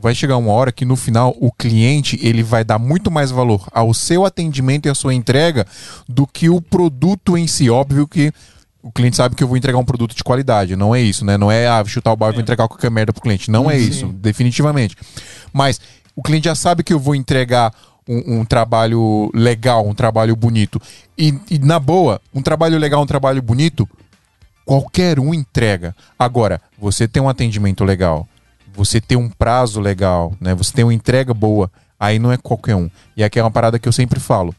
vai 0.00 0.14
chegar 0.14 0.38
uma 0.38 0.52
hora 0.52 0.72
que 0.72 0.86
no 0.86 0.96
final 0.96 1.36
o 1.38 1.52
cliente 1.52 2.18
ele 2.22 2.42
vai 2.42 2.64
dar 2.64 2.78
muito 2.78 3.10
mais 3.10 3.30
valor 3.30 3.66
ao 3.72 3.92
seu 3.92 4.24
atendimento 4.24 4.86
e 4.86 4.88
à 4.90 4.94
sua 4.94 5.12
entrega 5.12 5.66
do 6.08 6.26
que 6.26 6.48
o 6.48 6.62
produto 6.62 7.36
em 7.36 7.46
si. 7.46 7.68
Óbvio 7.68 8.08
que 8.08 8.32
o 8.82 8.90
cliente 8.90 9.16
sabe 9.16 9.34
que 9.34 9.44
eu 9.44 9.48
vou 9.48 9.56
entregar 9.58 9.78
um 9.78 9.84
produto 9.84 10.14
de 10.16 10.24
qualidade, 10.24 10.76
não 10.76 10.94
é 10.94 11.00
isso, 11.02 11.24
né? 11.26 11.36
Não 11.38 11.50
é 11.52 11.66
ah, 11.68 11.82
chutar 11.86 12.12
o 12.12 12.16
balde 12.16 12.34
e 12.34 12.36
vou 12.36 12.42
entregar 12.42 12.68
qualquer 12.68 12.90
merda 12.90 13.12
pro 13.12 13.20
cliente. 13.22 13.50
Não 13.50 13.70
é 13.70 13.78
isso, 13.78 14.06
definitivamente. 14.08 14.96
Mas 15.52 15.78
o 16.16 16.22
cliente 16.22 16.44
já 16.44 16.54
sabe 16.54 16.82
que 16.82 16.92
eu 16.92 16.98
vou 16.98 17.14
entregar 17.14 17.72
um, 18.08 18.40
um 18.40 18.44
trabalho 18.44 19.30
legal, 19.34 19.86
um 19.86 19.94
trabalho 19.94 20.36
bonito. 20.36 20.80
E, 21.16 21.34
e, 21.50 21.58
na 21.58 21.78
boa, 21.78 22.20
um 22.34 22.42
trabalho 22.42 22.78
legal, 22.78 23.02
um 23.02 23.06
trabalho 23.06 23.42
bonito, 23.42 23.88
qualquer 24.64 25.18
um 25.18 25.32
entrega. 25.32 25.94
Agora, 26.18 26.60
você 26.78 27.08
tem 27.08 27.22
um 27.22 27.28
atendimento 27.28 27.84
legal, 27.84 28.28
você 28.72 29.00
tem 29.00 29.16
um 29.16 29.28
prazo 29.28 29.80
legal, 29.80 30.32
né? 30.40 30.54
Você 30.54 30.72
tem 30.72 30.84
uma 30.84 30.94
entrega 30.94 31.32
boa, 31.32 31.70
aí 31.98 32.18
não 32.18 32.32
é 32.32 32.36
qualquer 32.36 32.76
um. 32.76 32.90
E 33.16 33.24
aqui 33.24 33.38
é 33.38 33.42
uma 33.42 33.50
parada 33.50 33.78
que 33.78 33.88
eu 33.88 33.92
sempre 33.92 34.20
falo. 34.20 34.54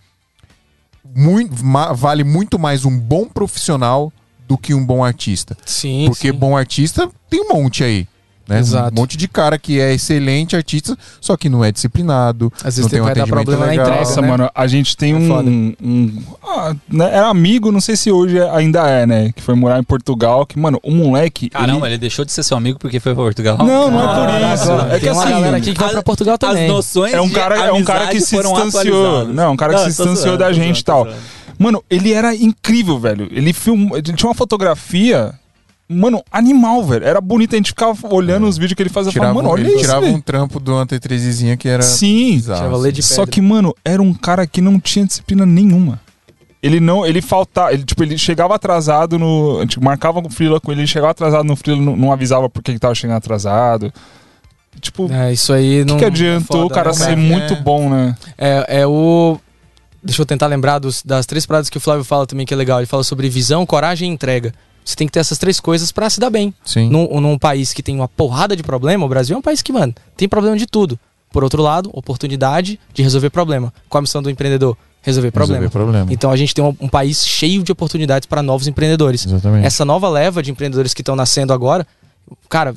Muito, 1.16 1.56
vale 1.96 2.24
muito 2.24 2.58
mais 2.60 2.84
um 2.84 2.98
bom 2.98 3.26
profissional 3.26 4.12
do 4.48 4.58
que 4.58 4.74
um 4.74 4.86
bom 4.86 5.04
artista. 5.04 5.56
Sim, 5.66 6.06
Porque 6.08 6.32
sim. 6.32 6.38
bom 6.38 6.58
artista 6.58 7.10
tem 7.30 7.42
um 7.42 7.54
monte 7.54 7.84
aí. 7.84 8.08
Né? 8.48 8.60
Exato. 8.60 8.92
Um 8.96 9.02
monte 9.02 9.18
de 9.18 9.28
cara 9.28 9.58
que 9.58 9.80
é 9.80 9.94
excelente 9.94 10.56
artista, 10.56 10.96
só 11.20 11.36
que 11.36 11.50
não 11.50 11.64
é 11.66 11.72
disciplinado. 11.72 12.54
Às 12.64 12.76
vezes 12.76 12.82
não 12.84 12.90
tem- 12.90 13.02
um 13.02 13.06
vai 13.06 13.16
dar 13.16 13.22
atendimento 13.24 13.46
problema 13.46 13.66
na 13.66 13.72
legal. 13.72 13.86
entrega, 13.88 14.06
Nossa, 14.06 14.22
né? 14.22 14.28
mano, 14.28 14.50
a 14.54 14.68
gente 14.68 14.96
tem 14.96 15.14
É 15.14 15.16
um. 15.16 15.74
um- 15.82 16.24
ah, 16.44 16.76
né, 16.88 17.10
era 17.12 17.28
amigo, 17.28 17.72
não 17.72 17.82
sei 17.82 17.96
se 17.96 18.12
hoje 18.12 18.40
ainda 18.40 18.88
é, 18.88 19.06
né? 19.08 19.32
Que 19.36 19.42
foi 19.42 19.56
morar 19.56 19.80
em 19.80 19.84
Portugal. 19.84 20.46
Que, 20.46 20.60
mano, 20.60 20.80
o 20.84 20.92
moleque. 20.92 21.50
Caramba, 21.50 21.88
ele- 21.88 21.96
ele 21.96 21.98
deixou 22.02 22.24
de 22.24 22.32
ser 22.32 22.44
seu 22.44 22.56
amigo 22.56 22.78
porque 22.78 23.00
foi 23.00 23.16
pra 23.16 23.24
Portugal? 23.24 23.58
Não, 23.58 23.90
não 23.90 24.00
é 24.00 24.16
por 24.16 24.54
isso. 24.54 24.72
É 24.96 25.00
que 25.00 25.10
assim. 25.10 25.30
galera 25.30 25.58
aqui 25.58 25.74
que 25.74 25.80
vai 25.80 25.90
pra 25.90 26.04
Portugal 26.04 26.34
As 26.36 26.40
também. 26.40 26.68
noções 26.68 27.14
É 27.14 27.22
um 27.22 27.30
cara, 27.30 27.56
é 27.66 27.72
um 27.72 27.84
cara 27.84 28.08
que 28.08 28.22
se 28.22 28.36
distanciou. 28.38 29.28
Não, 29.28 29.44
é 29.44 29.50
um 29.50 29.56
cara 29.58 29.74
que 29.74 29.80
se 29.80 29.86
tô 29.98 30.04
distanciou 30.04 30.16
zoando, 30.26 30.38
da 30.38 30.54
gente 30.54 30.80
e 30.80 30.84
tal. 30.84 31.04
zoando. 31.06 31.18
Mano, 31.58 31.84
ele 31.90 32.12
era 32.14 32.36
incrível, 32.36 33.00
velho. 33.00 33.28
Ele 33.32 33.54
filmou. 33.54 33.98
Ele 33.98 34.14
tinha 34.14 34.28
uma 34.30 34.36
fotografia. 34.36 35.34
Mano, 35.88 36.24
animal, 36.32 36.84
velho. 36.84 37.06
Era 37.06 37.22
bonito. 37.22 37.54
A 37.54 37.58
gente 37.58 37.68
ficava 37.70 37.96
olhando 38.14 38.48
os 38.48 38.58
vídeos 38.58 38.76
que 38.76 38.82
ele 38.82 38.90
fazia. 38.90 39.12
Tirava, 39.12 39.34
Falava, 39.34 39.44
mano, 39.48 39.54
olha 39.54 39.62
ele 39.68 39.70
isso. 39.76 39.82
tirava 39.82 40.02
velho." 40.02 40.16
um 40.16 40.22
trampo 40.22 40.60
do 40.60 40.72
Ante3zinha 40.74 41.56
que 41.58 41.68
era 41.68 41.84
Sim. 41.84 42.42
de 42.92 43.04
Só 43.04 43.26
que, 43.26 43.40
mano, 43.40 43.74
era 43.86 44.02
um 44.02 44.14
cara 44.14 44.48
que 44.48 44.62
não 44.62 44.80
tinha 44.80 45.06
disciplina 45.06 45.46
nenhuma. 45.46 46.00
Ele 46.64 46.80
não, 46.80 47.06
ele 47.06 47.22
faltava, 47.22 47.72
ele 47.72 47.84
tipo, 47.84 48.02
ele 48.02 48.18
chegava 48.18 48.56
atrasado 48.56 49.20
no, 49.20 49.58
a 49.60 49.62
gente 49.62 49.80
marcava 49.80 50.20
com 50.20 50.28
o 50.28 50.32
freela 50.32 50.60
com 50.60 50.72
ele, 50.72 50.82
ele 50.82 50.88
chegava 50.88 51.12
atrasado 51.12 51.44
no 51.44 51.56
freela, 51.56 51.80
não, 51.80 51.96
não 51.96 52.12
avisava 52.12 52.50
porque 52.50 52.74
que 52.74 52.80
tava 52.80 52.96
chegando 52.96 53.18
atrasado. 53.18 53.94
Tipo, 54.82 55.06
o 55.06 55.14
É, 55.14 55.32
isso 55.32 55.54
aí 55.54 55.86
não. 55.86 55.94
que, 55.96 56.00
que 56.00 56.06
adiantou 56.06 56.62
foda, 56.62 56.66
o 56.66 56.70
cara 56.76 56.90
né? 56.90 56.96
ser 56.96 57.12
é 57.12 57.16
que 57.16 57.22
muito 57.22 57.54
é? 57.54 57.62
bom, 57.62 57.88
né? 57.90 58.18
É, 58.36 58.80
é 58.82 58.88
o. 58.88 59.38
Deixa 60.04 60.20
eu 60.22 60.26
tentar 60.26 60.48
lembrar 60.48 60.80
dos- 60.80 61.04
das 61.04 61.28
três 61.28 61.46
paradas 61.46 61.70
que 61.70 61.78
o 61.78 61.80
Flávio 61.82 62.04
fala 62.04 62.26
também 62.26 62.48
que 62.48 62.54
é 62.54 62.58
legal. 62.58 62.80
Ele 62.80 62.88
fala 62.88 63.04
sobre 63.04 63.30
visão, 63.30 63.64
coragem 63.66 64.10
e 64.10 64.14
entrega. 64.14 64.52
Você 64.86 64.96
tem 64.96 65.08
que 65.08 65.14
ter 65.14 65.20
essas 65.20 65.38
três 65.40 65.60
coisas 65.60 65.92
pra 65.92 66.10
se 66.10 66.20
dar 66.20 66.30
bem. 66.30 66.54
Sim. 66.64 66.90
Num, 66.90 67.20
num 67.20 67.38
país 67.40 67.74
que 67.74 67.82
tem 67.82 67.96
uma 67.96 68.08
porrada 68.08 68.56
de 68.56 68.62
problema, 68.62 69.04
o 69.06 69.10
Brasil 69.10 69.36
é 69.36 69.40
um 69.40 69.42
país 69.42 69.62
que, 69.64 69.74
mano, 69.74 69.94
tem 70.16 70.30
problema 70.30 70.56
de 70.56 70.68
tudo. 70.68 71.00
Por 71.32 71.44
outro 71.44 71.62
lado, 71.62 71.90
oportunidade 71.92 72.80
de 72.94 73.02
resolver 73.04 73.30
problema. 73.32 73.74
Qual 73.90 74.00
a 74.00 74.02
missão 74.04 74.22
do 74.22 74.30
empreendedor? 74.30 74.78
Resolver 75.02 75.32
problema. 75.32 75.60
Resolver 75.64 75.72
problema. 75.86 76.14
Então 76.14 76.32
a 76.32 76.38
gente 76.38 76.54
tem 76.54 76.64
um, 76.64 76.76
um 76.80 76.88
país 76.88 77.26
cheio 77.28 77.64
de 77.64 77.72
oportunidades 77.72 78.26
para 78.28 78.42
novos 78.44 78.68
empreendedores. 78.68 79.26
Exatamente. 79.26 79.66
Essa 79.66 79.84
nova 79.84 80.08
leva 80.08 80.42
de 80.42 80.52
empreendedores 80.52 80.94
que 80.94 81.02
estão 81.02 81.16
nascendo 81.16 81.52
agora, 81.52 81.86
cara, 82.48 82.74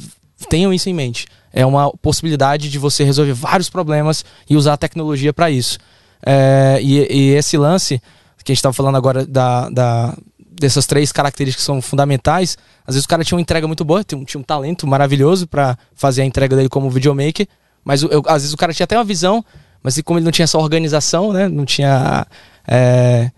tenham 0.49 0.73
isso 0.73 0.89
em 0.89 0.95
mente. 0.95 1.27
É 1.53 1.65
uma 1.65 1.91
possibilidade 1.99 2.69
de 2.71 2.79
você 2.79 3.05
resolver 3.05 3.33
vários 3.33 3.71
problemas 3.71 4.25
e 4.49 4.57
usar 4.57 4.75
a 4.75 4.77
tecnologia 4.77 5.33
para 5.33 5.51
isso. 5.51 5.79
É, 6.25 6.79
e, 6.83 6.99
e 7.11 7.31
esse 7.35 7.57
lance 7.57 7.99
que 8.45 8.53
a 8.53 8.55
gente 8.55 8.59
estava 8.59 8.73
falando 8.73 8.97
agora 8.97 9.25
da, 9.27 9.69
da- 9.71 10.17
dessas 10.61 10.87
três 10.87 11.13
características 11.13 11.63
que 11.63 11.67
são 11.67 11.81
fundamentais, 11.81 12.57
às 12.87 12.95
vezes 12.95 13.05
o 13.05 13.09
cara 13.09 13.23
tinha 13.25 13.37
uma 13.37 13.41
entrega 13.43 13.67
muito 13.67 13.85
boa, 13.85 14.03
tinha 14.05 14.19
um, 14.19 14.25
tinha 14.25 14.41
um 14.41 14.45
talento 14.45 14.87
maravilhoso 14.87 15.47
para 15.47 15.77
fazer 15.95 16.23
a 16.23 16.25
entrega 16.25 16.55
dele 16.57 16.69
como 16.69 16.91
videomaker, 16.91 17.47
mas 17.85 18.03
eu- 18.03 18.23
às 18.27 18.43
vezes 18.43 18.53
o 18.53 18.57
cara 18.57 18.73
tinha 18.75 18.85
até 18.85 18.97
uma 18.97 19.05
visão, 19.05 19.45
mas 19.83 20.01
como 20.03 20.19
ele 20.19 20.25
não 20.25 20.33
tinha 20.33 20.45
essa 20.45 20.59
organização, 20.59 21.33
né? 21.33 21.49
Não 21.49 21.65
tinha 21.65 22.27
é, 22.67 23.31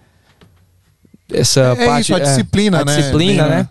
essa 1.33 1.61
É 1.79 1.87
parte. 1.87 2.03
isso, 2.03 2.15
a 2.15 2.19
é, 2.19 2.21
disciplina, 2.23 2.81
a 2.81 2.85
né? 2.85 2.97
disciplina, 2.97 3.43
Bem, 3.45 3.51
né? 3.53 3.69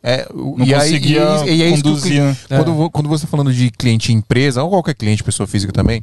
É, 0.00 0.28
o- 0.32 0.56
Não 0.56 0.64
e 0.64 0.72
aí, 0.74 0.80
conseguia 0.92 1.20
e, 1.46 1.56
e 1.56 1.62
é 1.62 1.66
isso 1.68 1.76
que 1.76 1.82
conduzir, 1.82 2.22
né? 2.22 2.36
quando, 2.48 2.72
vo- 2.72 2.90
quando 2.90 3.08
você 3.08 3.24
tá 3.26 3.30
falando 3.30 3.52
de 3.52 3.70
cliente 3.72 4.12
empresa, 4.12 4.62
ou 4.62 4.70
qualquer 4.70 4.94
cliente, 4.94 5.24
pessoa 5.24 5.46
física 5.46 5.72
também, 5.72 6.02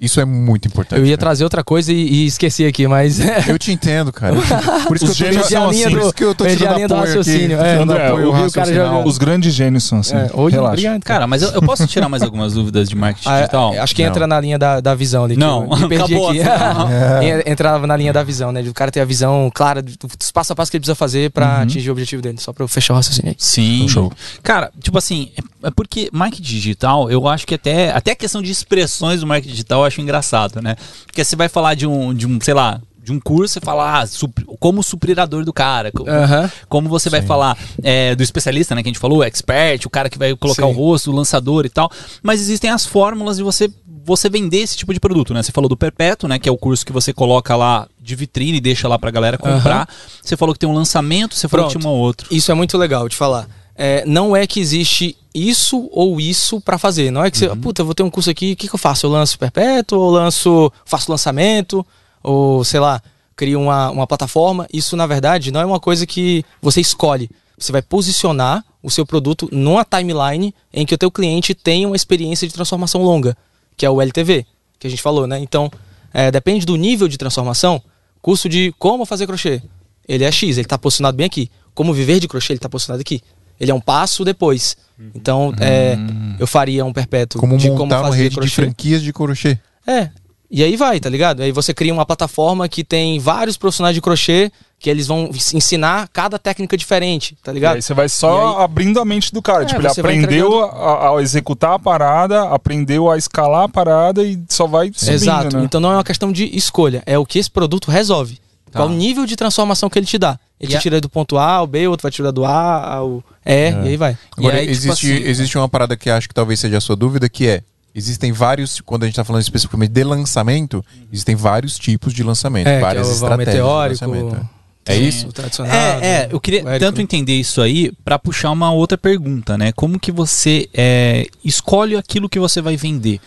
isso 0.00 0.20
é 0.20 0.24
muito 0.24 0.68
importante. 0.68 0.98
Eu 0.98 1.06
ia 1.06 1.16
cara. 1.16 1.20
trazer 1.28 1.44
outra 1.44 1.64
coisa 1.64 1.92
e, 1.92 1.96
e 1.96 2.26
esqueci 2.26 2.64
aqui, 2.66 2.86
mas. 2.86 3.18
Eu 3.48 3.58
te 3.58 3.72
entendo, 3.72 4.12
cara. 4.12 4.34
Eu 4.34 4.42
Por 4.86 4.96
isso 4.96 5.06
Os 5.06 5.16
que 5.16 5.22
eu 5.24 5.26
tô 5.28 5.32
gênios 5.32 5.46
te 5.46 5.52
são 5.52 5.68
assim. 5.70 5.90
por 5.90 6.00
isso 6.00 6.12
que 6.12 6.24
eu 6.24 6.34
tô 6.34 6.44
do 6.44 6.50
apoio 6.52 6.84
aqui. 6.84 6.94
raciocínio, 6.94 7.58
te 7.58 7.64
é. 7.64 7.76
André, 7.76 8.06
apoio 8.08 8.24
eu 8.36 8.46
o 8.46 8.52
cara 8.52 8.98
Os 9.06 9.18
grandes 9.18 9.54
gênios 9.54 9.84
são 9.84 10.00
assim. 10.00 10.14
É, 10.16 10.30
hoje, 10.34 10.56
Relaxa. 10.56 10.72
obrigado. 10.74 11.02
Cara, 11.02 11.26
mas 11.26 11.42
eu, 11.42 11.50
eu 11.50 11.62
posso 11.62 11.86
tirar 11.86 12.08
mais 12.08 12.22
algumas 12.22 12.52
dúvidas 12.54 12.88
de 12.88 12.94
marketing 12.96 13.28
Ah, 13.28 13.36
digital? 13.40 13.74
é, 13.74 13.78
acho 13.78 13.94
que 13.94 14.02
Não. 14.02 14.10
entra 14.10 14.26
na 14.26 14.40
linha 14.40 14.58
da, 14.58 14.80
da 14.80 14.94
visão 14.94 15.24
ali. 15.24 15.34
que 15.34 15.40
Não, 15.40 15.62
eu 15.80 15.88
perdi 15.88 16.14
acabou 16.14 16.30
aqui. 16.30 16.40
assim, 16.42 17.24
En- 17.48 17.52
Entrava 17.52 17.86
na 17.86 17.96
linha 17.96 18.12
da 18.12 18.22
visão, 18.22 18.52
né? 18.52 18.62
O 18.62 18.74
cara 18.74 18.90
ter 18.90 19.00
a 19.00 19.04
visão 19.04 19.50
clara 19.54 19.80
do- 19.82 19.92
dos 20.18 20.30
passo 20.30 20.52
a 20.52 20.56
passo 20.56 20.70
que 20.70 20.76
ele 20.76 20.80
precisa 20.82 20.94
fazer 20.94 21.30
pra 21.30 21.62
atingir 21.62 21.88
o 21.88 21.92
objetivo 21.92 22.20
dele. 22.22 22.38
Só 22.40 22.52
pra 22.52 22.64
eu 22.64 22.68
fechar 22.68 22.92
o 22.94 22.96
raciocínio 22.96 23.30
aí. 23.30 23.36
Sim. 23.38 23.86
Show. 23.88 24.12
Cara, 24.42 24.70
tipo 24.80 24.98
assim, 24.98 25.30
é 25.38 25.46
é 25.62 25.70
porque 25.70 26.08
marketing 26.12 26.42
digital, 26.44 27.10
eu 27.10 27.26
acho 27.26 27.44
que 27.44 27.54
até, 27.54 27.90
até 27.90 28.12
a 28.12 28.14
questão 28.14 28.40
de 28.40 28.52
expressões 28.52 29.20
do 29.20 29.26
marketing 29.26 29.50
digital 29.52 29.80
eu 29.80 29.85
acho 29.86 30.00
engraçado, 30.00 30.60
né? 30.60 30.76
Porque 31.06 31.24
você 31.24 31.36
vai 31.36 31.48
falar 31.48 31.74
de 31.74 31.86
um, 31.86 32.12
de 32.12 32.26
um 32.26 32.38
sei 32.40 32.54
lá, 32.54 32.80
de 33.02 33.12
um 33.12 33.20
curso, 33.20 33.54
você 33.54 33.60
fala 33.60 34.00
ah, 34.00 34.06
supr- 34.06 34.44
como 34.58 34.82
suprir 34.82 35.18
a 35.20 35.24
dor 35.26 35.44
do 35.44 35.52
cara. 35.52 35.92
co- 35.92 36.08
Aham. 36.08 36.50
Como 36.68 36.88
você 36.88 37.08
vai 37.08 37.22
falar 37.22 37.56
é, 37.82 38.14
do 38.16 38.22
especialista, 38.22 38.74
né? 38.74 38.82
Que 38.82 38.88
a 38.88 38.92
gente 38.92 38.98
falou, 38.98 39.18
o 39.18 39.22
expert, 39.22 39.86
o 39.86 39.90
cara 39.90 40.10
que 40.10 40.18
vai 40.18 40.34
colocar 40.34 40.64
Sim. 40.64 40.68
o 40.68 40.72
rosto, 40.72 41.12
o 41.12 41.14
lançador 41.14 41.64
e 41.64 41.68
tal. 41.68 41.88
Mas 42.22 42.40
existem 42.40 42.68
as 42.68 42.84
fórmulas 42.84 43.36
de 43.36 43.42
você 43.44 43.70
você 44.04 44.28
vender 44.28 44.58
esse 44.58 44.76
tipo 44.76 44.94
de 44.94 45.00
produto, 45.00 45.34
né? 45.34 45.42
Você 45.42 45.50
falou 45.50 45.68
do 45.68 45.76
Perpétuo, 45.76 46.28
né? 46.28 46.38
Que 46.38 46.48
é 46.48 46.52
o 46.52 46.56
curso 46.56 46.86
que 46.86 46.92
você 46.92 47.12
coloca 47.12 47.56
lá 47.56 47.88
de 48.00 48.14
vitrine 48.14 48.58
e 48.58 48.60
deixa 48.60 48.86
lá 48.86 48.96
pra 48.96 49.10
galera 49.10 49.36
comprar. 49.36 49.88
Você 50.22 50.36
falou 50.36 50.52
que 50.54 50.60
tem 50.60 50.68
um 50.68 50.72
lançamento, 50.74 51.34
você 51.34 51.48
falou 51.48 51.66
que 51.66 51.72
Pronto. 51.72 51.82
tinha 51.82 51.92
um 51.92 51.96
outro. 51.96 52.28
Isso 52.30 52.52
é 52.52 52.54
muito 52.54 52.78
legal 52.78 53.08
de 53.08 53.16
falar. 53.16 53.48
É, 53.78 54.04
não 54.06 54.34
é 54.34 54.46
que 54.46 54.58
existe 54.58 55.16
isso 55.34 55.88
ou 55.92 56.18
isso 56.18 56.60
pra 56.60 56.78
fazer. 56.78 57.10
Não 57.10 57.24
é 57.24 57.30
que 57.30 57.38
você, 57.38 57.54
puta, 57.56 57.82
eu 57.82 57.86
vou 57.86 57.94
ter 57.94 58.02
um 58.02 58.10
curso 58.10 58.30
aqui, 58.30 58.52
o 58.52 58.56
que, 58.56 58.68
que 58.68 58.74
eu 58.74 58.78
faço? 58.78 59.06
Eu 59.06 59.10
lanço 59.10 59.38
perpétuo, 59.38 59.98
ou 59.98 60.10
lanço, 60.10 60.72
faço 60.84 61.10
lançamento, 61.10 61.86
ou 62.22 62.64
sei 62.64 62.80
lá, 62.80 63.02
crio 63.36 63.60
uma, 63.60 63.90
uma 63.90 64.06
plataforma. 64.06 64.66
Isso, 64.72 64.96
na 64.96 65.06
verdade, 65.06 65.52
não 65.52 65.60
é 65.60 65.66
uma 65.66 65.78
coisa 65.78 66.06
que 66.06 66.44
você 66.60 66.80
escolhe. 66.80 67.30
Você 67.58 67.70
vai 67.70 67.82
posicionar 67.82 68.64
o 68.82 68.90
seu 68.90 69.04
produto 69.04 69.48
numa 69.52 69.84
timeline 69.84 70.54
em 70.72 70.86
que 70.86 70.94
o 70.94 70.98
teu 70.98 71.10
cliente 71.10 71.54
tenha 71.54 71.86
uma 71.86 71.96
experiência 71.96 72.46
de 72.46 72.54
transformação 72.54 73.02
longa, 73.02 73.36
que 73.76 73.84
é 73.84 73.90
o 73.90 74.00
LTV, 74.00 74.46
que 74.78 74.86
a 74.86 74.90
gente 74.90 75.02
falou, 75.02 75.26
né? 75.26 75.38
Então, 75.38 75.70
é, 76.12 76.30
depende 76.30 76.64
do 76.64 76.76
nível 76.76 77.08
de 77.08 77.18
transformação. 77.18 77.82
Curso 78.22 78.48
de 78.48 78.74
como 78.78 79.04
fazer 79.04 79.26
crochê. 79.26 79.62
Ele 80.08 80.24
é 80.24 80.32
X, 80.32 80.56
ele 80.56 80.66
está 80.66 80.78
posicionado 80.78 81.16
bem 81.16 81.26
aqui. 81.26 81.50
Como 81.74 81.92
viver 81.92 82.20
de 82.20 82.28
crochê, 82.28 82.52
ele 82.52 82.58
está 82.58 82.68
posicionado 82.68 83.00
aqui. 83.00 83.20
Ele 83.60 83.70
é 83.70 83.74
um 83.74 83.80
passo 83.80 84.24
depois. 84.24 84.76
Então, 85.14 85.52
é, 85.60 85.96
eu 86.38 86.46
faria 86.46 86.84
um 86.84 86.92
perpétuo 86.92 87.38
Como 87.40 87.56
de 87.58 87.68
montar 87.70 87.78
como 87.78 87.94
uma 87.94 88.02
fazer 88.04 88.16
rede 88.22 88.28
de 88.30 88.36
crochê. 88.40 88.54
franquias 88.62 89.02
de 89.02 89.12
crochê. 89.12 89.58
É. 89.86 90.08
E 90.50 90.62
aí 90.62 90.76
vai, 90.76 90.98
tá 91.00 91.08
ligado? 91.10 91.42
Aí 91.42 91.50
você 91.52 91.74
cria 91.74 91.92
uma 91.92 92.06
plataforma 92.06 92.68
que 92.68 92.84
tem 92.84 93.18
vários 93.18 93.56
profissionais 93.56 93.94
de 93.94 94.00
crochê 94.00 94.50
que 94.78 94.88
eles 94.88 95.06
vão 95.06 95.28
ensinar 95.52 96.08
cada 96.12 96.38
técnica 96.38 96.76
diferente, 96.76 97.36
tá 97.42 97.50
E 97.50 97.54
ligado? 97.54 97.76
aí 97.76 97.82
você 97.82 97.92
vai 97.92 98.08
só 98.08 98.52
E 98.52 98.56
aí- 98.58 98.64
abrindo 98.64 99.00
a 99.00 99.04
mente 99.04 99.32
do 99.32 99.42
cara. 99.42 99.64
É, 99.64 99.66
tipo, 99.66 99.80
ele 99.80 99.88
aprendeu 99.88 100.46
entregando- 100.64 100.82
a, 100.82 101.18
a 101.18 101.22
executar 101.22 101.72
a 101.72 101.78
parada, 101.78 102.48
aprendeu 102.48 103.10
a 103.10 103.18
escalar 103.18 103.64
a 103.64 103.68
parada 103.68 104.22
e 104.22 104.38
só 104.48 104.66
vai 104.66 104.90
subindo, 104.94 105.14
Exato. 105.14 105.56
né? 105.58 105.64
Então 105.64 105.80
não 105.80 105.90
é 105.92 105.96
uma 105.96 106.04
questão 106.04 106.30
de 106.30 106.44
escolha, 106.56 107.02
é 107.06 107.18
o 107.18 107.26
que 107.26 107.38
esse 107.38 107.50
produto 107.50 107.90
resolve. 107.90 108.38
Tá. 108.70 108.78
Qual 108.80 108.88
o 108.88 108.92
nível 108.92 109.26
de 109.26 109.34
transformação 109.36 109.90
que 109.90 109.98
ele 109.98 110.06
te 110.06 110.16
dá. 110.18 110.38
Ele 110.58 110.68
E 110.68 110.72
te 110.72 110.76
a- 110.76 110.80
tira 110.80 111.00
do 111.00 111.08
ponto 111.08 111.36
A 111.36 111.50
ao 111.52 111.66
B, 111.66 111.86
o 111.86 111.90
outro 111.90 112.02
vai 112.02 112.10
tirar 112.10 112.30
do 112.30 112.44
A 112.44 112.94
ao 112.94 113.22
E, 113.44 113.70
e 113.70 113.88
aí 113.88 113.96
vai. 113.96 114.16
Agora, 114.36 114.56
E 114.56 114.60
aí, 114.60 114.64
tipo 114.66 114.72
existe, 114.72 115.12
assim- 115.12 115.24
existe 115.28 115.58
uma 115.58 115.68
parada 115.68 115.96
que 115.96 116.08
acho 116.08 116.28
que 116.28 116.34
talvez 116.34 116.58
seja 116.60 116.78
a 116.78 116.80
sua 116.80 116.96
dúvida, 116.96 117.28
que 117.28 117.46
é, 117.46 117.62
existem 117.94 118.32
vários, 118.32 118.80
quando 118.80 119.02
a 119.02 119.06
gente 119.06 119.12
está 119.14 119.24
falando 119.24 119.42
especificamente 119.42 119.90
de 119.90 120.02
lançamento, 120.04 120.84
existem 121.12 121.34
vários 121.36 121.78
tipos 121.78 122.12
de 122.14 122.22
lançamento, 122.22 122.66
É, 122.68 122.80
várias 122.80 123.06
que 123.06 123.10
é 123.10 123.12
o 123.12 123.14
estratégias 123.14 123.46
meteórico, 123.54 124.04
de 124.04 124.10
lançamento. 124.10 124.46
é. 124.52 124.56
É 124.88 124.94
Sim, 124.94 125.08
isso? 125.08 125.26
O 125.28 125.32
tradicional. 125.32 125.74
É, 125.74 126.06
é, 126.06 126.28
eu 126.30 126.38
queria 126.40 126.62
tanto 126.78 127.02
entender 127.02 127.34
isso 127.34 127.60
aí 127.60 127.90
pra 128.04 128.20
puxar 128.20 128.52
uma 128.52 128.70
outra 128.72 128.96
pergunta, 128.96 129.58
né? 129.58 129.72
Como 129.72 129.98
que 129.98 130.12
você 130.12 130.68
é, 130.72 131.26
escolhe 131.44 131.96
aquilo 131.96 132.28
que 132.28 132.38
você 132.38 132.62
vai 132.62 132.76
vender? 132.76 133.18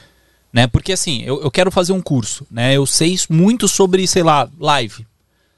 Né? 0.54 0.68
Porque 0.68 0.94
assim, 0.94 1.22
eu, 1.24 1.42
eu 1.44 1.52
quero 1.52 1.70
fazer 1.70 1.92
um 1.92 2.02
curso, 2.02 2.48
né? 2.50 2.78
Eu 2.78 2.86
sei 2.86 3.20
muito 3.30 3.68
sobre, 3.68 4.08
sei 4.08 4.24
lá, 4.24 4.48
live, 4.58 5.06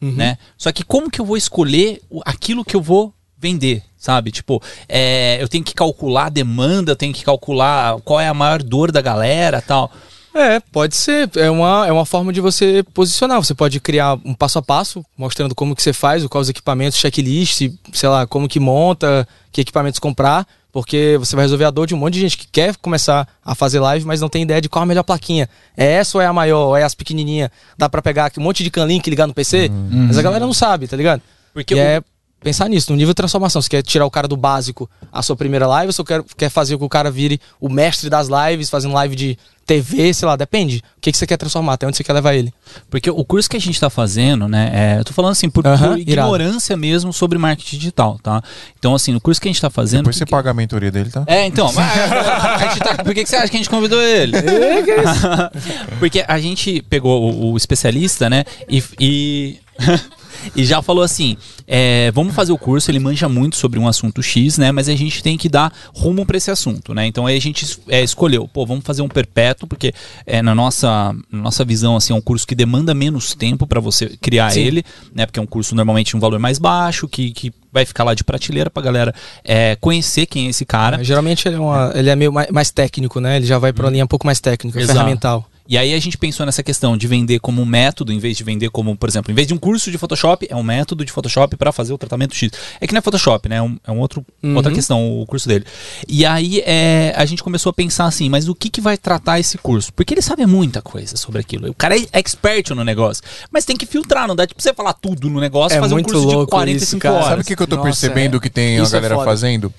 Uhum. 0.02 0.14
né? 0.14 0.38
Só 0.57 0.72
que 0.72 0.84
como 0.84 1.10
que 1.11 1.22
eu 1.22 1.26
vou 1.26 1.38
escolher 1.38 2.02
aquilo 2.26 2.65
que 2.65 2.76
eu 2.76 2.82
vou 2.82 3.14
vender, 3.38 3.84
sabe? 3.98 4.32
Tipo, 4.32 4.61
é, 4.88 5.38
eu 5.41 5.48
tenho 5.48 5.64
que 5.64 5.73
calcular 5.73 6.26
a 6.26 6.30
demanda, 6.30 6.91
eu 6.91 6.95
tenho 6.95 7.14
que 7.14 7.23
calcular 7.23 7.99
qual 8.02 8.19
é 8.19 8.28
a 8.28 8.34
maior 8.34 8.61
dor 8.61 8.91
da 8.91 9.02
galera 9.02 9.61
tal. 9.61 9.91
É, 10.34 10.60
pode 10.60 10.95
ser. 10.95 11.30
É 11.36 11.49
uma, 11.49 11.86
é 11.88 11.91
uma 11.91 12.06
forma 12.06 12.32
de 12.32 12.40
você 12.40 12.84
posicionar. 12.94 13.44
Você 13.44 13.53
pode 13.53 13.80
criar 13.80 14.18
um 14.23 14.34
passo 14.34 14.60
a 14.60 14.61
passo, 14.61 15.06
mostrando 15.18 15.53
como 15.53 15.76
que 15.76 15.84
você 15.84 15.91
faz, 15.91 16.26
quais 16.28 16.45
os 16.45 16.49
equipamentos, 16.49 16.98
checklist, 16.98 17.69
sei 17.91 18.10
lá, 18.10 18.26
como 18.26 18.48
que 18.48 18.60
monta, 18.60 19.28
que 19.52 19.61
equipamentos 19.61 19.99
comprar, 19.99 20.48
porque 20.72 21.15
você 21.19 21.35
vai 21.35 21.43
resolver 21.45 21.65
a 21.65 21.72
dor 21.72 21.85
de 21.88 21.93
um 21.93 21.98
monte 21.98 22.14
de 22.15 22.22
gente 22.22 22.38
que 22.38 22.48
quer 22.48 22.76
começar 22.77 23.27
a 23.43 23.53
fazer 23.56 23.80
live, 23.80 24.06
mas 24.06 24.22
não 24.22 24.30
tem 24.30 24.43
ideia 24.43 24.61
de 24.61 24.69
qual 24.69 24.84
a 24.84 24.85
melhor 24.85 25.03
plaquinha. 25.03 25.49
É 25.76 25.85
essa 25.85 26.18
ou 26.18 26.22
é 26.22 26.26
a 26.26 26.34
maior? 26.34 26.68
Ou 26.68 26.77
é 26.77 26.84
as 26.84 26.95
pequenininhas? 26.95 27.49
Dá 27.77 27.89
pra 27.89 28.02
pegar 28.02 28.26
aqui 28.26 28.39
um 28.39 28.43
monte 28.43 28.64
de 28.64 28.69
canlink 28.72 29.10
ligar 29.10 29.27
no 29.27 29.34
PC? 29.34 29.69
Mas 30.07 30.18
a 30.18 30.22
galera 30.22 30.45
não 30.45 30.53
sabe, 30.53 30.88
tá 30.88 30.95
ligado? 30.95 31.22
Porque 31.53 31.73
e 31.73 31.77
o- 31.77 31.81
é 31.81 32.02
pensar 32.41 32.68
nisso, 32.68 32.91
no 32.91 32.97
nível 32.97 33.13
de 33.13 33.18
transformação. 33.18 33.61
Você 33.61 33.69
quer 33.69 33.81
tirar 33.84 34.05
o 34.05 34.11
cara 34.11 34.27
do 34.27 34.35
básico 34.35 34.89
a 35.11 35.22
sua 35.22 35.35
primeira 35.35 35.68
live, 35.68 35.88
ou 35.89 35.93
você 35.93 36.03
quer, 36.03 36.23
quer 36.38 36.49
fazer 36.49 36.73
com 36.76 36.80
que 36.80 36.85
o 36.85 36.89
cara 36.89 37.09
vire 37.11 37.39
o 37.59 37.69
mestre 37.69 38.09
das 38.09 38.27
lives, 38.27 38.69
fazendo 38.69 38.93
live 38.93 39.15
de 39.15 39.38
TV, 39.65 40.13
sei 40.13 40.27
lá, 40.27 40.35
depende. 40.35 40.84
O 40.97 41.01
que, 41.01 41.11
que 41.11 41.18
você 41.18 41.26
quer 41.27 41.38
transformar, 41.38 41.73
até 41.73 41.88
onde 41.88 41.95
você 41.95 42.03
quer 42.03 42.13
levar 42.13 42.34
ele. 42.34 42.51
Porque 42.89 43.09
o 43.09 43.23
curso 43.23 43.49
que 43.49 43.55
a 43.55 43.59
gente 43.59 43.76
está 43.76 43.89
fazendo, 43.89 44.47
né? 44.47 44.72
É, 44.73 44.99
eu 44.99 45.05
tô 45.05 45.13
falando 45.13 45.31
assim, 45.34 45.49
por, 45.49 45.65
Aham, 45.65 45.89
por 45.91 45.99
irado. 45.99 46.01
ignorância 46.27 46.76
mesmo 46.76 47.13
sobre 47.13 47.38
marketing 47.38 47.77
digital, 47.77 48.19
tá? 48.22 48.41
Então, 48.77 48.95
assim, 48.95 49.13
no 49.13 49.22
curso 49.22 49.39
que 49.39 49.47
a 49.47 49.49
gente 49.49 49.57
está 49.57 49.69
fazendo. 49.69 49.99
Depois 49.99 50.15
você 50.18 50.26
porque- 50.26 50.31
paga 50.31 50.49
a 50.49 50.53
mentoria 50.53 50.91
dele, 50.91 51.09
tá? 51.11 51.23
É, 51.27 51.45
então. 51.45 51.72
mas- 51.73 51.85
a 51.95 52.68
gente 52.69 52.80
tá- 52.80 53.03
por 53.03 53.13
que, 53.13 53.23
que 53.23 53.30
você 53.30 53.35
acha 53.35 53.47
que 53.49 53.55
a 53.55 53.59
gente 53.59 53.69
convidou 53.69 54.01
ele? 54.01 54.34
Porque 55.99 56.26
a 56.27 56.39
gente 56.39 56.81
pegou 56.89 57.31
o, 57.31 57.51
o 57.53 57.57
especialista, 57.57 58.30
né? 58.30 58.43
E. 58.68 58.84
e... 58.99 59.59
E 60.55 60.63
já 60.65 60.81
falou 60.81 61.03
assim: 61.03 61.38
é, 61.68 62.11
vamos 62.11 62.34
fazer 62.34 62.51
o 62.51 62.57
curso, 62.57 62.89
ele 62.91 62.99
manja 62.99 63.27
muito 63.30 63.55
sobre 63.55 63.80
um 63.80 63.88
assunto 63.88 64.22
X, 64.22 64.57
né? 64.57 64.72
Mas 64.72 64.88
a 64.89 64.95
gente 64.95 65.22
tem 65.23 65.38
que 65.38 65.47
dar 65.49 65.72
rumo 65.93 66.26
para 66.26 66.38
esse 66.38 66.49
assunto, 66.51 66.93
né? 66.93 67.05
Então 67.07 67.26
aí 67.27 67.38
a 67.38 67.41
gente 67.41 67.80
é, 67.88 68.03
escolheu, 68.03 68.47
pô, 68.47 68.65
vamos 68.65 68.84
fazer 68.84 69.01
um 69.01 69.07
perpétuo, 69.07 69.68
porque 69.68 69.93
é, 70.26 70.41
na, 70.41 70.53
nossa, 70.55 71.13
na 71.31 71.41
nossa 71.41 71.63
visão, 71.65 71.95
assim, 71.95 72.13
é 72.13 72.15
um 72.15 72.22
curso 72.22 72.47
que 72.47 72.55
demanda 72.55 72.93
menos 72.93 73.34
tempo 73.35 73.65
para 73.68 73.80
você 73.80 74.09
criar 74.22 74.51
Sim. 74.51 74.61
ele, 74.61 74.84
né? 75.13 75.26
Porque 75.26 75.39
é 75.39 75.43
um 75.43 75.47
curso 75.47 75.76
normalmente 75.76 76.09
de 76.11 76.18
um 76.18 76.19
valor 76.19 76.39
mais 76.39 76.57
baixo, 76.59 77.07
que, 77.07 77.31
que 77.31 77.53
vai 77.72 77.85
ficar 77.85 78.03
lá 78.03 78.13
de 78.13 78.23
prateleira 78.23 78.69
pra 78.69 78.84
galera 78.84 79.13
é, 79.43 79.77
conhecer 79.80 80.26
quem 80.26 80.47
é 80.47 80.49
esse 80.49 80.65
cara. 80.65 81.03
Geralmente 81.03 81.47
ele 81.47 81.55
é, 81.55 81.59
uma- 81.59 81.91
ele 81.95 82.09
é 82.09 82.15
meio 82.15 82.31
mais, 82.34 82.49
mais 82.49 82.69
técnico, 82.72 83.19
né? 83.19 83.38
Ele 83.38 83.45
já 83.45 83.57
vai 83.57 83.72
pra 83.72 83.85
uma 83.85 83.91
linha 83.91 84.03
um 84.03 84.07
pouco 84.07 84.26
mais 84.26 84.39
técnica, 84.39 84.80
Exato. 84.80 84.97
ferramental. 84.97 85.45
E 85.68 85.78
aí 85.78 85.94
a 85.94 86.00
gente 86.00 86.18
pensou 86.18 86.46
nessa 86.46 86.62
questão 86.64 86.98
de 86.98 87.08
vender 87.08 87.40
como 87.40 87.62
um 87.62 87.66
método, 87.66 88.12
em 88.12 88.20
vez 88.20 88.36
de 88.36 88.44
vender 88.44 88.70
como, 88.70 88.96
por 88.98 89.08
exemplo, 89.08 89.32
em 89.32 89.36
vez 89.36 89.48
de 89.48 89.54
um 89.54 89.58
curso 89.58 89.90
de 89.92 89.98
Photoshop, 89.98 90.46
é 90.50 90.56
um 90.56 90.64
método 90.64 91.06
de 91.06 91.12
Photoshop 91.12 91.56
para 91.56 91.72
fazer 91.72 91.94
o 91.94 91.98
tratamento 91.98 92.36
X. 92.36 92.52
É 92.82 92.88
que 92.88 92.94
não 92.94 93.00
é 93.00 93.02
Photoshop, 93.02 93.48
né? 93.48 93.58
É, 93.58 93.62
um, 93.62 93.78
é 93.88 93.92
um 93.92 94.00
outro, 94.00 94.26
Uhum. 94.44 94.56
outra 94.56 94.72
questão 94.72 95.22
o 95.22 95.26
curso 95.26 95.48
dele. 95.48 95.66
E 96.08 96.26
aí 96.26 96.62
é, 96.66 97.14
a 97.16 97.26
gente 97.26 97.42
começou 97.44 97.70
a 97.70 97.74
pensar 97.74 98.06
assim, 98.06 98.28
mas 98.30 98.50
o 98.50 98.56
que, 98.56 98.70
que 98.70 98.82
vai 98.82 98.98
tratar 98.98 99.40
esse 99.40 99.58
curso? 99.58 99.94
Porque 99.94 100.14
ele 100.14 100.22
sabe 100.22 100.46
muita 100.46 100.82
coisa 100.82 101.16
sobre 101.16 101.40
aquilo. 101.40 101.70
O 101.70 101.74
cara 101.74 101.98
é 101.98 102.06
expert 102.14 102.72
no 102.72 102.84
negócio. 102.84 103.24
Mas 103.52 103.64
tem 103.64 103.78
que 103.78 103.86
filtrar, 103.86 104.28
não 104.28 104.36
dá 104.36 104.46
tipo 104.48 104.62
você 104.62 104.74
falar 104.74 104.94
tudo 104.94 105.30
no 105.30 105.40
negócio 105.40 105.76
e 105.76 105.78
É 105.78 105.80
fazer 105.82 105.94
um 105.94 105.98
muito 105.98 106.12
curso 106.12 106.28
de 106.28 106.36
louco 106.36 106.52
45 106.52 106.84
isso, 106.88 106.98
cara. 107.00 107.16
horas. 107.16 107.28
Sabe 107.30 107.42
o 107.42 107.46
que, 107.46 107.56
que 107.56 107.62
eu 107.64 107.68
tô 107.68 107.76
Nossa, 107.78 107.88
percebendo 107.88 108.38
é. 108.38 108.40
que 108.40 108.50
tem 108.50 108.80
a 108.80 108.84
Isso 108.84 108.96
é 108.96 109.00
galera 109.00 109.16
foda. 109.16 109.26
fazendo? 109.30 109.74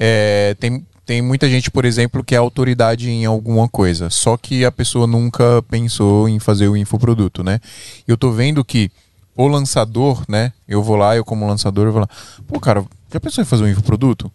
É, 0.00 0.54
tem, 0.60 0.84
tem 1.08 1.22
muita 1.22 1.48
gente, 1.48 1.70
por 1.70 1.86
exemplo, 1.86 2.22
que 2.22 2.34
é 2.34 2.38
autoridade 2.38 3.08
em 3.08 3.24
alguma 3.24 3.66
coisa, 3.66 4.10
só 4.10 4.36
que 4.36 4.62
a 4.62 4.70
pessoa 4.70 5.06
nunca 5.06 5.64
pensou 5.70 6.28
em 6.28 6.38
fazer 6.38 6.68
o 6.68 6.76
infoproduto, 6.76 7.42
né? 7.42 7.60
Eu 8.06 8.14
tô 8.18 8.30
vendo 8.30 8.62
que 8.62 8.90
o 9.34 9.48
lançador, 9.48 10.22
né? 10.28 10.52
Eu 10.68 10.82
vou 10.82 10.96
lá, 10.96 11.16
eu 11.16 11.24
como 11.24 11.46
lançador, 11.48 11.86
eu 11.86 11.92
vou 11.92 12.02
lá, 12.02 12.08
pô, 12.46 12.60
cara, 12.60 12.84
já 13.10 13.18
pensou 13.18 13.40
em 13.40 13.46
fazer 13.46 13.64
um 13.64 13.68
infoproduto? 13.68 14.30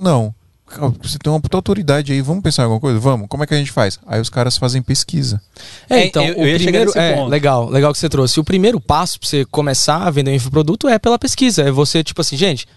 Não. 0.00 0.32
"Cara, 0.64 0.92
você 1.02 1.18
tem 1.18 1.32
uma 1.32 1.40
puta 1.40 1.56
autoridade 1.56 2.12
aí, 2.12 2.20
vamos 2.20 2.40
pensar 2.44 2.62
em 2.62 2.66
alguma 2.66 2.80
coisa? 2.80 3.00
Vamos, 3.00 3.26
como 3.28 3.42
é 3.42 3.46
que 3.48 3.54
a 3.54 3.58
gente 3.58 3.72
faz? 3.72 3.98
Aí 4.06 4.20
os 4.20 4.30
caras 4.30 4.56
fazem 4.56 4.80
pesquisa. 4.82 5.40
É, 5.90 5.98
É, 6.02 6.06
então, 6.06 6.24
eu- 6.24 6.38
o 6.38 6.46
eu 6.46 6.58
chegar 6.60 6.86
primeiro. 6.86 6.92
É, 6.96 7.24
legal, 7.26 7.68
legal 7.68 7.92
que 7.92 7.98
você 7.98 8.08
trouxe. 8.08 8.38
O 8.38 8.44
primeiro 8.44 8.80
passo 8.80 9.18
pra 9.18 9.28
você 9.28 9.44
começar 9.44 9.96
a 10.06 10.10
vender 10.10 10.30
um 10.30 10.34
infoproduto 10.34 10.86
é 10.88 11.00
pela 11.00 11.18
pesquisa. 11.18 11.62
É 11.62 11.70
você, 11.72 12.04
tipo 12.04 12.20
assim, 12.20 12.36
gente, 12.36 12.68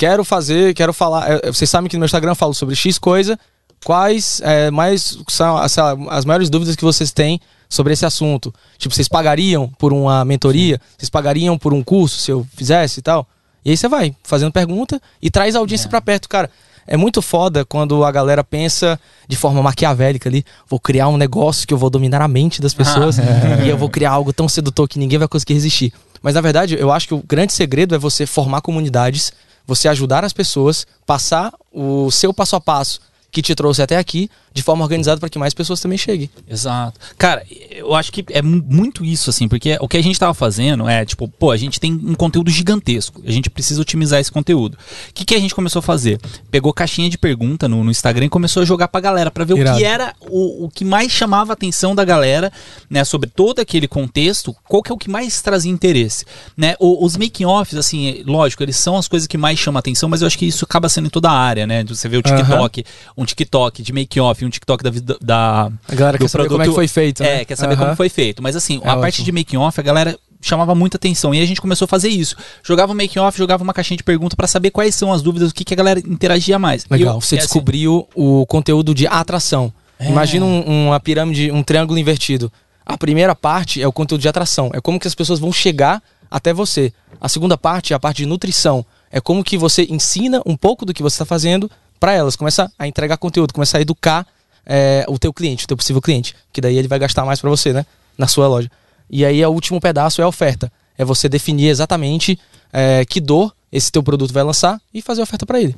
quero 0.00 0.24
fazer, 0.24 0.72
quero 0.72 0.94
falar. 0.94 1.30
é, 1.30 1.52
vocês 1.52 1.68
sabem 1.68 1.86
que 1.86 1.94
no 1.94 2.00
meu 2.00 2.06
Instagram 2.06 2.30
eu 2.30 2.36
falo 2.36 2.54
sobre 2.54 2.74
X 2.74 2.98
coisa. 2.98 3.38
Quais 3.84 4.40
é, 4.42 4.70
mais 4.70 5.18
são 5.28 5.56
lá, 5.56 5.66
as 6.10 6.24
maiores 6.24 6.48
dúvidas 6.48 6.74
que 6.74 6.82
vocês 6.82 7.12
têm 7.12 7.38
sobre 7.68 7.92
esse 7.92 8.06
assunto? 8.06 8.52
Tipo, 8.78 8.94
vocês 8.94 9.08
pagariam 9.08 9.68
por 9.78 9.92
uma 9.92 10.24
mentoria? 10.24 10.80
Vocês 10.96 11.10
pagariam 11.10 11.58
por 11.58 11.74
um 11.74 11.82
curso 11.82 12.18
se 12.18 12.30
eu 12.30 12.46
fizesse 12.56 13.00
e 13.00 13.02
tal? 13.02 13.26
E 13.62 13.70
aí 13.70 13.76
você 13.76 13.88
vai 13.88 14.16
fazendo 14.22 14.50
pergunta 14.50 14.98
e 15.20 15.30
traz 15.30 15.54
a 15.54 15.58
audiência 15.58 15.86
pra 15.86 16.00
perto, 16.00 16.30
cara. 16.30 16.50
É 16.86 16.96
muito 16.96 17.20
foda 17.20 17.62
quando 17.62 18.02
a 18.02 18.10
galera 18.10 18.42
pensa 18.42 18.98
de 19.28 19.36
forma 19.36 19.62
maquiavélica 19.62 20.30
ali, 20.30 20.46
vou 20.66 20.80
criar 20.80 21.08
um 21.08 21.18
negócio 21.18 21.68
que 21.68 21.74
eu 21.74 21.78
vou 21.78 21.90
dominar 21.90 22.22
a 22.22 22.28
mente 22.28 22.62
das 22.62 22.72
pessoas 22.72 23.18
e 23.62 23.68
eu 23.68 23.76
vou 23.76 23.90
criar 23.90 24.12
algo 24.12 24.32
tão 24.32 24.48
sedutor 24.48 24.88
que 24.88 24.98
ninguém 24.98 25.18
vai 25.18 25.28
conseguir 25.28 25.54
resistir. 25.54 25.92
Mas 26.22 26.34
na 26.34 26.40
verdade, 26.40 26.74
eu 26.78 26.90
acho 26.90 27.06
que 27.06 27.14
o 27.14 27.22
grande 27.22 27.52
segredo 27.52 27.94
é 27.94 27.98
você 27.98 28.24
formar 28.26 28.62
comunidades, 28.62 29.32
você 29.66 29.88
ajudar 29.88 30.24
as 30.24 30.32
pessoas, 30.32 30.86
passar 31.06 31.52
o 31.72 32.10
seu 32.10 32.32
passo 32.32 32.56
a 32.56 32.60
passo 32.60 33.00
que 33.30 33.42
te 33.42 33.54
trouxe 33.54 33.82
até 33.82 33.96
aqui 33.96 34.28
de 34.52 34.62
forma 34.62 34.82
organizada 34.82 35.20
para 35.20 35.28
que 35.28 35.38
mais 35.38 35.54
pessoas 35.54 35.80
também 35.80 35.96
cheguem. 35.96 36.28
Exato. 36.48 36.98
Cara, 37.16 37.44
eu 37.70 37.94
acho 37.94 38.10
que 38.12 38.24
é 38.30 38.42
mu- 38.42 38.62
muito 38.68 39.04
isso, 39.04 39.30
assim, 39.30 39.46
porque 39.48 39.76
o 39.80 39.86
que 39.88 39.96
a 39.96 40.02
gente 40.02 40.18
tava 40.18 40.34
fazendo 40.34 40.88
é, 40.88 41.04
tipo, 41.04 41.28
pô, 41.28 41.50
a 41.50 41.56
gente 41.56 41.78
tem 41.78 41.92
um 41.92 42.14
conteúdo 42.14 42.50
gigantesco. 42.50 43.22
A 43.26 43.30
gente 43.30 43.48
precisa 43.48 43.80
otimizar 43.80 44.20
esse 44.20 44.30
conteúdo. 44.32 44.74
O 45.10 45.12
que, 45.14 45.24
que 45.24 45.34
a 45.34 45.38
gente 45.38 45.54
começou 45.54 45.78
a 45.80 45.82
fazer? 45.82 46.20
Pegou 46.50 46.72
caixinha 46.72 47.08
de 47.08 47.16
pergunta 47.16 47.68
no, 47.68 47.84
no 47.84 47.90
Instagram 47.90 48.26
e 48.26 48.28
começou 48.28 48.62
a 48.62 48.66
jogar 48.66 48.88
pra 48.88 49.00
galera, 49.00 49.30
pra 49.30 49.44
ver 49.44 49.54
o 49.54 49.58
Irado. 49.58 49.78
que 49.78 49.84
era 49.84 50.14
o, 50.28 50.64
o 50.64 50.68
que 50.68 50.84
mais 50.84 51.12
chamava 51.12 51.52
a 51.52 51.54
atenção 51.54 51.94
da 51.94 52.04
galera, 52.04 52.52
né, 52.88 53.04
sobre 53.04 53.30
todo 53.30 53.60
aquele 53.60 53.86
contexto, 53.86 54.54
qual 54.68 54.82
que 54.82 54.90
é 54.90 54.94
o 54.94 54.98
que 54.98 55.08
mais 55.08 55.40
trazia 55.42 55.70
interesse, 55.70 56.24
né? 56.56 56.74
O- 56.80 57.04
os 57.04 57.16
making-offs, 57.16 57.76
assim, 57.78 58.22
lógico, 58.26 58.62
eles 58.62 58.76
são 58.76 58.96
as 58.96 59.06
coisas 59.06 59.26
que 59.26 59.38
mais 59.38 59.58
chamam 59.58 59.78
a 59.78 59.80
atenção, 59.80 60.08
mas 60.08 60.22
eu 60.22 60.26
acho 60.26 60.36
que 60.38 60.46
isso 60.46 60.64
acaba 60.64 60.88
sendo 60.88 61.06
em 61.06 61.10
toda 61.10 61.30
a 61.30 61.32
área, 61.38 61.66
né? 61.66 61.84
Você 61.84 62.08
vê 62.08 62.16
o 62.16 62.22
TikTok, 62.22 62.84
um 63.16 63.24
TikTok 63.24 63.82
de 63.82 63.92
make-off, 63.92 64.39
um 64.46 64.50
TikTok 64.50 64.82
da 64.84 64.90
vida 64.90 65.16
da 65.20 65.70
A 65.88 65.94
galera 65.94 66.18
quer 66.18 66.28
saber 66.28 66.48
como 66.48 66.62
é 66.62 66.66
que 66.68 66.74
foi 66.74 66.88
feito, 66.88 67.22
né? 67.22 67.40
É, 67.40 67.44
quer 67.44 67.56
saber 67.56 67.76
como 67.76 67.94
foi 67.96 68.08
feito. 68.08 68.42
Mas 68.42 68.56
assim, 68.56 68.80
É 68.84 68.88
a 68.88 68.96
parte 68.96 69.14
ótimo. 69.20 69.24
de 69.26 69.32
making 69.32 69.56
off, 69.56 69.78
a 69.78 69.82
galera 69.82 70.18
chamava 70.42 70.74
muita 70.74 70.96
atenção. 70.96 71.34
E 71.34 71.40
a 71.40 71.46
gente 71.46 71.60
começou 71.60 71.84
a 71.84 71.88
fazer 71.88 72.08
isso. 72.08 72.34
Jogava 72.62 72.92
um 72.92 72.94
making 72.96 73.18
off, 73.18 73.36
jogava 73.36 73.62
uma 73.62 73.74
caixinha 73.74 73.96
de 73.98 74.02
pergunta 74.04 74.34
pra 74.36 74.46
saber 74.46 74.70
quais 74.70 74.94
são 74.94 75.12
as 75.12 75.20
dúvidas, 75.22 75.50
o 75.50 75.54
que, 75.54 75.64
que 75.64 75.74
a 75.74 75.76
galera 75.76 76.00
interagia 76.00 76.58
mais. 76.58 76.86
Legal, 76.90 77.14
eu- 77.16 77.20
você 77.20 77.36
é 77.36 77.38
assim, 77.38 77.46
descobriu 77.46 78.08
o 78.14 78.46
conteúdo 78.46 78.94
de 78.94 79.06
atração. 79.06 79.72
Imagina 80.00 80.46
um- 80.46 80.86
uma 80.88 80.98
pirâmide, 80.98 81.50
um 81.52 81.62
triângulo 81.62 81.98
invertido. 81.98 82.50
A 82.86 82.96
primeira 82.96 83.34
parte 83.34 83.82
é 83.82 83.86
o 83.86 83.92
conteúdo 83.92 84.22
de 84.22 84.28
atração, 84.28 84.70
é 84.72 84.80
como 84.80 84.98
que 84.98 85.06
as 85.06 85.14
pessoas 85.14 85.38
vão 85.38 85.52
chegar 85.52 86.02
até 86.30 86.52
você. 86.54 86.92
A 87.20 87.28
segunda 87.28 87.58
parte 87.58 87.92
é 87.92 87.96
a 87.96 88.00
parte 88.00 88.18
de 88.18 88.26
nutrição, 88.26 88.84
é 89.12 89.20
como 89.20 89.44
que 89.44 89.58
você 89.58 89.86
ensina 89.90 90.40
um 90.46 90.56
pouco 90.56 90.86
do 90.86 90.94
que 90.94 91.02
você 91.02 91.14
está 91.16 91.26
fazendo 91.26 91.70
para 92.00 92.12
elas. 92.14 92.34
Começa 92.34 92.72
a 92.78 92.88
entregar 92.88 93.16
conteúdo, 93.18 93.52
começa 93.52 93.78
a 93.78 93.80
educar 93.80 94.26
é, 94.66 95.04
o 95.08 95.18
teu 95.18 95.32
cliente, 95.32 95.64
o 95.64 95.68
teu 95.68 95.76
possível 95.76 96.00
cliente, 96.02 96.34
que 96.52 96.60
daí 96.60 96.76
ele 96.76 96.88
vai 96.88 96.98
gastar 96.98 97.24
mais 97.24 97.40
para 97.40 97.50
você, 97.50 97.72
né, 97.72 97.84
na 98.16 98.26
sua 98.26 98.48
loja. 98.48 98.70
E 99.08 99.24
aí 99.24 99.44
o 99.44 99.50
último 99.50 99.80
pedaço 99.80 100.20
é 100.20 100.24
a 100.24 100.28
oferta, 100.28 100.72
é 100.96 101.04
você 101.04 101.28
definir 101.28 101.68
exatamente 101.68 102.38
é, 102.72 103.04
que 103.04 103.20
dor 103.20 103.54
esse 103.70 103.90
teu 103.92 104.02
produto 104.02 104.32
vai 104.32 104.42
lançar 104.42 104.80
e 104.92 105.02
fazer 105.02 105.20
a 105.20 105.24
oferta 105.24 105.44
para 105.46 105.60
ele. 105.60 105.76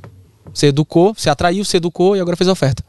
Você 0.54 0.66
educou, 0.66 1.14
você 1.14 1.28
atraiu, 1.30 1.64
você 1.64 1.76
educou 1.78 2.16
e 2.16 2.20
agora 2.20 2.36
fez 2.36 2.48
a 2.48 2.52
oferta. 2.52 2.82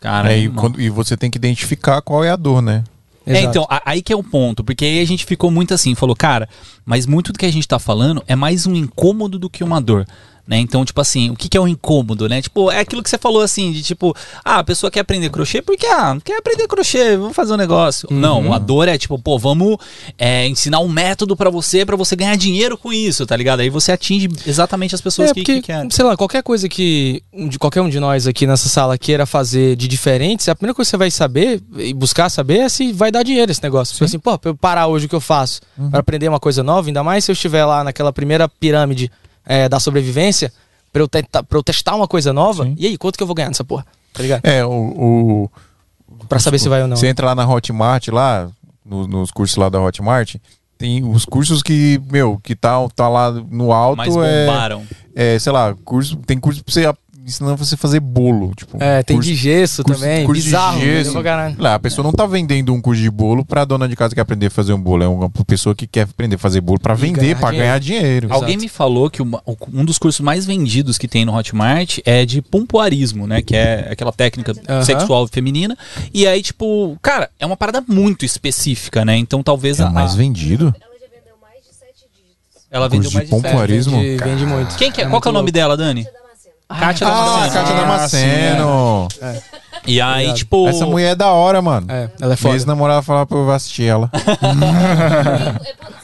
Cara, 0.00 0.32
É, 0.32 0.38
e, 0.38 0.48
quando- 0.48 0.80
e 0.80 0.88
você 0.88 1.16
tem 1.16 1.30
que 1.30 1.36
identificar 1.38 2.00
qual 2.00 2.24
é 2.24 2.30
a 2.30 2.36
dor, 2.36 2.62
né? 2.62 2.82
É, 3.26 3.42
então, 3.42 3.66
aí 3.84 4.00
que 4.00 4.12
é 4.12 4.16
o 4.16 4.22
ponto, 4.24 4.64
porque 4.64 4.84
aí 4.84 5.00
a 5.00 5.04
gente 5.06 5.26
ficou 5.26 5.50
muito 5.50 5.74
assim, 5.74 5.94
falou, 5.94 6.16
cara, 6.16 6.48
mas 6.86 7.04
muito 7.06 7.32
do 7.32 7.38
que 7.38 7.44
a 7.44 7.52
gente 7.52 7.68
tá 7.68 7.78
falando 7.78 8.22
é 8.26 8.34
mais 8.34 8.66
um 8.66 8.74
incômodo 8.74 9.38
do 9.38 9.50
que 9.50 9.62
uma 9.62 9.80
dor. 9.80 10.06
Né? 10.50 10.58
Então, 10.58 10.84
tipo 10.84 11.00
assim, 11.00 11.30
o 11.30 11.36
que, 11.36 11.48
que 11.48 11.56
é 11.56 11.60
um 11.60 11.68
incômodo, 11.68 12.28
né? 12.28 12.42
Tipo, 12.42 12.72
é 12.72 12.80
aquilo 12.80 13.04
que 13.04 13.08
você 13.08 13.16
falou 13.16 13.40
assim, 13.40 13.70
de 13.70 13.84
tipo, 13.84 14.12
ah, 14.44 14.58
a 14.58 14.64
pessoa 14.64 14.90
quer 14.90 14.98
aprender 14.98 15.30
crochê 15.30 15.62
porque, 15.62 15.86
ah, 15.86 16.18
quer 16.24 16.38
aprender 16.38 16.66
crochê, 16.66 17.16
vamos 17.16 17.36
fazer 17.36 17.52
um 17.52 17.56
negócio. 17.56 18.08
Uhum. 18.10 18.18
Não, 18.18 18.52
a 18.52 18.58
dor 18.58 18.88
é 18.88 18.98
tipo, 18.98 19.16
pô, 19.16 19.38
vamos 19.38 19.76
é, 20.18 20.48
ensinar 20.48 20.80
um 20.80 20.88
método 20.88 21.36
pra 21.36 21.50
você, 21.50 21.86
pra 21.86 21.94
você 21.94 22.16
ganhar 22.16 22.34
dinheiro 22.36 22.76
com 22.76 22.92
isso, 22.92 23.24
tá 23.24 23.36
ligado? 23.36 23.60
Aí 23.60 23.70
você 23.70 23.92
atinge 23.92 24.28
exatamente 24.44 24.92
as 24.92 25.00
pessoas 25.00 25.30
É, 25.30 25.34
que, 25.34 25.42
porque, 25.42 25.54
que 25.60 25.62
querem. 25.68 25.88
sei 25.88 26.04
lá, 26.04 26.16
qualquer 26.16 26.42
coisa 26.42 26.68
que 26.68 27.22
de 27.48 27.56
qualquer 27.56 27.82
um 27.82 27.88
de 27.88 28.00
nós 28.00 28.26
aqui 28.26 28.44
nessa 28.44 28.68
sala 28.68 28.98
queira 28.98 29.26
fazer 29.26 29.76
de 29.76 29.86
diferente, 29.86 30.50
a 30.50 30.56
primeira 30.56 30.74
coisa 30.74 30.88
que 30.88 30.90
você 30.90 30.96
vai 30.96 31.12
saber 31.12 31.62
e 31.76 31.94
buscar 31.94 32.28
saber 32.28 32.58
é 32.62 32.68
se 32.68 32.92
vai 32.92 33.12
dar 33.12 33.22
dinheiro 33.22 33.52
esse 33.52 33.62
negócio. 33.62 33.92
Tipo 33.94 34.04
assim, 34.04 34.18
pô, 34.18 34.36
pra 34.36 34.50
eu 34.50 34.56
parar 34.56 34.88
hoje 34.88 35.06
o 35.06 35.08
que 35.08 35.14
eu 35.14 35.20
faço 35.20 35.60
pra 35.92 36.00
aprender 36.00 36.28
uma 36.28 36.40
coisa 36.40 36.64
nova, 36.64 36.88
ainda 36.88 37.04
mais 37.04 37.24
se 37.24 37.30
eu 37.30 37.34
estiver 37.34 37.64
lá 37.64 37.84
naquela 37.84 38.12
primeira 38.12 38.48
pirâmide 38.48 39.12
é, 39.50 39.68
da 39.68 39.80
sobrevivência, 39.80 40.52
pra 40.92 41.02
eu, 41.02 41.08
tentar, 41.08 41.42
pra 41.42 41.58
eu 41.58 41.62
testar 41.62 41.96
uma 41.96 42.06
coisa 42.06 42.32
nova, 42.32 42.72
e 42.76 42.86
aí, 42.86 42.96
quanto 42.96 43.16
que 43.16 43.22
eu 43.22 43.26
vou 43.26 43.34
ganhar 43.34 43.48
nessa 43.48 43.64
porra? 43.64 43.84
Tá 44.12 44.22
ligado? 44.22 44.44
É, 44.44 44.64
o. 44.64 44.70
o 44.70 45.50
Pra 46.28 46.38
saber 46.38 46.58
se 46.58 46.68
vai 46.68 46.82
ou 46.82 46.88
não. 46.88 46.96
Você 46.96 47.06
entra 47.08 47.26
lá 47.26 47.34
na 47.34 47.48
Hotmart, 47.48 48.08
lá, 48.08 48.48
no- 48.84 49.06
nos 49.08 49.30
cursos 49.30 49.56
lá 49.56 49.68
da 49.68 49.80
Hotmart, 49.80 50.36
tem 50.78 51.02
os 51.04 51.24
cursos 51.24 51.62
que, 51.62 52.00
meu, 52.10 52.38
que 52.42 52.54
tá, 52.54 52.76
tá 52.94 53.08
lá 53.08 53.30
no 53.32 53.72
alto. 53.72 53.96
Mas 53.96 54.14
é, 54.16 54.46
bombaram. 54.46 54.82
é, 55.14 55.38
sei 55.38 55.50
lá, 55.52 55.74
curso, 55.84 56.16
tem 56.18 56.38
curso 56.38 56.62
pra 56.64 56.72
você 56.72 56.86
ensinando 57.30 57.56
você 57.56 57.74
a 57.74 57.78
fazer 57.78 58.00
bolo. 58.00 58.52
Tipo, 58.54 58.76
É, 58.82 59.02
tem 59.02 59.16
curso, 59.16 59.30
de 59.30 59.34
gesso 59.36 59.82
curso- 59.82 60.00
também, 60.02 60.26
curso 60.26 60.40
de 60.42 60.46
bizarro. 60.48 60.80
gesso. 60.80 60.90
entendeu? 60.92 61.12
Pra 61.12 61.22
caralho. 61.22 61.56
Lá, 61.58 61.74
a 61.74 61.78
pessoa 61.78 62.04
não 62.04 62.12
tá 62.12 62.26
vendendo 62.26 62.72
um 62.74 62.80
curso 62.80 63.00
de 63.00 63.10
bolo 63.10 63.44
pra 63.44 63.64
dona 63.64 63.88
de 63.88 63.96
casa 63.96 64.10
que 64.10 64.16
quer 64.16 64.20
aprender 64.22 64.46
a 64.46 64.50
fazer 64.50 64.72
um 64.72 64.80
bolo. 64.80 65.02
É 65.04 65.08
uma 65.08 65.30
pessoa 65.46 65.74
que 65.74 65.86
quer 65.86 66.02
aprender 66.02 66.36
a 66.36 66.38
fazer 66.38 66.60
bolo 66.60 66.78
pra 66.78 66.94
E 66.94 66.96
vender, 66.96 67.20
ganhar 67.20 67.38
pra 67.38 67.50
dinheiro. 67.50 67.66
ganhar 67.66 67.78
dinheiro. 67.80 68.26
Exato. 68.26 68.40
Alguém 68.40 68.56
me 68.56 68.68
falou 68.68 69.08
que 69.10 69.22
uma- 69.22 69.42
um 69.72 69.84
dos 69.84 69.98
cursos 69.98 70.20
mais 70.20 70.44
vendidos 70.44 70.98
que 70.98 71.08
tem 71.08 71.24
no 71.24 71.34
Hotmart 71.34 71.98
é 72.04 72.24
de 72.26 72.42
pompoarismo, 72.42 73.26
né? 73.26 73.40
Que 73.42 73.56
é 73.56 73.88
aquela 73.90 74.12
técnica 74.12 74.52
Aham. 74.68 74.84
sexual 74.84 75.26
feminina. 75.28 75.76
E 76.12 76.26
aí, 76.26 76.42
tipo, 76.42 76.98
cara, 77.00 77.30
é 77.38 77.46
uma 77.46 77.56
parada 77.56 77.82
muito 77.86 78.24
específica, 78.24 79.04
né? 79.04 79.16
Então 79.16 79.42
talvez 79.42 79.80
É 79.80 79.84
a. 79.84 79.88
o 79.88 79.92
mais 79.94 80.14
vendido? 80.14 80.74
Ela 80.80 80.94
já 81.00 81.06
vendeu 81.06 81.34
mais 81.40 81.56
de 81.64 81.74
sete 81.74 82.04
dígitos. 82.12 82.66
Ela 82.70 82.88
vendeu 82.88 83.08
de 83.10 83.14
mais 83.16 83.28
de 83.28 83.34
pompoarismo. 83.34 83.96
sete. 83.96 84.08
Vende, 84.18 84.24
vende 84.24 84.46
muito. 84.46 84.76
Quem 84.76 84.90
que 84.92 85.00
é? 85.00 85.04
Qual 85.04 85.10
muito 85.12 85.22
que 85.22 85.28
é 85.28 85.30
o 85.30 85.32
nome 85.34 85.42
louco. 85.46 85.52
dela, 85.52 85.76
Dani? 85.76 86.06
Damasceno. 86.70 86.80
Kátia 86.80 87.06
Ah, 87.08 87.14
Damasceno. 87.14 87.52
Kátia 87.52 87.76
Damasceno. 87.80 89.08
E 89.86 90.00
aí, 90.00 90.12
Obrigado. 90.26 90.36
tipo. 90.36 90.68
Essa 90.68 90.86
mulher 90.86 91.12
é 91.12 91.14
da 91.14 91.28
hora, 91.30 91.60
mano. 91.62 91.86
É, 91.90 92.02
ela 92.02 92.10
é 92.20 92.26
Minha 92.26 92.36
foda. 92.36 92.54
ex-namorada 92.54 93.02
falava 93.02 93.26
pra 93.26 93.38
eu 93.38 93.50
assistir 93.50 93.84
ela. 93.86 94.10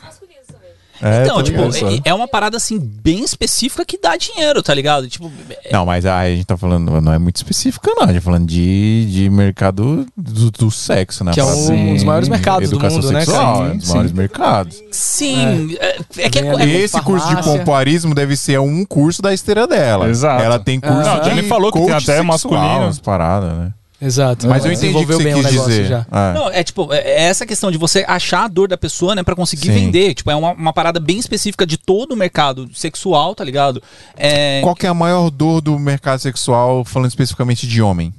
É. 1.03 1.19
É, 1.19 1.25
Então, 1.25 1.43
tipo, 1.43 1.63
ligado, 1.63 1.95
é, 2.05 2.11
é 2.11 2.15
uma 2.15 2.27
parada 2.29 2.57
assim 2.57 2.79
bem 2.79 3.23
específica 3.23 3.85
que 3.85 3.99
dá 3.99 4.17
dinheiro, 4.17 4.63
tá 4.63 4.73
ligado? 4.75 5.09
Tipo, 5.09 5.31
é- 5.65 5.71
Não, 5.73 5.85
mas 5.87 6.05
aí 6.07 6.33
a 6.33 6.37
gente 6.37 6.47
tá 6.47 6.57
falando, 6.57 7.01
não 7.01 7.13
é 7.13 7.19
muito 7.19 7.37
específica, 7.37 7.91
não. 7.97 8.05
A 8.05 8.07
gente 8.07 8.17
tá 8.17 8.21
falando 8.23 8.47
de, 8.47 9.07
de 9.11 9.31
mercado 9.31 10.07
do, 10.17 10.51
do 10.51 10.71
sexo, 10.71 11.23
né? 11.25 11.33
Que 11.33 11.41
é 11.41 11.45
um 11.45 11.67
Parada- 11.67 11.93
dos 11.95 12.05
maiores 12.05 12.29
mercados 12.29 12.71
do 12.71 12.77
Educação 12.77 12.99
mundo, 13.03 13.13
né, 13.13 13.21
sexual, 13.21 13.57
cara? 13.59 13.69
É 13.69 13.73
um 13.73 13.77
dos 13.77 13.87
Sim. 13.87 13.93
maiores 13.93 14.13
mercados. 14.13 14.83
sim. 14.91 15.77
É, 15.81 15.99
é 16.19 16.31
que 16.31 16.39
é, 16.39 16.51
Também 16.53 16.71
é-. 16.75 16.81
Esse 16.81 17.01
curso 17.03 17.29
de 17.29 17.43
pompoarismo 17.43 18.15
deve 18.15 18.37
ser 18.37 18.59
um 18.61 18.85
curso 18.85 19.21
da 19.23 19.33
esteira 19.35 19.67
dela. 19.67 20.09
Exato. 20.09 20.43
Ela 20.43 20.59
tem 20.59 20.79
curso 20.81 20.97
Não, 21.03 21.21
de 21.21 21.31
ele 21.31 21.43
falou 21.45 21.73
que 21.73 21.79
tem 21.79 21.91
até 21.91 22.01
sexual, 22.01 22.25
masculino. 22.25 22.87
As 22.87 22.99
paradas, 22.99 23.53
né? 23.59 23.73
Exato. 24.01 24.47
Mas 24.47 24.65
eu 24.65 24.73
entendi 24.73 24.95
o 24.97 25.01
que 25.01 25.07
você 25.07 25.25
bem 25.25 25.35
o 25.35 25.37
quis 25.43 25.47
negócio 25.53 25.71
dizer. 25.71 25.87
já. 25.89 26.07
É. 26.13 26.33
Não, 26.35 26.51
é 26.51 26.63
tipo, 26.63 26.93
é 26.93 26.99
é 26.99 27.23
essa 27.23 27.47
questão 27.47 27.71
de 27.71 27.79
você 27.79 28.05
achar 28.07 28.45
a 28.45 28.49
dor 28.49 28.69
da 28.69 28.77
pessoa, 28.77 29.15
né, 29.15 29.23
pra 29.23 29.35
conseguir 29.35 29.69
Sim. 29.69 29.73
vender. 29.73 30.13
Tipo, 30.15 30.31
é 30.31 30.37
uma, 30.37 30.53
uma 30.53 30.73
parada 30.73 31.01
bem 31.01 31.19
específica 31.19 31.67
de 31.67 31.79
todo 31.79 32.13
o 32.13 32.17
mercado 32.17 32.69
sexual, 32.75 33.35
tá 33.35 33.43
ligado? 33.43 33.83
É. 34.17 34.61
Qual 34.63 34.75
que 34.75 34.85
é 34.87 34.89
a 34.91 34.95
maior 34.95 35.31
dor 35.31 35.61
do 35.63 35.79
mercado 35.79 36.19
sexual, 36.21 36.85
falando 36.85 37.09
especificamente 37.09 37.67
de 37.67 37.81
homem? 37.81 38.13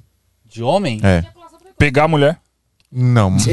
De 0.49 0.63
homem? 0.63 0.99
É. 1.03 1.23
Pegar 1.77 2.05
a 2.05 2.07
mulher. 2.07 2.37
Não. 2.91 3.29
Mas 3.31 3.45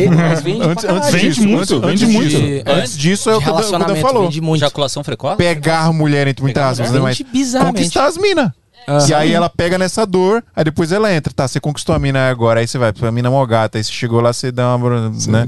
vende 0.42 0.62
Antes, 0.64 0.84
antes 0.84 1.10
Vende 1.10 1.28
disso, 1.28 1.42
muito, 1.48 1.74
antes, 1.76 2.00
vende 2.00 2.04
antes 2.04 2.14
muito. 2.14 2.28
disso. 2.30 2.40
De- 2.42 2.62
Antes 2.66 2.96
disso 2.96 3.30
é 3.30 3.36
o 3.36 3.40
que 3.42 3.50
o 3.50 3.52
Dan- 3.52 3.66
o 3.68 3.84
Dan 3.84 3.96
falou. 3.96 4.22
vende 4.22 4.40
muito. 4.40 4.60
Ejaculação 4.62 5.02
precoce? 5.02 5.36
Pegar 5.36 5.92
mulher 5.92 6.26
entre 6.28 6.42
muitas 6.42 6.62
aspas, 6.80 6.88
mulher? 6.90 7.02
né? 7.02 7.24
Mas 7.32 7.52
conquistar 7.66 8.06
as 8.06 8.16
minas. 8.16 8.50
Aham. 8.86 9.08
E 9.08 9.14
aí 9.14 9.32
ela 9.32 9.48
pega 9.48 9.78
nessa 9.78 10.04
dor, 10.06 10.44
aí 10.54 10.64
depois 10.64 10.92
ela 10.92 11.12
entra. 11.12 11.32
Tá, 11.32 11.48
você 11.48 11.58
conquistou 11.60 11.94
a 11.94 11.98
mina 11.98 12.28
agora, 12.30 12.60
aí 12.60 12.66
você 12.68 12.76
vai 12.78 12.92
pra 12.92 13.10
mina 13.10 13.30
mó 13.30 13.44
gata, 13.46 13.78
aí 13.78 13.84
você 13.84 13.90
chegou 13.92 14.20
lá, 14.20 14.32
você 14.32 14.52
dá 14.52 14.74
uma. 14.76 15.10
Né? 15.10 15.46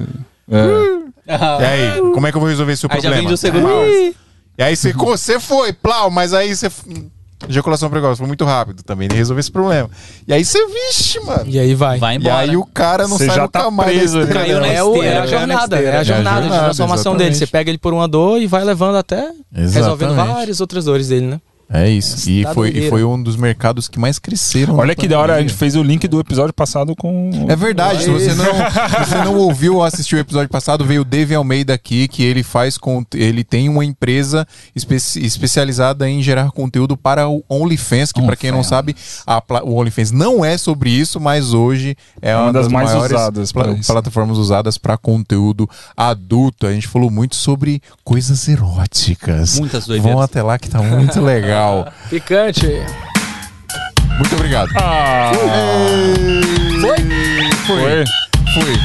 Ah, 1.28 1.58
E 1.60 1.64
aí, 1.64 2.00
como 2.12 2.26
é 2.26 2.30
que 2.30 2.36
eu 2.36 2.40
vou 2.40 2.48
resolver 2.48 2.72
esse 2.72 2.80
seu 2.80 2.88
Aí 2.90 2.96
já 2.96 3.02
problema? 3.10 3.22
vende 3.22 3.34
o 3.34 3.36
segundo. 3.36 4.14
E 4.58 4.62
aí 4.62 4.74
você, 4.76 4.92
você 4.92 5.38
foi, 5.40 5.72
plau, 5.72 6.10
mas 6.10 6.32
aí 6.32 6.54
você. 6.54 6.70
Ejaculação 7.46 7.90
precoce, 7.90 8.16
foi 8.16 8.26
muito 8.26 8.46
rápido 8.46 8.82
também, 8.82 9.06
de 9.08 9.14
resolver 9.14 9.40
esse 9.40 9.52
problema. 9.52 9.90
E 10.26 10.32
aí 10.32 10.42
você, 10.42 10.58
vixe, 10.68 11.20
mano. 11.20 11.44
E 11.46 11.58
aí 11.58 11.74
vai. 11.74 11.98
Vai 11.98 12.14
E 12.14 12.16
embora. 12.16 12.38
aí 12.38 12.56
o 12.56 12.64
cara 12.64 13.06
não 13.06 13.18
Você 13.18 13.26
sai 13.26 13.36
já 13.36 13.42
nunca 13.42 13.60
tá 13.60 13.70
mais. 13.70 13.90
preso, 13.94 14.20
esteira 14.20 14.40
caiu 14.40 14.60
na 14.60 14.66
É, 14.68 14.82
o- 14.82 14.94
é 14.94 14.96
esteira, 14.96 15.10
a 15.10 15.12
caiu 15.20 15.32
na 15.32 15.38
jornada, 15.38 15.76
esteira. 15.76 15.96
é 15.96 16.00
a 16.00 16.02
jornada 16.02 16.36
de 16.40 16.42
jornada, 16.48 16.64
transformação 16.64 17.12
dele. 17.12 17.24
exatamente. 17.30 17.38
Você 17.38 17.46
pega 17.52 17.70
ele 17.70 17.76
por 17.78 17.92
uma 17.92 18.08
dor 18.08 18.40
e 18.40 18.46
vai 18.46 18.64
levando 18.64 18.96
até 18.96 19.30
resolvendo 19.52 20.12
Exatamente. 20.12 20.34
várias 20.34 20.60
outras 20.62 20.86
dores 20.86 21.08
dele, 21.08 21.26
né? 21.26 21.40
É 21.68 21.88
isso. 21.90 22.30
E 22.30 22.44
foi, 22.54 22.70
e 22.70 22.88
foi 22.88 23.02
um 23.02 23.20
dos 23.20 23.34
mercados 23.34 23.88
que 23.88 23.98
mais 23.98 24.20
cresceram. 24.20 24.76
Olha 24.76 24.94
que 24.94 25.08
da 25.08 25.18
hora, 25.18 25.34
a 25.34 25.40
gente 25.40 25.52
fez 25.52 25.74
o 25.74 25.82
link 25.82 26.06
do 26.06 26.20
episódio 26.20 26.54
passado 26.54 26.94
com. 26.94 27.30
É 27.48 27.56
verdade, 27.56 28.04
se 28.04 28.10
você 28.10 28.32
não, 28.34 28.44
se 28.44 29.04
você 29.10 29.16
não 29.24 29.36
ouviu 29.36 29.74
ou 29.76 29.82
assistiu 29.84 30.16
o 30.18 30.20
episódio 30.20 30.48
passado, 30.48 30.84
veio 30.84 31.00
o 31.02 31.04
Dave 31.04 31.34
Almeida 31.34 31.74
aqui, 31.74 32.06
que 32.06 32.22
ele 32.22 32.44
faz 32.44 32.78
com, 32.78 33.04
ele 33.12 33.42
tem 33.42 33.68
uma 33.68 33.84
empresa 33.84 34.46
espe- 34.76 34.94
especializada 34.94 36.08
em 36.08 36.22
gerar 36.22 36.52
conteúdo 36.52 36.96
para 36.96 37.28
o 37.28 37.42
OnlyFans, 37.50 38.12
que 38.12 38.22
para 38.22 38.36
quem 38.36 38.52
não 38.52 38.62
sabe, 38.62 38.94
a 39.26 39.42
o 39.64 39.74
OnlyFans 39.74 40.12
não 40.12 40.44
é 40.44 40.56
sobre 40.56 40.90
isso, 40.90 41.18
mas 41.20 41.52
hoje 41.52 41.96
é 42.22 42.36
uma, 42.36 42.52
das, 42.52 42.68
mais 42.68 42.90
maiores 42.90 43.12
usadas 43.16 43.50
pla- 43.52 43.72
isso. 43.72 43.92
plataformas 43.92 44.38
usadas 44.38 44.78
para 44.78 44.96
conteúdo 44.96 45.68
adulto. 45.96 46.66
A 46.66 46.72
gente 46.72 46.86
falou 46.86 47.10
muito 47.10 47.34
sobre 47.34 47.82
coisas 48.04 48.46
eróticas. 48.48 49.58
Muitas 49.58 49.86
doideiras. 49.86 50.12
Vão 50.14 50.22
até 50.22 50.42
lá 50.42 50.58
que 50.58 50.68
tá 50.70 50.80
muito 50.80 51.20
legal. 51.20 51.55
Picante. 52.10 52.66
Muito 54.18 54.34
obrigado. 54.34 54.70
Ah, 54.76 55.30
Foi? 56.80 56.96
foi. 57.66 58.04
Foi. 58.54 58.76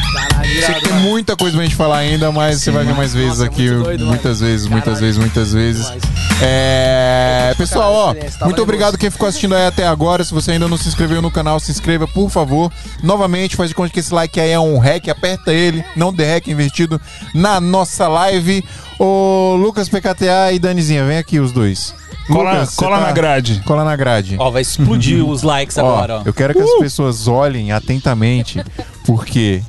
Você 0.60 0.74
tem 0.82 0.94
muita 1.00 1.36
coisa 1.38 1.56
pra 1.56 1.64
gente 1.64 1.76
falar 1.78 2.00
ainda, 2.00 2.30
mas 2.32 2.62
você 2.62 2.72
vai 2.72 2.84
ver 2.84 2.94
mais 2.94 3.14
vezes 3.14 3.30
Nossa, 3.40 3.44
é 3.44 3.48
aqui. 3.48 3.70
muito 3.70 3.84
doido, 3.86 4.06
muitas 4.06 4.42
mano. 4.42 4.52
vezes, 4.52 4.68
muitas 4.68 4.86
Caralho. 4.86 5.06
vezes, 5.06 5.18
muitas 5.18 5.54
vezes. 5.54 5.86
Demais. 5.86 6.04
É. 6.42 7.54
Pessoal, 7.58 7.94
ó, 7.94 8.16
muito 8.46 8.62
obrigado 8.62 8.98
quem 8.98 9.10
ficou 9.10 9.28
assistindo 9.30 9.56
aí 9.56 9.66
até 9.68 9.86
agora. 9.88 10.24
Se 10.26 10.34
você 10.34 10.52
ainda 10.52 10.68
não 10.68 10.76
se 10.78 10.90
inscreveu 10.90 11.22
no 11.22 11.32
canal, 11.32 11.58
se 11.60 11.72
inscreva, 11.72 12.06
por 12.08 12.30
favor. 12.30 12.72
Novamente, 13.02 13.56
faz 13.56 13.70
de 13.70 13.76
conta 13.76 13.94
que 13.94 14.00
esse 14.00 14.14
like 14.14 14.40
aí 14.40 14.52
é 14.52 14.60
um 14.60 14.78
hack, 14.80 15.08
aperta 15.08 15.54
ele, 15.54 15.86
não 15.96 16.12
dê 16.12 16.26
hack 16.26 16.48
investido 16.48 17.00
na 17.34 17.62
nossa 17.62 18.08
live. 18.10 18.66
Ô, 19.00 19.56
Lucas 19.58 19.88
PKTA 19.88 20.52
e 20.52 20.60
Danizinha, 20.60 21.06
vem 21.06 21.18
aqui 21.18 21.40
os 21.40 21.52
dois. 21.54 21.94
Cola, 22.28 22.52
Lucas, 22.54 22.76
cola 22.76 23.00
tá- 23.00 23.06
na 23.08 23.12
grade. 23.12 23.62
Cola 23.66 23.84
na 23.84 23.96
grade. 23.96 24.36
Ó, 24.40 24.50
vai 24.52 24.62
explodir 24.62 25.26
os 25.28 25.42
likes 25.44 25.78
Ó, 25.78 25.82
agora, 25.82 26.20
ó. 26.20 26.22
Eu 26.26 26.34
quero 26.34 26.54
que 26.54 26.62
as 26.62 26.80
pessoas 26.80 27.28
olhem 27.28 27.72
atentamente, 27.72 28.64
porque 29.06 29.62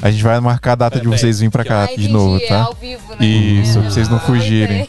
a 0.00 0.10
gente 0.10 0.22
vai 0.22 0.38
marcar 0.40 0.72
a 0.72 0.76
data 0.76 1.00
de 1.00 1.06
vocês 1.08 1.38
virem 1.40 1.50
pra 1.50 1.64
cá 1.64 1.84
Ah, 1.90 1.96
de 1.96 2.08
novo, 2.08 2.36
é 2.42 2.46
tá? 2.46 2.62
ao 2.62 2.74
vivo, 2.74 3.02
né? 3.18 3.26
Isso, 3.26 3.80
pra 3.80 3.90
vocês 3.90 4.08
não 4.08 4.16
Ah, 4.16 4.20
fugirem. 4.20 4.86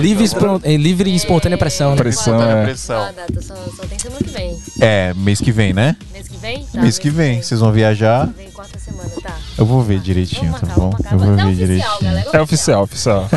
Livre, 0.00 0.24
eh, 0.64 0.76
livre 0.76 1.10
e 1.10 1.14
espontânea 1.14 1.56
pressão. 1.58 1.90
né? 1.90 1.96
Pressão, 1.96 2.38
Tá 2.38 2.46
é. 2.48 2.64
pressão. 2.64 3.00
Ah, 3.02 3.12
data, 3.14 3.42
só, 3.42 3.54
só 3.76 3.82
tem 3.84 3.98
semana 3.98 4.20
que 4.24 4.30
vem. 4.30 4.56
É, 4.80 5.14
mês 5.14 5.40
que 5.40 5.52
vem, 5.52 5.72
né? 5.72 5.96
Mês 6.12 6.26
que 6.28 6.36
vem? 6.38 6.64
Tá, 6.64 6.80
mês 6.82 6.98
que 6.98 7.10
vem. 7.10 7.42
Vocês 7.42 7.60
vão 7.60 7.70
viajar. 7.72 8.28
Vem 8.36 8.48
quarta 8.72 8.78
semana, 8.78 9.10
tá. 9.22 9.36
Eu 9.58 9.66
vou 9.66 9.82
ver 9.82 9.98
direitinho, 10.00 10.52
tá 10.52 10.66
marcar, 10.66 10.74
bom? 10.74 10.90
vamos 10.90 10.92
marcar. 11.00 11.12
Eu 11.14 11.18
vou 11.18 11.28
Não 11.28 11.36
ver 11.36 11.42
oficial, 11.44 11.66
direitinho. 11.66 12.00
galera, 12.10 12.30
É 12.32 12.40
oficial, 12.40 12.82
oficial. 12.82 13.28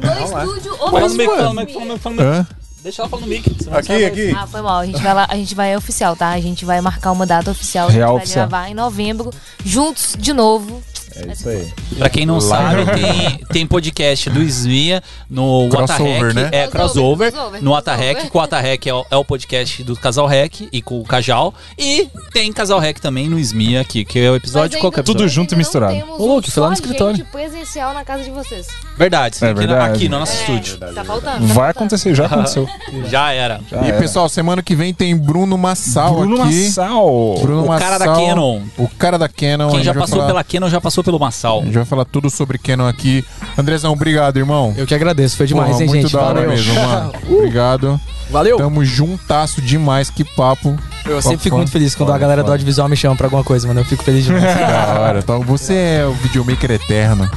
No 0.00 0.12
estúdio 0.24 0.76
Fala 0.76 1.08
no 1.08 1.14
mic, 1.14 1.26
fala 1.26 1.42
no 1.42 1.48
oficial. 1.50 1.54
mic, 1.54 1.72
fala 1.72 1.84
no 1.84 1.92
mic, 1.92 2.00
fala 2.02 2.14
no 2.16 2.22
mic. 2.22 2.38
Hã? 2.40 2.46
Deixa 2.82 3.02
ela 3.02 3.08
falar 3.08 3.22
no 3.22 3.28
mic. 3.28 3.56
Aqui, 3.72 4.04
aqui. 4.04 4.30
Ah, 4.36 4.46
foi 4.46 4.62
mal. 4.62 4.78
A 4.78 4.86
gente 4.86 5.02
vai 5.02 5.14
lá, 5.14 5.26
a 5.28 5.34
gente 5.36 5.54
vai 5.54 5.76
oficial, 5.76 6.14
tá? 6.14 6.28
A 6.30 6.40
gente 6.40 6.64
vai 6.64 6.80
marcar 6.80 7.10
uma 7.12 7.26
data 7.26 7.50
oficial. 7.50 7.88
Real 7.88 8.10
a 8.10 8.18
gente 8.18 8.24
oficial. 8.26 8.48
vai 8.48 8.60
gravar 8.60 8.70
em 8.70 8.74
novembro, 8.74 9.30
juntos 9.64 10.14
de 10.18 10.32
novo. 10.32 10.80
É 11.16 11.32
isso 11.32 11.48
aí. 11.48 11.72
Pra 11.98 12.08
quem 12.10 12.26
não 12.26 12.40
sabe, 12.40 12.84
tem, 12.94 13.38
tem 13.52 13.66
podcast 13.66 14.28
do 14.30 14.42
Esmia 14.42 15.02
no 15.30 15.68
Crossover, 15.70 16.12
Watarrec. 16.14 16.34
né? 16.34 16.48
É, 16.52 16.66
crossover. 16.66 17.32
Crossover, 17.32 17.62
No. 17.62 17.70
Watarrec, 17.72 18.28
que 18.30 18.36
o 18.36 18.40
Watarrec 18.40 18.88
é, 18.88 18.94
o- 18.94 19.06
é 19.10 19.16
o 19.16 19.24
podcast 19.24 19.82
do 19.82 19.96
Casal 19.96 20.26
Rec 20.26 20.68
e 20.72 20.82
com 20.82 21.00
o 21.00 21.04
Cajal. 21.04 21.54
E 21.78 22.08
tem 22.32 22.52
Casal 22.52 22.78
Rec 22.78 22.98
também 23.00 23.28
no 23.28 23.38
Esmia 23.38 23.80
aqui, 23.80 24.04
que 24.04 24.18
é 24.18 24.30
o 24.30 24.36
episódio. 24.36 24.72
Mas 24.74 24.80
Qual 24.80 24.92
que 24.92 24.98
é 24.98 25.00
o 25.00 25.02
ainda- 25.02 25.06
Tudo 25.06 25.22
episódio? 25.22 25.28
junto 25.34 25.54
e 25.54 25.56
misturado. 25.56 25.94
Ô, 26.18 26.36
um 26.38 26.42
foi 26.42 26.60
lá 26.62 26.68
no 26.68 26.74
escritório. 26.74 27.16
gente 27.16 27.26
presencial 27.30 27.94
na 27.94 28.04
casa 28.04 28.22
de 28.24 28.30
vocês. 28.30 28.66
Verdade, 28.98 29.36
É 29.40 29.46
aqui, 29.50 29.58
verdade. 29.58 29.94
aqui 29.94 30.08
no 30.08 30.18
nosso 30.18 30.32
É, 30.36 30.40
estúdio. 30.40 30.78
Tá 30.78 31.04
faltando. 31.04 31.22
tá 31.24 31.30
Vai 31.30 31.46
faltando. 31.46 31.70
acontecer, 31.70 32.14
já 32.14 32.26
aconteceu. 32.26 32.68
Já 33.08 33.32
era. 33.32 33.60
Já 33.70 33.82
E 33.82 33.88
era. 33.88 33.98
pessoal, 33.98 34.28
semana 34.28 34.62
que 34.62 34.74
vem 34.74 34.92
tem 34.92 35.16
Bruno 35.16 35.56
Massal 35.56 36.14
Bruno 36.16 36.42
aqui. 36.42 36.64
Massal. 36.64 37.34
Bruno 37.40 37.64
O 37.64 37.78
cara 37.78 37.98
da 37.98 38.06
Massal, 38.06 38.26
Canon. 38.26 38.60
O 38.78 38.88
cara 38.88 39.18
da 39.18 39.28
Canon. 39.28 39.66
a 39.68 39.70
Quem 39.70 39.76
gente 39.78 39.86
já 39.86 39.92
vai 39.92 40.00
passou 40.02 40.16
falar- 40.16 40.26
pela 40.28 40.44
Canon 40.44 40.68
já 40.68 40.80
passou 40.80 41.04
pelo 41.06 41.18
Massal. 41.20 41.60
A 41.60 41.64
gente 41.64 41.74
vai 41.74 41.84
falar 41.84 42.04
tudo 42.04 42.28
sobre 42.28 42.58
Canon 42.58 42.86
aqui. 42.88 43.24
Andrezão, 43.56 43.92
obrigado, 43.92 44.36
irmão. 44.38 44.74
Eu 44.76 44.86
que 44.86 44.94
agradeço, 44.94 45.36
foi 45.36 45.46
demais, 45.46 45.70
Porra, 45.70 45.82
hein, 45.82 45.88
muito 45.88 46.02
gente? 46.02 46.12
da 46.12 46.20
hora 46.20 46.34
Valeu. 46.40 46.50
mesmo, 46.50 46.74
mano. 46.74 47.12
Obrigado. 47.30 48.00
Valeu. 48.28 48.56
Tamo 48.56 48.84
juntasso 48.84 49.62
demais, 49.62 50.10
que 50.10 50.24
papo. 50.24 50.76
Eu 51.04 51.22
sempre 51.22 51.38
fico 51.38 51.56
muito 51.56 51.70
feliz 51.70 51.94
quando 51.94 52.12
a 52.12 52.18
galera 52.18 52.42
do 52.42 52.50
audiovisual 52.50 52.88
me 52.88 52.96
chama 52.96 53.14
pra 53.14 53.26
alguma 53.28 53.44
coisa, 53.44 53.68
mano. 53.68 53.80
Eu 53.80 53.84
fico 53.84 54.02
feliz 54.02 54.24
demais. 54.24 54.44
Da 54.58 55.00
hora. 55.00 55.18
Então, 55.20 55.40
você 55.42 55.74
é 56.00 56.06
o 56.06 56.12
videomaker 56.14 56.72
eterno. 56.72 57.30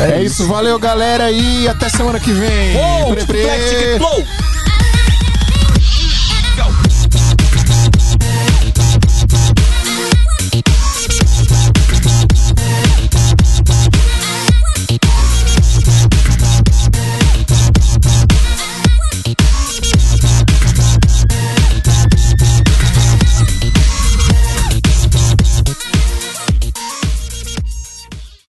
É, 0.00 0.20
isso, 0.20 0.46
valeu 0.48 0.76
galera 0.80 1.30
e 1.30 1.68
até 1.68 1.88
semana 1.88 2.18
que 2.18 2.32
vem. 2.32 2.76
Uou, 2.76 3.14